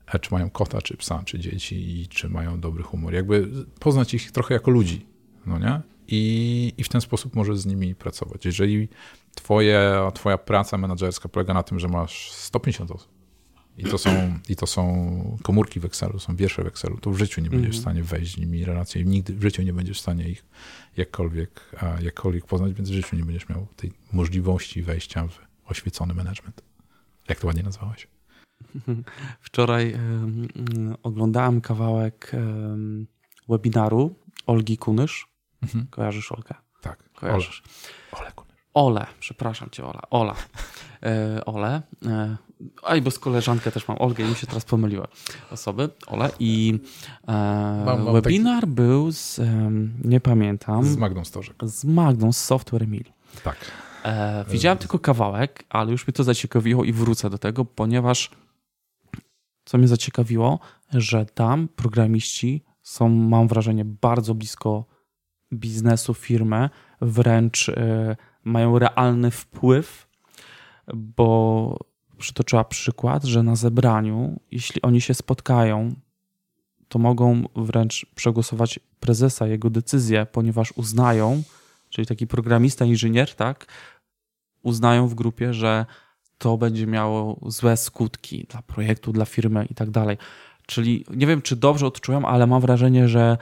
e, 0.07 0.19
czy 0.19 0.34
mają 0.34 0.49
kota, 0.49 0.81
czy 0.81 0.97
psa, 0.97 1.23
czy 1.25 1.39
dzieci 1.39 1.99
i 1.99 2.07
czy 2.07 2.29
mają 2.29 2.59
dobry 2.59 2.84
humor. 2.84 3.13
Jakby 3.13 3.47
poznać 3.79 4.13
ich 4.13 4.31
trochę 4.31 4.53
jako 4.53 4.71
ludzi, 4.71 5.05
no 5.45 5.59
nie? 5.59 5.81
I, 6.07 6.73
i 6.77 6.84
w 6.84 6.89
ten 6.89 7.01
sposób 7.01 7.35
możesz 7.35 7.57
z 7.57 7.65
nimi 7.65 7.95
pracować. 7.95 8.45
Jeżeli 8.45 8.88
twoje, 9.35 10.09
twoja 10.13 10.38
praca 10.38 10.77
menedżerska 10.77 11.29
polega 11.29 11.53
na 11.53 11.63
tym, 11.63 11.79
że 11.79 11.88
masz 11.88 12.31
150 12.31 12.91
osób, 12.91 13.16
i 13.77 13.83
to 13.83 13.97
są, 13.97 14.39
i 14.49 14.55
to 14.55 14.67
są 14.67 15.37
komórki 15.43 15.79
w 15.79 15.85
Excelu, 15.85 16.19
są 16.19 16.35
wiersze 16.35 16.63
w 16.63 16.67
Excelu, 16.67 16.97
to 16.97 17.11
w 17.11 17.17
życiu 17.17 17.41
nie 17.41 17.49
będziesz 17.49 17.77
w 17.77 17.81
stanie 17.81 18.03
wejść 18.03 18.33
z 18.33 18.37
nimi 18.37 18.65
relacje 18.65 19.03
nigdy 19.03 19.33
w 19.33 19.41
życiu 19.41 19.61
nie 19.61 19.73
będziesz 19.73 19.97
w 19.97 20.01
stanie 20.01 20.29
ich 20.29 20.45
jakkolwiek, 20.97 21.71
jakkolwiek 22.01 22.45
poznać, 22.45 22.73
więc 22.73 22.89
w 22.89 22.93
życiu 22.93 23.15
nie 23.15 23.25
będziesz 23.25 23.49
miał 23.49 23.67
tej 23.75 23.91
możliwości 24.13 24.81
wejścia 24.81 25.27
w 25.27 25.39
oświecony 25.71 26.13
management. 26.13 26.61
Jak 27.29 27.39
to 27.39 27.47
ładnie 27.47 27.63
nazwałeś? 27.63 28.07
Wczoraj 29.41 29.93
um, 29.93 30.47
oglądałem 31.03 31.61
kawałek 31.61 32.31
um, 32.33 33.07
webinaru 33.49 34.15
Olgi 34.45 34.77
Kunysz. 34.77 35.27
Mhm. 35.61 35.87
Kojarzysz 35.89 36.31
Olkę? 36.31 36.55
Tak. 36.81 37.09
Kojarzysz. 37.13 37.63
Ole, 38.11 38.21
Ole 38.21 38.31
Kunysz. 38.31 38.57
Ole, 38.73 39.07
przepraszam 39.19 39.69
cię, 39.69 39.85
Ola. 39.85 40.01
Ola. 40.09 40.35
E, 41.03 41.45
Ole. 41.45 41.81
E, 42.05 42.37
a 42.84 42.95
i 42.95 43.01
bo 43.01 43.11
z 43.11 43.19
koleżankę 43.19 43.71
też 43.71 43.88
mam, 43.88 43.97
Olgę, 43.97 44.25
i 44.25 44.27
mi 44.27 44.35
się 44.35 44.47
teraz 44.47 44.65
pomyliły 44.65 45.07
osoby, 45.51 45.89
Ole. 46.07 46.29
I 46.39 46.79
e, 47.27 47.31
mam, 47.85 48.03
mam 48.03 48.13
webinar 48.13 48.61
taki... 48.61 48.73
był 48.73 49.11
z, 49.11 49.39
e, 49.39 49.71
nie 50.03 50.19
pamiętam. 50.19 50.85
Z 50.85 50.97
Magdą 50.97 51.25
Stożek. 51.25 51.55
Z 51.63 51.85
Magdą, 51.85 52.34
z 52.34 52.38
Software 52.38 52.88
Mill. 52.88 53.05
Tak. 53.43 53.57
E, 54.03 54.45
widziałem 54.49 54.77
tylko 54.77 54.99
kawałek, 54.99 55.63
ale 55.69 55.91
już 55.91 56.07
mnie 56.07 56.13
to 56.13 56.23
zaciekawiło 56.23 56.84
i 56.84 56.93
wrócę 56.93 57.29
do 57.29 57.38
tego, 57.38 57.65
ponieważ 57.65 58.31
co 59.65 59.77
mnie 59.77 59.88
zaciekawiło, 59.88 60.59
że 60.93 61.25
tam 61.25 61.67
programiści 61.67 62.63
są, 62.81 63.09
mam 63.09 63.47
wrażenie, 63.47 63.85
bardzo 63.85 64.35
blisko 64.35 64.85
biznesu, 65.53 66.13
firmy, 66.13 66.69
wręcz 67.01 67.69
e, 67.69 68.15
mają 68.43 68.79
realny 68.79 69.31
wpływ, 69.31 70.07
bo 70.93 71.77
przytoczyła 72.18 72.64
przykład, 72.64 73.23
że 73.23 73.44
na 73.44 73.56
zebraniu, 73.56 74.39
jeśli 74.52 74.81
oni 74.81 75.02
się 75.02 75.14
spotkają, 75.14 75.95
to 76.88 76.99
mogą 76.99 77.44
wręcz 77.56 78.06
przegłosować 78.15 78.80
prezesa, 78.99 79.48
jego 79.48 79.69
decyzję, 79.69 80.27
ponieważ 80.31 80.73
uznają, 80.76 81.44
czyli 81.89 82.07
taki 82.07 82.27
programista, 82.27 82.85
inżynier, 82.85 83.35
tak, 83.35 83.65
uznają 84.64 85.07
w 85.07 85.15
grupie, 85.15 85.53
że 85.53 85.85
to 86.38 86.57
będzie 86.57 86.88
miało 86.88 87.39
złe 87.45 87.77
skutki 87.77 88.45
dla 88.49 88.61
projektu, 88.61 89.11
dla 89.11 89.26
firmy 89.26 89.65
i 89.69 89.76
tak 89.76 89.89
dalej. 89.89 90.18
Czyli 90.65 91.06
nie 91.15 91.27
wiem, 91.27 91.41
czy 91.41 91.56
dobrze 91.56 91.88
odczułem, 91.88 92.26
ale 92.26 92.48
mam 92.48 92.61
wrażenie, 92.61 93.07
że 93.07 93.38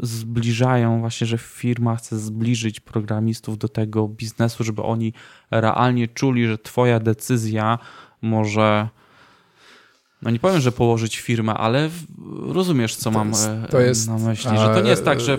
zbliżają 0.00 1.00
właśnie, 1.00 1.26
że 1.26 1.38
firma 1.38 1.96
chce 1.96 2.18
zbliżyć 2.18 2.80
programistów 2.80 3.58
do 3.58 3.68
tego 3.68 4.08
biznesu, 4.08 4.64
żeby 4.64 4.82
oni 4.82 5.12
realnie 5.50 6.08
czuli, 6.08 6.46
że 6.46 6.58
twoja 6.58 7.00
decyzja 7.00 7.78
może 8.22 8.88
no 10.22 10.30
nie 10.30 10.38
powiem, 10.38 10.60
że 10.60 10.72
położyć 10.72 11.18
firmę, 11.18 11.54
ale 11.54 11.90
rozumiesz, 12.46 12.96
co 12.96 13.04
to 13.04 13.18
mam 13.18 13.28
jest, 13.28 13.48
e, 13.74 13.82
jest, 13.82 14.08
na 14.08 14.18
myśli, 14.18 14.58
że 14.58 14.74
to 14.74 14.80
nie 14.80 14.90
jest 14.90 15.04
tak, 15.04 15.20
że 15.20 15.38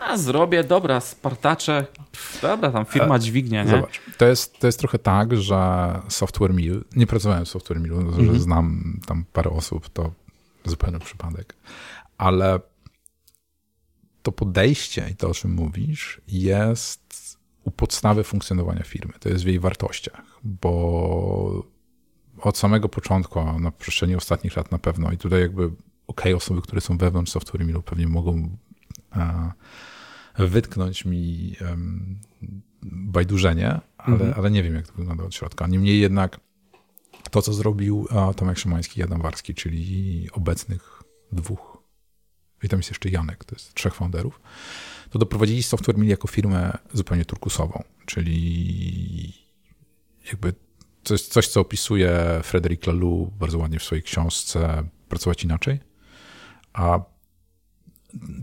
a 0.00 0.16
zrobię, 0.16 0.64
dobra, 0.64 1.00
spartacze, 1.00 1.86
dobra, 2.42 2.70
tam 2.70 2.84
firma 2.84 3.16
e, 3.16 3.20
dźwignie, 3.20 3.64
nie? 3.64 3.70
Zobacz, 3.70 4.00
to 4.18 4.26
jest, 4.26 4.58
to 4.58 4.66
jest 4.66 4.78
trochę 4.78 4.98
tak, 4.98 5.36
że 5.36 5.88
Software 6.08 6.54
Mill, 6.54 6.84
nie 6.96 7.06
pracowałem 7.06 7.44
w 7.44 7.48
Software 7.48 7.80
Millu, 7.80 8.00
mhm. 8.00 8.34
że 8.34 8.40
znam 8.40 8.98
tam 9.06 9.24
parę 9.32 9.50
osób, 9.50 9.88
to 9.88 10.10
zupełny 10.64 10.98
przypadek, 10.98 11.54
ale 12.18 12.60
to 14.22 14.32
podejście 14.32 15.08
i 15.12 15.16
to, 15.16 15.28
o 15.28 15.34
czym 15.34 15.54
mówisz, 15.54 16.20
jest 16.28 17.38
u 17.64 17.70
podstawy 17.70 18.24
funkcjonowania 18.24 18.82
firmy. 18.82 19.12
To 19.20 19.28
jest 19.28 19.44
w 19.44 19.46
jej 19.46 19.60
wartościach, 19.60 20.24
bo 20.44 21.64
od 22.40 22.58
samego 22.58 22.88
początku, 22.88 23.38
a 23.38 23.58
na 23.58 23.70
przestrzeni 23.70 24.14
ostatnich 24.14 24.56
lat 24.56 24.72
na 24.72 24.78
pewno, 24.78 25.12
i 25.12 25.18
tutaj 25.18 25.40
jakby 25.40 25.70
ok, 26.06 26.22
osoby, 26.36 26.62
które 26.62 26.80
są 26.80 26.98
wewnątrz 26.98 27.32
Software 27.32 27.66
Millu 27.66 27.82
pewnie 27.82 28.06
mogą 28.06 28.56
a, 29.10 29.52
wytknąć 30.38 31.04
mi 31.04 31.56
um, 31.60 32.18
bajdurzenie, 32.82 33.80
ale, 33.98 34.14
mhm. 34.14 34.34
ale 34.36 34.50
nie 34.50 34.62
wiem, 34.62 34.74
jak 34.74 34.86
to 34.86 34.92
wygląda 34.92 35.24
od 35.24 35.34
środka. 35.34 35.66
Niemniej 35.66 36.00
jednak 36.00 36.40
to, 37.30 37.42
co 37.42 37.52
zrobił 37.52 38.08
Tomek 38.36 38.58
Szymański 38.58 39.00
i 39.00 39.02
Adam 39.02 39.22
Warski, 39.22 39.54
czyli 39.54 40.28
obecnych 40.32 41.02
dwóch, 41.32 41.73
i 42.64 42.68
tam 42.68 42.78
jest 42.78 42.90
jeszcze 42.90 43.08
Janek, 43.08 43.44
to 43.44 43.54
jest 43.54 43.74
trzech 43.74 43.94
founderów, 43.94 44.40
to 45.10 45.18
doprowadzili 45.18 45.62
Software 45.62 45.98
Mill 45.98 46.10
jako 46.10 46.28
firmę 46.28 46.78
zupełnie 46.92 47.24
turkusową, 47.24 47.82
czyli 48.06 49.34
jakby 50.26 50.52
to 51.02 51.14
jest 51.14 51.32
coś, 51.32 51.48
co 51.48 51.60
opisuje 51.60 52.40
Frederic 52.42 52.86
Laloux 52.86 53.32
bardzo 53.38 53.58
ładnie 53.58 53.78
w 53.78 53.82
swojej 53.82 54.02
książce 54.02 54.84
Pracować 55.08 55.44
inaczej, 55.44 55.80
a 56.72 56.98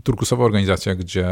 turkusowa 0.04 0.44
organizacja, 0.44 0.94
gdzie 0.94 1.28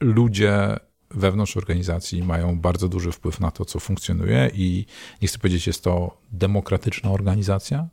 ludzie 0.00 0.76
wewnątrz 1.10 1.56
organizacji 1.56 2.22
mają 2.22 2.60
bardzo 2.60 2.88
duży 2.88 3.12
wpływ 3.12 3.40
na 3.40 3.50
to, 3.50 3.64
co 3.64 3.80
funkcjonuje 3.80 4.50
i 4.54 4.86
nie 5.22 5.28
chcę 5.28 5.38
powiedzieć, 5.38 5.66
jest 5.66 5.84
to 5.84 6.20
demokratyczna 6.32 7.10
organizacja, 7.10 7.88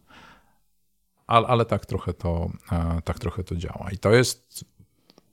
ale, 1.28 1.48
ale 1.48 1.66
tak, 1.66 1.86
trochę 1.86 2.14
to, 2.14 2.49
e, 2.72 3.02
tak 3.04 3.20
trochę 3.20 3.44
to 3.44 3.56
działa. 3.56 3.90
I 3.94 3.98
to 3.98 4.12
jest 4.12 4.66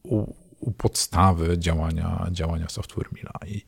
u, 0.02 0.34
u 0.60 0.72
podstawy 0.72 1.58
działania, 1.58 2.26
działania 2.30 2.68
Software 2.68 3.08
Milla. 3.12 3.32
I 3.46 3.64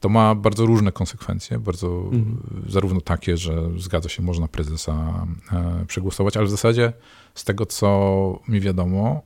to 0.00 0.08
ma 0.08 0.34
bardzo 0.34 0.66
różne 0.66 0.92
konsekwencje, 0.92 1.58
bardzo 1.58 1.86
mhm. 1.86 2.64
zarówno 2.68 3.00
takie, 3.00 3.36
że 3.36 3.70
zgadza 3.76 4.08
się, 4.08 4.22
można 4.22 4.48
prezesa 4.48 5.26
e, 5.52 5.84
przegłosować, 5.86 6.36
ale 6.36 6.46
w 6.46 6.50
zasadzie 6.50 6.92
z 7.34 7.44
tego, 7.44 7.66
co 7.66 8.40
mi 8.48 8.60
wiadomo, 8.60 9.22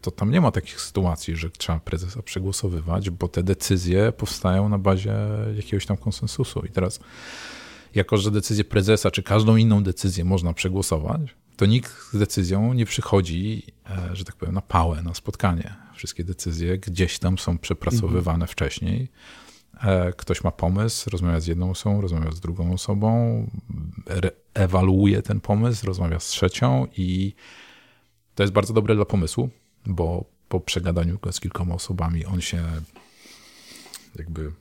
to 0.00 0.10
tam 0.10 0.30
nie 0.30 0.40
ma 0.40 0.50
takich 0.50 0.80
sytuacji, 0.80 1.36
że 1.36 1.50
trzeba 1.50 1.80
prezesa 1.80 2.22
przegłosowywać, 2.22 3.10
bo 3.10 3.28
te 3.28 3.42
decyzje 3.42 4.12
powstają 4.12 4.68
na 4.68 4.78
bazie 4.78 5.14
jakiegoś 5.56 5.86
tam 5.86 5.96
konsensusu. 5.96 6.60
I 6.60 6.68
teraz, 6.68 7.00
jako 7.94 8.16
że 8.16 8.30
decyzję 8.30 8.64
prezesa, 8.64 9.10
czy 9.10 9.22
każdą 9.22 9.56
inną 9.56 9.82
decyzję 9.82 10.24
można 10.24 10.52
przegłosować, 10.52 11.20
to 11.56 11.66
nikt 11.66 12.12
z 12.12 12.18
decyzją 12.18 12.72
nie 12.72 12.86
przychodzi, 12.86 13.62
e, 13.90 14.16
że 14.16 14.24
tak 14.24 14.36
powiem, 14.36 14.54
na 14.54 14.62
pałę, 14.62 15.02
na 15.02 15.14
spotkanie. 15.14 15.74
Wszystkie 15.94 16.24
decyzje 16.24 16.78
gdzieś 16.78 17.18
tam 17.18 17.38
są 17.38 17.58
przepracowywane 17.58 18.34
mhm. 18.34 18.48
wcześniej 18.48 19.08
E, 19.82 20.12
ktoś 20.12 20.44
ma 20.44 20.50
pomysł, 20.50 21.10
rozmawia 21.10 21.40
z 21.40 21.46
jedną 21.46 21.70
osobą, 21.70 22.00
rozmawia 22.00 22.30
z 22.30 22.40
drugą 22.40 22.72
osobą, 22.72 23.46
ewaluuje 24.54 25.22
ten 25.22 25.40
pomysł, 25.40 25.86
rozmawia 25.86 26.20
z 26.20 26.26
trzecią 26.26 26.86
i 26.96 27.34
to 28.34 28.42
jest 28.42 28.52
bardzo 28.52 28.74
dobre 28.74 28.94
dla 28.94 29.04
pomysłu, 29.04 29.50
bo 29.86 30.24
po 30.48 30.60
przegadaniu 30.60 31.18
go 31.18 31.32
z 31.32 31.40
kilkoma 31.40 31.74
osobami 31.74 32.24
on 32.24 32.40
się 32.40 32.62
jakby 34.18 34.52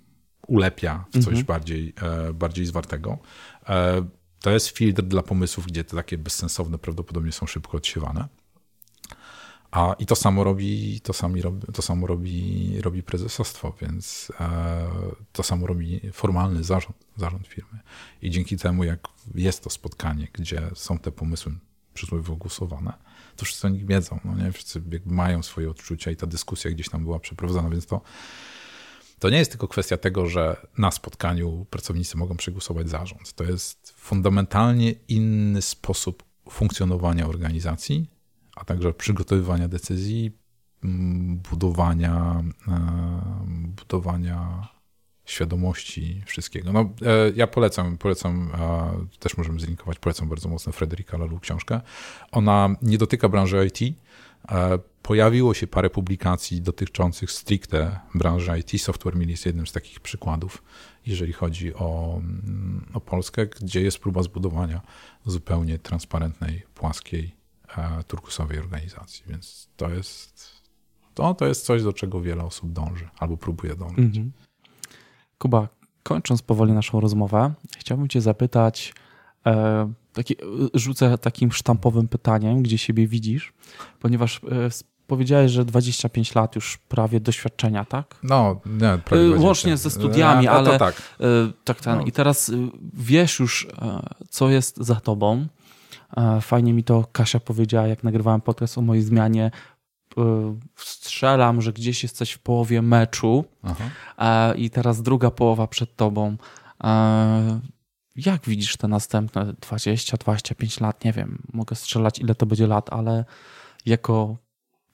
ulepia 0.51 1.05
w 1.09 1.13
coś 1.13 1.27
mhm. 1.27 1.45
bardziej, 1.45 1.93
e, 2.01 2.33
bardziej 2.33 2.65
zwartego. 2.65 3.17
E, 3.69 4.05
to 4.39 4.51
jest 4.51 4.67
filtr 4.67 5.03
dla 5.03 5.23
pomysłów, 5.23 5.67
gdzie 5.67 5.83
te 5.83 5.95
takie 5.95 6.17
bezsensowne 6.17 6.77
prawdopodobnie 6.77 7.31
są 7.31 7.47
szybko 7.47 7.77
odsiewane. 7.77 8.27
A 9.71 9.95
i 9.99 10.05
to 10.05 10.15
samo 10.15 10.43
robi, 10.43 11.01
to, 11.01 11.13
sami 11.13 11.41
robi, 11.41 11.67
to 11.73 11.81
samo 11.81 12.07
robi, 12.07 12.81
robi 12.81 13.03
prezesostwo, 13.03 13.73
więc 13.81 14.31
e, 14.39 14.87
to 15.31 15.43
samo 15.43 15.67
robi 15.67 16.01
formalny 16.13 16.63
zarząd, 16.63 16.95
zarząd 17.17 17.47
firmy. 17.47 17.79
I 18.21 18.29
dzięki 18.29 18.57
temu, 18.57 18.83
jak 18.83 18.99
jest 19.35 19.63
to 19.63 19.69
spotkanie, 19.69 20.27
gdzie 20.33 20.61
są 20.75 20.97
te 20.97 21.11
pomysły 21.11 21.51
przysłowiowo 21.93 22.35
głosowane, 22.35 22.93
to 23.35 23.45
wszyscy 23.45 23.67
o 23.67 23.69
nich 23.69 23.85
wiedzą. 23.85 24.19
No 24.25 24.35
nie? 24.35 24.51
Wszyscy 24.51 24.81
mają 25.05 25.43
swoje 25.43 25.69
odczucia 25.69 26.11
i 26.11 26.15
ta 26.15 26.27
dyskusja 26.27 26.71
gdzieś 26.71 26.89
tam 26.89 27.03
była 27.03 27.19
przeprowadzona, 27.19 27.69
więc 27.69 27.85
to 27.85 28.01
to 29.21 29.29
nie 29.29 29.37
jest 29.37 29.51
tylko 29.51 29.67
kwestia 29.67 29.97
tego, 29.97 30.27
że 30.27 30.67
na 30.77 30.91
spotkaniu 30.91 31.65
pracownicy 31.69 32.17
mogą 32.17 32.37
przegłosować 32.37 32.89
zarząd. 32.89 33.33
To 33.33 33.43
jest 33.43 33.93
fundamentalnie 33.97 34.91
inny 35.07 35.61
sposób 35.61 36.23
funkcjonowania 36.49 37.27
organizacji, 37.27 38.09
a 38.55 38.65
także 38.65 38.93
przygotowywania 38.93 39.67
decyzji, 39.67 40.31
budowania, 41.51 42.43
budowania 43.51 44.67
świadomości 45.25 46.23
wszystkiego. 46.25 46.73
No, 46.73 46.79
e, 46.79 47.31
ja 47.35 47.47
polecam, 47.47 47.97
polecam, 47.97 48.51
też 49.19 49.37
możemy 49.37 49.59
zlinkować, 49.59 49.99
polecam 49.99 50.29
bardzo 50.29 50.49
mocno 50.49 50.71
Frederica 50.71 51.17
Lalu 51.17 51.39
książkę. 51.39 51.81
Ona 52.31 52.75
nie 52.81 52.97
dotyka 52.97 53.29
branży 53.29 53.67
IT. 53.67 53.97
Pojawiło 55.01 55.53
się 55.53 55.67
parę 55.67 55.89
publikacji 55.89 56.61
dotyczących 56.61 57.31
stricte 57.31 57.99
branży 58.15 58.59
IT. 58.59 58.81
Software 58.81 59.15
Mill 59.15 59.29
jest 59.29 59.45
jednym 59.45 59.67
z 59.67 59.71
takich 59.71 59.99
przykładów, 59.99 60.63
jeżeli 61.05 61.33
chodzi 61.33 61.75
o, 61.75 62.17
mm, 62.17 62.85
o 62.93 63.01
Polskę, 63.01 63.47
gdzie 63.47 63.81
jest 63.81 63.99
próba 63.99 64.23
zbudowania 64.23 64.81
zupełnie 65.25 65.79
transparentnej, 65.79 66.63
płaskiej, 66.75 67.35
e, 67.77 68.03
turkusowej 68.03 68.59
organizacji. 68.59 69.23
Więc 69.27 69.69
to 69.77 69.89
jest, 69.89 70.61
to, 71.13 71.33
to 71.33 71.47
jest 71.47 71.65
coś, 71.65 71.83
do 71.83 71.93
czego 71.93 72.21
wiele 72.21 72.43
osób 72.43 72.71
dąży 72.71 73.09
albo 73.19 73.37
próbuje 73.37 73.75
dążyć. 73.75 73.99
Mhm. 73.99 74.31
Kuba, 75.37 75.67
kończąc 76.03 76.41
powoli 76.41 76.73
naszą 76.73 76.99
rozmowę, 76.99 77.53
chciałbym 77.77 78.07
Cię 78.07 78.21
zapytać, 78.21 78.93
e, 79.45 79.93
taki, 80.13 80.35
rzucę 80.73 81.17
takim 81.17 81.51
sztampowym 81.51 82.07
pytaniem, 82.07 82.63
gdzie 82.63 82.77
siebie 82.77 83.07
widzisz, 83.07 83.53
ponieważ 83.99 84.41
e, 84.51 84.69
powiedziałeś, 85.11 85.51
że 85.51 85.65
25 85.65 86.35
lat 86.35 86.55
już 86.55 86.77
prawie 86.77 87.19
doświadczenia, 87.19 87.85
tak? 87.85 88.15
No, 88.23 88.61
nie, 88.65 88.97
prawie 89.05 89.25
20. 89.25 89.45
Łącznie 89.45 89.77
ze 89.77 89.89
studiami, 89.89 90.47
a, 90.47 90.51
ale 90.51 90.79
tak. 90.79 91.01
E, 91.19 91.25
tak 91.63 91.81
ten. 91.81 91.97
No. 91.97 92.05
I 92.05 92.11
teraz 92.11 92.51
wiesz 92.93 93.39
już, 93.39 93.67
co 94.29 94.49
jest 94.49 94.77
za 94.77 94.95
tobą. 94.95 95.47
Fajnie 96.41 96.73
mi 96.73 96.83
to 96.83 97.05
Kasia 97.11 97.39
powiedziała, 97.39 97.87
jak 97.87 98.03
nagrywałem 98.03 98.41
podcast 98.41 98.77
o 98.77 98.81
mojej 98.81 99.03
zmianie 99.03 99.51
E, 100.17 100.57
strzelam, 100.75 101.61
że 101.61 101.73
gdzieś 101.73 102.03
jesteś 102.03 102.31
w 102.31 102.39
połowie 102.39 102.81
meczu 102.81 103.45
Aha. 103.63 104.53
i 104.55 104.69
teraz 104.69 105.01
druga 105.01 105.31
połowa 105.31 105.67
przed 105.67 105.95
tobą. 105.95 106.37
E, 106.83 107.59
jak 108.15 108.41
widzisz 108.45 108.77
te 108.77 108.87
następne 108.87 109.53
20-25 109.53 110.81
lat? 110.81 111.05
Nie 111.05 111.13
wiem, 111.13 111.41
mogę 111.53 111.75
strzelać 111.75 112.19
ile 112.19 112.35
to 112.35 112.45
będzie 112.45 112.67
lat, 112.67 112.93
ale 112.93 113.25
jako 113.85 114.37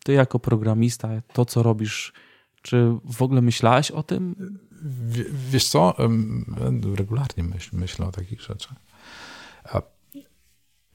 ty 0.08 0.14
jako 0.14 0.40
programista, 0.40 1.10
to 1.34 1.46
co 1.46 1.64
robisz, 1.64 2.14
czy 2.62 2.92
w 3.06 3.22
ogóle 3.22 3.42
myślałeś 3.42 3.92
o 3.92 4.04
tym? 4.04 4.36
W, 4.82 5.52
wiesz 5.52 5.68
co, 5.68 5.96
regularnie 6.96 7.44
myśl, 7.44 7.70
myślę 7.74 8.06
o 8.06 8.12
takich 8.12 8.42
rzeczach. 8.42 8.76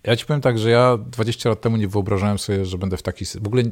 Ja 0.05 0.17
ci 0.17 0.27
powiem 0.27 0.41
tak, 0.41 0.59
że 0.59 0.71
ja 0.71 0.99
20 0.99 1.49
lat 1.49 1.61
temu 1.61 1.77
nie 1.77 1.89
wyobrażałem 1.89 2.39
sobie, 2.39 2.65
że 2.65 2.79
będę 2.79 2.97
w 2.97 3.03
taki. 3.03 3.25
W 3.25 3.47
ogóle 3.47 3.63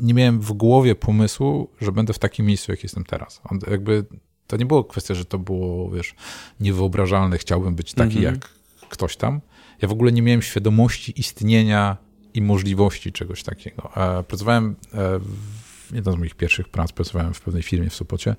nie 0.00 0.14
miałem 0.14 0.40
w 0.40 0.52
głowie 0.52 0.94
pomysłu, 0.94 1.70
że 1.80 1.92
będę 1.92 2.12
w 2.12 2.18
takim 2.18 2.46
miejscu, 2.46 2.72
jak 2.72 2.82
jestem 2.82 3.04
teraz. 3.04 3.40
On 3.44 3.58
jakby 3.70 4.04
to 4.46 4.56
nie 4.56 4.66
było 4.66 4.84
kwestia, 4.84 5.14
że 5.14 5.24
to 5.24 5.38
było, 5.38 5.90
wiesz, 5.90 6.14
niewyobrażalne, 6.60 7.38
chciałbym 7.38 7.74
być 7.74 7.94
taki 7.94 8.16
mhm. 8.16 8.34
jak 8.34 8.48
ktoś 8.88 9.16
tam. 9.16 9.40
Ja 9.82 9.88
w 9.88 9.92
ogóle 9.92 10.12
nie 10.12 10.22
miałem 10.22 10.42
świadomości 10.42 11.20
istnienia 11.20 12.07
i 12.34 12.42
możliwości 12.42 13.12
czegoś 13.12 13.42
takiego. 13.42 13.90
E, 13.96 14.22
pracowałem 14.22 14.76
e, 14.94 15.18
w 15.18 15.67
jedna 15.92 16.12
z 16.12 16.16
moich 16.16 16.34
pierwszych 16.34 16.68
prac, 16.68 16.92
pracowałem 16.92 17.34
w 17.34 17.40
pewnej 17.40 17.62
firmie 17.62 17.90
w 17.90 17.94
Sopocie, 17.94 18.36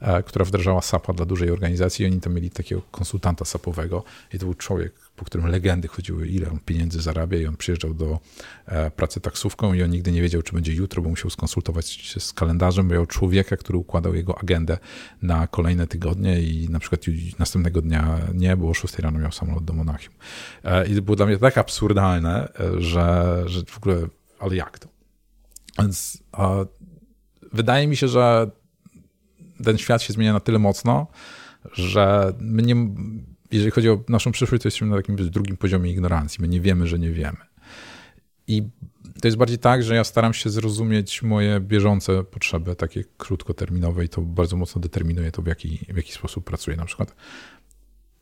e, 0.00 0.22
która 0.22 0.44
wdrażała 0.44 0.82
SAP-a 0.82 1.12
dla 1.12 1.26
dużej 1.26 1.50
organizacji 1.50 2.04
i 2.04 2.06
oni 2.08 2.20
tam 2.20 2.34
mieli 2.34 2.50
takiego 2.50 2.82
konsultanta 2.90 3.44
SAP-owego 3.44 4.04
i 4.34 4.38
to 4.38 4.44
był 4.44 4.54
człowiek, 4.54 4.92
po 5.16 5.24
którym 5.24 5.46
legendy 5.46 5.88
chodziły, 5.88 6.28
ile 6.28 6.50
on 6.50 6.58
pieniędzy 6.58 7.02
zarabia 7.02 7.38
i 7.38 7.46
on 7.46 7.56
przyjeżdżał 7.56 7.94
do 7.94 8.18
e, 8.66 8.90
pracy 8.90 9.20
taksówką 9.20 9.74
i 9.74 9.82
on 9.82 9.90
nigdy 9.90 10.12
nie 10.12 10.22
wiedział, 10.22 10.42
czy 10.42 10.52
będzie 10.52 10.72
jutro, 10.72 11.02
bo 11.02 11.08
musiał 11.08 11.30
skonsultować 11.30 11.88
się 11.88 12.20
z 12.20 12.32
kalendarzem, 12.32 12.88
miał 12.88 13.06
człowieka, 13.06 13.56
który 13.56 13.78
układał 13.78 14.14
jego 14.14 14.38
agendę 14.38 14.78
na 15.22 15.46
kolejne 15.46 15.86
tygodnie 15.86 16.42
i 16.42 16.68
na 16.68 16.78
przykład 16.78 17.00
następnego 17.38 17.82
dnia 17.82 18.18
nie, 18.34 18.56
bo 18.56 18.68
o 18.68 18.74
6 18.74 18.98
rano 18.98 19.18
miał 19.18 19.32
samolot 19.32 19.64
do 19.64 19.72
Monachium. 19.72 20.14
E, 20.64 20.86
I 20.86 20.94
to 20.94 21.02
było 21.02 21.16
dla 21.16 21.26
mnie 21.26 21.38
tak 21.38 21.58
absurdalne, 21.58 22.48
że, 22.78 23.42
że 23.46 23.62
w 23.66 23.76
ogóle, 23.76 23.96
ale 24.38 24.56
jak 24.56 24.78
to? 24.78 24.88
Więc 25.78 26.22
wydaje 27.56 27.86
mi 27.86 27.96
się, 27.96 28.08
że 28.08 28.50
ten 29.64 29.78
świat 29.78 30.02
się 30.02 30.12
zmienia 30.12 30.32
na 30.32 30.40
tyle 30.40 30.58
mocno, 30.58 31.06
że 31.72 32.32
my 32.40 32.62
nie, 32.62 32.74
jeżeli 33.52 33.70
chodzi 33.70 33.90
o 33.90 34.04
naszą 34.08 34.32
przyszłość, 34.32 34.62
to 34.62 34.66
jesteśmy 34.66 34.88
na 34.88 34.96
takim 34.96 35.16
drugim 35.16 35.56
poziomie 35.56 35.90
ignorancji. 35.90 36.42
My 36.42 36.48
nie 36.48 36.60
wiemy, 36.60 36.86
że 36.86 36.98
nie 36.98 37.10
wiemy. 37.10 37.38
I 38.48 38.62
to 39.20 39.28
jest 39.28 39.36
bardziej 39.36 39.58
tak, 39.58 39.82
że 39.82 39.94
ja 39.94 40.04
staram 40.04 40.34
się 40.34 40.50
zrozumieć 40.50 41.22
moje 41.22 41.60
bieżące 41.60 42.24
potrzeby, 42.24 42.76
takie 42.76 43.04
krótkoterminowe, 43.16 44.04
i 44.04 44.08
to 44.08 44.22
bardzo 44.22 44.56
mocno 44.56 44.80
determinuje 44.80 45.32
to, 45.32 45.42
w 45.42 45.46
jaki, 45.46 45.86
w 45.88 45.96
jaki 45.96 46.12
sposób 46.12 46.44
pracuję. 46.44 46.76
Na 46.76 46.84
przykład 46.84 47.14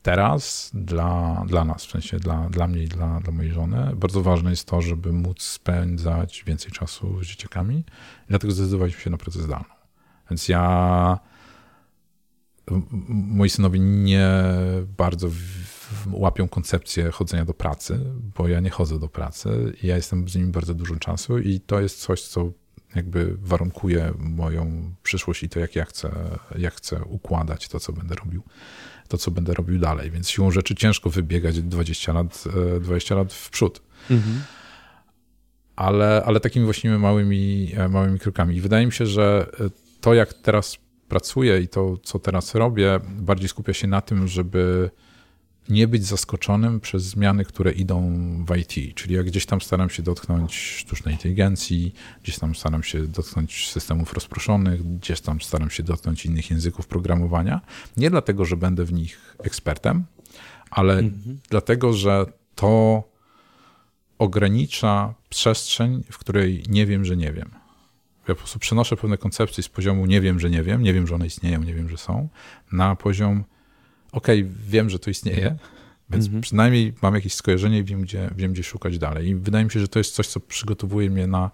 teraz 0.05 0.71
dla, 0.73 1.43
dla 1.47 1.65
nas, 1.65 1.85
w 1.85 1.91
sensie 1.91 2.19
dla, 2.19 2.49
dla 2.49 2.67
mnie 2.67 2.83
i 2.83 2.87
dla, 2.87 3.19
dla 3.19 3.31
mojej 3.31 3.51
żony, 3.51 3.91
bardzo 3.95 4.21
ważne 4.21 4.49
jest 4.49 4.67
to, 4.67 4.81
żeby 4.81 5.13
móc 5.13 5.43
spędzać 5.43 6.43
więcej 6.47 6.71
czasu 6.71 7.23
z 7.23 7.27
dzieciakami. 7.27 7.83
Dlatego 8.27 8.53
zdecydowaliśmy 8.53 9.01
się 9.01 9.09
na 9.09 9.17
pracę 9.17 9.39
zdalną. 9.39 9.75
Więc 10.29 10.49
ja 10.49 11.19
moi 13.07 13.49
synowie 13.49 13.79
nie 13.79 14.29
bardzo 14.97 15.29
łapią 16.11 16.47
koncepcję 16.47 17.11
chodzenia 17.11 17.45
do 17.45 17.53
pracy, 17.53 17.99
bo 18.37 18.47
ja 18.47 18.59
nie 18.59 18.69
chodzę 18.69 18.99
do 18.99 19.07
pracy 19.07 19.73
i 19.83 19.87
ja 19.87 19.95
jestem 19.95 20.29
z 20.29 20.35
nimi 20.35 20.51
bardzo 20.51 20.73
dużo 20.73 20.95
czasu 20.95 21.39
i 21.39 21.59
to 21.59 21.81
jest 21.81 21.99
coś, 21.99 22.21
co 22.21 22.51
jakby 22.95 23.37
warunkuje 23.37 24.13
moją 24.19 24.93
przyszłość 25.03 25.43
i 25.43 25.49
to, 25.49 25.59
jak 25.59 25.75
ja 25.75 25.85
chcę, 25.85 26.11
jak 26.57 26.73
chcę 26.73 27.03
układać 27.05 27.67
to, 27.67 27.79
co 27.79 27.93
będę 27.93 28.15
robił, 28.15 28.43
to, 29.07 29.17
co 29.17 29.31
będę 29.31 29.53
robił 29.53 29.79
dalej. 29.79 30.11
Więc 30.11 30.29
siłą 30.29 30.51
rzeczy 30.51 30.75
ciężko 30.75 31.09
wybiegać 31.09 31.61
20 31.61 32.13
lat, 32.13 32.43
20 32.81 33.15
lat 33.15 33.33
w 33.33 33.49
przód. 33.49 33.81
Mhm. 34.11 34.41
Ale, 35.75 36.23
ale 36.25 36.39
takimi 36.39 36.65
właśnie 36.65 36.97
małymi, 36.97 37.71
małymi 37.89 38.19
krokami. 38.19 38.55
I 38.55 38.61
wydaje 38.61 38.85
mi 38.85 38.91
się, 38.91 39.05
że 39.05 39.51
to, 40.01 40.13
jak 40.13 40.33
teraz 40.33 40.77
pracuję 41.09 41.61
i 41.61 41.67
to, 41.67 41.97
co 42.03 42.19
teraz 42.19 42.55
robię, 42.55 42.99
bardziej 43.07 43.49
skupia 43.49 43.73
się 43.73 43.87
na 43.87 44.01
tym, 44.01 44.27
żeby 44.27 44.89
nie 45.69 45.87
być 45.87 46.05
zaskoczonym 46.05 46.79
przez 46.79 47.03
zmiany, 47.03 47.45
które 47.45 47.71
idą 47.71 48.11
w 48.45 48.57
IT. 48.57 48.95
Czyli 48.95 49.15
jak 49.15 49.25
gdzieś 49.25 49.45
tam 49.45 49.61
staram 49.61 49.89
się 49.89 50.03
dotknąć 50.03 50.55
sztucznej 50.55 51.13
inteligencji, 51.13 51.93
gdzieś 52.23 52.39
tam 52.39 52.55
staram 52.55 52.83
się 52.83 53.07
dotknąć 53.07 53.69
systemów 53.69 54.13
rozproszonych, 54.13 54.97
gdzieś 54.97 55.21
tam 55.21 55.41
staram 55.41 55.69
się 55.69 55.83
dotknąć 55.83 56.25
innych 56.25 56.51
języków 56.51 56.87
programowania. 56.87 57.61
Nie 57.97 58.09
dlatego, 58.09 58.45
że 58.45 58.57
będę 58.57 58.85
w 58.85 58.93
nich 58.93 59.35
ekspertem, 59.39 60.05
ale 60.69 60.93
mhm. 60.93 61.39
dlatego, 61.49 61.93
że 61.93 62.25
to 62.55 63.03
ogranicza 64.17 65.13
przestrzeń, 65.29 66.03
w 66.11 66.17
której 66.17 66.63
nie 66.69 66.85
wiem, 66.85 67.05
że 67.05 67.17
nie 67.17 67.33
wiem. 67.33 67.49
Ja 68.27 68.35
po 68.35 68.35
prostu 68.35 68.59
przenoszę 68.59 68.97
pewne 68.97 69.17
koncepcje 69.17 69.63
z 69.63 69.69
poziomu 69.69 70.05
nie 70.05 70.21
wiem, 70.21 70.39
że 70.39 70.49
nie 70.49 70.63
wiem, 70.63 70.83
nie 70.83 70.93
wiem, 70.93 71.07
że 71.07 71.15
one 71.15 71.27
istnieją, 71.27 71.63
nie 71.63 71.73
wiem, 71.73 71.89
że 71.89 71.97
są, 71.97 72.29
na 72.71 72.95
poziom 72.95 73.43
ok, 74.15 74.27
wiem, 74.67 74.89
że 74.89 74.99
to 74.99 75.09
istnieje, 75.09 75.55
więc 76.09 76.25
mhm. 76.25 76.41
przynajmniej 76.41 76.93
mam 77.01 77.15
jakieś 77.15 77.33
skojarzenie 77.33 77.79
i 77.79 77.83
wiem 77.83 78.01
gdzie, 78.01 78.29
wiem, 78.35 78.53
gdzie 78.53 78.63
szukać 78.63 78.97
dalej. 78.97 79.27
I 79.27 79.35
wydaje 79.35 79.65
mi 79.65 79.71
się, 79.71 79.79
że 79.79 79.87
to 79.87 79.99
jest 79.99 80.13
coś, 80.13 80.27
co 80.27 80.39
przygotowuje 80.39 81.09
mnie 81.09 81.27
na, 81.27 81.51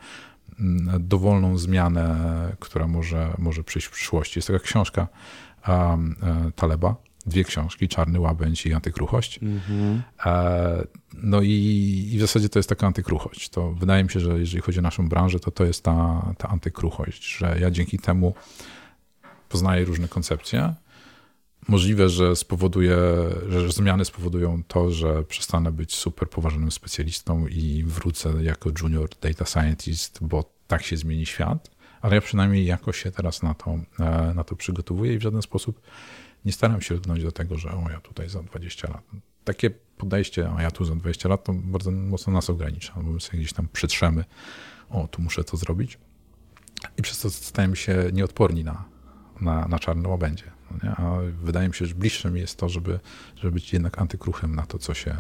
na 0.60 1.00
dowolną 1.00 1.58
zmianę, 1.58 2.56
która 2.60 2.88
może, 2.88 3.34
może 3.38 3.64
przyjść 3.64 3.88
w 3.88 3.92
przyszłości. 3.92 4.40
Jest 4.40 4.48
taka 4.48 4.60
książka 4.60 5.08
um, 5.68 6.16
Taleba, 6.56 6.96
dwie 7.26 7.44
książki, 7.44 7.88
Czarny 7.88 8.20
Łabędź 8.20 8.66
i 8.66 8.74
Antykruchość. 8.74 9.40
Mm-hmm. 9.40 10.00
No 11.14 11.42
i, 11.42 11.50
i, 12.14 12.18
w 12.18 12.22
zasadzie 12.22 12.50
to 12.50 12.60
jest 12.60 12.70
taka 12.70 12.88
antykruchość. 12.88 13.50
To 13.50 13.72
wydaje 13.72 14.04
mi 14.04 14.10
się, 14.10 14.20
że 14.20 14.40
jeżeli 14.40 14.62
chodzi 14.62 14.80
o 14.80 14.82
naszą 14.82 15.10
branżę, 15.10 15.40
to 15.40 15.52
to 15.52 15.66
jest 15.66 15.84
ta, 15.84 16.26
ta 16.38 16.50
antykruchość, 16.50 17.38
że 17.38 17.58
ja 17.60 17.72
dzięki 17.72 18.00
temu 18.00 18.34
poznaję 19.50 19.86
różne 19.86 20.08
koncepcje. 20.08 20.74
Możliwe, 21.68 22.10
że 22.10 22.36
spowoduje, 22.36 22.98
że 23.50 23.72
zmiany 23.72 24.06
spowodują 24.06 24.64
to, 24.68 24.92
że 24.92 25.24
przestanę 25.24 25.72
być 25.72 25.96
super 25.96 26.30
poważnym 26.30 26.72
specjalistą 26.72 27.48
i 27.48 27.84
wrócę 27.88 28.34
jako 28.44 28.70
junior 28.82 29.10
data 29.22 29.46
scientist, 29.46 30.20
bo 30.22 30.54
tak 30.68 30.84
się 30.84 30.98
zmieni 30.98 31.26
świat, 31.26 31.72
ale 32.02 32.16
ja 32.16 32.22
przynajmniej 32.22 32.66
jakoś 32.66 33.04
się 33.04 33.12
teraz 33.12 33.44
na 33.44 33.54
to, 33.54 33.80
e, 34.00 34.34
na 34.36 34.44
to 34.44 34.56
przygotowuję 34.56 35.14
i 35.14 35.18
w 35.18 35.22
żaden 35.22 35.42
sposób 35.42 35.82
nie 36.46 36.52
staram 36.52 36.82
się 36.82 36.96
lgnąć 36.96 37.24
do 37.24 37.32
tego, 37.32 37.58
że 37.58 37.72
o, 37.72 37.88
ja 37.92 38.00
tutaj 38.00 38.30
za 38.30 38.44
20 38.44 38.88
lat. 38.88 39.04
Takie 39.44 39.70
podejście, 39.70 40.50
a 40.58 40.62
ja 40.62 40.72
tu 40.72 40.86
za 40.86 40.96
20 40.96 41.30
lat, 41.30 41.44
to 41.44 41.54
bardzo 41.54 41.92
mocno 41.92 42.34
nas 42.34 42.50
ogranicza, 42.50 42.94
bo 42.96 43.12
my 43.12 43.20
sobie 43.20 43.40
gdzieś 43.40 43.54
tam 43.54 43.68
przytrzemy, 43.74 44.26
o, 44.90 45.08
tu 45.08 45.22
muszę 45.22 45.44
to 45.44 45.58
zrobić. 45.58 45.98
I 46.98 47.02
przez 47.02 47.20
to 47.20 47.30
stajemy 47.30 47.76
się 47.76 48.10
nieodporni 48.14 48.64
na, 48.64 48.86
na, 49.42 49.68
na 49.68 49.80
czarnym 49.80 50.12
łabędzie. 50.12 50.51
Nie? 50.84 50.90
A 50.90 51.18
wydaje 51.44 51.68
mi 51.68 51.74
się, 51.74 51.86
że 51.86 51.96
bliższe 51.96 52.32
mi 52.32 52.40
jest 52.40 52.58
to, 52.58 52.70
żeby, 52.70 53.00
żeby 53.36 53.52
być 53.52 53.74
jednak 53.74 54.00
antykruchem 54.00 54.56
na 54.56 54.66
to, 54.66 54.80
co 54.80 54.94
się, 54.94 55.18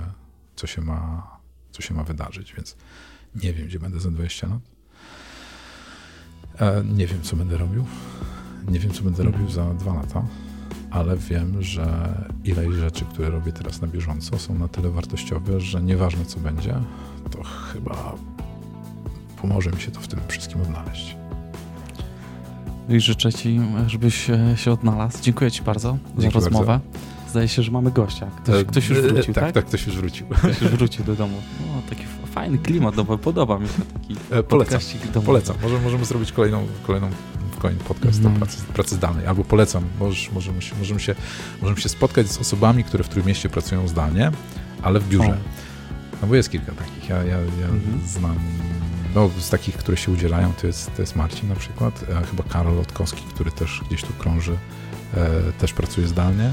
co 0.55 0.67
się, 0.67 0.81
ma, 0.81 1.27
co 1.71 1.81
się 1.81 1.93
ma 1.93 2.03
wydarzyć, 2.03 2.53
więc 2.53 2.77
nie 3.35 3.53
wiem, 3.53 3.67
gdzie 3.67 3.79
będę 3.79 3.99
za 3.99 4.11
20 4.11 4.47
lat. 4.47 4.61
E, 6.59 6.83
nie 6.83 7.07
wiem, 7.07 7.21
co 7.21 7.35
będę 7.35 7.57
robił. 7.57 7.85
Nie 8.67 8.79
wiem, 8.79 8.91
co 8.91 9.03
będę 9.03 9.23
robił 9.23 9.49
za 9.49 9.73
dwa 9.73 9.93
lata, 9.93 10.25
ale 10.91 11.17
wiem, 11.17 11.63
że 11.63 12.13
ileś 12.43 12.75
rzeczy, 12.75 13.05
które 13.05 13.29
robię 13.29 13.51
teraz 13.51 13.81
na 13.81 13.87
bieżąco, 13.87 14.39
są 14.39 14.55
na 14.55 14.67
tyle 14.67 14.89
wartościowe, 14.89 15.59
że 15.59 15.81
nieważne, 15.81 16.25
co 16.25 16.39
będzie, 16.39 16.75
to 17.31 17.43
chyba 17.43 18.15
pomoże 19.41 19.71
mi 19.71 19.81
się 19.81 19.91
to 19.91 19.99
w 19.99 20.07
tym 20.07 20.19
wszystkim 20.27 20.61
odnaleźć. 20.61 21.20
I 22.89 22.99
życzę 22.99 23.33
Ci, 23.33 23.59
żebyś 23.87 24.29
e, 24.29 24.53
się 24.57 24.71
odnalazł. 24.71 25.17
Dziękuję 25.21 25.51
Ci 25.51 25.61
bardzo 25.61 25.97
Dzięki 26.17 26.39
za 26.39 26.45
rozmowę. 26.45 26.65
bardzo. 26.65 26.99
Zdaje 27.29 27.47
się, 27.47 27.63
że 27.63 27.71
mamy 27.71 27.91
gościa. 27.91 28.25
Ktoś, 28.43 28.55
E, 28.61 28.65
ktoś 28.65 28.89
już 28.89 28.97
e, 28.99 29.01
wrócił, 29.01 29.33
tak? 29.33 29.43
tak? 29.43 29.53
Tak, 29.53 29.65
ktoś 29.65 29.85
już 29.87 29.95
wrócił. 29.95 30.27
Ktoś 30.37 30.61
już 30.61 30.71
wrócił 30.71 31.05
do 31.05 31.15
domu. 31.15 31.37
No, 31.61 31.81
taki 31.89 32.03
fajny 32.33 32.57
klimat 32.57 32.95
domowy. 32.95 33.23
Podoba 33.23 33.59
mi 33.59 33.67
się 33.67 33.73
taki 33.93 34.15
Polecam, 34.49 34.79
polecam. 35.25 35.55
Może, 35.63 35.79
możemy 35.81 36.05
zrobić 36.05 36.31
kolejną, 36.31 36.65
kolejną, 36.83 37.09
kolejny 37.59 37.83
podcast 37.83 38.17
Mhm. 38.17 38.35
o 38.35 38.37
pracy, 38.39 38.57
pracy 38.73 38.95
zdalnej. 38.95 39.25
Albo 39.27 39.43
polecam, 39.43 39.83
możesz, 39.99 40.31
możemy, 40.31 40.61
się, 40.61 40.75
możemy, 40.79 40.99
się, 40.99 41.15
możemy 41.61 41.81
się 41.81 41.89
spotkać 41.89 42.27
z 42.31 42.37
osobami, 42.37 42.83
które 42.83 43.03
w 43.03 43.09
Trójmieście 43.09 43.49
pracują 43.49 43.87
zdalnie, 43.87 44.31
ale 44.81 44.99
w 44.99 45.07
biurze. 45.09 45.37
No 46.21 46.27
bo 46.27 46.35
jest 46.35 46.49
kilka 46.51 46.71
takich. 46.71 47.09
Ja, 47.09 47.17
ja, 47.17 47.37
ja 47.37 47.67
Mhm. 47.67 48.01
znam, 48.07 48.35
no 49.15 49.29
z 49.39 49.49
takich, 49.49 49.77
które 49.77 49.97
się 49.97 50.11
udzielają, 50.11 50.53
to 50.61 50.67
jest, 50.67 50.95
to 50.95 51.01
jest 51.01 51.15
Marcin 51.15 51.49
na 51.49 51.55
przykład, 51.55 52.05
a 52.17 52.25
chyba 52.25 52.43
Karol 52.43 52.79
Otkowski, 52.79 53.21
który 53.23 53.51
też 53.51 53.81
gdzieś 53.87 54.03
tu 54.03 54.13
krąży, 54.13 54.57
e, 55.13 55.27
też 55.59 55.73
pracuje 55.73 56.07
zdalnie. 56.07 56.51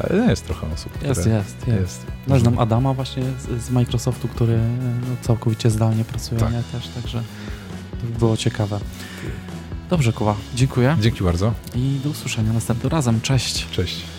E, 0.00 0.30
jest 0.30 0.46
trochę 0.46 0.72
osób, 0.72 0.92
które... 0.92 1.08
Jest, 1.08 1.26
jest, 1.26 1.56
jest. 1.66 1.80
jest. 1.80 2.06
No, 2.28 2.38
znam 2.38 2.58
Adama 2.58 2.94
właśnie 2.94 3.22
z, 3.22 3.62
z 3.62 3.70
Microsoftu, 3.70 4.28
który 4.28 4.58
no, 5.08 5.16
całkowicie 5.22 5.70
zdalnie 5.70 6.04
pracuje, 6.04 6.40
Tak. 6.40 6.50
Też, 6.72 6.88
także 6.88 7.22
to 8.00 8.06
by 8.06 8.18
było 8.18 8.36
ciekawe. 8.36 8.80
Dobrze, 9.90 10.12
Kuba, 10.12 10.34
dziękuję 10.54 10.96
Dzięki 11.00 11.24
bardzo. 11.24 11.52
i 11.74 12.00
do 12.04 12.10
usłyszenia 12.10 12.52
następnym 12.52 12.92
razem. 12.92 13.20
Cześć! 13.20 13.66
Cześć. 13.70 14.17